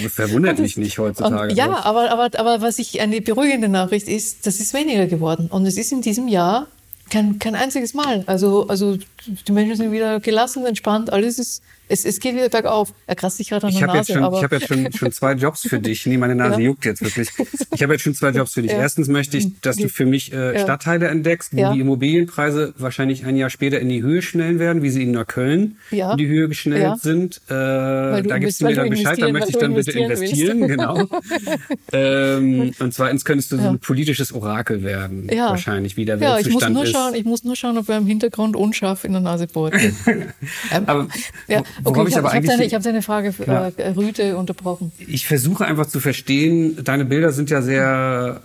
Das 0.03 0.13
verwundert 0.13 0.59
mich 0.59 0.77
nicht 0.77 0.97
heutzutage. 0.99 1.51
Und, 1.51 1.57
ja, 1.57 1.83
aber, 1.83 2.11
aber, 2.11 2.39
aber 2.39 2.61
was 2.61 2.79
ich 2.79 3.01
eine 3.01 3.21
beruhigende 3.21 3.69
Nachricht 3.69 4.07
ist, 4.07 4.45
das 4.45 4.59
ist 4.59 4.73
weniger 4.73 5.07
geworden. 5.11 5.47
Und 5.51 5.67
es 5.67 5.77
ist 5.77 5.91
in 5.91 6.01
diesem 6.01 6.27
Jahr 6.27 6.65
kein, 7.11 7.37
kein 7.37 7.53
einziges 7.53 7.93
Mal. 7.93 8.23
Also, 8.25 8.67
also 8.67 8.97
die 9.27 9.51
Menschen 9.51 9.75
sind 9.75 9.91
wieder 9.91 10.19
gelassen, 10.19 10.65
entspannt, 10.65 11.13
alles 11.13 11.37
ist 11.37 11.61
es, 11.91 12.05
es 12.05 12.19
geht 12.19 12.35
wieder 12.35 12.49
bergauf. 12.49 12.93
Er 13.05 13.15
kratzt 13.15 13.37
sich 13.37 13.49
gerade 13.49 13.67
an 13.67 13.73
der 13.73 13.81
ich 13.81 13.85
Nase. 13.85 14.13
Schon, 14.13 14.33
ich 14.33 14.43
habe 14.43 14.55
jetzt 14.55 14.67
schon, 14.67 14.91
schon 14.93 15.11
zwei 15.11 15.33
Jobs 15.33 15.61
für 15.61 15.79
dich. 15.79 16.05
Nee, 16.05 16.17
meine 16.17 16.35
Nase 16.35 16.61
ja. 16.61 16.67
juckt 16.67 16.85
jetzt 16.85 17.01
wirklich. 17.01 17.29
Ich 17.73 17.83
habe 17.83 17.93
jetzt 17.93 18.03
schon 18.03 18.13
zwei 18.13 18.29
Jobs 18.29 18.53
für 18.53 18.61
dich. 18.61 18.71
Ja. 18.71 18.79
Erstens 18.79 19.07
möchte 19.07 19.37
ich, 19.37 19.59
dass 19.61 19.77
du 19.77 19.87
für 19.87 20.05
mich 20.05 20.33
äh, 20.33 20.59
Stadtteile 20.59 21.07
entdeckst, 21.07 21.55
wo 21.55 21.73
die 21.73 21.79
Immobilienpreise 21.79 22.73
wahrscheinlich 22.77 23.25
ein 23.25 23.35
Jahr 23.35 23.49
später 23.49 23.79
in 23.79 23.89
die 23.89 24.03
Höhe 24.03 24.21
schnellen 24.21 24.59
werden, 24.59 24.83
wie 24.83 24.89
sie 24.89 25.03
in 25.03 25.11
Neukölln 25.11 25.77
in 25.89 26.17
die 26.17 26.27
Höhe 26.27 26.47
geschnellt 26.47 26.99
sind. 26.99 27.41
Äh, 27.47 27.49
da 27.49 28.37
gibst 28.39 28.61
du 28.61 28.65
mir 28.65 28.75
dann 28.75 28.89
Bescheid, 28.89 29.21
da 29.21 29.31
möchte 29.31 29.49
ich 29.51 29.57
dann 29.57 29.73
bitte 29.73 29.91
investieren. 29.91 30.67
Genau. 30.67 31.07
ähm, 31.93 32.73
und 32.79 32.93
zweitens 32.93 33.25
könntest 33.25 33.51
du 33.51 33.57
so 33.57 33.67
ein 33.69 33.79
politisches 33.79 34.33
Orakel 34.33 34.83
werden, 34.83 35.29
wahrscheinlich, 35.29 35.97
wie 35.97 36.05
der 36.05 36.17
ja, 36.17 36.37
ich 36.37 36.49
muss 36.49 36.67
nur 36.69 36.83
ist. 36.83 36.91
Schauen, 36.91 37.15
ich 37.15 37.25
muss 37.25 37.43
nur 37.43 37.55
schauen, 37.55 37.77
ob 37.77 37.89
er 37.89 37.97
im 37.97 38.05
Hintergrund 38.05 38.55
unscharf 38.55 39.03
in 39.03 39.13
der 39.13 39.21
Nase 39.21 39.47
bohrt. 39.47 39.73
ähm, 40.05 40.83
aber 40.85 41.07
ja, 41.47 41.63
Okay, 41.83 42.01
ich, 42.01 42.07
ich 42.09 42.15
habe 42.17 42.47
deine, 42.47 42.67
hab 42.67 42.83
deine 42.83 43.01
Frage 43.01 43.33
ja. 43.45 43.67
äh, 43.69 43.89
Rüte 43.89 44.37
unterbrochen. 44.37 44.91
Ich 45.07 45.27
versuche 45.27 45.65
einfach 45.65 45.87
zu 45.87 45.99
verstehen, 45.99 46.83
deine 46.83 47.05
Bilder 47.05 47.31
sind 47.31 47.49
ja 47.49 47.61
sehr 47.61 48.41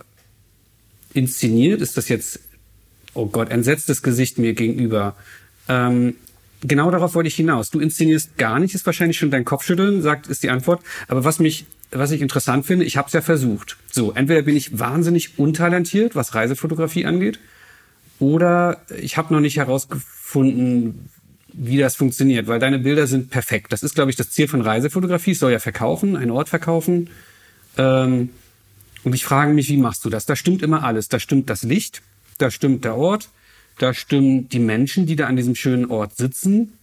inszeniert. 1.13 1.81
Ist 1.81 1.97
das 1.97 2.09
jetzt, 2.09 2.39
oh 3.13 3.27
Gott, 3.27 3.49
entsetztes 3.49 4.01
Gesicht 4.01 4.37
mir 4.37 4.53
gegenüber. 4.53 5.15
Ähm, 5.67 6.15
genau 6.61 6.91
darauf 6.91 7.15
wollte 7.15 7.27
ich 7.27 7.35
hinaus. 7.35 7.69
Du 7.69 7.79
inszenierst 7.79 8.37
gar 8.37 8.59
nicht, 8.59 8.75
ist 8.75 8.85
wahrscheinlich 8.85 9.17
schon 9.17 9.31
dein 9.31 9.45
Kopfschütteln, 9.45 10.01
sagt, 10.01 10.27
ist 10.27 10.43
die 10.43 10.49
Antwort. 10.49 10.81
Aber 11.07 11.23
was 11.23 11.39
mich, 11.39 11.65
was 11.91 12.11
ich 12.11 12.21
interessant 12.21 12.65
finde, 12.65 12.85
ich 12.85 12.97
habe 12.97 13.07
es 13.07 13.13
ja 13.13 13.21
versucht. 13.21 13.77
So, 13.91 14.13
entweder 14.13 14.41
bin 14.41 14.55
ich 14.55 14.77
wahnsinnig 14.79 15.39
untalentiert, 15.39 16.15
was 16.15 16.35
Reisefotografie 16.35 17.05
angeht, 17.05 17.39
oder 18.19 18.81
ich 18.99 19.17
habe 19.17 19.33
noch 19.33 19.41
nicht 19.41 19.57
herausgefunden, 19.57 21.09
wie 21.59 21.77
das 21.77 21.95
funktioniert, 21.95 22.47
weil 22.47 22.59
deine 22.59 22.77
Bilder 22.77 23.07
sind 23.07 23.31
perfekt. 23.31 23.73
Das 23.73 23.81
ist, 23.81 23.95
glaube 23.95 24.11
ich, 24.11 24.15
das 24.15 24.29
Ziel 24.29 24.47
von 24.47 24.61
Reisefotografie. 24.61 25.31
Es 25.31 25.39
soll 25.39 25.51
ja 25.51 25.59
verkaufen, 25.59 26.15
einen 26.15 26.31
Ort 26.31 26.49
verkaufen. 26.49 27.09
Ähm, 27.77 28.29
und 29.03 29.15
ich 29.15 29.25
frage 29.25 29.53
mich, 29.53 29.67
wie 29.69 29.77
machst 29.77 30.05
du 30.05 30.09
das? 30.09 30.25
Da 30.25 30.35
stimmt 30.35 30.61
immer 30.61 30.83
alles. 30.83 31.09
Da 31.09 31.19
stimmt 31.19 31.49
das 31.49 31.63
Licht, 31.63 32.03
da 32.37 32.51
stimmt 32.51 32.85
der 32.85 32.95
Ort, 32.95 33.29
da 33.79 33.93
stimmen 33.93 34.49
die 34.49 34.59
Menschen, 34.59 35.07
die 35.07 35.15
da 35.15 35.25
an 35.25 35.35
diesem 35.35 35.55
schönen 35.55 35.89
Ort 35.89 36.15
sitzen. 36.15 36.73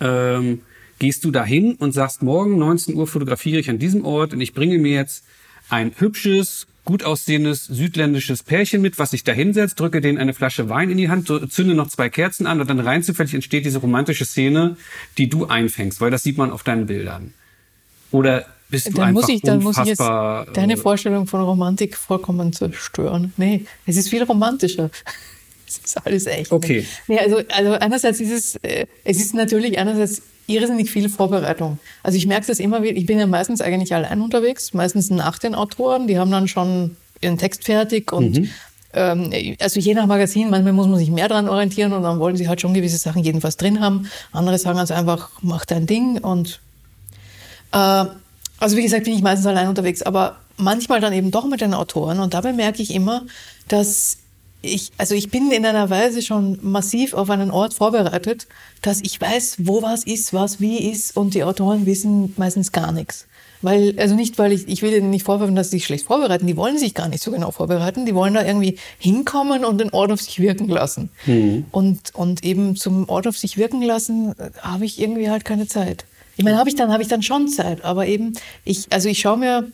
Ähm, 0.00 0.62
gehst 1.00 1.24
du 1.24 1.32
dahin 1.32 1.74
und 1.74 1.92
sagst, 1.92 2.22
morgen 2.22 2.58
19 2.58 2.94
Uhr 2.94 3.06
fotografiere 3.06 3.58
ich 3.58 3.70
an 3.70 3.78
diesem 3.78 4.04
Ort 4.04 4.32
und 4.32 4.40
ich 4.40 4.54
bringe 4.54 4.78
mir 4.78 4.94
jetzt 4.94 5.24
ein 5.70 5.92
hübsches, 5.96 6.66
gut 6.84 7.04
aussehendes 7.04 7.66
südländisches 7.66 8.42
Pärchen 8.42 8.82
mit, 8.82 8.98
was 8.98 9.10
sich 9.10 9.24
da 9.24 9.32
hinsetzt, 9.32 9.78
drücke 9.78 10.00
denen 10.00 10.18
eine 10.18 10.34
Flasche 10.34 10.68
Wein 10.68 10.90
in 10.90 10.96
die 10.96 11.08
Hand, 11.08 11.26
zünde 11.50 11.74
noch 11.74 11.88
zwei 11.88 12.08
Kerzen 12.08 12.46
an 12.46 12.60
und 12.60 12.68
dann 12.68 12.80
rein 12.80 13.02
zufällig 13.02 13.34
entsteht 13.34 13.64
diese 13.64 13.78
romantische 13.78 14.24
Szene, 14.24 14.76
die 15.18 15.28
du 15.28 15.46
einfängst, 15.46 16.00
weil 16.00 16.10
das 16.10 16.22
sieht 16.22 16.36
man 16.36 16.50
auf 16.50 16.62
deinen 16.62 16.86
Bildern. 16.86 17.34
Oder 18.10 18.46
bist 18.70 18.88
du 18.88 18.92
dann 18.92 19.08
einfach 19.08 19.22
muss 19.22 19.28
ich, 19.28 19.42
dann 19.42 19.62
muss 19.62 19.78
ich 19.78 19.84
jetzt 19.84 20.00
deine 20.00 20.74
äh, 20.74 20.76
Vorstellung 20.76 21.26
von 21.26 21.42
Romantik 21.42 21.96
vollkommen 21.96 22.52
zerstören. 22.52 23.32
Nee, 23.36 23.66
es 23.86 23.96
ist 23.96 24.08
viel 24.08 24.22
romantischer. 24.22 24.90
Es 25.70 25.78
ist 25.78 26.04
alles 26.04 26.26
echt. 26.26 26.50
Okay. 26.50 26.84
Nee, 27.06 27.20
also, 27.20 27.42
also 27.48 27.72
einerseits 27.74 28.18
ist 28.18 28.32
es, 28.32 28.56
äh, 28.56 28.86
es 29.04 29.18
ist 29.18 29.34
natürlich 29.34 29.78
einerseits 29.78 30.20
irrsinnig 30.46 30.90
viel 30.90 31.08
Vorbereitung. 31.08 31.78
Also 32.02 32.16
ich 32.16 32.26
merke 32.26 32.46
das 32.46 32.58
immer 32.58 32.82
wieder, 32.82 32.96
ich 32.96 33.06
bin 33.06 33.18
ja 33.18 33.26
meistens 33.26 33.60
eigentlich 33.60 33.94
allein 33.94 34.20
unterwegs, 34.20 34.74
meistens 34.74 35.10
nach 35.10 35.38
den 35.38 35.54
Autoren, 35.54 36.06
die 36.06 36.18
haben 36.18 36.30
dann 36.30 36.48
schon 36.48 36.96
ihren 37.20 37.38
Text 37.38 37.64
fertig 37.64 38.12
und 38.12 38.38
mhm. 38.38 38.50
ähm, 38.94 39.56
also 39.60 39.80
je 39.80 39.94
nach 39.94 40.06
Magazin, 40.06 40.50
manchmal 40.50 40.72
muss 40.72 40.88
man 40.88 40.98
sich 40.98 41.10
mehr 41.10 41.28
dran 41.28 41.48
orientieren 41.48 41.92
und 41.92 42.02
dann 42.02 42.18
wollen 42.18 42.36
sie 42.36 42.48
halt 42.48 42.60
schon 42.60 42.74
gewisse 42.74 42.98
Sachen 42.98 43.22
jedenfalls 43.22 43.56
drin 43.56 43.80
haben. 43.80 44.10
Andere 44.32 44.58
sagen 44.58 44.78
also 44.78 44.94
einfach, 44.94 45.30
mach 45.42 45.64
dein 45.64 45.86
Ding 45.86 46.18
und 46.18 46.60
äh, 47.72 48.04
also 48.58 48.76
wie 48.76 48.82
gesagt, 48.82 49.04
bin 49.04 49.14
ich 49.14 49.22
meistens 49.22 49.46
allein 49.46 49.68
unterwegs, 49.68 50.02
aber 50.02 50.36
manchmal 50.56 51.00
dann 51.00 51.12
eben 51.12 51.30
doch 51.30 51.46
mit 51.46 51.60
den 51.60 51.74
Autoren 51.74 52.20
und 52.20 52.34
dabei 52.34 52.52
merke 52.52 52.82
ich 52.82 52.94
immer, 52.94 53.22
dass 53.68 54.18
ich, 54.62 54.92
also 54.98 55.14
ich 55.14 55.30
bin 55.30 55.50
in 55.50 55.64
einer 55.64 55.88
Weise 55.90 56.22
schon 56.22 56.58
massiv 56.62 57.14
auf 57.14 57.30
einen 57.30 57.50
Ort 57.50 57.74
vorbereitet, 57.74 58.46
dass 58.82 59.00
ich 59.02 59.20
weiß, 59.20 59.56
wo 59.60 59.82
was 59.82 60.04
ist, 60.04 60.32
was 60.32 60.60
wie 60.60 60.90
ist 60.90 61.16
und 61.16 61.34
die 61.34 61.44
Autoren 61.44 61.86
wissen 61.86 62.34
meistens 62.36 62.72
gar 62.72 62.92
nichts. 62.92 63.26
Weil, 63.62 63.94
also 63.98 64.14
nicht, 64.14 64.38
weil 64.38 64.52
ich, 64.52 64.68
ich 64.68 64.80
will 64.80 64.90
denen 64.90 65.10
nicht 65.10 65.24
vorwerfen, 65.24 65.54
dass 65.54 65.70
sie 65.70 65.76
sich 65.76 65.84
schlecht 65.84 66.06
vorbereiten, 66.06 66.46
die 66.46 66.56
wollen 66.56 66.78
sich 66.78 66.94
gar 66.94 67.08
nicht 67.08 67.22
so 67.22 67.30
genau 67.30 67.50
vorbereiten, 67.50 68.06
die 68.06 68.14
wollen 68.14 68.32
da 68.32 68.44
irgendwie 68.44 68.78
hinkommen 68.98 69.64
und 69.64 69.78
den 69.78 69.90
Ort 69.90 70.12
auf 70.12 70.22
sich 70.22 70.40
wirken 70.40 70.68
lassen. 70.68 71.10
Mhm. 71.26 71.66
Und, 71.70 72.14
und 72.14 72.42
eben 72.42 72.76
zum 72.76 73.08
Ort 73.08 73.26
auf 73.26 73.36
sich 73.36 73.58
wirken 73.58 73.82
lassen, 73.82 74.34
äh, 74.38 74.50
habe 74.62 74.86
ich 74.86 74.98
irgendwie 74.98 75.28
halt 75.28 75.44
keine 75.44 75.66
Zeit. 75.66 76.06
Ich 76.38 76.44
meine, 76.44 76.56
habe 76.56 76.70
ich 76.70 76.74
dann, 76.74 76.90
habe 76.90 77.02
ich 77.02 77.08
dann 77.08 77.22
schon 77.22 77.48
Zeit, 77.48 77.84
aber 77.84 78.06
eben, 78.06 78.32
ich, 78.64 78.86
also 78.90 79.10
ich 79.10 79.20
schaue 79.20 79.36
mir, 79.36 79.70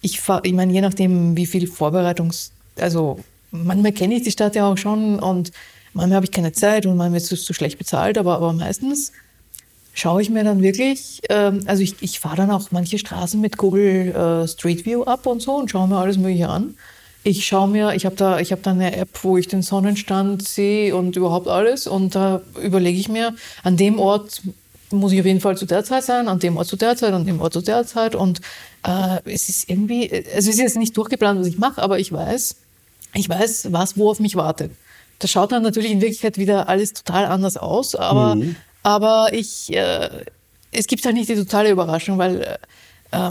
ich, 0.00 0.20
ich 0.42 0.52
meine, 0.52 0.72
je 0.72 0.80
nachdem, 0.80 1.36
wie 1.36 1.46
viel 1.46 1.68
Vorbereitungs, 1.68 2.50
also 2.76 3.20
manchmal 3.50 3.92
kenne 3.92 4.16
ich 4.16 4.22
die 4.22 4.30
Stadt 4.30 4.54
ja 4.54 4.70
auch 4.70 4.78
schon 4.78 5.18
und 5.18 5.52
manchmal 5.92 6.16
habe 6.16 6.26
ich 6.26 6.32
keine 6.32 6.52
Zeit 6.52 6.86
und 6.86 6.96
manchmal 6.96 7.18
ist 7.18 7.32
es 7.32 7.44
zu 7.44 7.52
schlecht 7.52 7.78
bezahlt, 7.78 8.18
aber, 8.18 8.36
aber 8.36 8.52
meistens 8.52 9.12
schaue 9.94 10.22
ich 10.22 10.30
mir 10.30 10.44
dann 10.44 10.62
wirklich, 10.62 11.20
ähm, 11.28 11.62
also 11.66 11.82
ich, 11.82 11.96
ich 12.00 12.20
fahre 12.20 12.36
dann 12.36 12.50
auch 12.50 12.70
manche 12.70 12.98
Straßen 12.98 13.40
mit 13.40 13.56
Google 13.56 14.14
äh, 14.14 14.48
Street 14.48 14.86
View 14.86 15.02
ab 15.02 15.26
und 15.26 15.42
so 15.42 15.56
und 15.56 15.70
schaue 15.70 15.88
mir 15.88 15.96
alles 15.96 16.18
Mögliche 16.18 16.48
an. 16.48 16.76
Ich 17.24 17.46
schaue 17.46 17.68
mir, 17.68 17.94
ich 17.94 18.06
habe 18.06 18.14
da, 18.14 18.38
habe 18.38 18.62
da 18.62 18.70
eine 18.70 18.96
App, 18.96 19.08
wo 19.22 19.36
ich 19.36 19.48
den 19.48 19.62
Sonnenstand 19.62 20.46
sehe 20.46 20.94
und 20.94 21.16
überhaupt 21.16 21.48
alles 21.48 21.86
und 21.86 22.14
da 22.14 22.42
überlege 22.62 22.98
ich 22.98 23.08
mir, 23.08 23.34
an 23.64 23.76
dem 23.76 23.98
Ort 23.98 24.42
muss 24.90 25.12
ich 25.12 25.20
auf 25.20 25.26
jeden 25.26 25.40
Fall 25.40 25.56
zu 25.56 25.66
der 25.66 25.84
Zeit 25.84 26.04
sein, 26.04 26.28
an 26.28 26.38
dem 26.38 26.56
Ort 26.56 26.68
zu 26.68 26.76
der 26.76 26.96
Zeit, 26.96 27.12
an 27.12 27.26
dem 27.26 27.40
Ort 27.40 27.52
zu 27.52 27.60
der 27.60 27.84
Zeit 27.84 28.14
und 28.14 28.40
äh, 28.86 29.18
es 29.24 29.48
ist 29.48 29.68
irgendwie, 29.68 30.10
also 30.10 30.48
es 30.48 30.54
ist 30.54 30.58
jetzt 30.58 30.76
nicht 30.76 30.96
durchgeplant, 30.96 31.40
was 31.40 31.48
ich 31.48 31.58
mache, 31.58 31.82
aber 31.82 31.98
ich 31.98 32.12
weiß, 32.12 32.56
ich 33.14 33.28
weiß, 33.28 33.72
was 33.72 33.96
wo 33.96 34.10
auf 34.10 34.20
mich 34.20 34.36
wartet. 34.36 34.72
Das 35.18 35.30
schaut 35.30 35.52
dann 35.52 35.62
natürlich 35.62 35.90
in 35.90 36.00
Wirklichkeit 36.00 36.38
wieder 36.38 36.68
alles 36.68 36.92
total 36.92 37.26
anders 37.26 37.56
aus, 37.56 37.94
aber, 37.94 38.36
mhm. 38.36 38.56
aber 38.82 39.30
ich, 39.32 39.72
äh, 39.72 40.24
es 40.70 40.86
gibt 40.86 41.04
halt 41.04 41.14
nicht 41.14 41.28
die 41.28 41.34
totale 41.34 41.70
Überraschung, 41.70 42.18
weil 42.18 42.58
äh, 43.10 43.30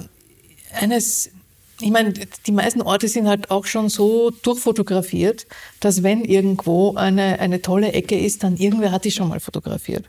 eines, 0.73 1.30
ich 1.80 1.91
meine, 1.91 2.13
die 2.13 2.51
meisten 2.51 2.82
Orte 2.82 3.07
sind 3.07 3.28
halt 3.28 3.51
auch 3.51 3.65
schon 3.65 3.89
so 3.89 4.32
durchfotografiert, 4.32 5.47
dass 5.80 6.03
wenn 6.03 6.25
irgendwo 6.25 6.95
eine, 6.95 7.39
eine 7.39 7.61
tolle 7.61 7.93
Ecke 7.93 8.19
ist, 8.19 8.43
dann 8.43 8.57
irgendwer 8.57 8.91
hat 8.91 9.05
die 9.05 9.11
schon 9.11 9.30
mal 9.30 9.39
fotografiert. 9.39 10.05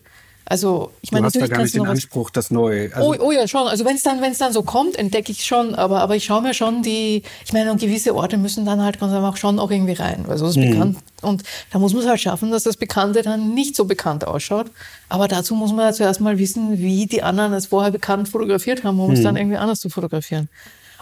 Also 0.50 0.92
ich 1.02 1.12
meine, 1.12 1.22
du 1.22 1.26
hast 1.26 1.34
natürlich 1.34 1.50
da 1.50 1.56
gar 1.56 1.62
nicht 1.62 1.74
den 1.74 1.86
Anspruch, 1.86 2.30
das 2.30 2.50
neu. 2.50 2.88
Also 2.94 3.12
oh, 3.12 3.26
oh 3.26 3.32
ja, 3.32 3.46
schon. 3.46 3.68
Also 3.68 3.84
wenn 3.84 3.96
es 3.96 4.02
dann, 4.02 4.22
wenn 4.22 4.32
es 4.32 4.38
dann 4.38 4.54
so 4.54 4.62
kommt, 4.62 4.96
entdecke 4.96 5.30
ich 5.30 5.44
schon. 5.44 5.74
Aber 5.74 6.00
aber 6.00 6.16
ich 6.16 6.24
schaue 6.24 6.40
mir 6.40 6.54
schon 6.54 6.82
die. 6.82 7.22
Ich 7.44 7.52
meine, 7.52 7.70
und 7.70 7.80
gewisse 7.80 8.14
Orte 8.14 8.38
müssen 8.38 8.64
dann 8.64 8.82
halt 8.82 8.98
ganz 8.98 9.12
einfach 9.12 9.36
schon 9.36 9.58
auch 9.58 9.70
irgendwie 9.70 9.92
rein. 9.92 10.24
Also 10.26 10.46
das 10.46 10.56
ist 10.56 10.64
mhm. 10.64 10.70
bekannt. 10.70 10.98
Und 11.20 11.42
da 11.70 11.78
muss 11.78 11.92
man 11.92 12.02
es 12.02 12.08
halt 12.08 12.20
schaffen, 12.20 12.50
dass 12.50 12.62
das 12.62 12.78
Bekannte 12.78 13.20
dann 13.20 13.52
nicht 13.52 13.76
so 13.76 13.84
bekannt 13.84 14.26
ausschaut. 14.26 14.70
Aber 15.10 15.28
dazu 15.28 15.54
muss 15.54 15.70
man 15.72 15.80
ja 15.80 15.92
zuerst 15.92 16.20
mal 16.20 16.38
wissen, 16.38 16.78
wie 16.78 17.04
die 17.04 17.22
anderen 17.22 17.52
es 17.52 17.66
vorher 17.66 17.90
bekannt 17.90 18.30
fotografiert 18.30 18.84
haben, 18.84 18.98
um 19.00 19.08
mhm. 19.08 19.16
es 19.16 19.22
dann 19.22 19.36
irgendwie 19.36 19.58
anders 19.58 19.80
zu 19.80 19.90
fotografieren. 19.90 20.48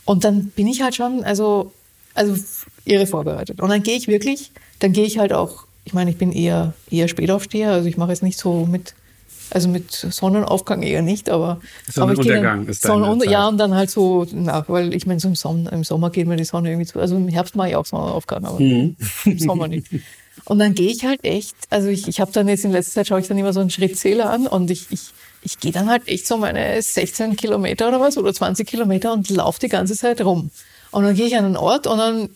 Und 0.05 0.25
dann 0.25 0.47
bin 0.47 0.67
ich 0.67 0.83
halt 0.83 0.97
schon, 0.97 1.23
also 1.23 1.73
also 2.17 2.35
irre 2.85 3.07
vorbereitet. 3.07 3.61
Und 3.61 3.69
dann 3.69 3.83
gehe 3.83 3.97
ich 3.97 4.09
wirklich, 4.09 4.51
dann 4.81 4.93
gehe 4.93 5.05
ich 5.05 5.19
halt 5.19 5.33
auch. 5.33 5.67
Ich 5.85 5.93
meine, 5.93 6.11
ich 6.11 6.17
bin 6.17 6.33
eher 6.33 6.73
eher 6.91 7.07
Spätaufsteher. 7.07 7.71
Also 7.71 7.89
ich 7.89 7.97
mache 7.97 8.11
jetzt 8.11 8.25
nicht 8.25 8.39
so 8.39 8.67
mit 8.67 8.95
also 9.51 9.69
mit 9.69 9.93
Sonnenaufgang 9.93 10.83
eher 10.83 11.03
nicht, 11.03 11.31
aber, 11.31 11.61
Sonnenuntergang 11.91 12.63
aber 12.63 12.71
ist 12.71 12.83
Sonnenunter 12.83 13.31
Ja, 13.31 13.49
und 13.49 13.59
dann 13.59 13.75
halt 13.75 13.91
so 13.91 14.27
nach, 14.33 14.69
weil 14.69 14.95
ich 14.95 15.07
meine, 15.07 15.21
so 15.21 15.29
im, 15.29 15.35
Sommer, 15.35 15.73
im 15.73 15.85
Sommer 15.85 16.11
geht 16.11 16.27
mir 16.27 16.37
die 16.37 16.45
Sonne 16.45 16.71
irgendwie 16.71 16.87
zu. 16.87 16.99
Also 16.99 17.17
im 17.17 17.29
Herbst 17.29 17.57
mache 17.57 17.71
ich 17.71 17.77
auch 17.77 17.87
Sonnenaufgang, 17.87 18.45
aber 18.45 18.61
mhm. 18.61 18.97
im 19.25 19.39
Sommer 19.39 19.69
nicht. 19.69 19.87
Und 20.45 20.59
dann 20.59 20.75
gehe 20.75 20.91
ich 20.91 21.05
halt 21.05 21.25
echt, 21.25 21.57
also 21.71 21.89
ich, 21.89 22.07
ich 22.07 22.21
habe 22.21 22.31
dann 22.33 22.47
jetzt 22.49 22.65
in 22.65 22.71
letzter 22.71 22.93
Zeit 22.93 23.09
schaue 23.09 23.21
ich 23.21 23.27
dann 23.27 23.39
immer 23.39 23.53
so 23.53 23.61
einen 23.61 23.71
Schrittzähler 23.71 24.31
an 24.31 24.47
und 24.47 24.71
ich, 24.71 24.87
ich, 24.91 25.11
ich 25.43 25.59
gehe 25.59 25.73
dann 25.73 25.89
halt 25.89 26.07
echt 26.09 26.27
so 26.27 26.37
meine 26.37 26.81
16 26.81 27.37
Kilometer 27.37 27.89
oder 27.89 28.01
was 28.01 28.17
oder 28.19 28.33
20 28.33 28.67
Kilometer 28.67 29.13
und 29.13 29.29
laufe 29.31 29.61
die 29.61 29.69
ganze 29.69 29.97
Zeit 29.97 30.21
rum. 30.21 30.51
Und 30.91 31.05
dann 31.05 31.15
gehe 31.15 31.27
ich 31.27 31.37
an 31.37 31.45
einen 31.45 31.57
Ort 31.57 31.87
und 31.87 31.99
dann 31.99 32.29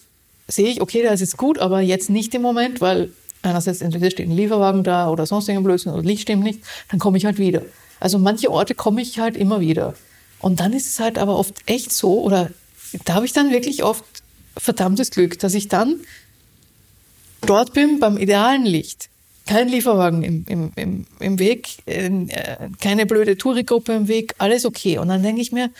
sehe 0.49 0.69
ich, 0.69 0.81
okay, 0.81 1.03
das 1.03 1.21
ist 1.21 1.37
gut, 1.37 1.59
aber 1.59 1.81
jetzt 1.81 2.11
nicht 2.11 2.35
im 2.35 2.43
Moment, 2.43 2.81
weil 2.81 3.11
einerseits 3.43 3.81
entweder 3.81 4.11
steht 4.11 4.29
ein 4.29 4.37
Lieferwagen 4.37 4.85
da 4.85 5.09
oder 5.09 5.27
sonst 5.27 5.49
irgendein 5.49 5.65
Blödsinn 5.65 5.93
oder 5.93 6.03
Licht 6.03 6.23
stimmt 6.23 6.45
nicht, 6.45 6.61
dann 6.91 6.99
komme 6.99 7.19
ich 7.19 7.25
halt 7.25 7.39
wieder. 7.39 7.63
Also 7.99 8.19
manche 8.19 8.51
Orte 8.51 8.75
komme 8.75 9.03
ich 9.03 9.19
halt 9.19 9.37
immer 9.37 9.61
wieder. 9.61 9.95
Und 10.41 10.61
dann 10.61 10.73
ist 10.73 10.87
es 10.89 11.01
halt 11.01 11.19
aber 11.19 11.37
oft 11.37 11.55
echt 11.67 11.93
so, 11.93 12.23
oder 12.23 12.51
da 13.05 13.15
habe 13.15 13.27
ich 13.27 13.33
dann 13.33 13.51
wirklich 13.51 13.85
oft 13.85 14.05
verdammtes 14.57 15.11
Glück, 15.11 15.39
dass 15.39 15.55
ich 15.55 15.69
dann 15.69 16.01
dort 17.43 17.73
bin 17.73 18.01
beim 18.01 18.17
idealen 18.17 18.65
Licht. 18.65 19.09
Kein 19.47 19.69
Lieferwagen 19.69 20.23
im, 20.23 20.45
im, 20.49 20.73
im, 20.77 21.07
im 21.19 21.39
Weg, 21.39 21.69
äh, 21.87 22.11
keine 22.81 23.07
blöde 23.07 23.37
Tourigruppe 23.37 23.93
im 23.93 24.09
Weg, 24.09 24.35
alles 24.39 24.65
okay. 24.65 24.99
Und 24.99 25.09
dann 25.09 25.23
denke 25.23 25.43
ich 25.43 25.53
mir, 25.53 25.71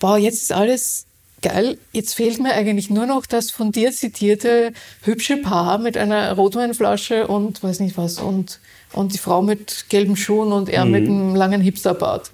boah, 0.00 0.18
jetzt 0.18 0.42
ist 0.42 0.52
alles 0.52 1.06
geil. 1.42 1.78
Jetzt 1.92 2.14
fehlt 2.14 2.40
mir 2.40 2.54
eigentlich 2.54 2.88
nur 2.90 3.06
noch 3.06 3.26
das 3.26 3.50
von 3.50 3.72
dir 3.72 3.92
zitierte 3.92 4.72
hübsche 5.02 5.36
Paar 5.36 5.78
mit 5.78 5.96
einer 5.96 6.32
Rotweinflasche 6.32 7.26
und 7.26 7.62
weiß 7.62 7.80
nicht 7.80 7.96
was 7.96 8.18
und, 8.18 8.60
und 8.92 9.12
die 9.12 9.18
Frau 9.18 9.42
mit 9.42 9.86
gelben 9.88 10.16
Schuhen 10.16 10.52
und 10.52 10.68
er 10.68 10.84
mhm. 10.84 10.90
mit 10.90 11.06
einem 11.06 11.34
langen 11.34 11.60
Hipsterbart. 11.60 12.30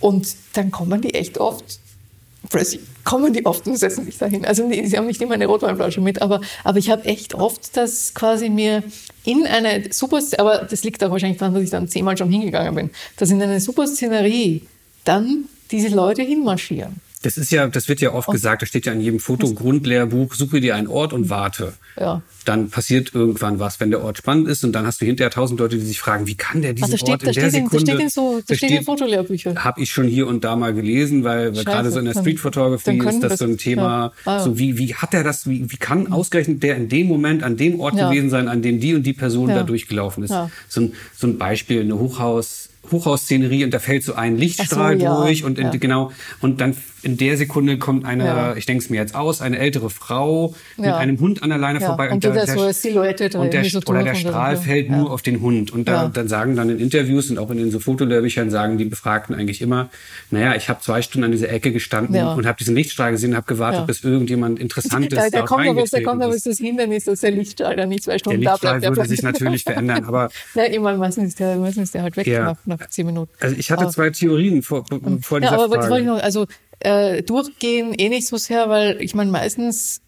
Und 0.00 0.28
dann 0.52 0.70
kommen 0.70 1.00
die 1.00 1.14
echt 1.14 1.38
oft 1.38 1.80
kommen 3.04 3.32
die 3.32 3.46
oft 3.46 3.66
und 3.66 3.76
setzen 3.76 4.04
sich 4.04 4.18
dahin. 4.18 4.44
Also 4.44 4.68
sie 4.70 4.96
haben 4.96 5.06
nicht 5.06 5.20
immer 5.20 5.34
eine 5.34 5.46
Rotweinflasche 5.46 6.00
mit, 6.00 6.22
aber, 6.22 6.40
aber 6.62 6.78
ich 6.78 6.90
habe 6.90 7.04
echt 7.04 7.34
oft 7.34 7.76
das 7.76 8.14
quasi 8.14 8.48
mir 8.48 8.82
in 9.24 9.46
eine 9.46 9.92
super, 9.92 10.20
aber 10.38 10.58
das 10.58 10.84
liegt 10.84 11.02
auch 11.02 11.10
wahrscheinlich 11.10 11.38
daran, 11.38 11.54
dass 11.54 11.62
ich 11.62 11.70
dann 11.70 11.88
zehnmal 11.88 12.16
schon 12.16 12.30
hingegangen 12.30 12.74
bin, 12.74 12.90
dass 13.16 13.30
in 13.30 13.42
eine 13.42 13.60
super 13.60 13.86
Szenerie 13.86 14.62
dann 15.04 15.44
diese 15.70 15.88
Leute 15.88 16.22
hinmarschieren. 16.22 17.00
Das 17.22 17.36
ist 17.36 17.50
ja, 17.50 17.66
das 17.66 17.88
wird 17.88 18.00
ja 18.00 18.12
oft 18.12 18.28
und 18.28 18.34
gesagt, 18.34 18.62
da 18.62 18.66
steht 18.66 18.86
ja 18.86 18.92
in 18.92 19.00
jedem 19.00 19.18
Foto 19.18 19.52
Grundlehrbuch, 19.52 20.34
suche 20.34 20.60
dir 20.60 20.76
einen 20.76 20.86
Ort 20.86 21.12
und 21.12 21.30
warte. 21.30 21.72
Ja. 21.98 22.22
Dann 22.44 22.70
passiert 22.70 23.12
irgendwann 23.12 23.58
was, 23.58 23.80
wenn 23.80 23.90
der 23.90 24.04
Ort 24.04 24.18
spannend 24.18 24.46
ist 24.46 24.64
und 24.64 24.72
dann 24.72 24.86
hast 24.86 25.00
du 25.00 25.04
hinterher 25.04 25.30
tausend 25.30 25.58
Leute, 25.58 25.76
die 25.76 25.84
sich 25.84 25.98
fragen, 25.98 26.26
wie 26.28 26.36
kann 26.36 26.62
der 26.62 26.74
diesen 26.74 26.84
also 26.84 26.96
steht, 26.96 27.10
Ort 27.10 27.22
in 27.24 27.32
der 27.32 27.50
Sekunde... 27.50 27.84
Da 27.84 27.92
steht 27.92 28.00
in, 28.00 28.08
so, 28.08 28.40
da 28.46 28.54
steht 28.54 28.70
in 28.70 28.84
Fotolehrbüchern. 28.84 29.64
Habe 29.64 29.80
ich 29.80 29.90
schon 29.90 30.06
hier 30.06 30.28
und 30.28 30.44
da 30.44 30.54
mal 30.54 30.72
gelesen, 30.72 31.24
weil, 31.24 31.56
weil 31.56 31.64
gerade 31.64 31.90
so 31.90 31.98
in 31.98 32.04
der 32.04 32.14
Street 32.14 32.38
Photography 32.38 32.98
ist 32.98 33.20
das, 33.20 33.38
so 33.38 33.46
ein 33.46 33.58
Thema, 33.58 34.12
ja. 34.24 34.36
ah, 34.36 34.40
so 34.40 34.58
wie, 34.58 34.78
wie 34.78 34.94
hat 34.94 35.12
er 35.12 35.24
das, 35.24 35.48
wie, 35.48 35.70
wie 35.70 35.76
kann 35.76 36.12
ausgerechnet 36.12 36.62
der 36.62 36.76
in 36.76 36.88
dem 36.88 37.08
Moment 37.08 37.42
an 37.42 37.56
dem 37.56 37.80
Ort 37.80 37.96
ja. 37.96 38.08
gewesen 38.08 38.30
sein, 38.30 38.48
an 38.48 38.62
dem 38.62 38.78
die 38.78 38.94
und 38.94 39.02
die 39.02 39.12
Person 39.12 39.48
da 39.48 39.64
durchgelaufen 39.64 40.22
ist. 40.22 40.34
So, 40.68 40.80
ein, 40.80 40.92
so 41.16 41.26
ein 41.26 41.38
Beispiel, 41.38 41.80
eine 41.80 41.98
Hochhaus 41.98 42.68
Hochhausszenerie 42.90 43.64
und 43.64 43.74
da 43.74 43.78
fällt 43.78 44.04
so 44.04 44.14
ein 44.14 44.36
Lichtstrahl 44.36 44.98
so, 44.98 45.04
ja. 45.04 45.22
durch 45.22 45.44
und 45.44 45.58
in, 45.58 45.66
ja. 45.66 45.76
genau 45.76 46.12
und 46.40 46.60
dann 46.60 46.74
in 47.08 47.16
der 47.16 47.36
Sekunde 47.38 47.78
kommt 47.78 48.04
eine, 48.04 48.24
ja. 48.24 48.56
ich 48.56 48.66
denke 48.66 48.84
es 48.84 48.90
mir 48.90 48.98
jetzt 48.98 49.14
aus, 49.14 49.40
eine 49.40 49.58
ältere 49.58 49.88
Frau 49.88 50.54
mit 50.76 50.86
einem 50.86 51.18
Hund 51.20 51.42
an 51.42 51.48
der 51.48 51.58
Leine 51.58 51.80
vorbei 51.80 52.10
und, 52.10 52.24
und 52.24 52.34
der, 52.34 52.46
so 52.46 52.70
Silhouette 52.70 53.38
und 53.38 53.52
der, 53.52 53.64
so 53.64 53.80
oder 53.86 54.02
der 54.02 54.14
Strahl 54.14 54.56
fällt 54.56 54.90
nur 54.90 55.10
auf 55.10 55.22
den 55.22 55.40
Hund. 55.40 55.70
Und 55.70 55.88
da, 55.88 56.08
dann 56.08 56.28
sagen 56.28 56.54
dann 56.54 56.68
in 56.68 56.78
Interviews 56.78 57.30
und 57.30 57.38
auch 57.38 57.50
in 57.50 57.56
den 57.56 57.70
so 57.70 57.80
Fotolehrbüchern 57.80 58.50
sagen 58.50 58.76
die 58.76 58.84
Befragten 58.84 59.34
eigentlich 59.34 59.62
immer, 59.62 59.88
naja, 60.30 60.54
ich 60.54 60.68
habe 60.68 60.80
zwei 60.80 61.00
Stunden 61.00 61.24
an 61.24 61.32
dieser 61.32 61.50
Ecke 61.50 61.72
gestanden 61.72 62.22
und 62.22 62.46
habe 62.46 62.58
diesen 62.58 62.74
Lichtstrahl 62.74 63.12
gesehen, 63.12 63.34
habe 63.34 63.46
gewartet, 63.46 63.86
bis 63.86 64.04
irgendjemand 64.04 64.58
Interessantes 64.58 65.18
da, 65.18 65.30
da 65.30 65.42
kommt 65.42 65.66
aber, 65.66 65.84
da 65.90 66.00
kommt 66.02 66.22
aber 66.22 66.32
das 66.32 66.58
Hindernis, 66.58 67.04
dass 67.04 67.20
der 67.20 67.30
Lichtstrahl 67.30 67.76
dann 67.76 67.88
nicht 67.88 68.04
zwei 68.04 68.18
Stunden 68.18 68.42
da 68.42 68.56
bleibt. 68.56 68.82
Der 68.82 68.90
Lichtstrahl 68.90 68.96
würde 68.96 69.08
sich 69.08 69.22
natürlich 69.22 69.62
verändern, 69.62 70.04
aber 70.04 70.28
ja, 70.54 70.64
immer 70.64 70.94
meistens 70.96 71.28
ist 71.28 71.40
der, 71.40 71.56
meistens 71.56 71.84
ist 71.84 71.94
der 71.94 72.02
halt 72.02 72.16
weg 72.16 72.26
nach, 72.26 72.58
nach 72.66 72.88
zehn 72.88 73.06
Minuten. 73.06 73.30
Also 73.40 73.56
ich 73.58 73.70
hatte 73.70 73.88
zwei 73.88 74.10
Theorien 74.10 74.62
vor, 74.62 74.84
vor 75.22 75.40
dieser 75.40 75.52
ja, 75.52 75.64
aber 75.64 75.82
Frage. 75.82 76.04
Noch, 76.04 76.22
also 76.22 76.46
äh, 76.80 77.22
durchgehen 77.22 77.94
eh 77.94 78.08
nicht 78.08 78.26
so 78.26 78.36
sehr, 78.36 78.68
weil 78.68 79.00
ich 79.00 79.14
meine 79.14 79.30
meistens, 79.30 80.00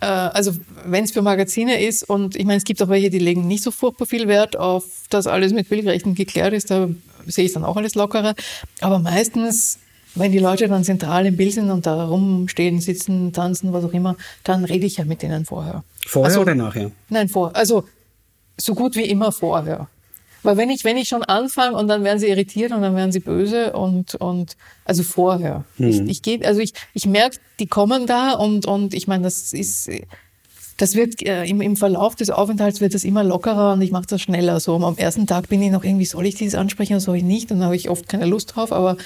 äh, 0.00 0.06
also 0.06 0.52
wenn 0.84 1.04
es 1.04 1.12
für 1.12 1.22
Magazine 1.22 1.80
ist 1.80 2.08
und 2.08 2.36
ich 2.36 2.44
meine 2.44 2.58
es 2.58 2.64
gibt 2.64 2.82
auch 2.82 2.88
welche, 2.88 3.10
die 3.10 3.18
legen 3.18 3.46
nicht 3.46 3.62
so 3.62 3.70
furchtbar 3.70 4.06
viel 4.06 4.28
Wert 4.28 4.56
auf, 4.56 4.84
dass 5.10 5.26
alles 5.26 5.52
mit 5.52 5.68
Bildrechten 5.68 6.14
geklärt 6.14 6.52
ist, 6.52 6.70
da 6.70 6.88
sehe 7.26 7.46
ich 7.46 7.52
dann 7.52 7.64
auch 7.64 7.76
alles 7.76 7.94
lockerer. 7.94 8.34
Aber 8.80 8.98
meistens 8.98 9.78
wenn 10.14 10.32
die 10.32 10.38
Leute 10.38 10.68
dann 10.68 10.84
zentral 10.84 11.26
im 11.26 11.36
Bild 11.36 11.52
sind 11.52 11.70
und 11.70 11.86
da 11.86 12.04
rumstehen, 12.06 12.80
sitzen, 12.80 13.32
tanzen, 13.32 13.72
was 13.72 13.84
auch 13.84 13.92
immer, 13.92 14.16
dann 14.44 14.64
rede 14.64 14.86
ich 14.86 14.98
ja 14.98 15.04
mit 15.04 15.22
denen 15.22 15.44
vorher. 15.44 15.82
Vorher 16.06 16.30
also, 16.30 16.42
oder 16.42 16.54
nachher? 16.54 16.90
Nein, 17.08 17.28
vor. 17.28 17.54
Also 17.54 17.84
so 18.56 18.74
gut 18.74 18.94
wie 18.96 19.04
immer 19.04 19.32
vorher. 19.32 19.88
Weil 20.44 20.56
wenn 20.56 20.70
ich, 20.70 20.84
wenn 20.84 20.96
ich 20.96 21.08
schon 21.08 21.22
anfange 21.22 21.76
und 21.76 21.88
dann 21.88 22.04
werden 22.04 22.18
sie 22.18 22.28
irritiert 22.28 22.72
und 22.72 22.82
dann 22.82 22.94
werden 22.94 23.12
sie 23.12 23.20
böse 23.20 23.72
und, 23.72 24.14
und 24.16 24.56
also 24.84 25.02
vorher. 25.02 25.64
Hm. 25.78 25.88
Ich, 25.88 26.00
ich 26.00 26.22
gehe, 26.22 26.46
also 26.46 26.60
ich, 26.60 26.74
ich 26.92 27.06
merke, 27.06 27.38
die 27.58 27.66
kommen 27.66 28.06
da 28.06 28.32
und, 28.32 28.66
und 28.66 28.94
ich 28.94 29.08
meine, 29.08 29.24
das 29.24 29.52
ist, 29.52 29.90
das 30.76 30.94
wird 30.94 31.22
äh, 31.22 31.44
im, 31.44 31.60
im 31.60 31.76
Verlauf 31.76 32.14
des 32.14 32.30
Aufenthalts 32.30 32.80
wird 32.80 32.94
das 32.94 33.04
immer 33.04 33.24
lockerer 33.24 33.72
und 33.74 33.82
ich 33.82 33.90
mache 33.90 34.06
das 34.06 34.20
schneller. 34.20 34.60
So 34.60 34.76
am 34.76 34.98
ersten 34.98 35.26
Tag 35.26 35.48
bin 35.48 35.62
ich 35.62 35.70
noch 35.70 35.84
irgendwie, 35.84 36.04
soll 36.04 36.26
ich 36.26 36.34
dieses 36.34 36.54
ansprechen 36.54 36.94
oder 36.94 37.00
soll 37.00 37.16
ich 37.16 37.22
nicht? 37.22 37.50
Und 37.50 37.58
dann 37.58 37.66
habe 37.66 37.76
ich 37.76 37.88
oft 37.88 38.08
keine 38.08 38.26
Lust 38.26 38.54
drauf, 38.54 38.72
aber 38.72 38.96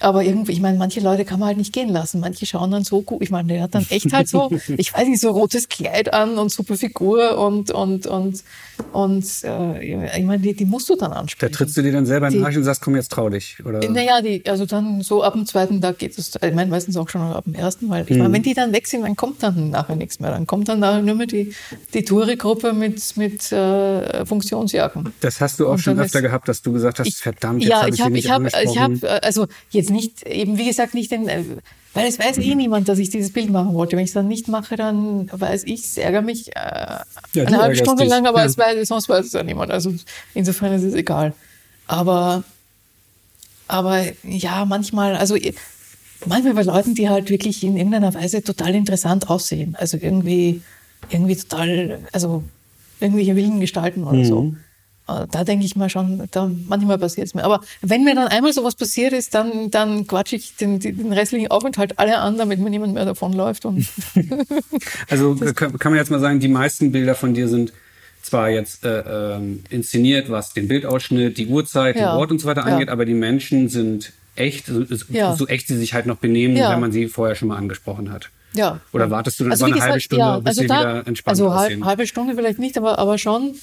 aber 0.00 0.22
irgendwie, 0.22 0.52
ich 0.52 0.60
meine, 0.60 0.78
manche 0.78 1.00
Leute 1.00 1.24
kann 1.24 1.40
man 1.40 1.48
halt 1.48 1.58
nicht 1.58 1.72
gehen 1.72 1.88
lassen. 1.88 2.20
Manche 2.20 2.46
schauen 2.46 2.70
dann 2.70 2.84
so 2.84 3.02
gut. 3.02 3.22
Ich 3.22 3.30
meine, 3.30 3.48
der 3.48 3.62
hat 3.62 3.74
dann 3.74 3.86
echt 3.88 4.12
halt 4.12 4.28
so, 4.28 4.50
ich 4.76 4.92
weiß 4.92 5.08
nicht, 5.08 5.20
so 5.20 5.30
rotes 5.30 5.68
Kleid 5.68 6.12
an 6.12 6.38
und 6.38 6.50
super 6.50 6.76
Figur 6.76 7.38
und, 7.38 7.70
und, 7.70 8.06
und, 8.06 8.44
und 8.92 9.24
äh, 9.44 10.18
ich 10.18 10.24
meine, 10.24 10.38
die, 10.38 10.54
die 10.54 10.64
musst 10.64 10.88
du 10.88 10.96
dann 10.96 11.12
ansprechen. 11.12 11.52
Da 11.52 11.56
trittst 11.56 11.76
du 11.76 11.82
dir 11.82 11.92
dann 11.92 12.06
selber 12.06 12.28
in 12.28 12.34
den 12.34 12.44
Arsch 12.44 12.56
und 12.56 12.64
sagst, 12.64 12.82
komm 12.82 12.96
jetzt 12.96 13.12
trau 13.12 13.28
dich, 13.28 13.58
oder? 13.64 13.88
Naja, 13.88 14.20
die, 14.20 14.44
also 14.46 14.66
dann 14.66 15.00
so 15.02 15.22
ab 15.22 15.32
dem 15.32 15.46
zweiten 15.46 15.80
Tag 15.80 15.98
geht 15.98 16.16
es, 16.18 16.34
ich 16.34 16.54
meine, 16.54 16.70
meistens 16.70 16.96
auch 16.96 17.08
schon 17.08 17.22
ab 17.22 17.44
dem 17.44 17.54
ersten, 17.54 17.88
weil, 17.88 18.04
ich 18.04 18.10
meine, 18.10 18.28
mhm. 18.28 18.32
wenn 18.34 18.42
die 18.42 18.54
dann 18.54 18.72
weg 18.72 18.86
sind, 18.86 19.02
dann 19.02 19.16
kommt 19.16 19.42
dann 19.42 19.70
nachher 19.70 19.96
nichts 19.96 20.20
mehr. 20.20 20.30
Dann 20.30 20.46
kommt 20.46 20.68
dann 20.68 20.80
nachher 20.80 21.02
nur 21.02 21.14
mehr 21.14 21.26
die, 21.26 21.54
die 21.94 22.04
Touri-Gruppe 22.04 22.72
mit, 22.72 23.16
mit 23.16 23.50
äh, 23.52 24.24
Funktionsjacken. 24.26 25.12
Das 25.20 25.40
hast 25.40 25.60
du 25.60 25.66
auch 25.66 25.72
und 25.72 25.78
schon 25.78 25.98
öfter 25.98 26.22
gehabt, 26.22 26.48
dass 26.48 26.62
du 26.62 26.72
gesagt 26.72 26.98
hast, 26.98 27.08
ich, 27.08 27.16
verdammt, 27.16 27.62
jetzt 27.62 27.70
ja, 27.70 27.82
hab 27.82 27.88
ich, 27.88 27.94
ich 27.94 28.02
habe, 28.02 28.18
ich 28.18 28.30
habe, 28.30 28.44
ich 28.64 28.78
habe, 28.78 29.22
also 29.22 29.46
jetzt 29.70 29.85
jetzt 29.86 29.90
nicht, 29.90 30.26
eben 30.26 30.58
wie 30.58 30.66
gesagt, 30.66 30.94
nicht 30.94 31.10
den, 31.10 31.28
äh, 31.28 31.44
weil 31.94 32.06
es 32.06 32.18
weiß 32.18 32.38
eh 32.38 32.54
niemand, 32.54 32.88
dass 32.88 32.98
ich 32.98 33.10
dieses 33.10 33.32
Bild 33.32 33.50
machen 33.50 33.74
wollte. 33.74 33.96
Wenn 33.96 34.04
ich 34.04 34.10
es 34.10 34.14
dann 34.14 34.28
nicht 34.28 34.48
mache, 34.48 34.76
dann 34.76 35.30
weiß 35.32 35.64
ich, 35.64 35.84
es 35.84 35.96
ärgere 35.96 36.22
mich 36.22 36.48
äh, 36.54 36.98
ja, 37.32 37.44
eine 37.44 37.58
halbe 37.58 37.76
Stunde 37.76 38.02
dich. 38.02 38.10
lang, 38.10 38.26
aber 38.26 38.40
ja. 38.40 38.46
es 38.46 38.58
weiß, 38.58 38.86
sonst 38.88 39.08
weiß 39.08 39.26
es 39.26 39.32
ja 39.32 39.42
niemand. 39.42 39.70
Also 39.70 39.94
insofern 40.34 40.72
ist 40.74 40.82
es 40.82 40.94
egal. 40.94 41.32
Aber, 41.86 42.44
aber 43.68 44.04
ja, 44.24 44.64
manchmal, 44.64 45.16
also 45.16 45.36
manchmal 46.26 46.54
bei 46.54 46.62
Leuten, 46.62 46.94
die 46.94 47.08
halt 47.08 47.30
wirklich 47.30 47.64
in 47.64 47.76
irgendeiner 47.76 48.12
Weise 48.12 48.42
total 48.42 48.74
interessant 48.74 49.30
aussehen. 49.30 49.76
Also 49.78 49.96
irgendwie, 49.96 50.60
irgendwie 51.10 51.36
total, 51.36 52.00
also 52.12 52.42
irgendwelche 53.00 53.36
wilden 53.36 53.60
Gestalten 53.60 54.04
oder 54.04 54.18
mhm. 54.18 54.24
so. 54.24 54.54
Äh, 55.08 55.26
da 55.30 55.44
denke 55.44 55.64
ich 55.64 55.76
mal 55.76 55.88
schon, 55.88 56.26
da 56.30 56.50
manchmal 56.66 56.98
passiert 56.98 57.28
es 57.28 57.34
mir. 57.34 57.44
Aber 57.44 57.60
wenn 57.80 58.04
mir 58.04 58.14
dann 58.14 58.28
einmal 58.28 58.52
sowas 58.52 58.74
passiert 58.74 59.12
ist, 59.12 59.34
dann, 59.34 59.70
dann 59.70 60.06
quatsche 60.06 60.36
ich 60.36 60.56
den, 60.56 60.80
den 60.80 61.12
restlichen 61.12 61.50
Aufenthalt 61.50 61.98
alle 61.98 62.18
an, 62.18 62.38
damit 62.38 62.58
mir 62.58 62.70
niemand 62.70 62.94
mehr 62.94 63.04
davonläuft. 63.04 63.64
Und 63.66 63.86
also 65.08 65.36
kann, 65.54 65.78
kann 65.78 65.92
man 65.92 65.98
jetzt 65.98 66.10
mal 66.10 66.20
sagen, 66.20 66.40
die 66.40 66.48
meisten 66.48 66.92
Bilder 66.92 67.14
von 67.14 67.34
dir 67.34 67.48
sind 67.48 67.72
zwar 68.22 68.50
jetzt 68.50 68.84
äh, 68.84 69.36
äh, 69.36 69.40
inszeniert, 69.70 70.30
was 70.30 70.52
den 70.52 70.66
Bildausschnitt, 70.66 71.38
die 71.38 71.46
Uhrzeit, 71.46 71.94
ja. 71.94 72.12
den 72.12 72.18
Ort 72.18 72.32
und 72.32 72.40
so 72.40 72.48
weiter 72.48 72.64
angeht, 72.64 72.88
ja. 72.88 72.92
aber 72.92 73.04
die 73.04 73.14
Menschen 73.14 73.68
sind 73.68 74.12
echt, 74.34 74.66
so, 74.66 74.84
ja. 75.08 75.36
so, 75.36 75.46
echt 75.46 75.68
sie 75.68 75.76
sich 75.76 75.94
halt 75.94 76.06
noch 76.06 76.16
benehmen, 76.16 76.56
wenn 76.56 76.80
man 76.80 76.90
sie 76.90 77.06
vorher 77.06 77.36
schon 77.36 77.48
mal 77.48 77.56
angesprochen 77.56 78.12
hat. 78.12 78.30
Ja. 78.52 78.80
Oder 78.92 79.10
wartest 79.10 79.38
du 79.38 79.44
dann 79.44 79.52
also, 79.52 79.66
eine 79.66 79.74
gesagt, 79.74 79.90
halbe 79.90 80.00
Stunde, 80.00 80.38
bis 80.38 80.46
also 80.46 80.60
sie 80.62 80.66
da, 80.66 80.80
wieder 80.80 81.06
entspannt 81.06 81.32
Also 81.32 81.54
halb, 81.54 81.84
halbe 81.84 82.06
Stunde 82.06 82.34
vielleicht 82.34 82.58
nicht, 82.58 82.76
aber, 82.76 82.98
aber 82.98 83.18
schon 83.18 83.54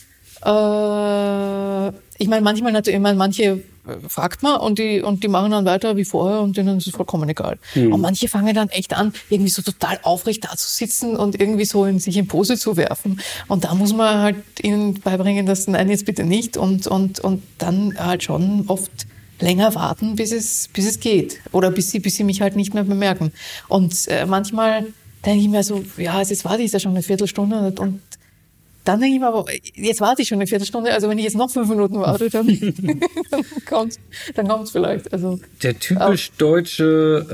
äh, 0.45 1.91
ich 2.17 2.27
meine, 2.27 2.41
manchmal 2.41 2.71
natürlich, 2.71 2.97
ich 2.97 3.01
meine, 3.01 3.17
manche 3.17 3.43
äh, 3.43 3.61
fragt 4.07 4.43
man 4.43 4.59
und 4.59 4.79
die, 4.79 5.01
und 5.01 5.23
die 5.23 5.27
machen 5.27 5.51
dann 5.51 5.65
weiter 5.65 5.97
wie 5.97 6.05
vorher 6.05 6.41
und 6.41 6.55
denen 6.55 6.77
ist 6.77 6.87
es 6.87 6.93
vollkommen 6.93 7.27
egal. 7.29 7.57
Mhm. 7.75 7.93
Und 7.93 8.01
manche 8.01 8.27
fangen 8.27 8.53
dann 8.53 8.69
echt 8.69 8.93
an, 8.95 9.13
irgendwie 9.29 9.49
so 9.49 9.61
total 9.61 9.99
aufrecht 10.03 10.45
da 10.45 10.55
zu 10.55 10.69
sitzen 10.69 11.15
und 11.15 11.39
irgendwie 11.39 11.65
so 11.65 11.85
in 11.85 11.99
sich 11.99 12.17
in 12.17 12.27
Pose 12.27 12.57
zu 12.57 12.77
werfen. 12.77 13.19
Und 13.47 13.63
da 13.63 13.73
muss 13.73 13.93
man 13.93 14.21
halt 14.21 14.35
ihnen 14.61 14.99
beibringen, 14.99 15.45
dass 15.45 15.67
nein, 15.67 15.89
jetzt 15.89 16.05
bitte 16.05 16.23
nicht 16.23 16.57
und, 16.57 16.87
und, 16.87 17.19
und 17.19 17.43
dann 17.57 17.97
halt 17.97 18.23
schon 18.23 18.65
oft 18.67 18.91
länger 19.39 19.75
warten, 19.75 20.15
bis 20.15 20.31
es, 20.31 20.69
bis 20.73 20.85
es 20.87 20.99
geht. 20.99 21.39
Oder 21.51 21.71
bis 21.71 21.91
sie, 21.91 21.99
bis 21.99 22.15
sie 22.15 22.23
mich 22.23 22.41
halt 22.41 22.55
nicht 22.55 22.73
mehr 22.73 22.83
bemerken. 22.83 23.33
Und 23.67 24.07
äh, 24.07 24.25
manchmal 24.25 24.87
denke 25.25 25.43
ich 25.43 25.49
mir 25.49 25.63
so, 25.63 25.83
ja, 25.97 26.21
jetzt 26.21 26.45
warte 26.45 26.63
ich 26.63 26.71
da 26.71 26.79
schon 26.79 26.91
eine 26.91 27.03
Viertelstunde 27.03 27.59
und, 27.59 27.79
und 27.79 28.01
dann 28.83 28.99
denke 28.99 29.15
ich 29.15 29.21
mir 29.21 29.27
aber, 29.27 29.45
jetzt 29.75 30.01
warte 30.01 30.21
ich 30.21 30.27
schon 30.27 30.37
eine 30.37 30.47
Viertelstunde, 30.47 30.93
also 30.93 31.09
wenn 31.09 31.17
ich 31.17 31.23
jetzt 31.23 31.37
noch 31.37 31.49
fünf 31.49 31.69
Minuten 31.69 31.99
warte, 31.99 32.29
dann, 32.29 32.47
dann 33.31 33.45
kommt 33.67 33.99
dann 34.35 34.47
kommt's 34.47 34.71
vielleicht. 34.71 35.11
Also, 35.13 35.39
Der 35.61 35.79
typisch 35.79 36.31
aber, 36.31 36.37
deutsche 36.37 37.25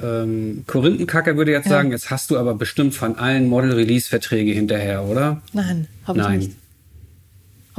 äh, 0.00 0.22
ähm, 0.22 0.64
Korinthenkacker 0.66 1.36
würde 1.36 1.52
jetzt 1.52 1.66
ja. 1.66 1.72
sagen, 1.72 1.90
jetzt 1.92 2.10
hast 2.10 2.30
du 2.30 2.38
aber 2.38 2.54
bestimmt 2.54 2.94
von 2.94 3.16
allen 3.16 3.48
Model-Release-Verträge 3.48 4.52
hinterher, 4.52 5.04
oder? 5.04 5.42
Nein, 5.52 5.86
habe 6.06 6.20
ich 6.20 6.28
nicht. 6.28 6.59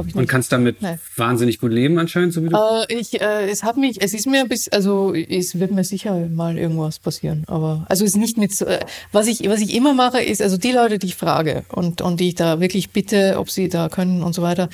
Habe 0.02 0.10
ich 0.10 0.16
Und 0.16 0.22
nicht. 0.22 0.30
kannst 0.30 0.52
damit 0.52 0.82
Nein. 0.82 0.99
wahnsinnig 1.16 1.60
gut 1.60 1.72
leben 1.72 1.97
anscheinend, 1.97 2.34
so 2.34 2.43
wie 2.43 2.49
du. 2.49 2.56
Äh, 2.56 2.99
ich, 2.99 3.22
äh, 3.22 3.49
es 3.49 3.64
hat 3.64 3.78
mich, 3.78 4.02
es 4.02 4.14
ist 4.14 4.28
mir 4.28 4.45
bisschen, 4.45 4.74
also 4.74 5.14
es 5.14 5.60
wird 5.60 5.72
mir 5.72 5.84
sicher 5.84 6.28
mal 6.28 6.58
irgendwas 6.58 6.99
passieren, 6.99 7.43
aber 7.47 7.86
also 7.89 8.04
es 8.04 8.12
ist 8.12 8.18
nicht 8.18 8.38
mit, 8.38 8.60
äh, 8.62 8.80
was 9.12 9.28
ich, 9.28 9.47
was 9.47 9.62
ich 9.62 9.74
immer 9.74 9.93
mache, 9.93 10.22
ist 10.22 10.41
also 10.41 10.58
die 10.58 10.72
Leute, 10.72 10.99
die 10.99 11.08
ich 11.08 11.16
frage 11.16 11.64
und 11.70 12.02
und 12.02 12.20
die 12.20 12.30
ich 12.30 12.36
da 12.36 12.60
wirklich 12.60 12.89
bitte, 12.91 13.36
ob 13.38 13.49
sie 13.49 13.70
da 13.70 13.89
können 13.89 14.22
und 14.24 14.34
so 14.34 14.41
weiter, 14.41 14.70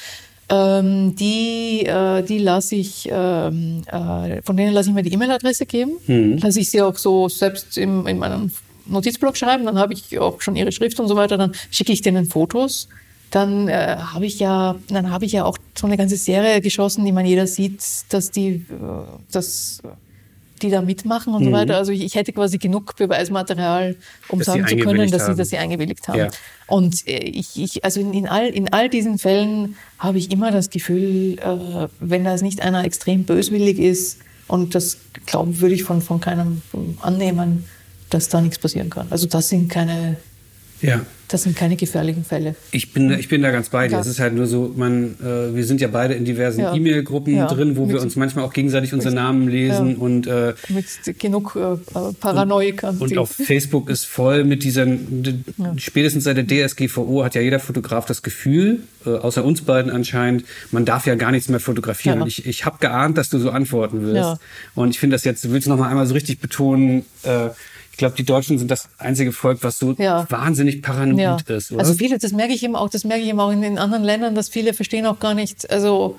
ähm, 0.49 1.15
die, 1.15 1.85
äh, 1.85 2.23
die 2.23 2.37
lasse 2.39 2.75
ich, 2.75 3.09
ähm, 3.11 3.83
äh, 3.91 4.41
von 4.43 4.55
denen 4.55 4.73
lasse 4.73 4.89
ich 4.89 4.95
mir 4.95 5.03
die 5.03 5.13
E-Mail-Adresse 5.13 5.65
geben, 5.65 5.91
lasse 6.41 6.59
ich 6.59 6.69
sie 6.71 6.81
auch 6.81 6.97
so 6.97 7.27
selbst 7.27 7.77
im, 7.77 8.07
in 8.07 8.17
meinem 8.17 8.51
Notizblock 8.85 9.35
schreiben, 9.35 9.65
dann 9.65 9.77
habe 9.77 9.93
ich 9.93 10.17
auch 10.17 10.39
schon 10.41 10.55
ihre 10.55 10.71
Schrift 10.71 10.99
und 11.01 11.09
so 11.09 11.17
weiter, 11.17 11.37
dann 11.37 11.51
schicke 11.69 11.91
ich 11.91 12.01
denen 12.01 12.25
Fotos 12.25 12.87
dann 13.31 13.67
äh, 13.67 13.97
habe 13.97 14.25
ich 14.25 14.39
ja, 14.39 14.75
dann 14.89 15.11
habe 15.11 15.25
ich 15.25 15.33
ja 15.33 15.45
auch 15.45 15.57
so 15.75 15.87
eine 15.87 15.97
ganze 15.97 16.17
Serie 16.17 16.61
geschossen, 16.61 17.05
die 17.05 17.11
man 17.11 17.25
jeder 17.25 17.47
sieht, 17.47 17.83
dass 18.09 18.31
die, 18.31 18.49
äh, 18.49 18.63
dass 19.31 19.81
die 20.61 20.69
da 20.69 20.81
mitmachen 20.81 21.33
und 21.33 21.43
so 21.43 21.51
weiter. 21.51 21.77
Also 21.77 21.91
ich, 21.91 22.03
ich 22.03 22.15
hätte 22.15 22.33
quasi 22.33 22.57
genug 22.57 22.95
Beweismaterial, 22.95 23.95
um 24.29 24.37
Mhm. 24.37 24.39
Dass 24.39 24.45
sagen 24.47 24.67
zu 24.67 24.77
können, 24.77 25.11
dass 25.11 25.25
sie, 25.25 25.35
dass 25.35 25.49
sie 25.49 25.57
eingewilligt 25.57 26.07
haben. 26.07 26.17
Ja. 26.17 26.29
Und 26.67 27.07
äh, 27.07 27.19
ich, 27.19 27.61
ich, 27.61 27.83
also 27.83 27.99
in, 27.99 28.13
in 28.13 28.27
all, 28.27 28.47
in 28.47 28.71
all 28.73 28.89
diesen 28.89 29.19
Fällen 29.19 29.75
habe 29.99 30.17
ich 30.17 30.31
immer 30.31 30.51
das 30.51 30.69
Gefühl, 30.69 31.37
äh, 31.39 31.87
wenn 31.99 32.23
das 32.23 32.41
nicht 32.41 32.61
einer 32.61 32.83
extrem 32.85 33.23
böswillig 33.23 33.77
ist, 33.77 34.19
und 34.47 34.75
das 34.75 34.97
glauben 35.25 35.59
würde 35.59 35.75
ich 35.75 35.83
von, 35.83 36.01
von 36.01 36.21
keinem 36.21 36.61
annehmen, 37.01 37.65
dass 38.09 38.29
da 38.29 38.39
nichts 38.39 38.59
passieren 38.59 38.89
kann. 38.89 39.07
Also 39.09 39.27
das 39.27 39.49
sind 39.49 39.69
keine, 39.69 40.15
ja. 40.81 41.05
Das 41.29 41.43
sind 41.43 41.55
keine 41.57 41.75
gefährlichen 41.75 42.23
Fälle. 42.23 42.55
Ich 42.71 42.93
bin, 42.93 43.11
ich 43.11 43.27
bin 43.27 43.41
da 43.41 43.51
ganz 43.51 43.69
bei 43.69 43.87
dir. 43.87 43.99
Es 43.99 44.07
ist 44.07 44.19
halt 44.19 44.33
nur 44.33 44.47
so, 44.47 44.73
man, 44.75 45.15
äh, 45.21 45.53
wir 45.55 45.65
sind 45.65 45.81
ja 45.81 45.87
beide 45.89 46.13
in 46.13 46.23
diversen 46.25 46.61
Ja. 46.61 46.73
E-Mail-Gruppen 46.73 47.35
Ja. 47.35 47.47
drin, 47.47 47.75
wo 47.75 47.87
wir 47.87 47.95
Mit- 47.95 48.03
uns 48.03 48.15
manchmal 48.15 48.45
auch 48.45 48.53
gegenseitig 48.53 48.93
unsere 48.93 49.13
Namen 49.13 49.47
lesen 49.49 49.91
Ja. 49.91 49.97
und 49.97 50.27
äh, 50.27 50.53
mit 50.69 50.85
genug 51.19 51.55
äh, 51.57 51.77
Paranoikern. 52.19 52.97
Und 52.97 53.11
die- 53.11 53.17
auf 53.17 53.31
Facebook 53.31 53.89
ist 53.89 54.05
voll 54.05 54.43
mit 54.43 54.63
diesen, 54.63 55.45
spätestens 55.77 56.23
seit 56.23 56.37
der 56.37 56.45
DSGVO 56.47 57.23
hat 57.23 57.35
ja 57.35 57.41
jeder 57.41 57.59
Fotograf 57.59 58.05
das 58.05 58.21
Gefühl, 58.21 58.79
äh, 59.05 59.09
außer 59.09 59.43
uns 59.43 59.61
beiden 59.61 59.91
anscheinend, 59.91 60.45
man 60.71 60.85
darf 60.85 61.07
ja 61.07 61.15
gar 61.15 61.31
nichts 61.31 61.49
mehr 61.49 61.59
fotografieren. 61.59 62.21
Und 62.21 62.27
ich, 62.27 62.45
ich 62.45 62.65
habe 62.65 62.77
geahnt, 62.79 63.17
dass 63.17 63.29
du 63.29 63.39
so 63.39 63.49
antworten 63.51 64.01
wirst. 64.01 64.15
Ja. 64.15 64.39
Und 64.75 64.91
ich 64.91 64.99
finde 64.99 65.15
das 65.15 65.23
jetzt, 65.25 65.43
du 65.43 65.51
willst 65.51 65.67
noch 65.67 65.77
mal 65.77 65.89
einmal 65.89 66.05
so 66.07 66.13
richtig 66.13 66.39
betonen, 66.39 67.05
äh, 67.23 67.49
ich 67.97 67.99
glaube, 67.99 68.15
die 68.15 68.25
Deutschen 68.25 68.59
sind 68.59 68.69
das 68.69 68.89
einzige 68.99 69.31
Volk, 69.31 69.63
was 69.63 69.79
so 69.79 69.95
Ja. 69.97 70.27
wahnsinnig 70.29 70.83
paranoid 70.83 71.49
ja. 71.49 71.55
ist, 71.55 71.71
oder? 71.71 71.79
Also 71.79 71.95
viele, 71.95 72.19
das 72.19 72.31
merke 72.31 72.53
ich 72.53 72.61
eben 72.61 72.75
auch, 72.75 72.89
das 72.89 73.03
merke 73.05 73.23
ich 73.23 73.29
eben 73.29 73.39
auch 73.39 73.49
in 73.49 73.63
den 73.63 73.79
anderen 73.79 74.03
Ländern, 74.03 74.35
dass 74.35 74.49
viele 74.49 74.75
verstehen 74.75 75.07
auch 75.07 75.17
gar 75.17 75.33
nicht, 75.33 75.67
also 75.71 76.15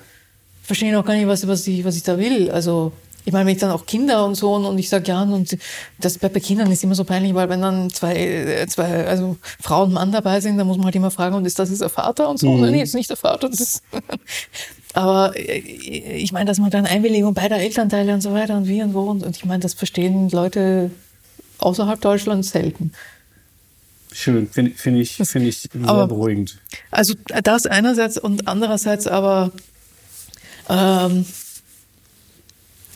verstehen 0.61 0.93
auch 0.97 1.05
gar 1.05 1.13
nicht, 1.13 1.27
was, 1.27 1.47
was, 1.47 1.65
ich, 1.67 1.85
was 1.85 1.95
ich 1.95 2.03
da 2.03 2.17
will. 2.17 2.51
Also 2.51 2.91
ich 3.23 3.31
meine, 3.31 3.45
wenn 3.45 3.53
ich 3.53 3.61
dann 3.61 3.71
auch 3.71 3.85
Kinder 3.85 4.25
und 4.25 4.35
so 4.35 4.55
und, 4.55 4.65
und 4.65 4.77
ich 4.77 4.89
sage 4.89 5.05
ja, 5.07 5.21
und 5.23 5.57
das 5.99 6.17
bei, 6.17 6.27
bei 6.27 6.41
Kindern 6.41 6.69
ist 6.69 6.83
immer 6.83 6.95
so 6.95 7.05
peinlich, 7.05 7.33
weil 7.33 7.47
wenn 7.47 7.61
dann 7.61 7.89
zwei, 7.91 8.13
äh, 8.13 8.67
zwei 8.67 9.07
also 9.07 9.37
Frau 9.61 9.83
und 9.83 9.93
Mann 9.93 10.11
dabei 10.11 10.41
sind, 10.41 10.57
dann 10.57 10.67
muss 10.67 10.75
man 10.75 10.87
halt 10.87 10.95
immer 10.95 11.11
fragen, 11.11 11.35
und 11.35 11.45
ist 11.45 11.59
das 11.59 11.69
jetzt 11.69 11.79
der 11.79 11.87
Vater 11.87 12.27
und 12.27 12.39
so? 12.39 12.57
Nein, 12.57 12.73
nee, 12.73 12.81
ist 12.81 12.93
nicht 12.93 13.09
der 13.09 13.15
Vater. 13.15 13.47
Das 13.47 13.61
ist 13.61 13.83
Aber 14.93 15.31
äh, 15.37 15.59
ich 15.59 16.33
meine, 16.33 16.43
dass 16.45 16.57
man 16.57 16.71
dann 16.71 16.85
Einwilligung 16.85 17.33
beider 17.33 17.57
Elternteile 17.57 18.13
und 18.13 18.19
so 18.19 18.33
weiter 18.33 18.57
und 18.57 18.67
wie 18.67 18.83
und 18.83 18.93
wo 18.93 19.03
und, 19.03 19.23
und 19.23 19.37
ich 19.37 19.45
meine, 19.45 19.61
das 19.61 19.75
verstehen 19.75 20.29
Leute 20.29 20.91
außerhalb 21.59 21.99
Deutschlands 22.01 22.49
selten. 22.51 22.91
Schön, 24.11 24.47
finde 24.49 24.71
find 24.71 24.97
ich, 24.97 25.15
find 25.15 25.45
ich 25.45 25.59
sehr 25.59 25.69
Aber- 25.85 26.07
beruhigend. 26.07 26.57
Also 26.89 27.13
das 27.43 27.65
einerseits 27.67 28.17
und 28.17 28.47
andererseits 28.47 29.05
aber 29.07 29.51
ähm, 30.67 31.25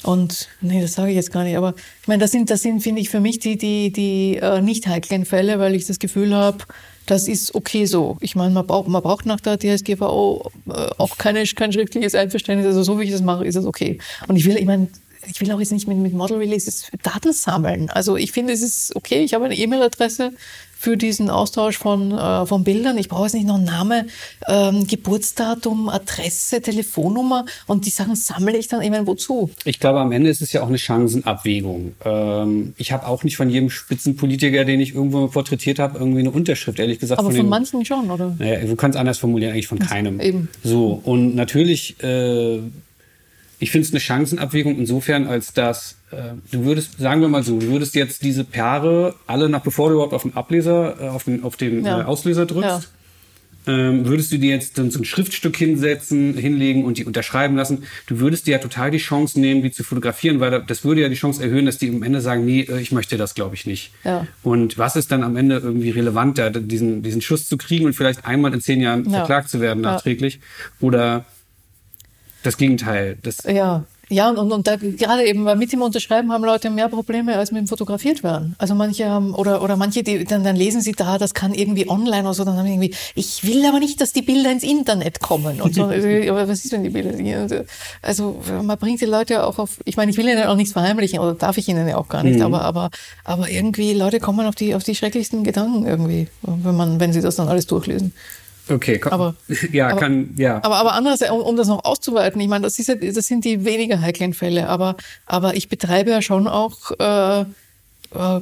und 0.03 0.49
nee, 0.59 0.81
das 0.81 0.93
sage 0.93 1.11
ich 1.11 1.15
jetzt 1.15 1.31
gar 1.31 1.43
nicht, 1.43 1.55
aber 1.55 1.75
ich 2.01 2.07
meine, 2.07 2.19
das 2.21 2.31
sind, 2.31 2.49
das 2.49 2.61
sind, 2.61 2.81
finde 2.81 2.99
ich, 2.99 3.09
für 3.09 3.21
mich 3.21 3.39
die, 3.39 3.57
die, 3.57 3.91
die 3.91 4.37
äh, 4.37 4.61
nicht 4.61 4.85
heiklen 4.87 5.25
Fälle, 5.25 5.59
weil 5.59 5.75
ich 5.75 5.85
das 5.85 5.97
Gefühl 5.97 6.33
habe, 6.35 6.57
das 7.05 7.27
ist 7.27 7.55
okay 7.55 7.85
so. 7.85 8.17
Ich 8.19 8.35
meine, 8.35 8.53
man 8.53 8.67
braucht, 8.67 8.87
man 8.89 9.01
braucht 9.01 9.25
nach 9.25 9.39
der 9.39 9.57
DSGVO 9.57 10.51
äh, 10.67 10.71
auch 10.97 11.17
keine, 11.17 11.45
kein 11.45 11.71
schriftliches 11.71 12.15
Einverständnis. 12.15 12.67
Also 12.67 12.83
so 12.83 12.99
wie 12.99 13.05
ich 13.05 13.11
das 13.11 13.21
mache, 13.21 13.45
ist 13.45 13.55
es 13.55 13.65
okay. 13.65 13.97
Und 14.27 14.35
ich 14.35 14.45
will, 14.45 14.57
ich 14.57 14.65
meine, 14.65 14.87
ich 15.31 15.39
will 15.41 15.51
auch 15.51 15.59
jetzt 15.59 15.71
nicht 15.71 15.87
mit, 15.87 15.97
mit 15.97 16.13
Model 16.13 16.37
Releases 16.37 16.87
Daten 17.01 17.33
sammeln. 17.33 17.89
Also 17.89 18.17
ich 18.17 18.31
finde, 18.31 18.53
es 18.53 18.61
ist 18.61 18.95
okay. 18.95 19.23
Ich 19.23 19.33
habe 19.33 19.45
eine 19.45 19.55
E-Mail-Adresse 19.57 20.31
für 20.77 20.97
diesen 20.97 21.29
Austausch 21.29 21.77
von, 21.77 22.11
äh, 22.11 22.45
von 22.45 22.65
Bildern. 22.65 22.97
Ich 22.97 23.07
brauche 23.07 23.23
jetzt 23.23 23.35
nicht 23.35 23.47
noch 23.47 23.57
Name, 23.57 24.05
ähm, 24.49 24.85
Geburtsdatum, 24.85 25.87
Adresse, 25.87 26.61
Telefonnummer 26.61 27.45
und 27.67 27.85
die 27.85 27.89
Sachen 27.89 28.15
sammle 28.17 28.57
ich 28.57 28.67
dann. 28.67 28.79
Meine, 28.79 29.07
wozu? 29.07 29.49
Ich 29.63 29.79
glaube, 29.79 30.01
am 30.01 30.11
Ende 30.11 30.29
ist 30.29 30.41
es 30.41 30.51
ja 30.51 30.61
auch 30.61 30.67
eine 30.67 30.77
Chancenabwägung. 30.77 31.93
Ähm, 32.03 32.73
ich 32.77 32.91
habe 32.91 33.07
auch 33.07 33.23
nicht 33.23 33.37
von 33.37 33.49
jedem 33.49 33.69
Spitzenpolitiker, 33.69 34.65
den 34.65 34.81
ich 34.81 34.93
irgendwo 34.93 35.27
porträtiert 35.27 35.79
habe, 35.79 35.97
irgendwie 35.99 36.19
eine 36.19 36.31
Unterschrift, 36.31 36.77
ehrlich 36.79 36.99
gesagt. 36.99 37.17
Aber 37.19 37.29
von 37.29 37.35
den- 37.37 37.47
manchen 37.49 37.85
schon, 37.85 38.11
oder? 38.11 38.35
Naja, 38.37 38.59
du 38.65 38.75
kannst 38.75 38.97
anders 38.97 39.17
formulieren, 39.19 39.53
eigentlich 39.53 39.67
von 39.67 39.79
keinem. 39.79 40.19
eben. 40.19 40.49
So, 40.65 40.99
und 41.05 41.33
natürlich, 41.33 41.95
äh, 42.03 42.59
ich 43.63 43.71
finde 43.71 43.87
es 43.87 43.93
eine 43.93 43.99
Chancenabwägung 43.99 44.77
insofern, 44.77 45.25
als 45.27 45.53
dass 45.53 45.97
äh, 46.11 46.15
du 46.51 46.65
würdest, 46.65 46.99
sagen 46.99 47.21
wir 47.21 47.29
mal 47.29 47.43
so, 47.43 47.57
du 47.59 47.67
würdest 47.67 47.95
jetzt 47.95 48.21
diese 48.23 48.43
Paare 48.43 49.15
alle 49.25 49.49
nach, 49.49 49.61
bevor 49.61 49.89
du 49.89 49.95
überhaupt 49.95 50.13
auf 50.13 50.23
den 50.23 50.35
Ableser, 50.35 50.95
äh, 51.01 51.07
auf 51.07 51.23
den, 51.23 51.43
auf 51.43 51.55
den 51.57 51.83
Ja. 51.85 52.01
äh, 52.01 52.03
Auslöser 52.03 52.45
drückst, 52.45 52.89
Ja. 53.67 53.73
ähm, 53.73 54.05
würdest 54.05 54.31
du 54.33 54.37
dir 54.37 54.49
jetzt 54.49 54.77
dann 54.77 54.91
so 54.91 54.99
ein 54.99 55.05
Schriftstück 55.05 55.55
hinsetzen, 55.55 56.35
hinlegen 56.35 56.83
und 56.83 56.97
die 56.97 57.05
unterschreiben 57.05 57.55
lassen, 57.55 57.83
du 58.07 58.19
würdest 58.19 58.45
dir 58.45 58.51
ja 58.51 58.57
total 58.57 58.91
die 58.91 58.97
Chance 58.97 59.39
nehmen, 59.39 59.61
die 59.63 59.71
zu 59.71 59.83
fotografieren, 59.85 60.41
weil 60.41 60.51
da- 60.51 60.59
das 60.59 60.83
würde 60.83 60.99
ja 61.01 61.07
die 61.07 61.15
Chance 61.15 61.41
erhöhen, 61.41 61.65
dass 61.65 61.77
die 61.77 61.87
am 61.89 62.03
Ende 62.03 62.19
sagen, 62.19 62.43
nee, 62.45 62.61
äh, 62.69 62.81
ich 62.81 62.91
möchte 62.91 63.15
das, 63.15 63.33
glaube 63.35 63.55
ich, 63.55 63.65
nicht. 63.65 63.91
Ja. 64.03 64.27
Und 64.43 64.77
was 64.77 64.97
ist 64.97 65.11
dann 65.13 65.23
am 65.23 65.37
Ende 65.37 65.59
irgendwie 65.59 65.91
relevanter, 65.91 66.49
diesen, 66.51 67.01
diesen 67.03 67.21
Schuss 67.21 67.47
zu 67.47 67.55
kriegen 67.57 67.85
und 67.85 67.93
vielleicht 67.93 68.25
einmal 68.25 68.53
in 68.53 68.59
zehn 68.59 68.81
Jahren 68.81 69.05
Ja. 69.05 69.19
verklagt 69.19 69.49
zu 69.49 69.61
werden 69.61 69.79
nachträglich? 69.81 70.41
Oder 70.81 71.25
das 72.43 72.57
Gegenteil? 72.57 73.17
Das, 73.21 73.43
Ja, 73.43 73.85
ja, 74.09 74.29
und, 74.29 74.51
und 74.51 74.67
da, 74.67 74.75
gerade 74.75 75.25
eben 75.25 75.45
weil 75.45 75.55
mit 75.55 75.71
dem 75.71 75.81
Unterschreiben 75.81 76.31
haben 76.31 76.43
Leute 76.43 76.69
mehr 76.69 76.89
Probleme 76.89 77.35
als 77.35 77.51
mit 77.51 77.61
dem 77.61 77.67
fotografiert 77.67 78.21
werden. 78.21 78.55
Also 78.59 78.75
manche 78.75 79.09
haben, 79.09 79.33
oder, 79.33 79.63
oder 79.63 79.77
manche, 79.77 80.03
die, 80.03 80.25
dann, 80.25 80.43
dann 80.43 80.55
lesen 80.55 80.81
sie 80.81 80.91
da, 80.91 81.17
das 81.17 81.33
kann 81.33 81.53
irgendwie 81.53 81.89
online 81.89 82.21
oder 82.23 82.33
so, 82.33 82.43
dann 82.43 82.57
haben 82.57 82.67
sie 82.67 82.73
irgendwie, 82.73 82.93
ich 83.15 83.43
will 83.47 83.65
aber 83.65 83.79
nicht, 83.79 84.01
dass 84.01 84.13
die 84.13 84.21
Bilder 84.21 84.51
ins 84.51 84.63
Internet 84.63 85.19
kommen. 85.19 85.61
Und 85.61 85.73
so, 85.73 85.85
also, 85.85 86.07
aber 86.29 86.47
was 86.47 86.63
ist, 86.63 86.71
wenn 86.73 86.83
die 86.83 86.89
Bilder, 86.89 87.65
also 88.01 88.39
man 88.61 88.77
bringt 88.77 89.01
die 89.01 89.05
Leute 89.05 89.45
auch 89.45 89.57
auf, 89.57 89.79
ich 89.85 89.97
meine, 89.97 90.11
ich 90.11 90.17
will 90.17 90.27
ihnen 90.27 90.43
auch 90.43 90.55
nichts 90.55 90.73
verheimlichen, 90.73 91.19
oder 91.19 91.33
darf 91.33 91.57
ich 91.57 91.67
ihnen 91.67 91.87
ja 91.87 91.97
auch 91.97 92.09
gar 92.09 92.23
nicht, 92.23 92.41
aber, 92.41 92.61
aber, 92.61 92.89
aber 93.23 93.49
irgendwie, 93.49 93.93
Leute 93.93 94.19
kommen 94.19 94.45
auf 94.45 94.55
die, 94.55 94.75
auf 94.75 94.83
die 94.83 94.95
schrecklichsten 94.95 95.43
Gedanken 95.43 95.87
irgendwie, 95.87 96.27
wenn 96.41 96.75
man, 96.75 96.99
wenn 96.99 97.13
sie 97.13 97.21
das 97.21 97.37
dann 97.37 97.47
alles 97.47 97.67
durchlesen. 97.67 98.13
Okay, 98.69 98.97
komm. 98.99 99.13
Aber- 99.13 99.35
ja, 99.71 99.89
aber- 99.89 99.99
kann, 99.99 100.33
ja. 100.37 100.57
Aber, 100.63 100.75
aber 100.77 100.93
andererseits, 100.93 101.31
um, 101.31 101.41
um 101.41 101.55
das 101.55 101.67
noch 101.67 101.83
auszuweiten, 101.85 102.39
ich 102.41 102.47
meine, 102.47 102.63
das, 102.63 102.79
ist 102.79 102.87
ja, 102.87 102.95
das 102.95 103.25
sind 103.27 103.45
die 103.45 103.65
weniger 103.65 104.01
heiklen 104.01 104.33
Fälle, 104.33 104.69
aber, 104.69 104.95
aber 105.25 105.55
ich 105.55 105.69
betreibe 105.69 106.11
ja 106.11 106.21
schon 106.21 106.47
auch 106.47 106.91
äh, 106.99 107.41
äh, 107.41 107.45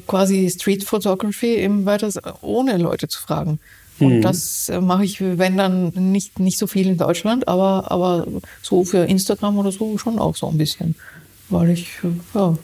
quasi 0.07 0.49
Street 0.49 0.83
Photography 0.83 1.55
eben 1.55 1.85
weiter, 1.85 2.09
ohne 2.41 2.77
Leute 2.77 3.07
zu 3.07 3.21
fragen. 3.21 3.59
Und 3.99 4.21
das 4.21 4.67
äh, 4.69 4.81
mache 4.81 5.03
ich, 5.05 5.21
wenn 5.21 5.57
dann 5.57 5.89
nicht, 6.11 6.39
nicht 6.39 6.57
so 6.57 6.65
viel 6.65 6.87
in 6.87 6.97
Deutschland, 6.97 7.47
aber, 7.47 7.91
aber 7.91 8.25
so 8.63 8.83
für 8.83 9.05
Instagram 9.05 9.59
oder 9.59 9.71
so 9.71 9.97
schon 9.99 10.17
auch 10.17 10.35
so 10.35 10.47
ein 10.49 10.57
bisschen. 10.57 10.95
Weil 11.49 11.69
ich, 11.71 11.87
äh, 12.03 12.07
ja. 12.37 12.57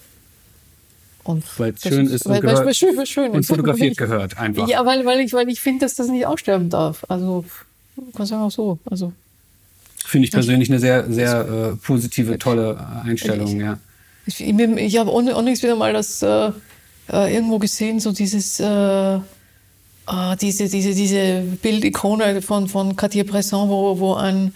Und 1.28 1.44
Weil 1.60 1.74
es 1.74 1.82
schön 1.82 2.08
ist 2.08 2.26
und, 2.26 2.32
weil, 2.32 2.42
weil, 2.42 2.50
gehört, 2.50 2.66
weil 2.66 2.74
schön, 2.74 2.98
weil 2.98 3.06
schön 3.06 3.32
und 3.32 3.46
fotografiert 3.46 3.98
gehört 3.98 4.38
einfach. 4.38 4.68
Ja, 4.68 4.86
weil, 4.86 5.06
weil 5.06 5.20
ich, 5.20 5.34
weil 5.34 5.50
ich 5.50 5.60
finde, 5.60 5.86
dass 5.86 5.96
das 5.96 6.08
nicht 6.08 6.26
aussterben 6.26 6.70
darf. 6.70 7.04
Also, 7.10 7.44
kann 8.16 8.26
sagen 8.26 8.44
auch 8.44 8.52
so. 8.52 8.80
Also, 8.90 9.12
Finde 10.06 10.26
ich 10.26 10.32
persönlich 10.32 10.70
eine 10.70 10.80
sehr, 10.80 11.12
sehr 11.12 11.74
äh, 11.74 11.76
positive, 11.86 12.40
tolle 12.40 12.80
Einstellung, 13.04 13.60
ja. 13.60 13.78
Ich, 14.26 14.40
ich, 14.40 14.58
ich 14.58 14.98
habe 14.98 15.12
ohne 15.12 15.36
wieder 15.36 15.76
mal 15.76 15.92
das 15.92 16.22
äh, 16.22 16.52
äh, 17.12 17.34
irgendwo 17.34 17.60
gesehen, 17.60 18.00
so 18.00 18.14
dieses, 18.14 18.62
äh, 18.62 19.16
äh, 19.16 19.20
diese, 20.40 20.70
diese, 20.70 20.94
diese 20.94 21.42
Bildikone 21.62 22.42
von, 22.42 22.70
von 22.70 22.96
Cartier-Bresson, 22.96 23.68
wo, 23.68 24.00
wo 24.00 24.14
ein 24.14 24.54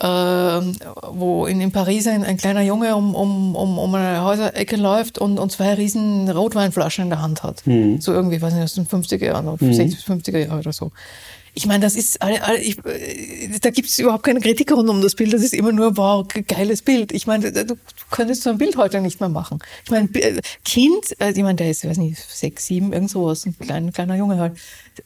äh, 0.00 0.06
wo 0.06 1.46
in, 1.46 1.60
in 1.60 1.70
Paris 1.72 2.06
ein, 2.06 2.24
ein 2.24 2.36
kleiner 2.36 2.62
Junge 2.62 2.96
um, 2.96 3.14
um, 3.14 3.54
um, 3.54 3.78
um 3.78 3.94
eine 3.94 4.24
Häuserecke 4.24 4.76
läuft 4.76 5.18
und, 5.18 5.38
und 5.38 5.52
zwei 5.52 5.74
riesen 5.74 6.28
Rotweinflaschen 6.28 7.04
in 7.04 7.10
der 7.10 7.22
Hand 7.22 7.42
hat. 7.42 7.62
So 8.00 8.12
irgendwie, 8.12 8.40
weiß 8.42 8.54
nicht, 8.54 8.64
aus 8.64 8.74
den 8.74 8.86
50er 8.86 9.24
Jahren, 9.24 9.48
oder 9.48 9.58
60 9.74 10.04
bis 10.04 10.04
50er 10.04 10.38
Jahren 10.38 10.58
oder 10.58 10.72
so. 10.72 10.90
ich 11.54 11.66
meine, 11.66 11.84
das 11.84 11.94
ist, 11.94 12.18
ich, 12.60 12.84
äh, 12.84 13.58
da 13.60 13.70
gibt 13.70 13.88
es 13.88 13.98
überhaupt 14.00 14.24
keine 14.24 14.40
Kritik 14.40 14.72
rund 14.72 14.88
um 14.88 15.00
das 15.00 15.14
Bild. 15.14 15.32
Das 15.32 15.42
ist 15.42 15.54
immer 15.54 15.70
nur, 15.70 15.96
wow, 15.96 16.26
geiles 16.48 16.82
Bild. 16.82 17.12
Ich 17.12 17.28
meine, 17.28 17.52
du 17.52 17.76
könntest 18.10 18.42
so 18.42 18.50
ein 18.50 18.58
Bild 18.58 18.76
heute 18.76 19.00
nicht 19.00 19.20
mehr 19.20 19.28
machen. 19.28 19.60
Ich 19.84 19.90
meine, 19.92 20.08
Kind, 20.64 21.12
ich 21.12 21.42
meine, 21.42 21.54
der 21.54 21.70
ist, 21.70 21.84
weiß 21.84 21.98
nicht, 21.98 22.18
sechs, 22.18 22.66
sieben, 22.66 22.92
irgend 22.92 23.10
sowas, 23.10 23.46
ein 23.46 23.56
kleiner, 23.56 23.92
kleiner 23.92 24.16
Junge 24.16 24.38
halt 24.38 24.54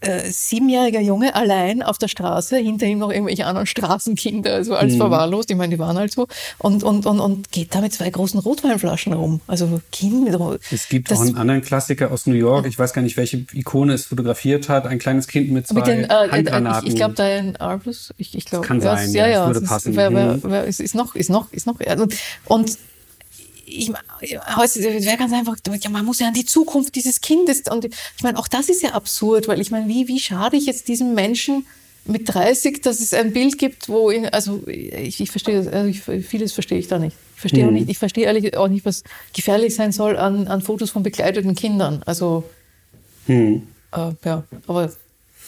äh, 0.01 0.31
siebenjähriger 0.31 1.01
Junge 1.01 1.35
allein 1.35 1.83
auf 1.83 1.99
der 1.99 2.09
Straße, 2.09 2.57
hinter 2.57 2.87
ihm 2.87 2.99
noch 2.99 3.11
irgendwelche 3.11 3.47
anderen 3.47 3.67
Straßenkinder, 3.67 4.55
also 4.55 4.75
als 4.75 4.95
mhm. 4.95 4.99
verwahrlost, 4.99 5.51
ich 5.51 5.57
meine, 5.57 5.75
die 5.75 5.79
waren 5.79 5.97
halt 5.97 6.13
so, 6.13 6.27
und, 6.59 6.83
und, 6.83 7.07
und, 7.07 7.21
und 7.21 7.53
geht 7.53 7.75
da 7.75 7.81
mit 7.81 7.93
zwei 7.93 8.11
großen 8.11 8.41
Rotweinflaschen 8.41 9.13
rum. 9.13 9.41
Also 9.47 9.81
Kind 9.93 10.25
mit 10.25 10.39
Rot. 10.39 10.61
Es 10.71 10.89
gibt 10.89 11.11
das, 11.11 11.19
auch 11.19 11.23
einen 11.23 11.37
anderen 11.37 11.63
Klassiker 11.63 12.11
aus 12.11 12.27
New 12.27 12.35
York, 12.35 12.67
ich 12.67 12.79
weiß 12.79 12.93
gar 12.93 13.03
nicht, 13.03 13.17
welche 13.17 13.45
Ikone 13.53 13.95
es 13.95 14.07
fotografiert 14.07 14.69
hat, 14.69 14.87
ein 14.87 14.99
kleines 14.99 15.29
Kind 15.29 15.51
mit 15.51 15.67
zwei 15.67 15.75
mit 15.77 15.87
den, 15.87 16.05
äh, 16.05 16.09
Handgranaten. 16.09 16.87
Ich, 16.87 16.95
ich 16.95 16.97
glaube, 16.97 17.15
Diane 17.15 17.61
Arbus, 17.61 18.13
ich, 18.19 18.37
ich 18.37 18.45
glaube. 18.45 18.67
Kann 18.67 18.81
sein, 18.81 19.13
ja, 19.13 19.27
ja, 19.27 19.33
ja, 19.33 19.47
würde 19.47 19.63
passen. 19.63 19.91
Ist, 19.91 19.97
wer, 19.97 20.13
wer, 20.13 20.39
wer, 20.43 20.65
ist, 20.65 20.81
ist 20.81 20.95
noch, 20.95 21.15
ist 21.15 21.31
noch, 21.31 21.53
ist 21.53 21.67
noch, 21.67 21.81
und, 21.81 22.15
und 22.47 22.79
ich, 23.69 23.91
heute 24.57 24.83
wäre 24.83 25.17
ganz 25.17 25.33
einfach, 25.33 25.57
ja, 25.81 25.91
man 25.91 26.05
muss 26.05 26.21
ja 26.21 26.29
an 26.29 26.35
die 26.35 26.45
Zukunft 26.45 26.95
dieses 26.95 27.21
Kindes 27.21 27.63
und 27.71 27.85
ich 27.85 28.23
meine, 28.23 28.39
auch 28.39 28.49
das 28.49 28.69
ist 28.69 28.83
ja 28.83 28.91
absurd, 28.91 29.49
weil 29.49 29.61
ich 29.61 29.71
meine, 29.71 29.89
wie, 29.89 30.09
wie 30.09 30.19
schade 30.19 30.57
ich 30.57 30.67
jetzt 30.67 30.89
diesem 30.89 31.15
Menschen 31.15 31.67
mit 32.09 32.33
30, 32.33 32.81
dass 32.83 33.01
es 33.01 33.13
ein 33.13 33.33
Bild 33.33 33.59
gibt, 33.59 33.89
wo 33.89 34.11
ihn, 34.11 34.27
also 34.27 34.63
ich, 34.67 35.21
ich 35.21 35.31
verstehe 35.31 35.63
das, 35.63 35.73
also 35.73 35.89
ich, 35.89 36.03
vieles 36.27 36.53
verstehe 36.53 36.79
ich 36.79 36.89
da 36.89 36.99
nicht. 36.99 37.17
Ich 37.35 37.41
verstehe 37.41 37.65
mhm. 37.65 37.69
auch 37.69 37.73
nicht, 37.73 37.91
ich 37.91 37.99
verstehe 37.99 38.25
ehrlich 38.25 38.57
auch 38.57 38.69
nicht, 38.69 38.85
was 38.85 39.05
gefährlich 39.35 39.75
sein 39.75 39.93
soll 39.93 40.17
an, 40.17 40.49
an 40.49 40.63
Fotos 40.63 40.91
von 40.91 41.03
begleiteten 41.03 41.55
Kindern. 41.55 42.03
Also 42.07 42.45
mhm. 43.27 43.69
äh, 43.93 44.13
ja, 44.25 44.45
aber 44.67 44.91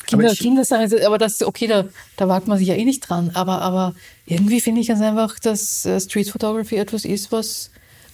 Kinder, 0.07 0.27
aber, 0.27 0.35
Kinder 0.35 0.65
sagen, 0.65 1.05
aber 1.05 1.19
das, 1.19 1.43
okay, 1.43 1.67
da, 1.67 1.87
da 2.17 2.29
wagt 2.29 2.47
man 2.47 2.59
sich 2.59 2.69
ja 2.69 2.75
eh 2.75 2.85
nicht 2.85 3.01
dran. 3.01 3.31
Aber, 3.35 3.63
aber 3.63 3.95
irgendwie 4.27 4.61
finde 4.61 4.81
ich 4.81 4.89
ganz 4.89 5.01
einfach, 5.01 5.39
dass 5.39 5.87
äh, 5.87 6.01
Street 6.01 6.29
Photography 6.29 6.77
etwas 6.77 7.05
ist, 7.05 7.33
was 7.33 7.71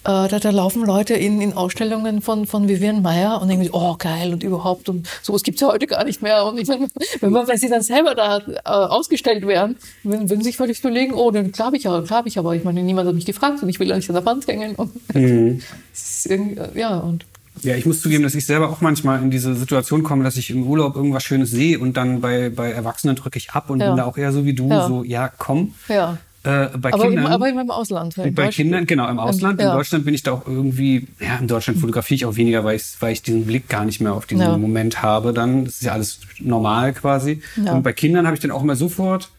da, 0.07 0.39
da 0.39 0.49
laufen 0.51 0.85
Leute 0.85 1.15
in, 1.15 1.41
in 1.41 1.53
Ausstellungen 1.53 2.21
von, 2.21 2.47
von 2.47 2.69
Vivian 2.69 3.01
Mayer 3.01 3.41
und 3.41 3.49
denken, 3.49 3.69
oh 3.73 3.95
geil 3.97 4.31
und 4.31 4.41
überhaupt 4.41 4.87
und 4.87 5.07
sowas 5.21 5.43
gibt's 5.43 5.59
ja 5.59 5.67
heute 5.67 5.85
gar 5.85 6.05
nicht 6.05 6.21
mehr. 6.21 6.45
Und 6.45 6.57
ich 6.57 6.67
meine, 6.69 6.87
wenn, 7.19 7.31
man, 7.31 7.47
wenn 7.47 7.57
sie 7.57 7.67
dann 7.67 7.81
selber 7.81 8.15
da 8.15 8.37
äh, 8.37 8.61
ausgestellt 8.63 9.45
wären, 9.45 9.75
würden, 10.03 10.29
würden 10.29 10.43
sich 10.43 10.55
vielleicht 10.55 10.79
überlegen, 10.79 11.13
oh, 11.13 11.31
dann 11.31 11.51
glaube 11.51 11.75
ich 11.75 11.83
ja, 11.83 11.99
glaube 11.99 12.29
ich 12.29 12.39
aber. 12.39 12.55
Ich 12.55 12.63
meine, 12.63 12.83
niemand 12.83 13.07
hat 13.07 13.15
mich 13.15 13.25
gefragt 13.25 13.61
und 13.61 13.67
ich 13.67 13.79
will 13.79 13.89
ja 13.89 13.97
nicht 13.97 14.09
an 14.09 14.15
der 14.15 14.25
Wand 14.25 14.47
hängen. 14.47 14.75
Und 14.75 14.93
mhm. 15.13 15.61
ja, 16.73 16.99
und 16.99 17.25
ja, 17.63 17.75
ich 17.75 17.85
muss 17.85 18.01
zugeben, 18.01 18.23
dass 18.23 18.35
ich 18.35 18.45
selber 18.45 18.69
auch 18.69 18.81
manchmal 18.81 19.21
in 19.21 19.31
diese 19.31 19.55
Situation 19.55 20.03
komme, 20.03 20.23
dass 20.23 20.37
ich 20.37 20.51
im 20.51 20.65
Urlaub 20.67 20.95
irgendwas 20.95 21.23
Schönes 21.23 21.51
sehe 21.51 21.79
und 21.79 21.97
dann 21.97 22.21
bei, 22.21 22.49
bei 22.49 22.71
Erwachsenen 22.71 23.15
drücke 23.15 23.37
ich 23.37 23.51
ab 23.51 23.69
und 23.69 23.79
ja. 23.79 23.87
bin 23.87 23.97
da 23.97 24.05
auch 24.05 24.17
eher 24.17 24.31
so 24.31 24.45
wie 24.45 24.53
du, 24.53 24.69
ja. 24.69 24.87
so, 24.87 25.03
ja, 25.03 25.29
komm. 25.37 25.73
Ja. 25.87 26.17
Äh, 26.47 26.77
bei 26.77 26.93
aber, 26.93 27.03
Kindern, 27.03 27.25
im, 27.25 27.31
aber 27.31 27.49
im 27.49 27.71
Ausland. 27.71 28.15
Bei 28.15 28.31
Beispiel. 28.31 28.65
Kindern, 28.65 28.85
genau, 28.85 29.09
im 29.09 29.19
Ausland. 29.19 29.59
Ja. 29.59 29.71
In 29.71 29.77
Deutschland 29.77 30.05
bin 30.05 30.13
ich 30.13 30.23
da 30.23 30.31
auch 30.31 30.47
irgendwie, 30.47 31.07
ja, 31.19 31.35
in 31.37 31.47
Deutschland 31.47 31.77
fotografiere 31.79 32.15
ich 32.15 32.25
auch 32.25 32.37
weniger, 32.37 32.63
weil 32.63 32.77
ich, 32.77 32.95
weil 33.01 33.11
ich 33.11 33.21
diesen 33.21 33.45
Blick 33.45 33.67
gar 33.67 33.83
nicht 33.83 33.99
mehr 33.99 34.13
auf 34.13 34.25
diesen 34.25 34.43
ja. 34.43 34.57
Moment 34.57 35.01
habe. 35.01 35.33
Dann, 35.33 35.65
das 35.65 35.75
ist 35.75 35.83
ja 35.83 35.91
alles 35.91 36.21
normal 36.39 36.93
quasi. 36.93 37.41
Ja. 37.61 37.73
Und 37.73 37.83
bei 37.83 37.91
Kindern 37.91 38.25
habe 38.25 38.35
ich 38.35 38.41
dann 38.41 38.51
auch 38.51 38.63
immer 38.63 38.77
sofort 38.77 39.29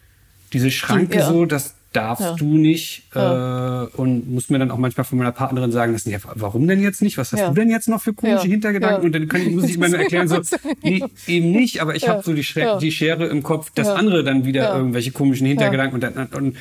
diese 0.53 0.69
Schranke 0.69 1.23
so, 1.23 1.45
dass 1.45 1.75
darfst 1.93 2.23
ja. 2.23 2.35
du 2.35 2.57
nicht 2.57 3.03
ja. 3.15 3.83
äh, 3.83 3.87
und 3.95 4.29
muss 4.29 4.49
mir 4.49 4.59
dann 4.59 4.69
auch 4.69 4.77
manchmal 4.77 5.05
von 5.05 5.17
meiner 5.17 5.31
Partnerin 5.31 5.71
sagen, 5.71 5.93
dass, 5.93 6.05
ja, 6.05 6.19
warum 6.35 6.67
denn 6.67 6.81
jetzt 6.83 7.01
nicht? 7.01 7.17
Was 7.17 7.31
hast 7.31 7.39
ja. 7.39 7.49
du 7.49 7.55
denn 7.55 7.69
jetzt 7.69 7.89
noch 7.89 8.01
für 8.01 8.13
komische 8.13 8.47
Hintergedanken? 8.47 9.05
Und 9.05 9.15
dann 9.15 9.27
kann, 9.27 9.55
muss 9.55 9.63
ich 9.63 9.75
immer 9.77 9.91
erklären, 9.91 10.27
so, 10.27 10.39
nee, 10.83 11.03
eben 11.25 11.51
nicht, 11.51 11.81
aber 11.81 11.95
ich 11.95 12.07
habe 12.07 12.21
so 12.23 12.33
die, 12.33 12.45
die, 12.81 12.91
Schere 12.91 13.27
im 13.27 13.41
Kopf, 13.41 13.71
dass 13.73 13.87
andere 13.87 14.23
dann 14.23 14.45
wieder 14.45 14.75
irgendwelche 14.75 15.11
komischen 15.11 15.47
Hintergedanken 15.47 15.95
und, 15.95 16.01
dann, 16.01 16.27
und 16.27 16.57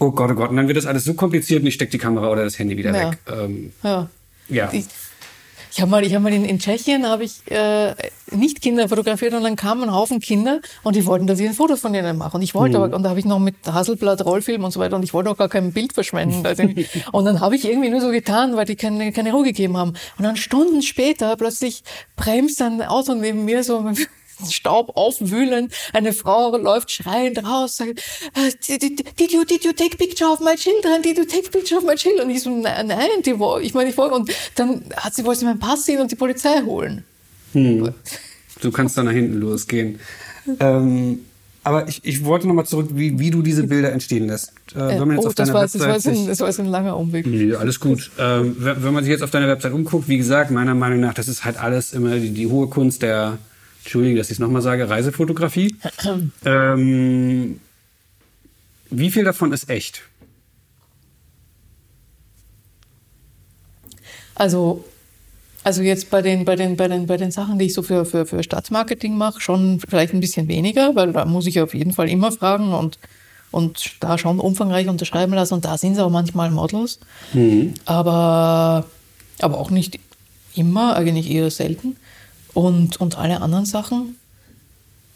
Oh 0.00 0.10
Gott, 0.12 0.30
oh 0.30 0.34
Gott. 0.34 0.50
Und 0.50 0.56
dann 0.56 0.66
wird 0.66 0.78
das 0.78 0.86
alles 0.86 1.04
so 1.04 1.14
kompliziert 1.14 1.60
und 1.60 1.66
ich 1.68 1.74
stecke 1.74 1.92
die 1.92 1.98
Kamera 1.98 2.30
oder 2.30 2.42
das 2.42 2.58
Handy 2.58 2.76
wieder 2.76 2.96
ja. 2.96 3.10
weg. 3.10 3.18
Ähm, 3.30 3.72
ja. 3.82 4.08
ja. 4.48 4.70
Ich, 4.72 4.86
ich 5.72 5.80
habe 5.80 5.90
mal, 5.90 6.04
ich 6.04 6.14
hab 6.14 6.22
mal 6.22 6.32
in, 6.32 6.46
in 6.46 6.58
Tschechien 6.58 7.06
habe 7.06 7.22
ich 7.22 7.48
äh, 7.50 7.94
nicht 8.30 8.62
Kinder 8.62 8.88
fotografiert 8.88 9.34
und 9.34 9.44
dann 9.44 9.56
kamen 9.56 9.84
ein 9.84 9.94
Haufen 9.94 10.18
Kinder 10.20 10.60
und 10.82 10.96
die 10.96 11.04
wollten, 11.04 11.26
dass 11.26 11.38
ich 11.38 11.46
ein 11.46 11.54
Foto 11.54 11.76
von 11.76 11.94
ihnen 11.94 12.16
mache. 12.16 12.38
Und 12.38 12.42
ich 12.42 12.54
wollte 12.54 12.78
mhm. 12.78 12.84
aber, 12.84 12.96
und 12.96 13.02
da 13.02 13.10
habe 13.10 13.20
ich 13.20 13.26
noch 13.26 13.38
mit 13.38 13.54
Hasselblatt 13.66 14.24
Rollfilm 14.24 14.64
und 14.64 14.70
so 14.70 14.80
weiter 14.80 14.96
und 14.96 15.02
ich 15.02 15.12
wollte 15.12 15.30
auch 15.30 15.36
gar 15.36 15.50
kein 15.50 15.72
Bild 15.72 15.92
verschwenden. 15.92 16.46
Also, 16.46 16.62
und 17.12 17.24
dann 17.26 17.40
habe 17.40 17.54
ich 17.54 17.68
irgendwie 17.68 17.90
nur 17.90 18.00
so 18.00 18.10
getan, 18.10 18.56
weil 18.56 18.64
die 18.64 18.76
keine, 18.76 19.12
keine 19.12 19.32
Ruhe 19.32 19.44
gegeben 19.44 19.76
haben. 19.76 19.92
Und 20.16 20.24
dann 20.24 20.36
Stunden 20.36 20.80
später 20.80 21.36
plötzlich 21.36 21.84
bremst 22.16 22.62
ein 22.62 22.80
Auto 22.82 23.14
neben 23.14 23.44
mir 23.44 23.62
so 23.62 23.84
Staub 24.50 24.96
aufwühlen. 24.96 25.68
Eine 25.92 26.12
Frau 26.12 26.56
läuft 26.56 26.90
schreiend 26.90 27.44
raus, 27.44 27.76
sagt, 27.76 28.00
äh, 28.34 28.78
did 28.78 29.32
you, 29.32 29.44
did 29.44 29.64
you 29.64 29.72
take 29.72 29.96
picture 29.96 30.30
of 30.30 30.40
my 30.40 30.54
children? 30.54 31.02
Did 31.02 31.18
you 31.18 31.24
take 31.24 31.50
picture 31.50 31.78
of 31.78 31.84
my 31.84 31.94
children? 31.94 32.28
Und 32.28 32.34
ich 32.34 32.42
so, 32.42 32.50
nein, 32.50 32.86
nein, 32.86 33.08
die, 33.24 33.34
ich 33.62 33.74
meine, 33.74 33.90
ich 33.90 33.96
wollte, 33.96 34.14
und 34.14 34.30
dann 34.54 34.84
hat 34.96 35.14
sie, 35.14 35.24
wollte 35.24 35.40
sie 35.40 35.46
meinen 35.46 35.58
Pass 35.58 35.84
sehen 35.84 36.00
und 36.00 36.10
die 36.10 36.16
Polizei 36.16 36.62
holen. 36.62 37.04
Hm. 37.52 37.92
Du 38.60 38.70
kannst 38.70 38.96
dann 38.96 39.06
nach 39.06 39.12
hinten 39.12 39.40
losgehen. 39.40 39.98
Ähm, 40.58 41.20
aber 41.62 41.88
ich, 41.88 42.00
ich 42.04 42.24
wollte 42.24 42.48
nochmal 42.48 42.64
zurück, 42.64 42.88
wie, 42.94 43.18
wie 43.18 43.30
du 43.30 43.42
diese 43.42 43.64
Bilder 43.64 43.92
entstehen 43.92 44.28
lässt. 44.28 44.52
Äh, 44.74 44.78
wenn 44.78 44.98
man 45.00 45.12
jetzt 45.12 45.24
oh, 45.24 45.28
auf 45.28 45.34
deiner 45.34 45.52
war, 45.52 45.62
Website 45.62 45.82
das, 45.82 46.06
war 46.06 46.12
ein, 46.12 46.26
das 46.26 46.40
war 46.40 46.64
ein 46.64 46.70
langer 46.70 46.96
Umweg. 46.96 47.26
Nee, 47.26 47.54
alles 47.54 47.80
gut. 47.80 48.10
Ähm, 48.18 48.56
wenn 48.58 48.94
man 48.94 49.04
sich 49.04 49.10
jetzt 49.10 49.22
auf 49.22 49.30
deiner 49.30 49.48
Website 49.48 49.72
umguckt, 49.72 50.08
wie 50.08 50.16
gesagt, 50.16 50.50
meiner 50.50 50.74
Meinung 50.74 51.00
nach, 51.00 51.12
das 51.12 51.28
ist 51.28 51.44
halt 51.44 51.60
alles 51.60 51.92
immer 51.92 52.16
die, 52.16 52.30
die 52.30 52.46
hohe 52.46 52.68
Kunst 52.68 53.02
der, 53.02 53.38
Entschuldigung, 53.82 54.18
dass 54.18 54.28
ich 54.28 54.34
es 54.34 54.38
nochmal 54.38 54.62
sage, 54.62 54.88
Reisefotografie. 54.88 55.74
ähm, 56.44 57.60
wie 58.90 59.10
viel 59.10 59.24
davon 59.24 59.52
ist 59.52 59.70
echt? 59.70 60.02
Also, 64.34 64.84
also 65.64 65.82
jetzt 65.82 66.10
bei 66.10 66.22
den, 66.22 66.44
bei 66.44 66.56
den, 66.56 66.76
bei 66.76 66.88
den, 66.88 67.06
bei 67.06 67.16
den 67.16 67.30
Sachen, 67.30 67.58
die 67.58 67.66
ich 67.66 67.74
so 67.74 67.82
für, 67.82 68.04
für, 68.04 68.26
für 68.26 68.42
Stadtmarketing 68.42 69.16
mache, 69.16 69.40
schon 69.40 69.80
vielleicht 69.80 70.14
ein 70.14 70.20
bisschen 70.20 70.48
weniger, 70.48 70.94
weil 70.94 71.12
da 71.12 71.24
muss 71.24 71.46
ich 71.46 71.60
auf 71.60 71.74
jeden 71.74 71.92
Fall 71.92 72.08
immer 72.08 72.32
fragen 72.32 72.72
und, 72.72 72.98
und 73.50 73.96
da 74.00 74.18
schon 74.18 74.40
umfangreich 74.40 74.88
unterschreiben 74.88 75.34
lassen. 75.34 75.54
Und 75.54 75.64
da 75.64 75.76
sind 75.76 75.92
es 75.92 75.98
auch 75.98 76.10
manchmal 76.10 76.50
Models. 76.50 77.00
Mhm. 77.32 77.74
Aber, 77.84 78.86
aber 79.40 79.58
auch 79.58 79.70
nicht 79.70 80.00
immer, 80.54 80.96
eigentlich 80.96 81.30
eher 81.30 81.50
selten. 81.50 81.96
Und, 82.54 83.00
und 83.00 83.18
alle 83.18 83.40
anderen 83.40 83.66
Sachen 83.66 84.16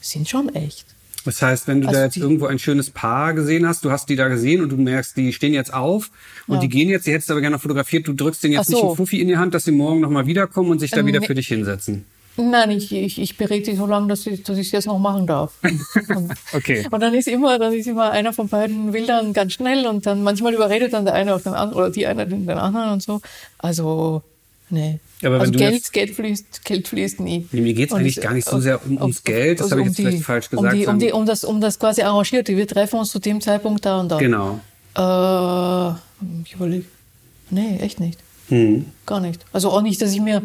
sind 0.01 0.29
schon 0.29 0.55
echt. 0.55 0.87
Das 1.25 1.41
heißt, 1.41 1.67
wenn 1.69 1.81
du 1.81 1.89
also 1.89 1.99
da 1.99 2.05
jetzt 2.05 2.19
irgendwo 2.19 2.47
ein 2.47 2.59
schönes 2.59 2.91
Paar 2.91 3.33
gesehen 3.33 3.67
hast, 3.67 3.85
du 3.85 3.91
hast 3.91 4.11
die 4.11 4.17
da 4.17 4.29
gesehen 4.29 4.63
und 4.63 4.71
du 4.71 4.77
merkst, 4.77 5.17
die 5.17 5.33
stehen 5.33 5.55
jetzt 5.55 5.73
auf 5.73 6.11
und 6.47 6.57
ja. 6.57 6.61
die 6.61 6.69
gehen 6.69 6.91
jetzt, 6.91 7.07
die 7.07 7.13
hättest 7.13 7.31
du 7.31 7.33
aber 7.33 7.41
gerne 7.41 7.59
fotografiert, 7.59 8.07
du 8.07 8.13
drückst 8.13 8.45
denen 8.45 8.53
jetzt 8.53 8.67
so. 8.67 8.77
nicht 8.77 8.85
einen 8.85 8.97
Fuffi 8.97 9.21
in 9.21 9.29
die 9.29 9.39
Hand, 9.39 9.55
dass 9.55 9.65
sie 9.65 9.73
morgen 9.73 10.01
nochmal 10.01 10.27
wiederkommen 10.27 10.71
und 10.71 10.81
sich 10.81 10.91
da 10.91 10.99
ähm, 10.99 11.07
wieder 11.07 11.23
für 11.23 11.35
dich 11.35 11.49
hinsetzen. 11.49 12.05
Nein, 12.37 12.73
ich, 12.73 12.93
ich, 12.93 13.21
ich 13.21 13.37
berate 13.39 13.65
sie 13.65 13.77
so 13.77 13.87
lange, 13.87 14.09
dass 14.09 14.27
ich 14.27 14.43
dass 14.43 14.59
ich 14.59 14.71
jetzt 14.73 14.87
noch 14.87 14.99
machen 14.99 15.27
darf. 15.27 15.53
Und, 16.09 16.33
okay. 16.53 16.85
Und 16.91 17.01
dann 17.01 17.15
ist 17.15 17.29
immer, 17.29 17.61
dann 17.61 17.73
ist 17.73 17.87
immer 17.87 18.11
einer 18.11 18.33
von 18.33 18.49
beiden 18.49 18.93
will 18.93 19.07
dann 19.07 19.33
ganz 19.33 19.53
schnell 19.53 19.87
und 19.87 20.05
dann 20.05 20.25
manchmal 20.25 20.53
überredet 20.53 20.93
dann 20.93 21.05
der 21.05 21.15
eine 21.15 21.33
auf 21.33 21.45
den 21.45 21.55
anderen 21.55 21.75
oder 21.75 21.91
die 21.91 22.09
eine 22.09 22.27
den 22.27 22.51
anderen 22.51 22.91
und 22.91 23.03
so. 23.05 23.21
Also 23.59 24.25
Nee. 24.71 24.99
Aber 25.25 25.41
also 25.41 25.53
Geld, 25.53 25.93
Geld, 25.93 26.11
fließt, 26.11 26.65
Geld 26.65 26.89
fließt 26.89 27.21
nie. 27.21 27.47
Nee, 27.53 27.61
mir 27.61 27.75
geht 27.75 27.91
es 27.91 27.95
eigentlich 27.95 28.21
gar 28.21 28.35
nicht 28.35 28.49
so 28.49 28.61
sehr 28.61 28.85
um, 28.85 29.01
ums 29.01 29.23
Geld, 29.25 29.61
das 29.61 29.73
also 29.73 29.77
habe 29.77 29.83
ich 29.83 29.87
jetzt 29.89 29.99
die, 29.99 30.03
vielleicht 30.03 30.25
falsch 30.25 30.51
gesagt. 30.51 30.73
Um, 30.73 30.79
die, 30.79 30.87
um, 30.87 30.99
die, 30.99 31.13
um, 31.13 31.27
das, 31.27 31.45
um 31.45 31.61
das 31.61 31.79
quasi 31.79 32.03
arrangiert, 32.03 32.49
wir 32.49 32.67
treffen 32.67 32.99
uns 32.99 33.11
zu 33.11 33.19
dem 33.19 33.41
Zeitpunkt 33.41 33.85
da 33.85 34.01
und 34.01 34.11
da. 34.11 34.19
Genau. 34.19 34.61
Äh, 34.97 35.95
ich 36.45 36.55
überlege. 36.55 36.85
Nee, 37.51 37.79
echt 37.81 38.01
nicht. 38.01 38.21
Hm. 38.49 38.87
Gar 39.07 39.21
nicht. 39.21 39.45
Also 39.53 39.71
auch 39.71 39.83
nicht, 39.83 40.01
dass 40.03 40.13
ich 40.13 40.21
mir 40.21 40.43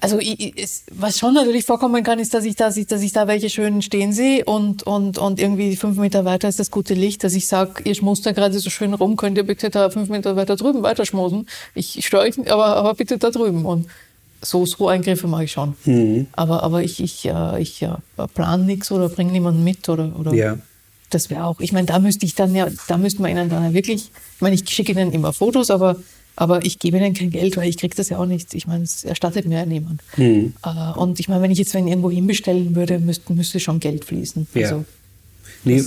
also 0.00 0.18
ich, 0.18 0.54
es, 0.56 0.84
was 0.90 1.18
schon 1.18 1.34
natürlich 1.34 1.64
vorkommen 1.66 2.02
kann, 2.02 2.18
ist, 2.18 2.32
dass 2.32 2.44
ich, 2.44 2.56
dass 2.56 2.76
ich, 2.76 2.86
dass 2.86 3.02
ich 3.02 3.12
da 3.12 3.26
welche 3.26 3.50
schön 3.50 3.82
stehen 3.82 4.12
sehe 4.12 4.44
und, 4.44 4.82
und, 4.84 5.18
und 5.18 5.38
irgendwie 5.38 5.76
fünf 5.76 5.98
Meter 5.98 6.24
weiter 6.24 6.48
ist 6.48 6.58
das 6.58 6.70
gute 6.70 6.94
Licht, 6.94 7.22
dass 7.22 7.34
ich 7.34 7.46
sage, 7.46 7.82
ihr 7.84 7.94
schmust 7.94 8.24
da 8.24 8.32
gerade 8.32 8.58
so 8.58 8.70
schön 8.70 8.94
rum, 8.94 9.16
könnt 9.16 9.36
ihr 9.36 9.44
bitte 9.44 9.68
da 9.68 9.90
fünf 9.90 10.08
Meter 10.08 10.36
weiter 10.36 10.56
drüben 10.56 10.82
weiter 10.82 11.04
schmusen. 11.04 11.46
Ich 11.74 12.04
störe 12.06 12.22
euch, 12.22 12.38
aber, 12.50 12.76
aber 12.76 12.94
bitte 12.94 13.18
da 13.18 13.30
drüben. 13.30 13.66
Und 13.66 13.88
so, 14.42 14.64
so 14.64 14.88
Eingriffe 14.88 15.26
mache 15.26 15.44
ich 15.44 15.52
schon. 15.52 15.74
Mhm. 15.84 16.28
Aber, 16.32 16.62
aber 16.62 16.82
ich, 16.82 17.00
ich, 17.02 17.26
äh, 17.26 17.60
ich 17.60 17.82
äh, 17.82 17.90
plane 18.34 18.64
nichts 18.64 18.90
oder 18.90 19.08
bringe 19.08 19.32
niemanden 19.32 19.62
mit 19.64 19.88
oder, 19.88 20.18
oder 20.18 20.32
ja. 20.32 20.56
das 21.10 21.28
wäre 21.28 21.44
auch, 21.44 21.60
ich 21.60 21.72
meine, 21.72 21.86
da 21.86 21.98
müsste 21.98 22.24
ich 22.24 22.34
dann 22.34 22.54
ja, 22.54 22.68
da 22.88 22.96
müssten 22.96 23.22
wir 23.22 23.28
ihnen 23.28 23.50
dann 23.50 23.64
ja 23.64 23.74
wirklich, 23.74 24.10
ich 24.36 24.40
meine, 24.40 24.54
ich 24.54 24.68
schicke 24.68 24.92
ihnen 24.92 25.12
immer 25.12 25.34
Fotos, 25.34 25.70
aber 25.70 25.96
aber 26.36 26.64
ich 26.64 26.78
gebe 26.78 26.96
ihnen 26.96 27.14
kein 27.14 27.30
Geld, 27.30 27.56
weil 27.56 27.68
ich 27.68 27.76
kriege 27.76 27.94
das 27.94 28.08
ja 28.08 28.18
auch 28.18 28.26
nicht. 28.26 28.54
Ich 28.54 28.66
meine, 28.66 28.84
es 28.84 29.04
erstattet 29.04 29.46
mir 29.46 29.58
ja 29.58 29.66
niemand. 29.66 30.00
Mhm. 30.16 30.54
Und 30.96 31.20
ich 31.20 31.28
meine, 31.28 31.42
wenn 31.42 31.50
ich 31.50 31.58
jetzt 31.58 31.74
wenn 31.74 31.86
irgendwo 31.88 32.10
hinbestellen 32.10 32.74
würde, 32.74 32.98
müsste, 32.98 33.32
müsste 33.32 33.60
schon 33.60 33.78
Geld 33.80 34.04
fließen. 34.04 34.46
Ja. 34.54 34.68
Also, 34.68 34.84
nee, 35.64 35.82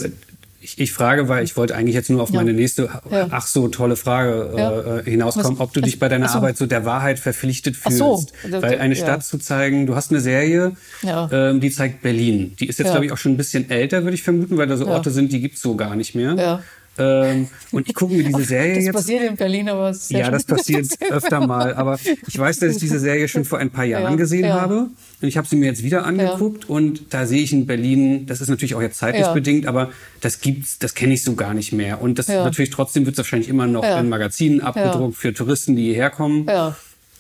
ich, 0.62 0.80
ich 0.80 0.94
frage, 0.94 1.28
weil 1.28 1.44
ich 1.44 1.58
wollte 1.58 1.76
eigentlich 1.76 1.96
jetzt 1.96 2.10
nur 2.10 2.22
auf 2.22 2.30
Ja. 2.30 2.38
meine 2.38 2.54
nächste, 2.54 2.90
Ja. 3.12 3.28
ach 3.32 3.48
so 3.48 3.68
tolle 3.68 3.98
Frage 3.98 4.54
Ja. 4.56 5.00
äh, 5.00 5.04
hinauskommen, 5.04 5.54
Was- 5.60 5.60
ob 5.60 5.74
du 5.74 5.82
dich 5.82 6.00
bei 6.00 6.08
deiner 6.08 6.30
so. 6.30 6.36
Arbeit 6.38 6.56
so 6.58 6.66
der 6.66 6.86
Wahrheit 6.86 7.20
verpflichtet 7.20 7.76
fühlst. 7.76 7.98
so. 7.98 8.26
Weil 8.50 8.80
eine. 8.80 8.96
Stadt 8.96 9.26
zu 9.26 9.38
zeigen, 9.40 9.88
du 9.88 9.96
hast 9.96 10.12
eine 10.12 10.22
Serie, 10.22 10.72
ähm, 11.04 11.60
die 11.60 11.70
zeigt 11.70 12.02
Berlin. 12.02 12.56
Die 12.62 12.68
ist 12.68 12.80
jetzt, 12.80 12.92
glaube 12.92 13.06
ich, 13.06 13.12
auch 13.12 13.18
schon 13.18 13.34
ein 13.34 13.38
bisschen 13.38 13.70
älter, 13.70 14.04
würde 14.04 14.16
ich 14.16 14.24
vermuten, 14.24 14.56
weil 14.58 14.68
da 14.68 14.78
so. 14.78 14.88
Orte 14.88 15.12
sind, 15.12 15.32
die 15.34 15.42
gibt's 15.42 15.62
so 15.62 15.76
gar 15.76 15.96
nicht 15.98 16.16
mehr. 16.16 16.62
Ja. 16.98 17.26
Ähm, 17.26 17.48
und 17.72 17.88
ich 17.90 17.96
gucke 17.96 18.14
mir 18.14 18.24
diese 18.24 18.44
Serie 18.44 18.76
Das 18.76 18.84
jetzt 18.86 18.94
passiert 18.96 19.24
in 19.24 19.36
Berlin, 19.36 19.68
aber 19.70 19.94
sehr 19.94 20.20
ja, 20.20 20.32
das 20.32 20.44
passiert 20.44 20.88
öfter 21.10 21.46
mal. 21.46 21.74
Aber 21.74 22.00
ich 22.28 22.38
weiß, 22.38 22.60
dass 22.60 22.74
ich 22.74 22.80
diese 22.80 23.00
Serie 23.00 23.28
schon 23.28 23.46
vor 23.46 23.60
ein 23.60 23.72
paar 23.72 23.86
Jahren 23.86 24.12
Ja, 24.12 24.16
gesehen 24.16 24.46
ja. 24.46 24.62
habe. 24.62 24.90
Und 25.22 25.28
ich 25.28 25.38
habe 25.38 25.48
sie 25.48 25.56
mir 25.56 25.66
jetzt 25.68 25.84
wieder 25.84 26.06
angeguckt. 26.06 26.70
Und 26.70 27.14
da 27.14 27.26
sehe 27.26 27.42
ich 27.42 27.54
in 27.54 27.66
Berlin, 27.66 28.26
das 28.28 28.42
ist 28.42 28.50
natürlich 28.50 28.76
auch 28.76 28.82
jetzt 28.82 28.98
zeitlich 29.00 29.24
Ja. 29.26 29.34
bedingt, 29.34 29.66
aber 29.66 29.90
das 30.22 30.42
gibt's, 30.42 30.78
das 30.80 30.94
kenne 30.94 31.14
ich 31.14 31.24
so 31.24 31.34
gar 31.36 31.54
nicht 31.54 31.72
mehr. 31.74 32.02
Und 32.02 32.20
das 32.20 32.28
Ja. 32.28 32.44
natürlich 32.44 32.70
trotzdem 32.72 33.06
wird 33.06 33.14
es 33.14 33.18
wahrscheinlich 33.20 33.50
immer 33.50 33.66
noch 33.68 33.84
Ja. 33.84 34.00
in 34.00 34.10
Magazinen 34.10 34.62
abgedruckt 34.62 35.16
für 35.18 35.34
Touristen, 35.34 35.76
die 35.76 35.86
hierher 35.86 36.10
kommen. 36.10 36.46
Ja. 36.48 36.76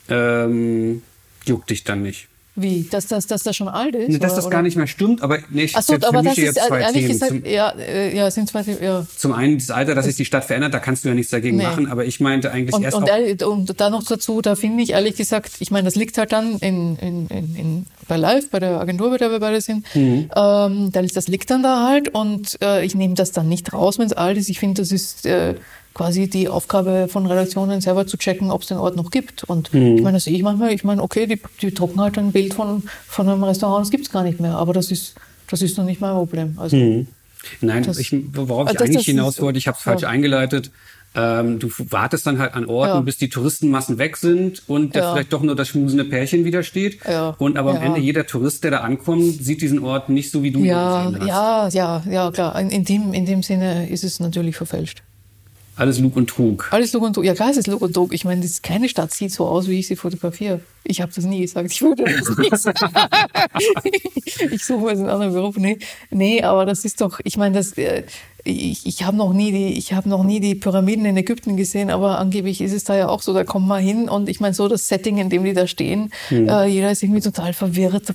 Ähm, 0.10 1.02
juckt 1.46 1.70
dich 1.70 1.84
dann 1.84 2.04
nicht. 2.04 2.28
Wie? 2.56 2.88
Dass, 2.92 3.08
dass, 3.08 3.26
dass 3.26 3.42
das 3.42 3.56
schon 3.56 3.68
alt 3.68 3.96
ist? 3.96 4.10
Nee, 4.10 4.20
dass 4.20 4.32
oder- 4.32 4.36
das 4.36 4.46
oder? 4.46 4.52
gar 4.58 4.62
nicht 4.62 4.78
mehr 4.78 4.86
stimmt, 4.86 5.24
aber 5.24 5.40
nee, 5.50 5.64
ich 5.64 5.72
so, 5.74 5.96
aber 5.96 6.22
das 6.22 6.38
ist 6.38 6.44
jetzt 6.44 6.60
zwei 6.68 6.82
ehrlich 6.82 6.94
Themen. 6.98 7.08
gesagt, 7.14 7.32
Zum, 7.32 7.46
ja, 7.46 7.70
äh, 7.72 8.16
ja, 8.16 8.30
sind 8.30 8.48
zwei 8.48 8.62
Themen, 8.62 8.84
ja. 8.84 9.08
zum 9.18 9.34
einen 9.34 9.58
das 9.58 9.72
Alter, 9.72 9.96
dass 9.96 10.06
sich 10.06 10.16
die 10.18 10.26
Stadt 10.26 10.46
verändert, 10.46 10.72
da 10.74 10.80
kannst 10.80 11.04
du 11.04 11.10
ja 11.10 11.16
nichts 11.16 11.32
dagegen 11.32 11.58
Nee. 11.58 11.64
machen, 11.64 11.88
aber 11.88 12.06
ich 12.06 12.20
meinte 12.20 12.52
eigentlich 12.52 12.76
Und, 12.76 12.84
erst 12.84 12.96
und, 12.98 13.10
auch, 13.10 13.48
und 13.48 13.82
da 13.82 13.90
noch 13.90 14.04
dazu, 14.04 14.42
da 14.42 14.56
finde 14.56 14.84
ich 14.84 14.92
ehrlich 14.92 15.16
gesagt, 15.16 15.52
ich 15.60 15.72
meine, 15.72 15.86
das 15.86 15.96
liegt 15.96 16.18
halt 16.20 16.32
dann 16.32 16.58
in, 16.60 16.96
in, 16.98 17.28
in, 17.28 17.56
in, 17.56 17.86
bei 18.08 18.18
Live, 18.18 18.50
bei 18.52 18.60
der 18.60 18.80
Agentur, 18.80 19.10
bei 19.10 19.18
der 19.18 19.32
wir 19.32 19.40
beide 19.40 19.60
sind. 19.60 19.84
Mhm. 19.96 20.30
Ähm, 20.36 20.92
das, 20.92 21.12
das 21.14 21.28
liegt 21.28 21.50
dann 21.50 21.64
da 21.64 21.88
halt 21.88 22.10
und 22.10 22.62
äh, 22.62 22.86
ich 22.86 22.94
nehme 22.94 23.16
das 23.16 23.32
dann 23.32 23.50
nicht 23.50 23.74
raus, 23.74 23.98
wenn 23.98 24.06
es 24.06 24.14
alt 24.14 24.38
ist. 24.38 24.50
Ich 24.50 24.60
finde, 24.60 24.82
das 24.82 24.92
ist 24.92 25.26
äh, 25.26 25.56
quasi 25.94 26.28
die 26.30 26.48
Aufgabe 26.50 27.08
von 27.08 27.26
Redaktionen, 27.26 27.82
selber 27.82 28.08
zu 28.08 28.18
checken, 28.18 28.50
ob 28.52 28.62
es 28.64 28.68
den 28.70 28.78
Ort 28.78 28.96
noch 28.96 29.12
gibt. 29.12 29.44
Und 29.44 29.74
Mhm. 29.74 29.98
ich 29.98 30.02
meine, 30.02 30.18
das 30.18 30.24
sehe 30.26 30.36
ich 30.36 30.42
manchmal, 30.44 30.74
ich 30.74 30.84
meine, 30.84 31.02
okay, 31.04 31.28
die, 31.28 31.40
die 31.62 31.74
drucken 31.74 32.02
halt 32.02 32.18
ein 32.18 32.32
Bild 32.32 32.54
von, 32.56 32.84
von 33.08 33.30
einem 33.30 33.44
Restaurant, 33.44 33.86
das 33.86 33.92
gibt 33.92 34.06
es 34.08 34.12
gar 34.12 34.24
nicht 34.24 34.40
mehr, 34.40 34.56
aber 34.56 34.74
das 34.74 34.90
ist, 34.92 35.16
das 35.50 35.62
ist 35.62 35.78
noch 35.78 35.86
nicht 35.86 36.02
mein 36.02 36.14
Problem. 36.14 36.56
Also, 36.58 36.76
Nein, 37.60 37.84
Das- 37.84 37.98
ich, 37.98 38.16
worauf 38.34 38.68
ich 38.70 38.74
das- 38.74 38.82
eigentlich 38.84 38.98
das 38.98 39.06
hinaus 39.06 39.42
wollte, 39.42 39.60
ich 39.60 39.68
habe 39.68 39.78
es 39.78 39.84
falsch 39.84 40.04
ja. 40.04 40.08
eingeleitet. 40.10 40.72
Ähm, 41.16 41.60
du 41.60 41.70
wartest 41.92 42.26
dann 42.26 42.40
halt 42.40 42.56
an 42.56 42.66
Orten, 42.66 42.94
Ja. 42.96 43.02
bis 43.02 43.18
die 43.18 43.30
Touristenmassen 43.30 44.00
weg 44.00 44.18
sind 44.18 44.64
und 44.68 44.96
da 44.96 45.00
Ja. 45.00 45.14
vielleicht 45.14 45.32
doch 45.34 45.44
nur 45.44 45.56
das 45.56 45.68
schmusende 45.68 46.06
Pärchen 46.06 46.44
wieder 46.44 46.64
steht. 46.64 47.00
Ja. 47.08 47.36
Und 47.38 47.56
aber 47.58 47.72
am. 47.76 47.82
Ende 47.84 48.00
jeder 48.00 48.26
Tourist, 48.26 48.64
der 48.64 48.72
da 48.72 48.78
ankommt, 48.80 49.44
sieht 49.44 49.62
diesen 49.62 49.78
Ort 49.84 50.10
nicht 50.10 50.32
so, 50.32 50.42
wie 50.42 50.50
du 50.50 50.58
ihn 50.60 50.64
gesehen 50.66 51.20
hast. 51.20 51.28
ja, 51.28 51.68
ja, 51.68 52.04
ja, 52.10 52.32
klar. 52.32 52.60
In, 52.60 52.70
in, 52.72 52.84
dem, 52.86 53.14
in 53.14 53.28
dem 53.28 53.44
Sinne 53.44 53.90
ist 53.90 54.04
es 54.04 54.20
natürlich 54.20 54.56
verfälscht. 54.56 55.04
Alles 55.76 56.00
Lug 56.00 56.16
und 56.16 56.30
Trug. 56.30 56.68
Alles 56.72 56.94
Lug 56.94 57.04
und 57.04 57.14
Trug. 57.14 57.26
Ja, 57.26 57.34
klar, 57.34 57.50
es 57.50 57.58
ist 57.58 57.68
Lug 57.68 57.82
und 57.82 57.94
Trug. 57.94 58.14
Ich 58.14 58.26
meine, 58.26 58.42
das, 58.42 58.62
keine 58.62 58.88
Stadt 58.88 59.12
sieht 59.12 59.32
so 59.32 59.48
aus, 59.48 59.68
wie 59.68 59.80
ich 59.80 59.88
sie 59.88 59.96
fotografiere. 59.96 60.60
Ich 60.84 61.02
habe 61.02 61.12
das 61.14 61.26
nie 61.26 61.42
gesagt. 61.42 61.72
Ich 61.72 61.82
würde 61.82 62.04
das 62.04 62.38
nie 62.38 62.56
sagen. 62.56 62.94
ich 64.52 64.66
suche 64.66 64.90
jetzt 64.90 65.00
einen 65.00 65.10
anderen 65.10 65.34
Beruf. 65.34 65.58
Nee, 65.58 65.80
nee, 66.12 66.44
aber 66.44 66.66
das 66.66 66.86
ist 66.86 67.02
doch, 67.02 67.20
ich 67.24 67.38
meine, 67.38 67.56
das, 67.56 67.76
äh, 67.78 68.04
ich, 68.44 68.86
ich 68.86 69.04
habe 69.04 69.18
noch 69.18 69.34
nie 69.34 69.52
die, 69.52 69.78
ich 69.78 69.94
habe 69.94 70.10
noch 70.10 70.24
nie 70.24 70.40
die 70.40 70.54
Pyramiden 70.54 71.06
in 71.06 71.18
Ägypten 71.18 71.58
gesehen, 71.58 71.90
aber 71.90 72.20
angeblich 72.20 72.62
ist 72.62 72.74
es 72.74 72.84
da 72.84 72.96
ja 72.96 73.08
auch 73.08 73.22
so, 73.22 73.34
da 73.34 73.44
kommt 73.44 73.68
man 73.68 73.82
hin 73.82 74.10
und 74.10 74.30
ich 74.30 74.40
meine, 74.42 74.54
so 74.54 74.68
das 74.68 74.88
Setting, 74.88 75.18
in 75.18 75.30
dem 75.30 75.44
die 75.44 75.54
da 75.54 75.66
stehen, 75.66 76.12
äh, 76.30 76.68
jeder 76.68 76.92
ist 76.92 77.02
irgendwie 77.02 77.22
total 77.22 77.54
verwirrt, 77.54 78.14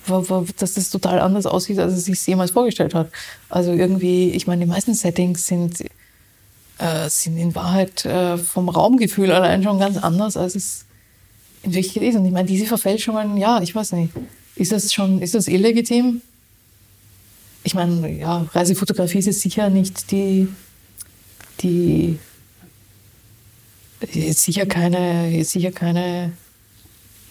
dass 0.58 0.74
das 0.74 0.90
total 0.90 1.20
anders 1.20 1.46
aussieht, 1.46 1.78
als 1.78 1.94
es 1.94 2.04
sich 2.04 2.24
jemals 2.26 2.50
vorgestellt 2.50 2.94
hat. 2.94 3.10
Also 3.48 3.72
irgendwie, 3.72 4.30
ich 4.30 4.46
meine, 4.46 4.64
die 4.64 4.70
meisten 4.70 4.94
Settings 4.94 5.46
sind 5.46 5.82
äh, 6.78 7.08
sind 7.08 7.36
in 7.36 7.54
Wahrheit 7.54 8.04
äh, 8.04 8.38
vom 8.38 8.68
Raumgefühl 8.68 9.30
allein 9.30 9.62
schon 9.62 9.78
ganz 9.78 9.96
anders, 9.96 10.36
als 10.36 10.54
es 10.54 10.84
in 11.62 11.74
Wirklichkeit 11.74 12.04
ist. 12.04 12.16
Und 12.16 12.24
ich 12.24 12.32
meine, 12.32 12.48
diese 12.48 12.66
Verfälschungen, 12.66 13.36
ja, 13.36 13.60
ich 13.60 13.74
weiß 13.74 13.92
nicht, 13.92 14.12
ist 14.56 14.72
das 14.72 14.92
schon, 14.92 15.20
ist 15.20 15.34
das 15.34 15.48
illegitim? 15.48 16.22
Ich 17.64 17.74
meine, 17.74 18.10
ja, 18.10 18.46
Reisefotografie 18.52 19.18
ist 19.18 19.26
jetzt 19.26 19.40
sicher 19.40 19.68
nicht 19.68 20.10
die, 20.10 20.48
die, 21.60 22.18
ist 24.00 24.44
sicher 24.44 24.66
keine, 24.66 25.36
ist 25.36 25.50
sicher 25.50 25.72
keine 25.72 26.32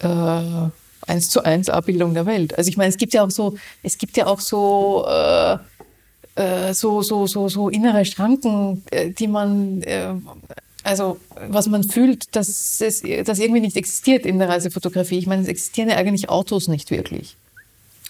äh, 0.00 0.70
eins 1.06 1.30
zu 1.30 1.42
eins 1.42 1.68
Abbildung 1.68 2.14
der 2.14 2.26
Welt. 2.26 2.56
Also 2.56 2.68
ich 2.68 2.76
meine, 2.76 2.90
es 2.90 2.98
gibt 2.98 3.14
ja 3.14 3.24
auch 3.24 3.30
so, 3.30 3.56
es 3.82 3.98
gibt 3.98 4.16
ja 4.16 4.26
auch 4.26 4.40
so, 4.40 5.06
äh, 5.08 5.58
äh, 6.38 6.72
so, 6.72 7.02
so, 7.02 7.26
so, 7.26 7.48
so 7.48 7.68
innere 7.68 8.04
Schranken, 8.04 8.82
äh, 8.90 9.10
die 9.10 9.26
man, 9.26 9.82
äh, 9.82 10.14
also 10.84 11.18
was 11.48 11.66
man 11.66 11.82
fühlt, 11.82 12.34
dass 12.36 12.48
es 12.80 13.02
dass 13.24 13.38
irgendwie 13.38 13.60
nicht 13.60 13.76
existiert 13.76 14.24
in 14.24 14.38
der 14.38 14.48
Reisefotografie. 14.48 15.18
Ich 15.18 15.26
meine, 15.26 15.42
es 15.42 15.48
existieren 15.48 15.90
ja 15.90 15.96
eigentlich 15.96 16.30
Autos 16.30 16.68
nicht 16.68 16.90
wirklich. 16.90 17.36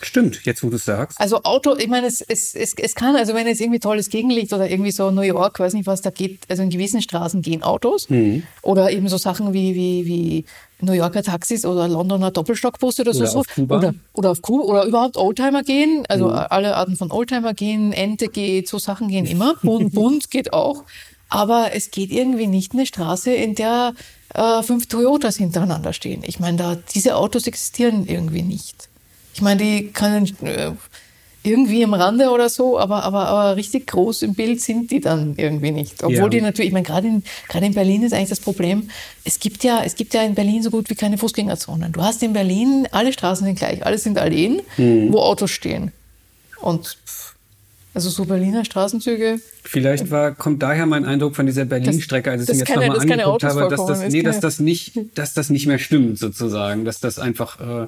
Stimmt, 0.01 0.45
jetzt 0.45 0.63
wo 0.63 0.71
du 0.71 0.77
es 0.77 0.85
sagst. 0.85 1.21
Also 1.21 1.43
Auto, 1.43 1.77
ich 1.77 1.89
meine, 1.89 2.07
es, 2.07 2.21
es, 2.21 2.55
es, 2.55 2.75
es 2.75 2.95
kann, 2.95 3.17
also 3.17 3.35
wenn 3.35 3.47
jetzt 3.47 3.61
irgendwie 3.61 3.81
tolles 3.81 4.11
Gegenlicht 4.11 4.53
oder 4.53 4.71
irgendwie 4.71 4.93
so 4.93 5.11
New 5.11 5.23
York, 5.23 5.59
weiß 5.59 5.75
nicht 5.75 5.87
was, 5.87 6.03
da 6.03 6.11
geht, 6.11 6.41
also 6.49 6.63
in 6.63 6.71
gewissen 6.71 7.03
Straßen 7.03 7.43
gehen 7.43 7.63
Autos. 7.63 8.09
Oder 8.63 8.91
eben 8.93 9.09
so 9.09 9.17
Sachen 9.17 9.53
wie, 9.53 9.75
wie, 9.75 10.07
wie 10.07 10.45
New 10.81 10.93
Yorker 10.93 11.23
Taxis 11.23 11.65
oder 11.65 11.89
Londoner 11.89 12.31
Doppelstockbusse 12.31 13.03
oder 13.03 13.13
so. 13.13 13.21
Oder 13.21 13.31
so. 13.31 13.39
auf 13.41 13.47
Kuba. 13.49 13.79
Oder, 13.79 13.95
oder 14.13 14.31
auf 14.31 14.43
Kuba 14.43 14.65
oder 14.65 14.85
überhaupt 14.85 15.17
Oldtimer 15.17 15.63
gehen. 15.63 16.05
Also 16.09 16.29
alle 16.31 16.77
Arten 16.77 16.97
von 16.97 17.11
Oldtimer 17.11 17.55
gehen, 17.55 17.93
Ente 17.93 18.29
geht, 18.29 18.69
so 18.69 18.79
Sachen 18.79 19.09
gehen 19.09 19.27
immer. 19.27 19.55
Bund, 19.63 19.93
Bund 19.95 20.31
geht 20.31 20.53
auch. 20.53 20.85
Aber 21.29 21.71
es 21.75 21.91
geht 21.91 22.11
irgendwie 22.11 22.47
nicht 22.47 22.73
eine 22.73 22.87
Straße, 22.87 23.33
in 23.33 23.55
der 23.55 23.93
äh, 24.35 24.63
fünf 24.63 24.87
Toyotas 24.87 25.37
hintereinander 25.37 25.93
stehen. 25.93 26.23
Ich 26.25 26.41
meine, 26.41 26.57
da 26.57 26.77
diese 26.95 27.17
Autos 27.17 27.47
existieren 27.47 28.07
irgendwie 28.07 28.43
nicht. 28.43 28.88
Ich 29.39 29.43
meine, 29.43 29.63
die 29.63 29.87
können 29.93 30.25
äh, 30.43 30.73
irgendwie 31.45 31.83
im 31.83 31.95
Rande 31.95 32.31
oder 32.31 32.49
so, 32.49 32.77
aber, 32.77 33.05
aber, 33.05 33.29
aber 33.29 33.55
richtig 33.57 33.87
groß 33.87 34.23
im 34.23 34.35
Bild 34.35 34.61
sind 34.61 34.91
die 34.91 34.99
dann 34.99 35.35
irgendwie 35.37 35.71
nicht. 35.71 36.03
Obwohl 36.03 36.13
Ja. 36.17 36.29
die 36.29 36.41
natürlich, 36.41 36.67
ich 36.71 36.73
meine, 36.73 36.85
gerade 36.85 37.07
in, 37.07 37.23
gerade 37.49 37.67
in 37.67 37.73
Berlin 37.73 38.03
ist 38.03 38.13
eigentlich 38.13 38.31
das 38.31 38.41
Problem, 38.41 38.91
es 39.25 39.39
gibt, 39.39 39.63
ja, 39.63 39.83
es 39.85 39.95
gibt 39.95 40.13
ja 40.13 40.23
in 40.25 40.35
Berlin 40.35 40.65
so 40.65 40.71
gut 40.71 40.91
wie 40.91 40.97
keine 40.97 41.19
Fußgängerzonen. 41.19 41.93
Du 41.93 42.03
hast 42.03 42.21
in 42.25 42.33
Berlin, 42.33 42.89
alle 42.91 43.13
Straßen 43.13 43.47
sind 43.47 43.57
gleich, 43.57 43.87
alles 43.87 44.03
sind 44.03 44.19
Alleen, 44.19 44.63
Mhm. 44.77 45.13
wo 45.13 45.21
Autos 45.21 45.53
stehen. 45.53 45.93
Und 46.61 46.97
also 47.95 48.11
so 48.11 48.25
Berliner 48.25 48.65
Straßenzüge, 48.65 49.39
Vielleicht 49.63 50.11
war, 50.11 50.35
kommt 50.35 50.65
daher 50.65 50.87
mein 50.87 51.05
Eindruck 51.05 51.37
von 51.37 51.47
dieser 51.47 51.65
Berlin-Strecke, 51.65 52.29
als 52.33 52.43
ich 52.43 52.49
sie 52.49 52.59
jetzt 52.59 52.69
nochmal 52.75 52.99
angeguckt 52.99 53.45
habe, 53.45 53.69
dass 53.69 53.87
das, 53.87 54.09
nee, 54.09 54.23
dass 54.23 54.41
das 54.41 54.59
nicht, 54.59 54.99
dass 55.15 55.33
das 55.33 55.49
nicht 55.49 55.67
mehr 55.69 55.79
stimmt, 55.79 56.19
sozusagen. 56.19 56.85
Dass 56.85 56.99
das 56.99 57.21
einfach, 57.21 57.61
äh, 57.61 57.87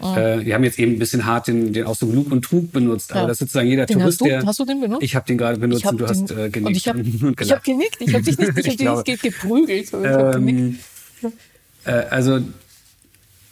Ah. 0.00 0.16
äh, 0.18 0.44
wir 0.44 0.54
haben 0.54 0.64
jetzt 0.64 0.78
eben 0.78 0.92
ein 0.92 0.98
bisschen 0.98 1.24
hart 1.24 1.46
den, 1.46 1.72
den 1.72 1.84
Ausdruck 1.84 2.12
Lug 2.14 2.30
und 2.32 2.42
Trug 2.44 2.72
benutzt, 2.72 3.12
aber 3.12 3.22
Ja. 3.22 3.26
das 3.28 3.38
sozusagen 3.38 3.68
jeder 3.68 3.86
Den 3.86 3.98
Tourist, 3.98 4.20
hast 4.20 4.20
du- 4.20 4.24
der. 4.30 4.44
hast 4.46 4.58
du 4.60 4.64
den 4.64 4.80
benutzt? 4.80 5.02
Ich 5.02 5.14
habe 5.16 5.26
den 5.26 5.38
gerade 5.38 5.58
benutzt 5.58 5.84
hab 5.84 5.92
und 5.92 5.98
du 6.00 6.04
den- 6.06 6.10
hast 6.22 6.30
äh, 6.30 6.50
genickt 6.50 6.66
Und 6.66 6.76
ich 6.76 6.88
habe 6.88 6.98
hab 7.00 7.64
genickt, 7.64 7.96
ich 8.00 8.12
habe 8.14 8.22
dich 8.24 8.38
nicht, 8.38 8.58
ich 8.58 8.66
habe 8.66 8.76
glaube. 8.76 9.04
dich 9.04 9.22
nicht 9.22 9.22
ge- 9.22 9.30
geprügelt. 9.30 9.84
Ich 9.84 9.92
hab 9.92 10.32
genickt. 10.32 10.78
Ähm, 11.22 11.32
äh, 11.84 11.90
also, 12.10 12.40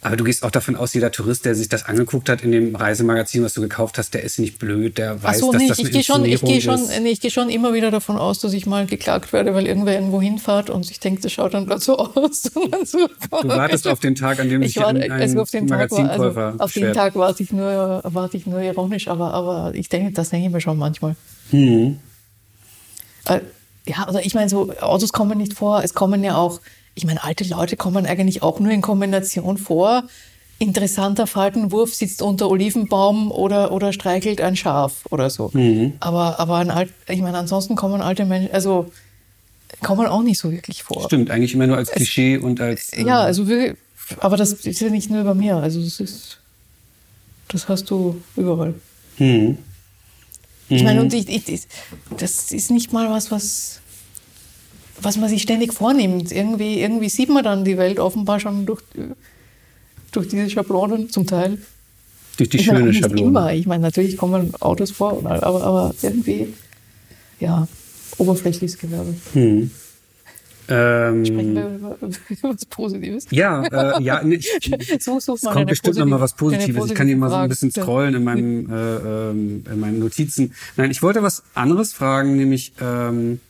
aber 0.03 0.17
du 0.17 0.25
gehst 0.25 0.43
auch 0.43 0.51
davon 0.51 0.75
aus, 0.75 0.95
jeder 0.95 1.13
Tourist, 1.13 1.45
der 1.45 1.55
sich 1.55 1.69
das 1.69 1.85
angeguckt 1.85 2.29
hat 2.29 2.43
in 2.43 2.51
dem 2.51 2.75
Reisemagazin, 2.75 3.45
was 3.45 3.55
du 3.55 3.61
gekauft 3.61 3.99
hast, 3.99 4.15
der 4.15 4.25
ist 4.25 4.41
nicht 4.41 4.59
blöd, 4.59 4.99
der 4.99 5.19
Ach 5.21 5.23
weiß, 5.23 5.39
so, 5.39 5.53
dass 5.53 5.63
nee, 5.63 5.69
das 5.69 5.79
ich 5.79 5.93
gehe 5.93 6.03
schon, 6.03 6.25
ich 6.25 6.41
gehe 6.41 6.61
schon, 6.61 6.81
nee, 7.03 7.11
ich 7.11 7.21
gehe 7.21 7.31
schon 7.31 7.49
immer 7.49 7.73
wieder 7.73 7.93
davon 7.93 8.17
aus, 8.17 8.41
dass 8.41 8.53
ich 8.53 8.67
mal 8.67 8.87
geklagt 8.87 9.33
werde, 9.33 9.55
weil 9.55 9.65
irgendwer 9.65 9.95
irgendwo 9.95 10.21
hinfährt 10.21 10.71
und 10.71 10.91
ich 10.91 10.99
denke, 10.99 11.23
das 11.23 11.31
schaut 11.31 11.55
dann 11.55 11.67
gerade 11.67 11.81
so 11.81 11.97
aus. 12.17 12.51
Und 12.55 12.73
dann 12.73 12.85
so 12.85 13.07
Du 13.07 13.49
wartest 13.49 13.87
auf 13.87 14.01
den 14.01 14.17
Tag, 14.17 14.41
an 14.41 14.49
dem 14.49 14.63
ich 14.63 14.81
also 14.81 15.41
auf 15.41 15.51
den 15.51 15.69
Tag 15.69 15.91
war, 15.93 16.11
also 16.11 16.59
auf 16.59 16.73
den. 16.73 16.93
Tag 16.93 17.15
warte 17.15 17.43
ich 17.45 17.53
nur, 17.53 18.01
warte 18.05 18.37
ich 18.37 18.47
nur 18.47 18.61
ironisch, 18.61 19.07
aber, 19.07 19.33
aber 19.33 19.73
ich 19.75 19.89
denke, 19.89 20.13
das 20.13 20.31
denke 20.31 20.49
ich 20.49 20.53
mir 20.53 20.61
schon 20.61 20.79
manchmal. 20.79 21.15
Mhm. 21.53 21.99
Äh, 23.27 23.41
ja, 23.87 24.09
oder 24.09 24.25
ich 24.25 24.35
meine, 24.35 24.49
so 24.49 24.73
Autos 24.81 25.13
kommen 25.13 25.39
nicht 25.39 25.55
vor. 25.55 25.83
Es 25.85 25.95
kommen 25.95 26.23
ja 26.25 26.37
auch, 26.37 26.61
ich 26.95 27.05
meine, 27.05 27.23
alte 27.25 27.45
Leute 27.45 27.77
kommen 27.77 28.07
eigentlich 28.07 28.43
auch 28.43 28.61
nur 28.61 28.71
in 28.73 28.83
Kombination 28.83 29.59
vor. 29.59 30.05
Interessanter 30.59 31.27
Faltenwurf 31.27 31.95
sitzt 31.95 32.23
unter 32.23 32.49
Olivenbaum 32.49 33.33
oder, 33.33 33.73
oder 33.73 33.93
streichelt 33.93 34.41
ein 34.41 34.55
Schaf 34.55 35.07
oder 35.11 35.29
so. 35.29 35.51
Mhm. 35.53 35.95
Aber, 36.01 36.39
aber 36.39 36.57
ein 36.59 36.71
alt, 36.71 36.91
ich 37.09 37.21
meine, 37.21 37.39
ansonsten 37.39 37.75
kommen 37.75 38.01
alte 38.01 38.25
Menschen, 38.25 38.53
also 38.53 38.93
kommen 39.83 40.07
auch 40.07 40.23
nicht 40.23 40.39
so 40.39 40.53
wirklich 40.53 40.83
vor. 40.83 41.05
Stimmt, 41.07 41.31
eigentlich 41.31 41.55
immer 41.55 41.67
nur 41.67 41.79
als 41.79 41.91
Klischee 41.91 42.37
und 42.37 42.61
als. 42.61 42.93
äh, 42.93 43.03
Ja, 43.03 43.21
also 43.23 43.49
wir, 43.49 43.77
aber 44.21 44.37
das 44.37 44.53
ist 44.53 44.81
ja 44.81 44.91
nicht 44.91 45.11
nur 45.11 45.25
bei 45.25 45.35
mir. 45.35 45.57
Also 45.57 45.83
das 45.83 45.99
ist, 45.99 46.39
das 47.49 47.69
hast 47.69 47.91
du 47.91 48.23
überall. 48.37 48.75
Mhm. 49.19 49.59
Ich 50.69 50.85
meine, 50.85 51.01
und 51.03 51.13
ich, 51.13 51.29
ich, 51.29 51.49
ich, 51.49 51.63
das 52.17 52.51
ist 52.51 52.71
nicht 52.71 52.93
mal 52.93 53.11
was, 53.11 53.31
was, 53.31 53.81
was 55.03 55.17
man 55.17 55.29
sich 55.29 55.43
ständig 55.43 55.73
vornimmt. 55.73 56.33
Irgendwie, 56.33 56.81
irgendwie 56.81 57.09
sieht 57.09 57.29
man 57.29 57.45
dann 57.45 57.65
die 57.65 57.79
Welt 57.79 57.99
offenbar 57.99 58.41
schon 58.41 58.67
durch, 58.67 58.83
durch 60.13 60.29
diese 60.29 60.49
Schablonen 60.49 61.11
zum 61.11 61.27
Teil. 61.27 61.59
Durch 62.37 62.49
die 62.49 62.59
ich 62.59 62.67
meine, 62.67 62.79
schöne 62.79 62.91
nicht 62.91 63.01
Schablone. 63.01 63.29
immer. 63.29 63.53
Ich 63.53 63.67
meine, 63.67 63.83
natürlich 63.83 64.17
kommen 64.17 64.55
Autos 64.61 64.91
vor, 64.91 65.19
aber, 65.25 65.63
aber 65.63 65.95
irgendwie, 66.03 66.55
ja. 67.41 67.69
oberflächliches 68.19 68.79
Gewerbe. 68.79 69.15
Hm. 69.35 69.71
Ähm, 70.69 71.27
Sprechen 71.27 71.55
wir 71.55 71.69
über, 71.69 71.97
was 72.43 72.65
Positives? 72.67 73.27
Ja, 73.31 73.65
äh, 73.65 74.03
ja. 74.03 74.23
Ich, 74.25 74.49
so, 75.01 75.19
so 75.19 75.35
es 75.35 75.43
kommt 75.43 75.69
bestimmt 75.69 75.97
noch 75.97 76.07
mal 76.07 76.21
was 76.21 76.35
Positives. 76.35 76.87
Ich 76.87 76.95
kann 76.95 77.09
hier 77.09 77.17
mal 77.17 77.29
so 77.29 77.37
ein 77.37 77.49
bisschen 77.49 77.71
scrollen 77.71 78.15
in, 78.15 78.25
meinem, 78.25 78.71
äh, 78.71 79.31
ähm, 79.31 79.65
in 79.71 79.81
meinen 79.81 79.99
Notizen. 79.99 80.55
Nein, 80.77 80.91
ich 80.91 81.03
wollte 81.03 81.23
was 81.23 81.43
anderes 81.55 81.93
fragen, 81.93 82.37
nämlich 82.37 82.73
ähm, 82.81 83.41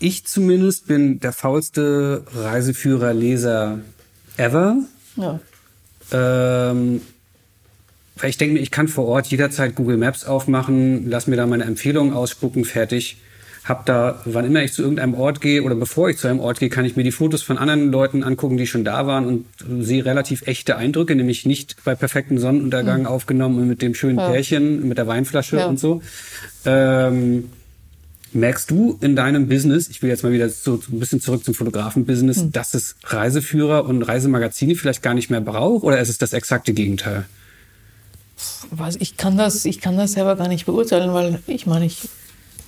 ich 0.00 0.24
zumindest 0.26 0.86
bin 0.86 1.20
der 1.20 1.32
faulste 1.32 2.24
Reiseführer-Leser 2.34 3.80
ever. 4.36 4.76
Ja. 5.16 5.40
Ähm, 6.12 7.00
weil 8.16 8.30
ich 8.30 8.36
denke 8.36 8.54
mir, 8.54 8.60
ich 8.60 8.70
kann 8.70 8.88
vor 8.88 9.06
Ort 9.06 9.28
jederzeit 9.28 9.74
Google 9.74 9.96
Maps 9.96 10.24
aufmachen, 10.24 11.08
lass 11.08 11.26
mir 11.26 11.36
da 11.36 11.46
meine 11.46 11.64
Empfehlungen 11.64 12.12
ausspucken, 12.12 12.64
fertig. 12.64 13.18
Hab 13.64 13.84
da, 13.84 14.22
wann 14.24 14.46
immer 14.46 14.62
ich 14.62 14.72
zu 14.72 14.80
irgendeinem 14.80 15.12
Ort 15.12 15.42
gehe 15.42 15.62
oder 15.62 15.74
bevor 15.74 16.08
ich 16.08 16.16
zu 16.16 16.26
einem 16.26 16.40
Ort 16.40 16.58
gehe, 16.58 16.70
kann 16.70 16.86
ich 16.86 16.96
mir 16.96 17.02
die 17.02 17.12
Fotos 17.12 17.42
von 17.42 17.58
anderen 17.58 17.92
Leuten 17.92 18.24
angucken, 18.24 18.56
die 18.56 18.66
schon 18.66 18.82
da 18.82 19.06
waren 19.06 19.26
und 19.26 19.44
sehe 19.84 20.06
relativ 20.06 20.46
echte 20.46 20.76
Eindrücke, 20.76 21.14
nämlich 21.14 21.44
nicht 21.44 21.76
bei 21.84 21.94
perfektem 21.94 22.38
Sonnenuntergang 22.38 23.00
mhm. 23.00 23.06
aufgenommen 23.06 23.58
und 23.58 23.68
mit 23.68 23.82
dem 23.82 23.94
schönen 23.94 24.18
ja. 24.18 24.30
Pärchen, 24.30 24.88
mit 24.88 24.96
der 24.96 25.06
Weinflasche 25.06 25.58
ja. 25.58 25.66
und 25.66 25.78
so. 25.78 26.00
Ähm, 26.64 27.50
Merkst 28.32 28.70
du 28.70 28.98
in 29.00 29.16
deinem 29.16 29.48
Business, 29.48 29.88
ich 29.88 30.02
will 30.02 30.10
jetzt 30.10 30.22
mal 30.22 30.32
wieder 30.32 30.48
so 30.48 30.80
ein 30.90 30.98
bisschen 30.98 31.20
zurück 31.20 31.44
zum 31.44 31.54
Fotografen-Business, 31.54 32.38
hm. 32.38 32.52
dass 32.52 32.74
es 32.74 32.96
Reiseführer 33.04 33.84
und 33.84 34.02
Reisemagazine 34.02 34.74
vielleicht 34.74 35.02
gar 35.02 35.14
nicht 35.14 35.30
mehr 35.30 35.40
braucht 35.40 35.84
oder 35.84 35.98
ist 36.00 36.08
es 36.08 36.18
das 36.18 36.32
exakte 36.32 36.72
Gegenteil? 36.72 37.26
Was, 38.70 38.96
ich, 38.96 39.16
kann 39.16 39.36
das, 39.36 39.64
ich 39.64 39.80
kann 39.80 39.96
das 39.96 40.12
selber 40.12 40.36
gar 40.36 40.48
nicht 40.48 40.66
beurteilen, 40.66 41.12
weil 41.12 41.40
ich 41.46 41.66
meine, 41.66 41.86
ich, 41.86 42.08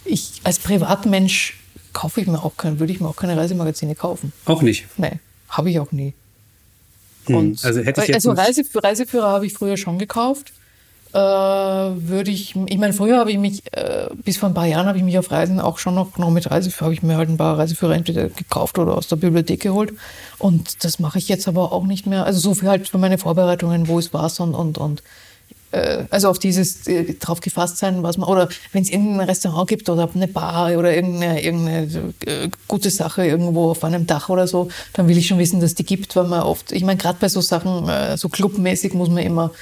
ich 0.04 0.40
als 0.44 0.58
Privatmensch 0.58 1.58
kaufe 1.92 2.20
ich 2.20 2.26
mir 2.26 2.42
auch 2.42 2.56
keine, 2.56 2.80
würde 2.80 2.92
ich 2.92 3.00
mir 3.00 3.08
auch 3.08 3.16
keine 3.16 3.36
Reisemagazine 3.36 3.94
kaufen. 3.94 4.32
Auch 4.46 4.62
nicht? 4.62 4.86
Nee, 4.96 5.20
habe 5.48 5.70
ich 5.70 5.78
auch 5.78 5.92
nie. 5.92 6.14
Hm. 7.26 7.56
Also 7.62 7.80
hätte 7.80 8.00
ich 8.00 8.08
jetzt 8.08 8.26
also 8.26 8.32
Reise, 8.32 8.64
Reiseführer 8.74 9.28
habe 9.28 9.46
ich 9.46 9.52
früher 9.52 9.76
schon 9.76 9.98
gekauft 9.98 10.52
äh, 11.12 11.18
würde 11.18 12.30
ich, 12.30 12.54
ich 12.54 12.78
meine, 12.78 12.92
früher 12.92 13.18
habe 13.18 13.32
ich 13.32 13.38
mich, 13.38 13.62
äh, 13.72 13.89
bis 14.24 14.38
vor 14.38 14.48
ein 14.48 14.54
paar 14.54 14.66
Jahren 14.66 14.86
habe 14.86 14.98
ich 14.98 15.04
mich 15.04 15.18
auf 15.18 15.30
Reisen 15.30 15.60
auch 15.60 15.78
schon 15.78 15.94
noch, 15.94 16.16
noch 16.18 16.30
mit 16.30 16.50
Reiseführer, 16.50 16.86
habe 16.86 16.94
ich 16.94 17.02
mir 17.02 17.16
halt 17.16 17.28
ein 17.28 17.36
paar 17.36 17.58
Reiseführer 17.58 17.94
entweder 17.94 18.28
gekauft 18.28 18.78
oder 18.78 18.96
aus 18.96 19.08
der 19.08 19.16
Bibliothek 19.16 19.60
geholt. 19.60 19.92
Und 20.38 20.84
das 20.84 20.98
mache 20.98 21.18
ich 21.18 21.28
jetzt 21.28 21.48
aber 21.48 21.72
auch 21.72 21.84
nicht 21.84 22.06
mehr. 22.06 22.24
Also 22.24 22.40
so 22.40 22.54
viel 22.54 22.68
halt 22.68 22.88
für 22.88 22.98
meine 22.98 23.18
Vorbereitungen, 23.18 23.88
wo 23.88 23.98
es 23.98 24.12
war 24.12 24.30
und, 24.40 24.54
und, 24.54 24.78
und 24.78 25.02
äh, 25.72 26.04
also 26.10 26.28
auf 26.28 26.38
dieses 26.38 26.86
äh, 26.86 27.14
drauf 27.14 27.40
gefasst 27.40 27.78
sein, 27.78 28.02
was 28.02 28.18
man, 28.18 28.28
oder 28.28 28.48
wenn 28.72 28.82
es 28.82 28.90
irgendein 28.90 29.28
Restaurant 29.28 29.68
gibt 29.68 29.88
oder 29.88 30.08
eine 30.12 30.28
Bar 30.28 30.76
oder 30.76 30.94
irgendeine, 30.94 31.42
irgendeine 31.42 32.12
äh, 32.26 32.48
gute 32.66 32.90
Sache 32.90 33.24
irgendwo 33.24 33.70
auf 33.70 33.84
einem 33.84 34.06
Dach 34.06 34.28
oder 34.28 34.46
so, 34.46 34.68
dann 34.92 35.08
will 35.08 35.16
ich 35.16 35.28
schon 35.28 35.38
wissen, 35.38 35.60
dass 35.60 35.74
die 35.74 35.84
gibt, 35.84 36.16
weil 36.16 36.26
man 36.26 36.42
oft, 36.42 36.72
ich 36.72 36.84
meine, 36.84 36.98
gerade 36.98 37.18
bei 37.20 37.28
so 37.28 37.40
Sachen, 37.40 37.88
äh, 37.88 38.16
so 38.16 38.28
clubmäßig 38.28 38.94
muss 38.94 39.08
man 39.08 39.24
immer 39.24 39.52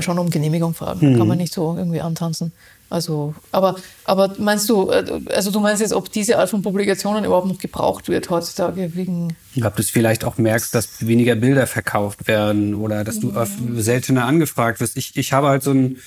schon 0.00 0.18
um 0.18 0.28
Genehmigung 0.28 0.74
fragen. 0.74 1.12
Mhm. 1.12 1.18
Kann 1.18 1.28
man 1.28 1.38
nicht 1.38 1.52
so 1.52 1.76
irgendwie 1.76 2.00
antanzen. 2.00 2.50
Also, 2.90 3.34
aber, 3.52 3.76
aber 4.04 4.34
meinst 4.38 4.68
du, 4.70 4.90
äh, 4.90 5.20
also 5.34 5.50
du 5.50 5.60
meinst 5.60 5.82
jetzt, 5.82 5.92
ob 5.92 6.10
diese 6.10 6.38
Art 6.38 6.48
von 6.48 6.62
Publikationen 6.62 7.24
überhaupt 7.24 7.46
noch 7.46 7.58
gebraucht 7.58 8.08
wird 8.08 8.30
heutzutage 8.30 8.94
wegen. 8.94 9.36
Ob 9.62 9.76
du 9.76 9.82
es 9.82 9.90
vielleicht 9.90 10.24
auch 10.24 10.38
merkst, 10.38 10.74
dass 10.74 11.06
weniger 11.06 11.34
Bilder 11.34 11.66
verkauft 11.66 12.26
werden 12.28 12.74
oder 12.74 13.04
dass 13.04 13.20
du 13.20 13.32
mhm. 13.32 13.80
seltener 13.80 14.24
angefragt 14.24 14.80
wirst. 14.80 14.96
Ich, 14.96 15.16
ich 15.16 15.32
habe 15.32 15.48
halt 15.48 15.62
so 15.62 15.72
ein. 15.72 15.98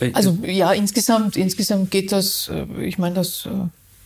Äh, 0.00 0.12
also 0.14 0.36
ja, 0.42 0.72
insgesamt, 0.72 1.36
insgesamt 1.36 1.90
geht 1.90 2.10
das, 2.10 2.50
ich 2.80 2.98
meine, 2.98 3.14
das 3.14 3.48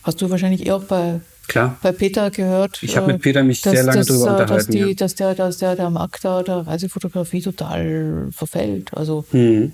hast 0.03 0.21
du 0.21 0.29
wahrscheinlich 0.29 0.67
eh 0.67 0.71
auch 0.71 0.83
bei 0.83 1.21
Klar. 1.47 1.77
bei 1.81 1.91
Peter 1.91 2.31
gehört. 2.31 2.81
Ich 2.81 2.95
habe 2.95 3.13
mit 3.13 3.21
Peter 3.21 3.43
mich 3.43 3.61
dass, 3.61 3.73
sehr 3.73 3.83
lange 3.83 3.97
dass, 3.99 4.07
darüber 4.07 4.31
unterhalten. 4.31 4.55
Dass, 4.55 4.67
die, 4.67 4.77
ja. 4.79 4.93
dass, 4.93 5.15
der, 5.15 5.35
dass 5.35 5.57
der, 5.57 5.75
der 5.75 5.89
Markt 5.89 6.23
da, 6.23 6.43
der 6.43 6.67
Reisefotografie 6.67 7.41
total 7.41 8.29
verfällt. 8.31 8.93
Also 8.93 9.25
mhm. 9.31 9.73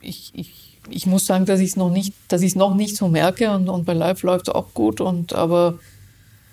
ich, 0.00 0.32
ich, 0.34 0.65
ich 0.90 1.06
muss 1.06 1.26
sagen, 1.26 1.46
dass 1.46 1.60
ich 1.60 1.70
es 1.70 1.76
noch 1.76 1.90
nicht, 1.90 2.14
dass 2.28 2.42
ich 2.42 2.52
es 2.52 2.56
noch 2.56 2.74
nicht 2.74 2.96
so 2.96 3.08
merke 3.08 3.50
und, 3.50 3.68
und 3.68 3.84
bei 3.84 3.92
Live 3.92 4.22
läuft 4.22 4.48
es 4.48 4.54
auch 4.54 4.74
gut. 4.74 5.00
Und 5.00 5.32
aber, 5.32 5.78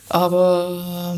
aber, 0.09 1.17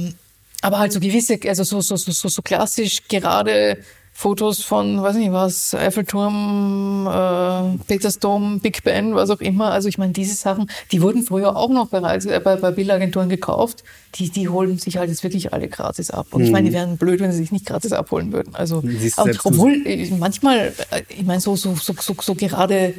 aber 0.61 0.79
halt 0.79 0.91
so 0.91 0.99
gewisse, 0.99 1.39
also 1.47 1.63
so, 1.63 1.81
so, 1.81 1.95
so, 1.95 2.11
so, 2.11 2.27
so 2.27 2.41
klassisch 2.41 3.07
gerade 3.07 3.77
Fotos 4.17 4.63
von, 4.63 5.01
weiß 5.03 5.17
nicht 5.17 5.33
was, 5.33 5.75
Eiffelturm, 5.75 7.05
äh, 7.05 7.77
Petersdom, 7.85 8.61
Big 8.61 8.81
Ben, 8.85 9.13
was 9.13 9.29
auch 9.29 9.41
immer. 9.41 9.71
Also 9.71 9.89
ich 9.89 9.97
meine, 9.97 10.13
diese 10.13 10.35
Sachen, 10.35 10.71
die 10.93 11.01
wurden 11.01 11.21
früher 11.23 11.57
auch 11.57 11.69
noch 11.69 11.89
bereits 11.89 12.25
äh, 12.25 12.39
bei, 12.41 12.55
bei 12.55 12.71
Bildagenturen 12.71 13.27
gekauft. 13.27 13.83
Die, 14.15 14.29
die 14.29 14.47
holen 14.47 14.77
sich 14.77 14.95
halt 14.95 15.09
jetzt 15.09 15.21
wirklich 15.23 15.51
alle 15.51 15.67
gratis 15.67 16.11
ab. 16.11 16.27
Und 16.31 16.39
mhm. 16.39 16.45
ich 16.45 16.51
meine, 16.53 16.63
die 16.63 16.69
mhm. 16.69 16.79
wären 16.79 16.97
blöd, 16.97 17.19
wenn 17.19 17.33
sie 17.33 17.39
sich 17.39 17.51
nicht 17.51 17.65
gratis 17.65 17.91
abholen 17.91 18.31
würden. 18.31 18.55
Also, 18.55 18.81
aber, 19.17 19.31
obwohl, 19.43 19.85
äh, 19.85 20.09
manchmal, 20.17 20.73
äh, 20.91 21.01
ich 21.09 21.25
meine, 21.25 21.41
so, 21.41 21.57
so, 21.57 21.75
so, 21.75 21.93
so, 21.99 22.15
so 22.17 22.35
gerade 22.35 22.93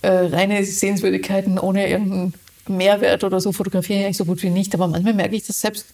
äh, 0.00 0.08
reine 0.08 0.64
Sehenswürdigkeiten 0.64 1.58
ohne 1.58 1.86
irgendeinen 1.86 2.32
Mehrwert 2.66 3.24
oder 3.24 3.40
so 3.40 3.52
fotografiere 3.52 3.98
ich 3.98 4.04
eigentlich 4.06 4.16
so 4.16 4.24
gut 4.24 4.42
wie 4.42 4.48
nicht. 4.48 4.72
Aber 4.74 4.88
manchmal 4.88 5.12
merke 5.12 5.36
ich 5.36 5.46
das 5.46 5.60
selbst. 5.60 5.84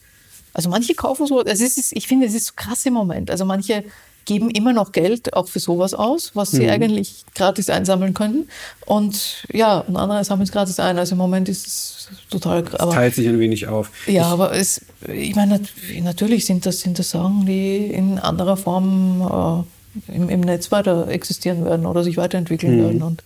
Also 0.54 0.68
manche 0.68 0.94
kaufen 0.94 1.26
so, 1.26 1.42
es 1.44 1.60
ist, 1.60 1.96
ich 1.96 2.06
finde, 2.06 2.26
es 2.26 2.34
ist 2.34 2.46
so 2.46 2.52
krass 2.54 2.86
im 2.86 2.92
Moment. 2.94 3.28
Also 3.28 3.44
manche 3.44 3.82
geben 4.24 4.50
immer 4.50 4.72
noch 4.72 4.92
Geld 4.92 5.34
auch 5.34 5.48
für 5.48 5.60
sowas 5.60 5.94
aus, 5.94 6.32
was 6.34 6.50
sie 6.50 6.64
mhm. 6.64 6.70
eigentlich 6.70 7.24
gratis 7.34 7.70
einsammeln 7.70 8.14
können. 8.14 8.48
Und 8.86 9.46
ja, 9.52 9.78
und 9.78 9.96
andere 9.96 10.24
sammeln 10.24 10.44
es 10.44 10.52
gratis 10.52 10.78
ein. 10.80 10.98
Also 10.98 11.12
im 11.12 11.18
Moment 11.18 11.48
ist 11.48 11.66
es 11.66 12.08
total. 12.30 12.64
Aber, 12.78 12.90
es 12.90 12.94
teilt 12.94 13.14
sich 13.14 13.28
ein 13.28 13.38
wenig 13.38 13.66
auf. 13.66 13.90
Ja, 14.06 14.12
ich, 14.12 14.20
aber 14.22 14.54
es, 14.54 14.84
ich 15.12 15.34
meine, 15.34 15.60
natürlich 16.02 16.46
sind 16.46 16.66
das, 16.66 16.80
sind 16.80 16.98
das 16.98 17.10
Sachen, 17.10 17.46
die 17.46 17.86
in 17.86 18.18
anderer 18.18 18.56
Form 18.56 19.66
äh, 20.08 20.14
im, 20.14 20.28
im 20.28 20.40
Netz 20.40 20.70
weiter 20.72 21.08
existieren 21.08 21.64
werden 21.64 21.86
oder 21.86 22.02
sich 22.04 22.16
weiterentwickeln 22.16 22.76
mhm. 22.76 22.82
werden. 22.82 23.02
Und 23.02 23.22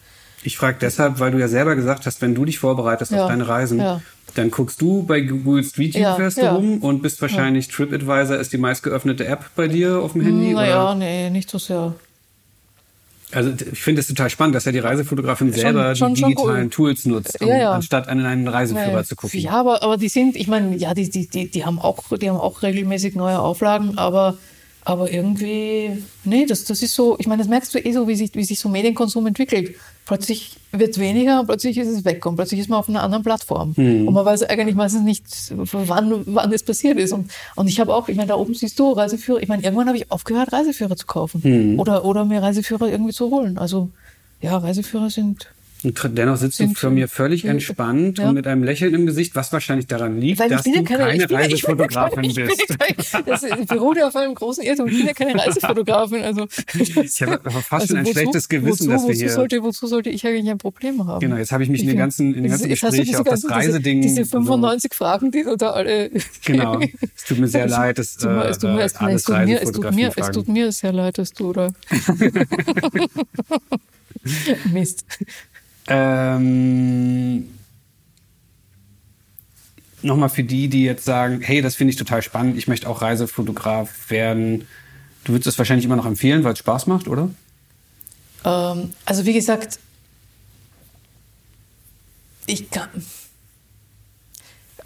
ich 0.47 0.57
frage 0.57 0.79
deshalb, 0.81 1.19
weil 1.19 1.33
du 1.33 1.39
ja 1.39 1.49
selber 1.49 1.75
gesagt 1.75 2.07
hast, 2.07 2.23
wenn 2.23 2.35
du 2.35 2.45
dich 2.45 2.59
vorbereitest 2.59 3.13
ja, 3.13 3.23
auf 3.23 3.29
deine 3.29 3.49
Reisen, 3.49 3.81
ja. 3.81 4.01
dann 4.35 4.51
guckst 4.51 4.81
du 4.81 5.03
bei 5.03 5.21
Google 5.21 5.65
Street 5.65 5.95
View 5.95 6.03
ja, 6.03 6.15
fest 6.15 6.39
rum 6.39 6.79
und 6.79 7.03
bist 7.03 7.21
wahrscheinlich 7.21 7.69
TripAdvisor 7.69 8.37
ist 8.37 8.53
die 8.53 8.59
meistgeöffnete 8.59 9.27
App 9.27 9.51
bei 9.57 9.67
dir 9.67 9.99
auf 9.99 10.13
dem 10.13 10.23
Handy? 10.23 10.55
Naja, 10.55 10.95
nee, 10.95 11.31
nicht 11.31 11.51
so 11.51 11.59
sehr. 11.59 11.95
Also 13.33 13.51
ich 13.73 13.83
finde 13.83 14.01
es 14.01 14.07
total 14.07 14.31
spannend, 14.31 14.55
dass 14.55 14.67
ja 14.67 14.73
die 14.73 14.79
Reisefotografin 14.79 15.53
selber 15.53 15.97
schon, 15.97 16.15
schon, 16.15 16.29
die 16.31 16.35
digitalen 16.37 16.67
cool. 16.67 16.71
Tools 16.71 17.07
nutzt, 17.07 17.41
um, 17.41 17.49
ja, 17.49 17.59
ja. 17.59 17.73
anstatt 17.73 18.07
an 18.09 18.25
einen 18.25 18.47
Reiseführer 18.47 18.93
ja, 18.93 19.05
zu 19.05 19.17
gucken. 19.17 19.41
Ja, 19.41 19.51
aber, 19.51 19.83
aber 19.83 19.97
die 19.97 20.09
sind, 20.09 20.37
ich 20.37 20.47
meine, 20.47 20.77
ja, 20.77 20.95
die, 20.95 21.11
die, 21.11 21.29
die, 21.29 21.51
die, 21.51 21.65
haben 21.65 21.81
auch, 21.81 22.05
die 22.17 22.31
haben 22.31 22.39
auch 22.39 22.63
regelmäßig 22.63 23.17
neue 23.17 23.41
Auflagen, 23.41 23.99
aber 23.99 24.39
aber 24.87 25.11
irgendwie, 25.11 26.01
nee, 26.23 26.47
das, 26.47 26.63
das 26.63 26.81
ist 26.81 26.95
so, 26.95 27.17
ich 27.19 27.27
meine, 27.27 27.43
das 27.43 27.49
merkst 27.49 27.75
du 27.75 27.85
eh 27.85 27.91
so, 27.91 28.07
wie 28.07 28.15
sich, 28.15 28.33
wie 28.37 28.45
sich 28.45 28.61
so 28.61 28.69
Medienkonsum 28.69 29.27
entwickelt. 29.27 29.75
Plötzlich 30.05 30.59
wird 30.71 30.91
es 30.91 31.01
weniger 31.01 31.41
und 31.41 31.47
plötzlich 31.47 31.77
ist 31.77 31.89
es 31.89 32.05
weg 32.05 32.25
und 32.25 32.37
plötzlich 32.37 32.61
ist 32.61 32.71
man 32.71 32.79
auf 32.79 32.89
einer 32.89 33.03
anderen 33.03 33.25
Plattform. 33.25 33.75
Mhm. 33.77 34.07
Und 34.07 34.15
man 34.15 34.25
weiß 34.25 34.45
eigentlich 34.45 34.77
meistens 34.77 35.03
nicht, 35.03 35.25
wann, 35.51 36.23
wann 36.27 36.53
das 36.53 36.63
passiert 36.63 36.99
ist. 36.99 37.11
Und, 37.11 37.33
und 37.57 37.67
ich 37.67 37.81
habe 37.81 37.93
auch, 37.93 38.09
ich 38.09 38.17
meine, 38.17 38.29
da 38.29 38.37
oben 38.37 38.55
siehst 38.55 38.79
du 38.79 38.93
Reiseführer, 38.93 39.43
ich 39.43 39.49
meine, 39.49 39.65
irgendwann 39.65 39.89
habe 39.89 39.99
ich 39.99 40.09
aufgehört, 40.13 40.53
Reiseführer 40.53 40.95
zu 40.95 41.07
kaufen. 41.07 41.41
Mhm. 41.43 41.81
Oder, 41.81 42.05
oder 42.05 42.25
mir 42.25 42.41
Reiseführer 42.41 42.89
irgendwie 42.89 43.13
zu 43.13 43.29
holen. 43.29 43.59
Also, 43.59 43.91
ja, 44.41 44.57
Reiseführer 44.57 45.11
sind 45.11 45.49
und 45.87 46.19
dennoch 46.19 46.37
sitzt 46.37 46.59
du 46.59 46.69
für 46.75 46.91
mir 46.91 47.07
völlig 47.07 47.45
entspannt 47.45 48.19
ja. 48.19 48.29
und 48.29 48.35
mit 48.35 48.47
einem 48.47 48.65
Lächeln 48.65 48.93
im 48.93 49.07
Gesicht, 49.07 49.37
was 49.37 49.53
wahrscheinlich 49.53 49.87
daran 49.87 50.21
liegt, 50.21 50.41
dass 50.41 50.65
du 50.65 50.83
keine, 50.83 51.19
keine 51.19 51.31
Reisefotografin 51.31 52.35
bist. 52.35 52.77
das 53.25 53.45
beruht 53.67 54.03
auf 54.03 54.17
einem 54.17 54.35
großen 54.35 54.65
Irrtum. 54.65 54.89
Ich 54.89 54.99
bin 54.99 55.07
ja 55.07 55.13
keine 55.13 55.35
Reisefotografin. 55.47 56.23
Also, 56.23 56.49
ich 56.75 57.23
habe 57.23 57.35
aber 57.35 57.51
fast 57.51 57.73
also 57.73 57.87
schon 57.87 57.97
ein 57.99 58.07
wozu, 58.07 58.13
schlechtes 58.13 58.49
Gewissen, 58.49 58.89
wozu, 58.89 58.91
dass 58.91 59.07
wir 59.07 59.15
hier... 59.15 59.31
Sollte, 59.31 59.63
wozu 59.63 59.87
sollte 59.87 60.11
ich 60.11 60.27
eigentlich 60.27 60.51
ein 60.51 60.59
Problem 60.59 61.07
haben? 61.07 61.21
Genau, 61.21 61.37
jetzt 61.37 61.53
habe 61.53 61.63
ich 61.63 61.69
mich 61.69 61.83
ich 61.83 61.85
in 61.85 61.91
den 61.91 61.99
ganzen, 61.99 62.35
in 62.35 62.43
den 62.43 62.51
ganzen 62.51 62.69
Gesprächen 62.69 63.17
auf 63.17 63.25
das 63.25 63.49
Reiseding... 63.49 64.03
Diese, 64.03 64.23
diese 64.23 64.31
95 64.31 64.93
so, 64.93 64.97
Fragen, 64.97 65.31
die 65.31 65.45
du 65.45 65.57
da 65.57 65.71
alle... 65.71 66.11
Genau, 66.45 66.81
es 66.81 67.25
tut 67.27 67.39
mir 67.39 67.49
sehr 67.49 67.69
leid, 67.69 67.99
dass 67.99 68.17
äh, 68.25 68.29
es 68.29 68.59
tut 68.59 68.71
mir, 68.71 68.83
es, 68.83 68.97
alles 68.97 69.23
tut 69.23 69.45
mir, 69.45 69.63
es, 69.63 69.71
tut 69.71 69.95
mir, 69.95 70.13
es 70.17 70.31
tut 70.33 70.49
mir 70.49 70.73
sehr 70.73 70.93
leid, 70.93 71.19
dass 71.19 71.33
du 71.33 71.53
da... 71.53 71.71
Mist. 74.73 75.05
Ähm, 75.89 77.49
Nochmal 80.03 80.29
für 80.29 80.45
die, 80.45 80.69
die 80.69 80.85
jetzt 80.85 81.05
sagen, 81.05 81.41
hey, 81.41 81.63
das 81.63 81.75
finde 81.75 81.91
ich 81.91 81.97
total 81.97 82.23
spannend, 82.23 82.57
ich 82.57 82.69
möchte 82.69 82.89
auch 82.89 83.03
Reisefotograf 83.03 84.11
werden. 84.11 84.69
Du 85.25 85.33
würdest 85.33 85.49
es 85.49 85.59
wahrscheinlich 85.59 85.85
immer 85.85 85.97
noch 85.97 86.07
empfehlen, 86.07 86.45
weil 86.45 86.53
es 86.53 86.61
Spaß 86.61 86.87
macht, 86.87 87.09
oder? 87.09 87.31
Ähm, 88.45 88.93
also 89.05 89.27
wie 89.27 89.33
gesagt, 89.33 89.81
ich 92.47 92.71
kann... 92.71 92.89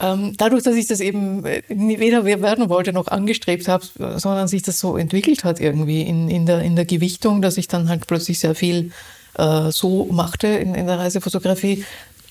Ähm, 0.03 0.35
dadurch, 0.39 0.63
dass 0.63 0.77
ich 0.77 0.87
das 0.87 1.01
eben 1.01 1.45
äh, 1.45 1.63
weder 1.69 2.25
werden 2.25 2.71
wollte 2.71 2.95
noch 2.95 3.09
angestrebt 3.09 3.69
habe, 3.69 3.85
sondern 4.17 4.49
sich 4.49 4.63
das 4.63 4.81
so 4.81 4.97
entwickelt 4.97 5.45
hat 5.45 5.61
irgendwie 5.61 6.01
in, 6.01 6.31
in, 6.31 6.47
der, 6.47 6.63
in 6.63 6.75
der 6.75 6.87
Gewichtung, 6.87 7.43
dass 7.43 7.59
ich 7.59 7.69
dann 7.69 7.91
halt 7.91 8.07
plötzlich 8.07 8.39
sehr 8.39 8.55
viel 8.55 8.93
äh, 9.35 9.71
so 9.71 10.07
machte 10.07 10.47
in, 10.47 10.75
in 10.75 10.87
der 10.87 10.99
Reisefotografie, 10.99 11.85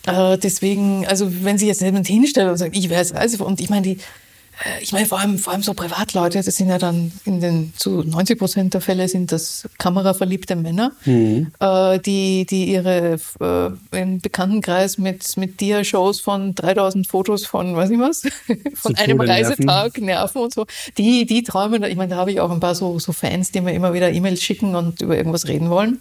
Äh, 0.08 0.38
deswegen, 0.38 1.06
also 1.08 1.28
wenn 1.44 1.58
sie 1.58 1.68
jetzt 1.68 1.82
jemand 1.82 2.08
hinstellt 2.08 2.50
und 2.50 2.58
sagt, 2.58 2.76
ich 2.76 2.90
wäre 2.90 3.02
jetzt 3.02 3.14
Reisefotograf, 3.14 3.52
und 3.52 3.62
ich 3.62 3.70
meine, 3.70 3.82
die, 3.82 3.92
äh, 3.92 4.82
ich 4.82 4.92
meine, 4.92 5.06
vor 5.06 5.20
allem, 5.20 5.38
vor 5.38 5.54
allem 5.54 5.62
so 5.62 5.74
Privatleute, 5.74 6.42
das 6.42 6.56
sind 6.56 6.70
ja 6.70 6.78
dann 6.78 7.12
in 7.26 7.42
den 7.42 7.74
zu 7.76 8.04
90 8.04 8.40
Prozent 8.40 8.74
der 8.74 8.82
Fälle 8.82 9.08
sind 9.08 9.32
das 9.32 9.68
kameraverliebte 9.78 10.56
Männer, 10.56 10.94
mhm. 11.06 11.52
äh, 11.60 12.00
die, 12.00 12.46
die 12.46 12.72
ihre 12.72 13.20
äh, 13.40 14.00
im 14.00 14.20
Bekanntenkreis 14.20 14.98
mit, 14.98 15.38
mit 15.38 15.60
Dia-Shows 15.60 16.22
von 16.22 16.56
3000 16.56 17.08
Fotos 17.08 17.46
von, 17.46 17.76
weiß 17.76 17.90
ich 17.90 18.00
was, 18.00 18.22
von 18.76 18.96
Zu 18.96 19.04
einem 19.04 19.20
Reisetag 19.20 19.98
nerven. 19.98 20.06
nerven. 20.06 20.42
und 20.42 20.54
so. 20.54 20.66
Die, 20.98 21.26
die 21.26 21.44
träumen, 21.44 21.84
ich 21.84 21.98
meine, 21.98 22.12
da 22.12 22.16
habe 22.16 22.32
ich 22.32 22.40
auch 22.40 22.52
ein 22.52 22.60
paar 22.60 22.76
so, 22.76 23.00
so 23.00 23.12
Fans, 23.12 23.52
die 23.52 23.62
mir 23.62 23.74
immer 23.74 23.94
wieder 23.94 24.12
E-Mails 24.12 24.42
schicken 24.42 24.76
und 24.76 25.02
über 25.02 25.18
irgendwas 25.18 25.48
reden 25.48 25.70
wollen. 25.70 26.00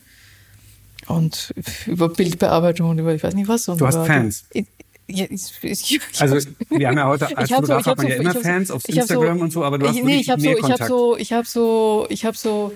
Und 1.09 1.54
über 1.86 2.09
Bildbearbeitung 2.09 2.90
und 2.90 2.98
über 2.98 3.14
ich 3.14 3.22
weiß 3.22 3.34
nicht 3.34 3.48
was. 3.48 3.68
Und 3.68 3.80
du 3.80 3.86
hast 3.86 4.06
Fans? 4.06 4.44
Ich, 4.52 4.66
ich, 5.06 5.52
ich, 5.62 6.00
also 6.18 6.36
wir 6.68 6.88
haben 6.88 6.98
ja 6.98 7.06
heute 7.06 7.26
als 7.36 7.50
Fotograf 7.50 7.84
so, 7.84 7.90
hat 7.90 7.96
man 7.96 8.06
so, 8.06 8.12
ja 8.12 8.18
immer 8.18 8.34
Fans 8.34 8.70
auf 8.70 8.86
Instagram 8.88 9.38
so, 9.38 9.44
und 9.44 9.52
so, 9.52 9.64
aber 9.64 9.78
du 9.78 9.88
hast 9.88 10.02
nee, 10.02 10.16
ich 10.16 10.28
habe 10.28 10.40
so, 10.40 10.50
ich 10.50 10.70
habe 10.70 10.84
so, 10.84 11.16
ich 11.16 11.32
habe 11.32 11.46
so, 11.46 12.06
ich 12.11 12.24
habe 12.26 12.36
so 12.36 12.72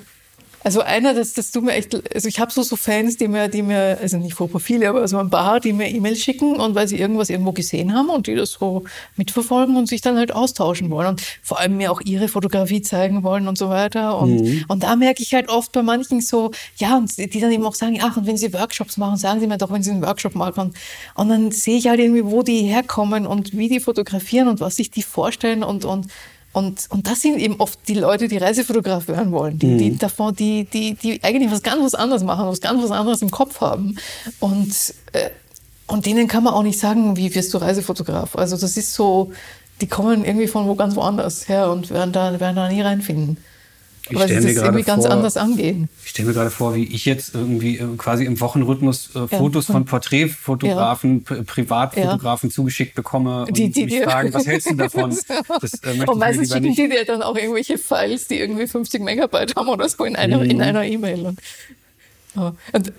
also 0.65 0.81
einer, 0.81 1.15
das, 1.15 1.33
das 1.33 1.51
tut 1.51 1.65
mir 1.65 1.73
echt, 1.73 1.95
also 2.15 2.29
ich 2.29 2.39
habe 2.39 2.53
so, 2.53 2.63
so 2.63 2.77
Fans, 2.77 3.17
die 3.17 3.29
mir, 3.29 3.49
die 3.49 3.63
mir, 3.63 3.99
also 4.01 4.17
nicht 4.19 4.35
vor 4.35 4.49
Profile, 4.49 4.89
aber 4.89 5.07
so 5.09 5.19
ein 5.19 5.31
paar, 5.31 5.61
die 5.61 5.73
mir 5.73 5.89
E-Mails 5.89 6.21
schicken 6.21 6.57
und 6.57 6.75
weil 6.75 6.87
sie 6.89 6.99
irgendwas 6.99 7.31
irgendwo 7.31 7.53
gesehen 7.53 7.95
haben 7.95 8.11
und 8.11 8.27
die 8.27 8.35
das 8.35 8.53
so 8.53 8.85
mitverfolgen 9.17 9.77
und 9.77 9.89
sich 9.89 10.01
dann 10.01 10.17
halt 10.17 10.33
austauschen 10.33 10.91
wollen 10.91 11.09
und 11.09 11.23
vor 11.43 11.59
allem 11.59 11.77
mir 11.77 11.91
auch 11.91 12.01
ihre 12.01 12.29
Fotografie 12.29 12.83
zeigen 12.83 13.23
wollen 13.23 13.49
und 13.49 13.59
so 13.59 13.69
weiter. 13.69 14.19
Und, 14.19 14.41
mhm. 14.41 14.65
und 14.69 14.83
da 14.83 14.97
merke 14.97 15.23
ich 15.23 15.35
halt 15.35 15.49
oft 15.49 15.73
bei 15.73 15.83
manchen 15.83 16.21
so, 16.21 16.53
ja, 16.77 16.97
und 16.97 17.17
die 17.17 17.41
dann 17.41 17.53
eben 17.53 17.65
auch 17.65 17.75
sagen, 17.75 17.99
ach, 18.03 18.17
und 18.17 18.27
wenn 18.27 18.37
sie 18.37 18.53
Workshops 18.53 18.97
machen, 18.97 19.17
sagen 19.17 19.41
sie 19.41 19.47
mir 19.47 19.59
doch, 19.59 19.73
wenn 19.73 19.83
sie 19.83 19.91
einen 19.91 20.03
Workshop 20.03 20.35
machen. 20.35 20.75
Und 21.15 21.29
dann 21.29 21.51
sehe 21.51 21.79
ich 21.79 21.89
halt 21.89 22.01
irgendwie, 22.01 22.25
wo 22.25 22.43
die 22.43 22.63
herkommen 22.63 23.27
und 23.27 23.57
wie 23.57 23.69
die 23.69 23.81
fotografieren 23.81 24.49
und 24.49 24.61
was 24.61 24.77
sich 24.77 24.91
die 24.91 25.03
vorstellen 25.03 25.63
und, 25.65 25.85
und 25.85 26.07
und, 26.53 26.87
und 26.91 27.07
das 27.07 27.23
sind 27.23 27.39
eben 27.39 27.57
oft 27.61 27.79
die 27.89 27.95
Leute, 27.95 28.29
die 28.29 28.37
Reisefotograf 28.37 29.09
werden 29.09 29.33
wollen, 29.33 29.59
die, 29.59 29.67
mhm. 29.67 29.79
die 29.79 29.99
davon, 29.99 30.35
die, 30.37 30.65
die, 30.65 30.95
die 30.95 31.23
eigentlich 31.23 31.51
was 31.51 31.63
ganz 31.63 31.83
was 31.83 31.95
anderes 31.95 32.23
machen, 32.23 32.47
was 32.47 32.61
ganz 32.61 32.83
was 32.83 32.91
anderes 32.91 33.23
im 33.23 33.31
Kopf 33.31 33.61
haben. 33.61 33.97
Und, 34.39 34.95
äh, 35.13 35.31
und 35.87 36.05
denen 36.05 36.29
kann 36.29 36.45
man 36.45 36.53
auch 36.53 36.63
nicht 36.63 36.79
sagen, 36.79 37.17
wie 37.17 37.35
wirst 37.35 37.55
du 37.55 37.59
Reisefotograf. 37.59 38.37
Also 38.37 38.57
das 38.59 38.77
ist 38.77 38.93
so, 38.93 39.33
die 39.81 39.87
kommen 39.87 40.25
irgendwie 40.25 40.47
von 40.47 40.67
wo 40.67 40.75
ganz 40.75 40.95
woanders 40.95 41.49
her 41.49 41.71
und 41.71 41.91
werden 41.91 42.13
da, 42.13 42.39
werden 42.39 42.57
da 42.57 42.69
nie 42.69 42.83
reinfinden. 42.83 43.39
Ich 44.13 44.19
weil 44.19 44.29
sie 44.29 44.55
das 44.55 44.63
irgendwie 44.63 44.83
ganz 44.83 45.05
vor, 45.05 45.13
anders 45.13 45.37
angehen. 45.37 45.89
Ich 46.05 46.11
stelle 46.11 46.29
mir 46.29 46.35
gerade 46.35 46.51
vor, 46.51 46.75
wie 46.75 46.85
ich 46.85 47.05
jetzt 47.07 47.35
irgendwie 47.35 47.79
äh, 47.79 47.87
quasi 47.97 48.25
im 48.25 48.41
Wochenrhythmus 48.41 49.15
äh, 49.15 49.27
Fotos 49.27 49.69
ja. 49.69 49.73
von 49.73 49.85
Porträtfotografen, 49.87 51.25
ja. 51.29 51.43
Privatfotografen 51.43 52.51
ja. 52.51 52.55
zugeschickt 52.55 52.95
bekomme 52.95 53.47
und 53.47 53.57
die, 53.57 53.71
die, 53.71 53.87
mich 53.87 54.03
fragen, 54.03 54.35
was 54.35 54.47
hältst 54.47 54.71
du 54.71 54.75
davon? 54.77 55.17
Das, 55.61 55.75
äh, 55.83 56.05
und 56.07 56.19
meistens 56.19 56.53
schicken 56.53 56.67
nicht. 56.67 56.79
die 56.79 56.89
dir 56.89 57.05
dann 57.05 57.23
auch 57.23 57.37
irgendwelche 57.37 57.79
Files, 57.79 58.29
die 58.29 58.39
irgendwie 58.39 58.67
50 58.67 59.03
Megabyte 59.03 59.57
haben 59.57 59.69
oder 59.69 59.89
so 59.89 60.05
in 60.05 60.17
einer 60.17 60.39
mhm. 60.39 60.51
in 60.51 60.63
einer 60.63 60.85
E-Mail. 60.85 61.27
Und, 61.27 61.39
und 62.73 62.93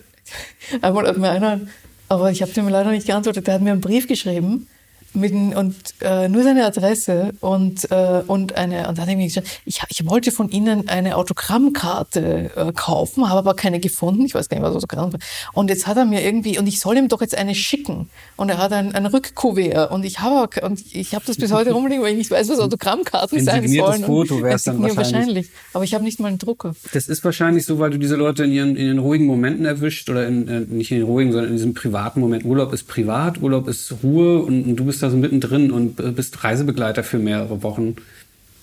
einmal 0.82 1.08
hat 1.08 1.18
mir 1.18 1.30
einer, 1.30 1.62
aber 2.10 2.32
ich 2.32 2.42
habe 2.42 2.52
dem 2.52 2.68
leider 2.68 2.92
nicht 2.92 3.06
geantwortet, 3.06 3.46
der 3.46 3.56
hat 3.56 3.62
mir 3.62 3.72
einen 3.72 3.82
Brief 3.82 4.08
geschrieben 4.08 4.68
mit, 5.14 5.34
und 5.34 5.76
äh, 6.02 6.28
nur 6.28 6.44
seine 6.44 6.66
Adresse 6.66 7.34
und, 7.40 7.90
äh, 7.92 8.22
und 8.26 8.56
eine, 8.56 8.88
und 8.88 8.98
dann 8.98 9.02
habe 9.02 9.12
ich 9.12 9.18
mir 9.18 9.28
gesagt, 9.28 9.48
ich, 9.66 9.82
ich 9.90 10.08
wollte 10.08 10.32
von 10.32 10.50
Ihnen 10.50 10.90
eine 10.90 11.16
Autogrammkarte 11.18 12.52
äh, 12.56 12.72
kaufen, 12.74 13.30
habe 13.30 13.40
aber 13.40 13.56
keine 13.56 13.80
gefunden. 13.80 14.26
Ich 14.26 14.34
weiß 14.34 14.50
gar 14.50 14.58
nicht, 14.58 14.66
was 14.66 14.76
Autogramm 14.76 15.14
war. 15.14 15.20
Und 15.54 15.70
jetzt 15.70 15.88
hat 15.88 15.98
er 15.98 16.06
mir 16.06 16.24
irgendwie, 16.24 16.58
und 16.58 16.68
ich 16.68 16.80
soll 16.80 16.98
ihm 16.98 17.08
doch 17.08 17.22
jetzt 17.22 17.38
eine 17.38 17.56
schicken. 17.56 18.10
Und 18.36 18.50
er 18.50 18.58
hat 18.58 18.74
ein, 18.74 18.96
ein 18.96 19.06
Rückkuvert. 19.06 19.92
Und 19.92 20.04
ich 20.06 20.20
habe, 20.20 20.62
und 20.62 20.84
ich 20.94 21.14
habe 21.14 21.26
das 21.26 21.38
bis 21.38 21.52
heute 21.52 21.72
rumliegen, 21.74 22.04
weil 22.04 22.12
ich 22.12 22.18
nicht 22.18 22.32
weiß, 22.32 22.50
was 22.50 22.60
Autogrammkarten 22.60 23.44
sein 23.44 23.68
sollen. 23.68 24.04
Foto 24.04 24.42
wäre 24.42 24.56
es 24.56 24.64
dann 24.64 24.82
wahrscheinlich. 24.82 24.98
wahrscheinlich. 24.98 25.50
Aber 25.74 25.84
ich 25.84 25.94
habe 25.94 26.04
nicht 26.04 26.20
mal 26.20 26.30
einen 26.30 26.40
Drucker. 26.40 26.76
Das 26.94 27.08
ist 27.08 27.24
wahrscheinlich 27.24 27.66
so, 27.66 27.80
weil 27.80 27.92
du 27.92 28.00
diese 28.00 28.16
Leute 28.16 28.46
in 28.46 28.52
ihren, 28.52 28.76
in 28.76 28.88
den 28.88 29.00
ruhigen 29.00 29.26
Momenten 29.26 29.66
erwischt 29.66 30.10
oder 30.10 30.28
in, 30.28 30.48
äh, 30.48 30.62
nicht 30.62 30.92
in 30.92 30.98
den 30.98 31.06
ruhigen, 31.06 31.32
sondern 31.32 31.52
in 31.52 31.58
diesem 31.58 31.74
privaten 31.74 32.20
Moment. 32.20 32.46
Urlaub 32.46 32.74
ist 32.74 32.88
privat, 32.88 33.42
Urlaub 33.42 33.68
ist 33.68 33.94
Ruhe 34.04 34.40
und, 34.40 34.64
und 34.66 34.76
du 34.76 34.86
bist 34.86 35.03
da 35.04 35.10
so 35.10 35.18
mittendrin 35.18 35.72
und 35.72 36.16
bist 36.16 36.44
Reisebegleiter 36.44 37.04
für 37.04 37.20
mehrere 37.20 37.64
Wochen. 37.64 37.96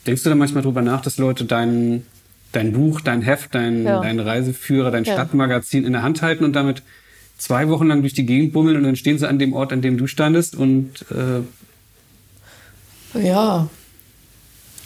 Denkst 0.07 0.23
du 0.23 0.31
da 0.31 0.35
manchmal 0.35 0.63
drüber 0.63 0.83
nach, 0.83 1.03
dass 1.03 1.19
Leute 1.19 1.45
dein, 1.45 2.07
dein 2.53 2.73
Buch, 2.73 3.01
dein 3.01 3.23
Heft, 3.23 3.55
dein, 3.55 3.85
ja. 3.85 4.01
dein 4.01 4.19
Reiseführer, 4.19 4.91
dein 4.91 5.05
ja. 5.05 5.13
Stadtmagazin 5.13 5.85
in 5.85 5.93
der 5.93 6.03
Hand 6.03 6.23
halten 6.23 6.45
und 6.45 6.55
damit 6.55 6.83
zwei 7.39 7.69
Wochen 7.69 7.87
lang 7.87 8.01
durch 8.01 8.15
die 8.15 8.27
Gegend 8.27 8.53
bummeln 8.53 8.77
und 8.77 8.85
dann 8.85 8.97
stehen 8.97 9.19
sie 9.19 9.29
an 9.29 9.39
dem 9.39 9.53
Ort, 9.53 9.73
an 9.73 9.83
dem 9.83 9.97
du 9.99 10.07
standest 10.07 10.57
und 10.57 11.05
äh 11.11 11.43
ja, 13.19 13.69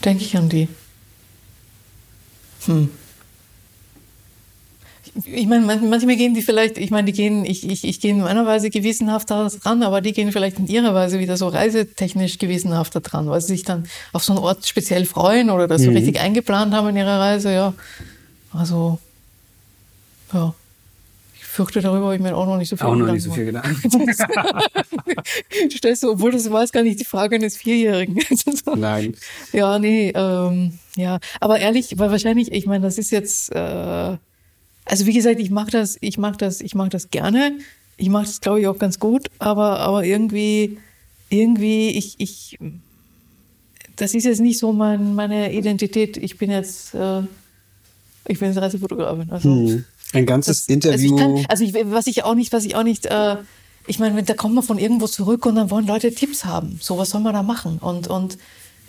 denke 0.05 0.25
ich 0.25 0.37
an 0.37 0.49
die. 0.49 0.69
Hm 2.67 2.89
ich 5.25 5.47
meine, 5.47 5.65
manchmal 5.65 6.17
gehen 6.17 6.35
die 6.35 6.43
vielleicht, 6.43 6.77
ich 6.77 6.91
meine, 6.91 7.07
die 7.07 7.12
gehen, 7.12 7.45
ich, 7.45 7.69
ich, 7.69 7.85
ich 7.85 8.01
gehe 8.01 8.11
in 8.11 8.21
meiner 8.21 8.47
Weise 8.47 8.69
gewissenhafter 8.69 9.49
dran, 9.62 9.85
aber 9.85 10.01
die 10.01 10.12
gehen 10.12 10.33
vielleicht 10.33 10.59
in 10.59 10.67
ihrer 10.67 10.93
Weise 10.93 11.21
wieder 11.21 11.37
so 11.37 11.47
reisetechnisch 11.47 12.39
gewissenhafter 12.39 13.01
dran, 13.01 13.29
weil 13.29 13.41
sie 13.41 13.49
sich 13.49 13.62
dann 13.62 13.87
auf 14.12 14.25
so 14.25 14.33
einen 14.33 14.43
Ort 14.43 14.67
speziell 14.67 15.05
freuen 15.05 15.51
oder 15.51 15.69
das 15.69 15.83
so 15.83 15.91
mhm. 15.91 15.97
richtig 15.97 16.21
eingeplant 16.21 16.75
haben 16.75 16.89
in 16.89 16.97
ihrer 16.97 17.21
Reise, 17.21 17.53
ja. 17.53 17.75
Also, 18.53 18.99
ja. 20.33 20.53
Ich 21.37 21.45
fürchte, 21.45 21.81
darüber 21.81 22.07
habe 22.07 22.17
ich 22.17 22.21
mir 22.21 22.37
auch 22.37 22.47
noch 22.47 22.57
nicht 22.57 22.69
so 22.69 22.77
viel 22.77 22.87
Auch 22.87 22.97
noch 22.97 23.12
nicht 23.12 23.23
so 23.23 23.31
viel 23.31 23.45
Gedanken. 23.45 23.89
du 25.71 25.77
stellst 25.77 26.03
so, 26.03 26.11
obwohl 26.11 26.33
das 26.33 26.51
war 26.51 26.62
jetzt 26.62 26.73
gar 26.73 26.83
nicht 26.83 26.99
die 26.99 27.05
Frage 27.05 27.37
eines 27.37 27.57
Vierjährigen. 27.57 28.19
Nein. 28.75 29.15
Ja, 29.53 29.79
nee, 29.79 30.11
ähm, 30.11 30.77
ja. 30.97 31.21
Aber 31.39 31.61
ehrlich, 31.61 31.97
weil 31.99 32.11
wahrscheinlich, 32.11 32.51
ich 32.51 32.67
meine, 32.67 32.85
das 32.85 32.99
ist 32.99 33.12
jetzt, 33.12 33.53
äh, 33.55 34.17
also 34.85 35.07
wie 35.07 35.12
gesagt, 35.12 35.41
ich 35.41 35.51
mache 35.51 35.70
das, 35.70 35.97
ich 36.01 36.18
mache 36.18 36.37
das, 36.37 36.61
ich 36.61 36.74
mache 36.74 36.91
das 36.91 37.11
gerne. 37.11 37.59
Ich 37.97 38.09
mache 38.09 38.24
das, 38.24 38.41
glaube 38.41 38.61
ich, 38.61 38.66
auch 38.66 38.78
ganz 38.78 38.99
gut, 38.99 39.30
aber, 39.39 39.78
aber 39.80 40.05
irgendwie, 40.05 40.78
irgendwie, 41.30 41.91
ich, 41.91 42.16
ich, 42.18 42.59
das 43.97 44.14
ist 44.14 44.24
jetzt 44.24 44.41
nicht 44.41 44.59
so 44.59 44.72
mein, 44.72 45.14
meine 45.14 45.53
Identität. 45.53 46.16
Ich 46.16 46.37
bin 46.39 46.51
jetzt, 46.51 46.95
äh, 46.95 47.20
ich 48.26 48.39
bin 48.39 48.49
jetzt 48.49 48.59
Reisefotografin. 48.59 49.30
Also, 49.30 49.49
hm. 49.49 49.85
Ein 50.12 50.26
ganzes 50.26 50.66
das, 50.66 50.68
Interview. 50.68 51.14
Also, 51.14 51.14
ich 51.14 51.20
kann, 51.20 51.47
also 51.49 51.64
ich, 51.64 51.74
was 51.93 52.07
ich 52.07 52.24
auch 52.24 52.35
nicht, 52.35 52.53
was 52.53 52.64
ich 52.64 52.76
auch 52.76 52.82
nicht, 52.82 53.07
äh, 53.07 53.37
ich 53.87 53.99
meine, 53.99 54.22
da 54.22 54.35
kommt 54.35 54.55
man 54.55 54.64
von 54.64 54.78
irgendwo 54.78 55.07
zurück 55.07 55.47
und 55.47 55.57
dann 55.57 55.70
wollen 55.70 55.87
Leute 55.87 56.12
Tipps 56.14 56.45
haben. 56.45 56.78
So, 56.82 56.99
was 56.99 57.11
soll 57.11 57.20
man 57.20 57.35
da 57.35 57.43
machen? 57.43 57.78
Und, 57.78 58.09
und 58.09 58.39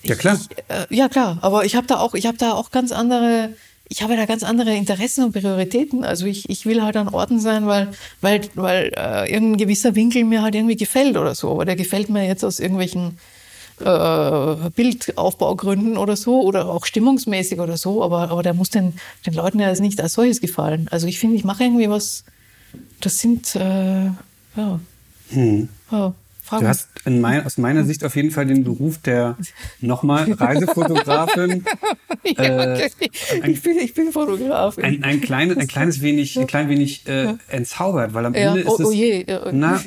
ich, 0.01 0.09
ja 0.09 0.15
klar. 0.15 0.39
Ich, 0.39 0.57
äh, 0.67 0.95
ja 0.95 1.09
klar, 1.09 1.37
aber 1.41 1.65
ich 1.65 1.75
habe 1.75 1.87
da 1.87 1.97
auch, 1.97 2.13
ich 2.13 2.25
habe 2.25 2.37
da 2.37 2.53
auch 2.53 2.71
ganz 2.71 2.91
andere 2.91 3.49
ich 3.87 4.01
habe 4.01 4.15
da 4.15 4.25
ganz 4.25 4.43
andere 4.43 4.75
Interessen 4.75 5.23
und 5.23 5.31
Prioritäten. 5.31 6.03
Also 6.03 6.25
ich, 6.25 6.49
ich 6.49 6.65
will 6.65 6.81
halt 6.81 6.97
an 6.97 7.07
Orten 7.07 7.39
sein, 7.39 7.67
weil, 7.67 7.89
weil, 8.21 8.41
weil 8.55 8.91
äh, 8.97 9.31
irgendein 9.31 9.57
gewisser 9.57 9.95
Winkel 9.95 10.23
mir 10.23 10.41
halt 10.41 10.55
irgendwie 10.55 10.75
gefällt 10.75 11.17
oder 11.17 11.35
so. 11.35 11.51
Aber 11.51 11.65
der 11.65 11.75
gefällt 11.75 12.09
mir 12.09 12.25
jetzt 12.25 12.43
aus 12.43 12.59
irgendwelchen 12.59 13.17
äh, 13.79 14.69
Bildaufbaugründen 14.75 15.97
oder 15.97 16.15
so 16.15 16.41
oder 16.41 16.67
auch 16.69 16.85
stimmungsmäßig 16.85 17.59
oder 17.59 17.77
so. 17.77 18.03
Aber, 18.03 18.31
aber 18.31 18.41
der 18.41 18.53
muss 18.53 18.71
den, 18.71 18.93
den 19.25 19.33
Leuten 19.33 19.59
ja 19.59 19.71
nicht 19.73 20.01
als 20.01 20.13
solches 20.13 20.41
gefallen. 20.41 20.87
Also 20.89 21.07
ich 21.07 21.19
finde, 21.19 21.35
ich 21.35 21.43
mache 21.43 21.63
irgendwie 21.63 21.89
was, 21.89 22.23
das 23.01 23.19
sind, 23.19 23.55
äh, 23.55 24.05
ja. 24.55 24.79
Hm. 25.29 25.69
ja. 25.91 26.13
Frag 26.45 26.59
du 26.59 26.67
hast 26.67 26.89
mein, 27.05 27.43
aus 27.43 27.57
meiner 27.57 27.83
Sicht 27.85 28.03
auf 28.03 28.15
jeden 28.15 28.29
Fall 28.29 28.45
den 28.45 28.63
Beruf 28.63 28.99
der 28.99 29.35
nochmal 29.81 30.31
Reisefotografin. 30.31 31.65
ja, 32.23 32.43
äh, 32.43 32.89
ein, 33.41 33.51
ich, 33.51 33.63
bin, 33.63 33.77
ich 33.79 33.95
bin 33.95 34.11
Fotograf. 34.11 34.77
Ein, 34.77 35.03
ein, 35.03 35.21
kleines, 35.21 35.57
ein 35.57 35.65
kleines 35.65 36.01
wenig, 36.01 36.37
ein 36.37 36.45
klein 36.45 36.69
wenig 36.69 37.07
äh, 37.07 37.33
entzaubert, 37.49 38.13
weil 38.13 38.27
am 38.27 38.35
ja. 38.35 38.49
Ende 38.49 38.61
ist 38.61 38.67
oh, 38.67 38.75
es, 38.79 38.85
oh 38.85 38.91
je. 38.91 39.25
na, 39.53 39.81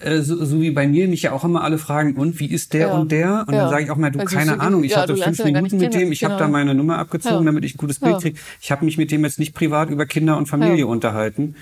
äh, 0.00 0.22
so, 0.22 0.42
so 0.44 0.62
wie 0.62 0.70
bei 0.70 0.88
mir 0.88 1.08
mich 1.08 1.22
ja 1.22 1.32
auch 1.32 1.44
immer 1.44 1.62
alle 1.62 1.76
fragen, 1.76 2.14
und 2.14 2.40
wie 2.40 2.46
ist 2.46 2.72
der 2.72 2.88
ja. 2.88 2.92
und 2.94 3.12
der? 3.12 3.44
Und 3.46 3.54
dann 3.54 3.68
sage 3.68 3.84
ich 3.84 3.90
auch 3.90 3.96
mal, 3.96 4.10
du, 4.10 4.20
also 4.20 4.34
keine 4.34 4.60
Ahnung, 4.60 4.84
ich 4.84 4.96
hatte 4.96 5.14
fünf 5.14 5.44
Minuten 5.44 5.76
mit 5.76 5.92
dem, 5.92 6.10
ich 6.10 6.20
genau. 6.20 6.32
habe 6.32 6.42
da 6.42 6.48
meine 6.48 6.74
Nummer 6.74 6.98
abgezogen, 6.98 7.44
damit 7.44 7.64
ich 7.64 7.74
ein 7.74 7.78
gutes 7.78 7.98
Bild 7.98 8.20
kriege. 8.20 8.38
Ich 8.62 8.70
habe 8.70 8.84
mich 8.84 8.96
mit 8.96 9.10
dem 9.10 9.24
jetzt 9.24 9.38
nicht 9.38 9.54
privat 9.54 9.90
über 9.90 10.06
Kinder 10.06 10.38
und 10.38 10.46
Familie 10.46 10.86
unterhalten. 10.86 11.56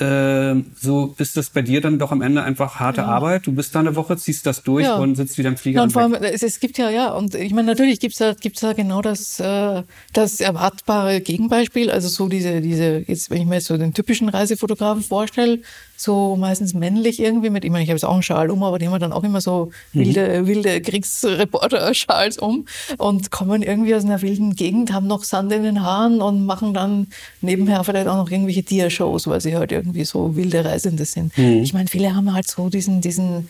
Ähm, 0.00 0.72
so 0.80 1.14
ist 1.18 1.36
das 1.36 1.50
bei 1.50 1.60
dir 1.60 1.82
dann 1.82 1.98
doch 1.98 2.10
am 2.10 2.22
Ende 2.22 2.42
einfach 2.42 2.80
harte 2.80 3.02
ja. 3.02 3.06
Arbeit. 3.06 3.46
Du 3.46 3.52
bist 3.52 3.74
da 3.74 3.80
eine 3.80 3.96
Woche, 3.96 4.16
ziehst 4.16 4.46
das 4.46 4.62
durch 4.62 4.84
ja. 4.84 4.96
und 4.96 5.14
sitzt 5.14 5.36
wieder 5.36 5.50
im 5.50 5.58
Flieger. 5.58 5.80
Ja, 5.80 5.82
und 5.82 5.92
vor 5.92 6.00
allem, 6.00 6.14
es, 6.14 6.42
es, 6.42 6.58
gibt 6.58 6.78
ja, 6.78 6.88
ja, 6.88 7.10
und 7.10 7.34
ich 7.34 7.52
meine, 7.52 7.66
natürlich 7.66 8.00
gibt's 8.00 8.16
da, 8.16 8.32
gibt's 8.32 8.62
da 8.62 8.72
genau 8.72 9.02
das, 9.02 9.38
äh, 9.40 9.82
das 10.14 10.40
erwartbare 10.40 11.20
Gegenbeispiel. 11.20 11.90
Also 11.90 12.08
so 12.08 12.28
diese, 12.28 12.62
diese, 12.62 13.04
jetzt, 13.06 13.30
wenn 13.30 13.42
ich 13.42 13.46
mir 13.46 13.56
jetzt 13.56 13.66
so 13.66 13.76
den 13.76 13.92
typischen 13.92 14.30
Reisefotografen 14.30 15.02
vorstelle, 15.02 15.60
so 16.00 16.36
meistens 16.36 16.72
männlich 16.72 17.20
irgendwie 17.20 17.50
mit, 17.50 17.64
ich 17.64 17.70
meine, 17.70 17.84
ich 17.84 17.90
habe 17.90 17.96
jetzt 17.96 18.04
auch 18.04 18.14
einen 18.14 18.22
Schal 18.22 18.50
um, 18.50 18.62
aber 18.62 18.78
die 18.78 18.88
haben 18.88 18.98
dann 18.98 19.12
auch 19.12 19.22
immer 19.22 19.40
so 19.40 19.70
mhm. 19.92 20.00
wilde, 20.00 20.40
mhm. 20.42 20.46
wilde 20.46 20.80
Kriegsreporter-Schals 20.80 22.38
um 22.38 22.66
und 22.96 23.30
kommen 23.30 23.62
irgendwie 23.62 23.94
aus 23.94 24.04
einer 24.04 24.22
wilden 24.22 24.56
Gegend, 24.56 24.92
haben 24.92 25.06
noch 25.06 25.24
Sand 25.24 25.52
in 25.52 25.62
den 25.62 25.82
Haaren 25.82 26.22
und 26.22 26.46
machen 26.46 26.72
dann 26.72 27.08
nebenher 27.42 27.84
vielleicht 27.84 28.08
auch 28.08 28.16
noch 28.16 28.30
irgendwelche 28.30 28.62
Tiershows, 28.62 29.26
weil 29.26 29.40
sie 29.40 29.56
halt 29.56 29.72
irgendwie 29.72 30.04
so 30.04 30.36
wilde 30.36 30.64
Reisende 30.64 31.04
sind. 31.04 31.36
Ich 31.36 31.74
meine, 31.74 31.88
viele 31.88 32.14
haben 32.14 32.32
halt 32.32 32.48
so 32.48 32.70
diesen, 32.70 33.00
diesen 33.00 33.48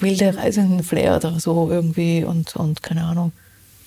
wilde 0.00 0.36
Reisenden 0.36 0.82
Flair 0.82 1.16
oder 1.16 1.38
so 1.38 1.70
irgendwie 1.70 2.24
und, 2.24 2.56
und 2.56 2.82
keine 2.82 3.04
Ahnung. 3.04 3.32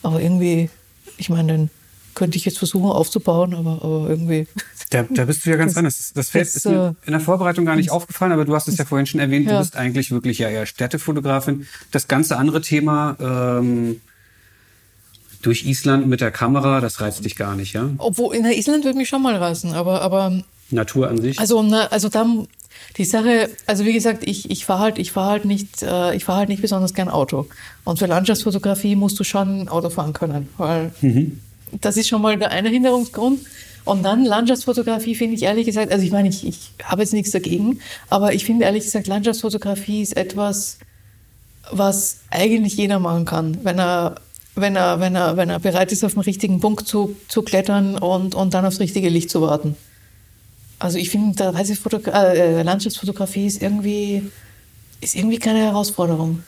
Aber 0.04 0.22
irgendwie, 0.22 0.70
ich 1.18 1.30
meine, 1.30 1.52
den 1.52 1.70
könnte 2.16 2.38
ich 2.38 2.46
jetzt 2.46 2.58
versuchen 2.58 2.90
aufzubauen, 2.90 3.54
aber, 3.54 3.80
aber 3.84 4.10
irgendwie. 4.10 4.48
Da, 4.90 5.04
da 5.10 5.26
bist 5.26 5.46
du 5.46 5.50
ja 5.52 5.56
ganz 5.58 5.74
Das- 5.74 5.78
anders. 5.78 6.12
Das 6.16 6.32
das, 6.32 6.56
ist 6.56 6.66
mir 6.66 6.96
äh, 7.04 7.08
in 7.08 7.12
der 7.12 7.20
Vorbereitung 7.20 7.66
gar 7.66 7.76
nicht 7.76 7.92
aufgefallen, 7.92 8.32
aber 8.32 8.46
du 8.46 8.56
hast 8.56 8.68
es 8.68 8.78
ja 8.78 8.86
vorhin 8.86 9.06
schon 9.06 9.20
erwähnt, 9.20 9.48
du 9.48 9.52
Ja. 9.52 9.60
bist 9.60 9.76
eigentlich 9.76 10.12
wirklich 10.12 10.40
ja 10.40 10.50
eher 10.50 10.66
Städtefotografin. 10.66 11.68
Das 11.92 12.08
ganze 12.08 12.38
andere 12.38 12.62
Thema 12.62 13.16
ähm, 13.20 14.02
durch 15.42 15.66
Island 15.66 16.08
mit 16.08 16.22
der 16.22 16.32
Kamera, 16.32 16.82
das 16.82 17.02
reizt 17.02 17.24
dich 17.24 17.36
gar 17.36 17.56
nicht, 17.56 17.74
ja? 17.74 17.90
Obwohl, 18.00 18.36
in 18.36 18.44
der 18.44 18.58
Island 18.58 18.84
würde 18.84 18.98
mich 18.98 19.10
schon 19.10 19.22
mal 19.22 19.36
reißen, 19.36 19.74
aber, 19.74 20.02
aber 20.02 20.42
Natur 20.72 21.10
an 21.10 21.22
sich. 21.22 21.40
Also, 21.40 21.62
na, 21.62 21.88
also 21.88 22.10
dann 22.10 22.48
die 22.98 23.06
Sache, 23.06 23.50
also 23.68 23.86
wie 23.86 23.94
gesagt, 23.94 24.24
ich, 24.28 24.50
ich 24.50 24.66
fahre 24.66 24.80
halt, 24.82 24.98
ich 24.98 25.12
fahr 25.12 25.30
halt 25.30 25.46
nicht, 25.46 25.84
äh, 25.84 26.16
ich 26.16 26.26
fahre 26.26 26.40
halt 26.40 26.50
nicht 26.50 26.62
besonders 26.62 26.94
gern 26.94 27.10
Auto. 27.10 27.48
Und 27.84 28.00
für 28.00 28.08
Landschaftsfotografie 28.08 28.96
musst 28.96 29.20
du 29.20 29.24
schon 29.24 29.68
Auto 29.70 29.90
fahren 29.92 30.14
können, 30.14 30.50
weil 30.58 30.92
das 31.82 31.98
ist 31.98 32.08
schon 32.08 32.22
mal 32.22 32.38
der 32.38 32.52
eine 32.52 32.70
Hinderungsgrund. 32.70 33.42
Und 33.86 34.04
dann 34.04 34.26
Landschaftsfotografie 34.26 35.14
finde 35.14 35.36
ich 35.36 35.44
ehrlich 35.44 35.68
gesagt, 35.68 35.92
also 35.92 36.04
ich 36.04 36.12
meine, 36.12 36.28
ich, 36.28 36.46
ich 36.46 36.72
habe 36.84 37.04
jetzt 37.04 37.14
nichts 37.14 37.32
dagegen, 37.32 37.80
aber 38.10 38.34
ich 38.34 38.44
finde 38.44 38.66
ehrlich 38.66 38.84
gesagt, 38.84 39.06
Landschaftsfotografie 39.06 40.02
ist 40.02 40.18
etwas, 40.18 40.80
was 41.72 42.22
eigentlich 42.32 42.76
jeder 42.76 43.00
machen 43.00 43.26
kann, 43.26 43.60
wenn 43.64 43.80
er, 43.80 44.16
wenn 44.56 44.76
er, 44.76 45.00
wenn 45.00 45.16
er, 45.16 45.38
wenn 45.38 45.50
er 45.50 45.60
bereit 45.60 45.92
ist, 45.92 46.04
auf 46.04 46.14
den 46.14 46.22
richtigen 46.22 46.60
Punkt 46.60 46.88
zu, 46.88 47.16
zu 47.28 47.44
klettern 47.44 47.98
und, 47.98 48.34
und 48.34 48.56
dann 48.56 48.66
aufs 48.66 48.80
richtige 48.80 49.10
Licht 49.10 49.30
zu 49.30 49.42
warten. 49.42 49.76
Also 50.80 50.98
ich 50.98 51.12
finde, 51.12 51.54
Reisefotogra 51.54 52.34
äh, 52.34 52.64
Landschaftsfotografie 52.64 53.46
ist 53.46 53.62
irgendwie, 53.62 54.24
ist 55.00 55.16
irgendwie 55.16 55.40
keine 55.40 55.60
Herausforderung. 55.60 56.44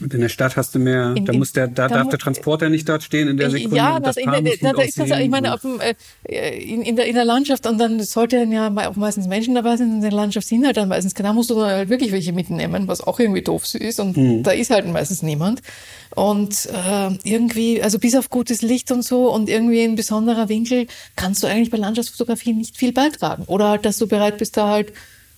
Und 0.00 0.12
in 0.12 0.20
der 0.20 0.28
Stadt 0.28 0.56
hast 0.56 0.74
du 0.74 0.78
mehr, 0.80 1.14
In- 1.16 1.24
da 1.24 1.32
muss 1.32 1.52
der, 1.52 1.68
da 1.68 1.86
da 1.88 1.94
darf 1.98 2.08
der 2.08 2.18
Transporter 2.18 2.68
nicht 2.68 2.88
dort 2.88 3.02
stehen 3.04 3.28
in 3.28 3.36
der 3.36 3.50
Sekunde. 3.50 3.76
ja, 3.76 4.00
das 4.00 4.16
das, 4.16 4.24
in, 4.24 4.30
da, 4.30 4.72
da 4.72 4.82
ist 4.82 4.98
das, 4.98 5.08
ich 5.10 5.28
meine, 5.30 5.56
dem, 5.62 5.80
äh, 5.80 6.58
in, 6.58 6.82
in, 6.82 6.96
der, 6.96 7.06
in 7.06 7.14
der 7.14 7.24
Landschaft 7.24 7.64
und 7.66 7.78
dann 7.78 8.00
sollten 8.02 8.50
ja 8.50 8.68
auch 8.88 8.96
meistens 8.96 9.28
Menschen 9.28 9.54
dabei 9.54 9.76
sein, 9.76 9.90
in 9.92 10.00
der 10.00 10.10
Landschaft 10.10 10.48
sind 10.48 10.66
halt 10.66 10.76
dann 10.76 10.88
meistens, 10.88 11.14
da 11.14 11.32
musst 11.32 11.50
du 11.50 11.54
dann 11.54 11.70
halt 11.70 11.88
wirklich 11.90 12.10
welche 12.10 12.32
mitnehmen, 12.32 12.88
was 12.88 13.00
auch 13.00 13.20
irgendwie 13.20 13.42
doof 13.42 13.72
ist 13.74 14.00
und 14.00 14.16
Mhm. 14.16 14.42
da 14.42 14.50
ist 14.50 14.70
halt 14.70 14.86
meistens 14.88 15.22
niemand. 15.22 15.62
Und 16.14 16.66
äh, 16.66 17.10
irgendwie, 17.24 17.82
also 17.82 17.98
bis 17.98 18.14
auf 18.14 18.30
gutes 18.30 18.62
Licht 18.62 18.90
und 18.92 19.02
so 19.02 19.32
und 19.32 19.48
irgendwie 19.48 19.82
ein 19.82 19.96
besonderer 19.96 20.48
Winkel, 20.48 20.86
kannst 21.16 21.42
du 21.42 21.46
eigentlich 21.46 21.70
bei 21.70 21.76
Landschaftsfotografie 21.78 22.52
nicht 22.52 22.76
viel 22.76 22.92
beitragen. 22.92 23.44
Oder 23.46 23.68
halt, 23.70 23.84
dass 23.84 23.98
du 23.98 24.06
bereit 24.06 24.38
bist, 24.38 24.56
da 24.56 24.68
halt 24.68 24.92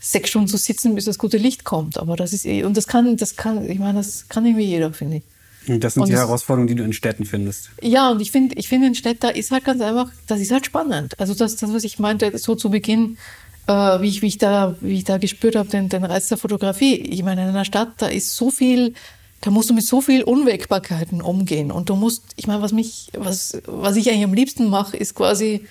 sechs 0.07 0.31
Stunden 0.31 0.49
zu 0.49 0.57
sitzen, 0.57 0.95
bis 0.95 1.05
das 1.05 1.19
gute 1.19 1.37
Licht 1.37 1.65
kommt. 1.65 1.99
Aber 1.99 2.17
das 2.17 2.33
ist 2.33 2.47
eh, 2.47 2.65
und 2.65 2.77
das 2.77 2.87
kann, 2.87 3.17
das 3.17 3.37
kann, 3.37 3.69
ich 3.69 3.79
meine, 3.79 3.99
das 3.99 4.29
kann 4.29 4.47
irgendwie 4.47 4.67
jeder, 4.67 4.93
finde 4.93 5.17
ich. 5.17 5.23
Und 5.69 5.83
das 5.83 5.95
sind 5.95 6.05
und 6.05 6.09
die 6.09 6.15
Herausforderungen, 6.15 6.69
die 6.69 6.77
du 6.77 6.85
in 6.85 6.93
Städten 6.93 7.25
findest. 7.25 7.71
Ja, 7.83 8.11
und 8.11 8.21
ich 8.21 8.31
finde, 8.31 8.55
ich 8.55 8.69
finde 8.69 8.87
in 8.87 8.95
Städten, 8.95 9.21
da 9.21 9.29
ist 9.31 9.51
halt 9.51 9.65
ganz 9.65 9.83
einfach, 9.83 10.11
das 10.29 10.41
ist 10.41 10.53
halt 10.53 10.65
spannend. 10.65 11.19
Also 11.19 11.35
das, 11.35 11.57
das 11.57 11.73
was 11.73 11.83
ich 11.83 11.99
meinte, 11.99 12.39
so 12.39 12.55
zu 12.55 12.71
Beginn, 12.71 13.19
äh, 13.67 13.73
wie, 13.73 14.09
ich, 14.09 14.23
wie, 14.23 14.29
ich 14.29 14.39
da, 14.39 14.77
wie 14.81 14.99
ich 14.99 15.05
da 15.05 15.19
gespürt 15.19 15.57
habe, 15.57 15.69
den, 15.69 15.89
den 15.89 16.05
Reiz 16.05 16.29
der 16.29 16.39
Fotografie. 16.39 16.95
Ich 16.95 17.25
meine, 17.25 17.43
in 17.43 17.49
einer 17.49 17.65
Stadt, 17.65 17.95
da 17.99 18.07
ist 18.07 18.37
so 18.37 18.53
viel, 18.53 18.95
da 19.41 19.51
musst 19.51 19.71
du 19.71 19.75
mit 19.75 19.85
so 19.85 20.01
viel 20.01 20.23
Unwägbarkeiten 20.23 21.21
umgehen. 21.21 21.73
Und 21.73 21.89
du 21.89 21.97
musst, 21.97 22.23
ich 22.37 22.47
meine, 22.47 22.63
was 22.63 22.71
mich, 22.71 23.11
was, 23.17 23.61
was 23.67 23.97
ich 23.97 24.09
eigentlich 24.09 24.25
am 24.25 24.35
liebsten 24.35 24.69
mache, 24.69 24.97
ist 24.97 25.17
quasi, 25.17 25.67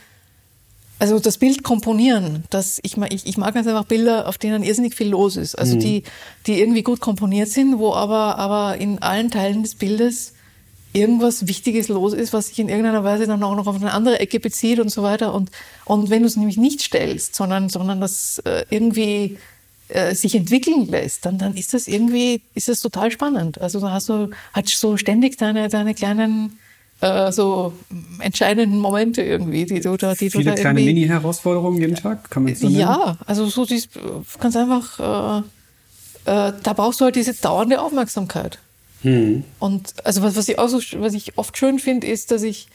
also 0.99 1.19
das 1.19 1.37
Bild 1.37 1.63
komponieren, 1.63 2.45
das, 2.49 2.79
ich, 2.83 2.95
mag- 2.97 3.13
ich, 3.13 3.25
ich 3.25 3.37
mag 3.37 3.53
ganz 3.53 3.67
einfach 3.67 3.85
Bilder, 3.85 4.27
auf 4.27 4.37
denen 4.37 4.63
irrsinnig 4.63 4.95
viel 4.95 5.09
los 5.09 5.35
ist. 5.35 5.55
Also 5.55 5.75
die, 5.79 6.03
die 6.47 6.59
irgendwie 6.59 6.83
gut 6.83 6.99
komponiert 7.01 7.49
sind, 7.49 7.79
wo 7.79 7.93
aber, 7.93 8.37
aber 8.37 8.77
in 8.77 9.01
allen 9.01 9.29
Teilen 9.29 9.63
des 9.63 9.75
Bildes 9.75 10.33
irgendwas 10.93 11.47
Wichtiges 11.47 11.89
los 11.89 12.13
ist, 12.13 12.31
was 12.31 12.47
sich 12.47 12.59
in 12.59 12.69
irgendeiner 12.69 13.03
Weise 13.03 13.27
dann 13.27 13.43
auch 13.43 13.55
noch 13.55 13.67
auf 13.67 13.75
eine 13.75 13.91
andere 13.91 14.19
Ecke 14.21 14.39
bezieht 14.39 14.79
und 14.79 14.89
so 14.89 15.03
weiter. 15.03 15.33
Und, 15.33 15.51
und 15.83 16.09
wenn 16.09 16.21
du 16.21 16.27
es 16.27 16.37
nämlich 16.37 16.55
nicht 16.55 16.81
stellst, 16.81 17.35
sondern, 17.35 17.67
sondern 17.67 17.99
das 17.99 18.39
äh, 18.45 18.63
irgendwie 18.69 19.37
äh, 19.89 20.15
sich 20.15 20.33
entwickeln 20.35 20.87
lässt, 20.87 21.25
dann, 21.25 21.37
dann 21.37 21.55
ist 21.57 21.73
das 21.73 21.89
irgendwie, 21.89 22.41
ist 22.53 22.69
das 22.69 22.79
total 22.79 23.11
spannend. 23.11 23.59
Also 23.59 23.81
da 23.81 23.91
hast 23.91 24.07
du 24.07 24.29
halt 24.53 24.69
so 24.69 24.95
ständig 24.95 25.37
deine, 25.37 25.67
deine 25.67 25.93
kleinen, 25.93 26.57
äh, 27.05 27.31
so 27.31 27.73
entscheidenden 28.19 28.79
Momente 28.79 29.21
irgendwie, 29.21 29.65
die 29.65 29.79
du 29.79 29.95
da, 29.95 30.15
die 30.15 30.29
du 30.29 30.39
Viele 30.39 30.51
da 30.51 30.55
kleine 30.55 30.81
Mini-Herausforderungen 30.81 31.79
jeden 31.79 31.95
Tag, 31.95 32.31
kann 32.31 32.43
man 32.43 32.53
es 32.53 32.61
so 32.61 32.67
nennen? 32.67 32.79
ja, 32.79 33.17
also 33.25 33.45
so 33.45 33.65
dies, 33.65 33.89
ganz 34.39 34.55
einfach, 34.55 34.99
äh, 34.99 35.39
äh, 36.31 36.53
da 36.63 36.73
brauchst 36.73 36.99
du 36.99 37.05
halt 37.05 37.15
diese 37.15 37.33
dauernde 37.33 37.79
Aufmerksamkeit. 37.79 38.57
Hm. 39.03 39.43
Und 39.59 39.93
also 40.03 40.23
was, 40.23 40.35
was 40.35 40.49
ich 40.49 40.57
auch 40.57 40.67
so, 40.67 40.79
was 40.99 41.13
ich 41.13 41.37
oft 41.37 41.55
schön 41.57 41.77
finde, 41.77 42.07
ist, 42.07 42.31
dass 42.31 42.41
ich, 42.41 42.67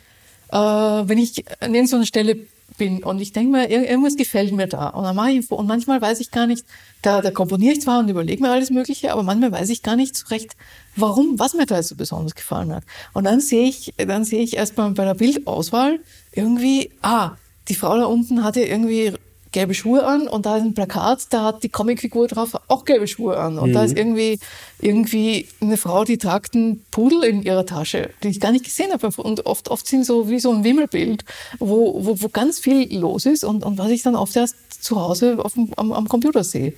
äh, 0.52 0.56
wenn 0.56 1.18
ich 1.18 1.44
an 1.60 1.74
irgendeiner 1.74 2.06
Stelle 2.06 2.36
bin 2.80 3.04
und 3.04 3.20
ich 3.20 3.32
denke 3.32 3.52
mir, 3.52 3.68
ir- 3.70 3.88
irgendwas 3.88 4.16
gefällt 4.16 4.52
mir 4.52 4.66
da 4.66 4.88
und 4.88 5.04
dann 5.04 5.14
mache 5.14 5.30
ich 5.32 5.50
und 5.50 5.66
manchmal 5.68 6.00
weiß 6.00 6.18
ich 6.20 6.30
gar 6.30 6.46
nicht, 6.48 6.64
da, 7.02 7.20
da 7.20 7.30
komponiere 7.30 7.74
ich 7.74 7.82
zwar 7.82 8.00
und 8.00 8.08
überlege 8.08 8.42
mir 8.42 8.50
alles 8.50 8.70
Mögliche, 8.70 9.12
aber 9.12 9.22
manchmal 9.22 9.52
weiß 9.52 9.68
ich 9.68 9.82
gar 9.82 9.96
nicht 9.96 10.16
so 10.16 10.26
recht, 10.28 10.56
warum, 10.96 11.38
was 11.38 11.54
mir 11.54 11.66
da 11.66 11.82
so 11.82 11.94
besonders 11.94 12.34
gefallen 12.34 12.74
hat. 12.74 12.84
Und 13.12 13.24
dann 13.24 13.40
sehe 13.40 13.68
ich, 13.68 13.94
dann 13.98 14.24
sehe 14.24 14.42
ich 14.42 14.56
erstmal 14.56 14.90
bei 14.92 15.04
der 15.04 15.14
Bildauswahl 15.14 16.00
irgendwie, 16.32 16.90
ah, 17.02 17.32
die 17.68 17.74
Frau 17.74 17.96
da 17.96 18.06
unten 18.06 18.42
hatte 18.42 18.62
irgendwie 18.62 19.12
gelbe 19.52 19.74
Schuhe 19.74 20.04
an 20.06 20.28
und 20.28 20.46
da 20.46 20.56
ist 20.56 20.62
ein 20.62 20.74
Plakat, 20.74 21.26
da 21.30 21.44
hat 21.46 21.62
die 21.62 21.68
Comicfigur 21.68 22.28
drauf 22.28 22.50
auch 22.68 22.84
gelbe 22.84 23.08
Schuhe 23.08 23.36
an. 23.36 23.58
Und 23.58 23.72
da 23.72 23.84
ist 23.84 23.96
irgendwie, 23.96 24.38
irgendwie 24.80 25.48
eine 25.60 25.76
Frau, 25.76 26.04
die 26.04 26.18
tragt 26.18 26.54
einen 26.54 26.84
Pudel 26.90 27.24
in 27.24 27.42
ihrer 27.42 27.66
Tasche, 27.66 28.10
den 28.22 28.30
ich 28.30 28.40
gar 28.40 28.52
nicht 28.52 28.64
gesehen 28.64 28.92
habe. 28.92 29.08
Und 29.20 29.46
oft, 29.46 29.68
oft 29.68 29.86
sind 29.88 30.06
so 30.06 30.28
wie 30.28 30.38
so 30.38 30.52
ein 30.52 30.62
Wimmelbild, 30.62 31.24
wo, 31.58 32.04
wo, 32.04 32.20
wo 32.20 32.28
ganz 32.28 32.60
viel 32.60 32.96
los 32.96 33.26
ist 33.26 33.42
und, 33.44 33.64
und 33.64 33.76
was 33.78 33.90
ich 33.90 34.02
dann 34.02 34.14
oft 34.14 34.36
erst 34.36 34.54
zu 34.80 35.00
Hause 35.00 35.44
auf 35.44 35.54
dem, 35.54 35.72
am, 35.76 35.92
am 35.92 36.08
Computer 36.08 36.44
sehe. 36.44 36.72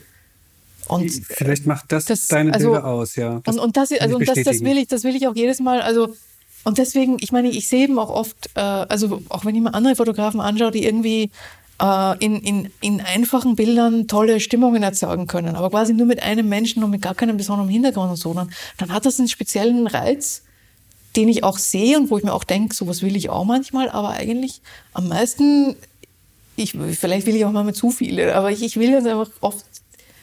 Und 0.89 1.11
Vielleicht 1.11 1.67
macht 1.67 1.93
das, 1.93 2.07
das- 2.07 2.29
deine 2.29 2.55
also- 2.55 2.73
Bilder 2.73 2.87
aus, 2.87 3.17
ja. 3.17 3.41
Das 3.45 3.57
und, 3.57 3.63
und 3.63 3.77
das, 3.77 3.93
also, 3.93 4.17
und 4.17 4.27
das, 4.27 4.43
das 4.43 4.61
will 4.61 4.79
ich, 4.79 4.89
das 4.89 5.05
will 5.05 5.15
ich 5.15 5.27
auch 5.29 5.37
jedes 5.37 5.61
Mal, 5.61 5.81
also, 5.81 6.15
und 6.65 6.79
deswegen, 6.79 7.17
ich 7.21 7.33
meine, 7.33 7.51
ich 7.51 7.69
sehe 7.69 7.85
eben 7.85 7.99
auch 7.99 8.11
oft, 8.11 8.51
äh, 8.55 8.61
also 8.61 9.23
auch 9.29 9.45
wenn 9.45 9.55
ich 9.55 9.63
mir 9.63 9.75
andere 9.75 9.97
Fotografen 9.97 10.41
anschaue, 10.41 10.71
die 10.71 10.85
irgendwie 10.85 11.31
in, 11.81 12.37
in, 12.41 12.71
in 12.81 13.01
einfachen 13.01 13.57
Bildern 13.57 14.07
tolle 14.07 14.39
Stimmungen 14.39 14.83
erzeugen 14.85 15.27
können, 15.27 15.57
aber 15.57 15.71
quasi 15.71 15.93
nur 15.93 16.07
mit 16.07 16.23
einem 16.23 16.49
Menschen 16.49 16.85
und 16.85 16.91
mit 16.91 17.03
gar 17.03 17.15
keinem 17.15 17.37
besonderen 17.37 17.69
Hintergrund 17.71 18.11
und 18.11 18.17
so, 18.17 18.33
dann, 18.35 18.51
dann 18.79 18.93
hat 18.93 19.05
das 19.05 19.19
einen 19.19 19.29
speziellen 19.29 19.87
Reiz, 19.89 20.43
den 21.17 21.29
ich 21.29 21.43
auch 21.43 21.59
sehe 21.59 21.99
und 21.99 22.09
wo 22.11 22.19
ich 22.19 22.25
mir 22.25 22.33
auch 22.33 22.45
denke, 22.45 22.75
sowas 22.75 23.03
will 23.03 23.17
ich 23.17 23.31
auch 23.31 23.45
manchmal, 23.45 23.89
aber 23.91 24.11
eigentlich 24.11 24.61
am 24.95 25.09
meisten, 25.09 25.75
ich, 26.57 26.77
vielleicht 26.99 27.27
will 27.27 27.35
ich 27.35 27.45
auch 27.45 27.51
mal 27.53 27.75
zu 27.75 27.91
viele, 27.91 28.35
aber 28.37 28.51
ich, 28.53 28.63
ich 28.63 28.77
will 28.77 28.91
jetzt 28.91 29.07
einfach 29.07 29.31
oft 29.41 29.65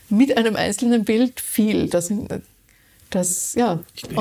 mit 0.09 0.38
einem 0.38 0.55
einzelnen 0.55 1.03
Bild 1.03 1.39
viel. 1.41 1.88
Das 1.89 2.07
sind, 2.07 2.30
das, 3.09 3.53
ja. 3.55 3.80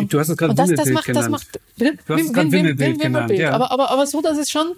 Du 0.08 0.18
hast 0.18 0.28
es 0.28 0.36
gerade 0.36 0.50
und 0.50 0.58
das, 0.58 0.70
das 0.70 0.86
Wimmelbild 0.86 0.94
macht, 0.94 1.08
das 1.08 1.14
genannt. 1.26 1.30
macht, 1.30 1.60
bitte? 1.76 1.98
Du 2.06 2.14
hast 2.14 2.20
es 2.22 2.32
gerade 2.32 2.48
Wim- 2.48 2.52
Wimmelbild 2.52 2.78
Wim- 2.96 2.98
genannt, 2.98 3.28
Wimmelbild. 3.30 3.40
ja. 3.40 3.52
Aber, 3.52 3.70
aber, 3.70 3.90
aber 3.90 4.06
so, 4.06 4.20
dass 4.20 4.36
es 4.38 4.50
schon, 4.50 4.72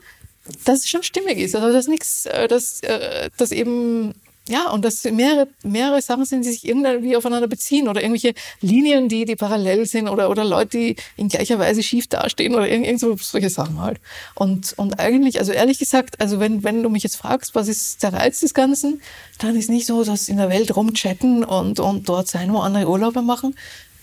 dass 0.65 0.81
es 0.81 0.89
schon 0.89 1.03
stimmig 1.03 1.39
ist. 1.39 1.55
Also, 1.55 1.73
dass 1.73 1.87
nichts, 1.87 2.27
äh, 2.27 2.49
dass, 2.49 2.81
äh, 2.81 3.31
dass 3.37 3.53
eben, 3.53 4.15
ja, 4.49 4.71
und 4.71 4.85
dass 4.85 5.05
mehrere, 5.05 5.49
mehrere 5.63 6.03
Sachen 6.03 6.25
sind, 6.25 6.45
die 6.45 6.51
sich 6.51 6.67
irgendwie 6.67 7.15
aufeinander 7.17 7.47
beziehen 7.47 7.89
oder 7.89 8.01
irgendwelche 8.01 8.35
Linien, 8.61 9.09
die, 9.09 9.25
die 9.25 9.37
parallel 9.37 9.87
sind 9.87 10.09
oder, 10.09 10.31
oder 10.31 10.45
Leute, 10.45 10.77
die 10.77 10.97
in 11.17 11.29
gleicher 11.29 11.59
Weise 11.59 11.83
schief 11.83 12.09
dastehen 12.09 12.55
oder 12.55 12.69
irgend, 12.69 12.87
irgend 12.87 13.01
so, 13.01 13.17
solche 13.17 13.51
Sachen 13.51 13.81
halt. 13.81 14.01
Und, 14.35 14.73
und 14.77 14.99
eigentlich, 14.99 15.39
also 15.39 15.53
ehrlich 15.53 15.79
gesagt, 15.79 16.21
also 16.21 16.41
wenn, 16.41 16.65
wenn 16.65 16.83
du 16.83 16.89
mich 16.89 17.03
jetzt 17.03 17.17
fragst, 17.17 17.55
was 17.55 17.69
ist 17.69 18.03
der 18.03 18.13
Reiz 18.13 18.41
des 18.41 18.55
Ganzen, 18.55 19.01
dann 19.39 19.57
ist 19.57 19.71
nicht 19.71 19.87
so, 19.87 20.03
dass 20.05 20.29
in 20.29 20.39
der 20.39 20.49
Welt 20.49 20.75
rumchatten 20.75 21.45
und, 21.45 21.79
und 21.79 22.09
dort 22.09 22.29
sein, 22.29 22.53
wo 22.53 22.59
andere 22.59 22.89
Urlaube 22.89 23.23
machen. 23.23 23.55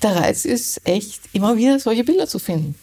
Der 0.04 0.16
Reiz 0.16 0.46
ist 0.46 0.82
echt, 0.88 1.22
immer 1.34 1.58
wieder 1.58 1.80
solche 1.80 2.04
Bilder 2.04 2.28
zu 2.28 2.38
finden. 2.38 2.76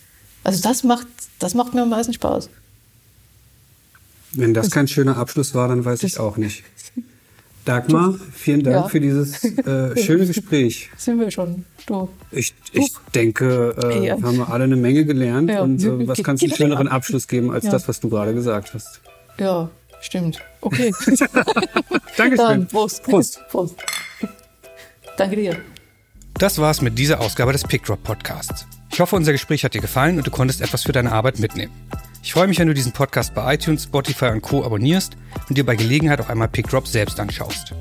Also 0.42 0.60
das 0.60 0.82
macht, 0.82 1.06
das 1.38 1.54
macht 1.54 1.72
mir 1.72 1.82
am 1.82 1.88
meisten 1.88 2.12
Spaß. 2.12 2.50
Wenn 4.36 4.54
das 4.54 4.70
kein 4.70 4.88
schöner 4.88 5.16
Abschluss 5.16 5.54
war, 5.54 5.68
dann 5.68 5.84
weiß 5.84 6.02
ich 6.02 6.18
auch 6.18 6.36
nicht. 6.36 6.62
Dagmar, 7.64 8.14
vielen 8.32 8.62
Dank 8.62 8.76
Ja. 8.76 8.88
für 8.88 9.00
dieses 9.00 9.42
äh, 9.66 9.96
schöne 9.96 10.26
Gespräch. 10.26 10.90
Sind 10.98 11.18
wir 11.18 11.30
schon. 11.30 11.64
Du. 11.86 12.10
Ich, 12.30 12.52
ich 12.72 12.92
denke, 13.14 13.74
äh, 13.82 14.06
Ja. 14.06 14.14
haben 14.22 14.36
wir 14.36 14.50
alle 14.50 14.64
eine 14.64 14.76
Menge 14.76 15.04
gelernt. 15.06 15.50
Ja. 15.50 15.62
Und 15.62 15.82
äh, 15.82 16.06
was 16.06 16.22
kann 16.22 16.36
es 16.36 16.42
einen 16.42 16.52
schöneren 16.54 16.88
Abschluss 16.88 17.26
geben 17.26 17.50
als 17.50 17.64
Ja. 17.64 17.70
das, 17.70 17.88
was 17.88 18.00
du 18.00 18.10
gerade 18.10 18.34
gesagt 18.34 18.74
hast? 18.74 19.00
Ja, 19.38 19.70
stimmt. 20.02 20.40
Okay. 20.60 20.92
Dankeschön. 22.16 22.36
Dann 22.36 22.66
Prost. 22.68 23.02
Prost. 23.04 23.40
Prost. 23.48 23.76
Danke 25.16 25.36
dir. 25.36 25.56
Das 26.34 26.58
war's 26.58 26.82
mit 26.82 26.98
dieser 26.98 27.20
Ausgabe 27.20 27.52
des 27.52 27.62
PickDrop 27.62 28.02
Podcasts. 28.02 28.66
Ich 28.92 29.00
hoffe, 29.00 29.16
unser 29.16 29.32
Gespräch 29.32 29.64
hat 29.64 29.72
dir 29.74 29.80
gefallen 29.80 30.18
und 30.18 30.26
du 30.26 30.30
konntest 30.30 30.60
etwas 30.60 30.82
für 30.82 30.92
deine 30.92 31.12
Arbeit 31.12 31.38
mitnehmen. 31.38 31.72
Ich 32.24 32.32
freue 32.32 32.46
mich, 32.46 32.58
wenn 32.58 32.68
du 32.68 32.72
diesen 32.72 32.92
Podcast 32.92 33.34
bei 33.34 33.54
iTunes, 33.54 33.82
Spotify 33.82 34.30
und 34.30 34.40
Co. 34.40 34.64
abonnierst 34.64 35.14
und 35.46 35.58
dir 35.58 35.66
bei 35.66 35.76
Gelegenheit 35.76 36.22
auch 36.22 36.30
einmal 36.30 36.48
PickDrop 36.48 36.88
selbst 36.88 37.20
anschaust. 37.20 37.74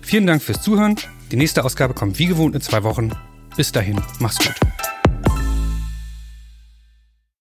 Vielen 0.00 0.26
Dank 0.26 0.40
fürs 0.42 0.62
Zuhören. 0.62 0.96
Die 1.30 1.36
nächste 1.36 1.62
Ausgabe 1.66 1.92
kommt 1.92 2.18
wie 2.18 2.24
gewohnt 2.24 2.54
in 2.54 2.62
zwei 2.62 2.82
Wochen. 2.82 3.12
Bis 3.58 3.72
dahin, 3.72 4.00
mach's 4.18 4.38
gut. 4.38 4.54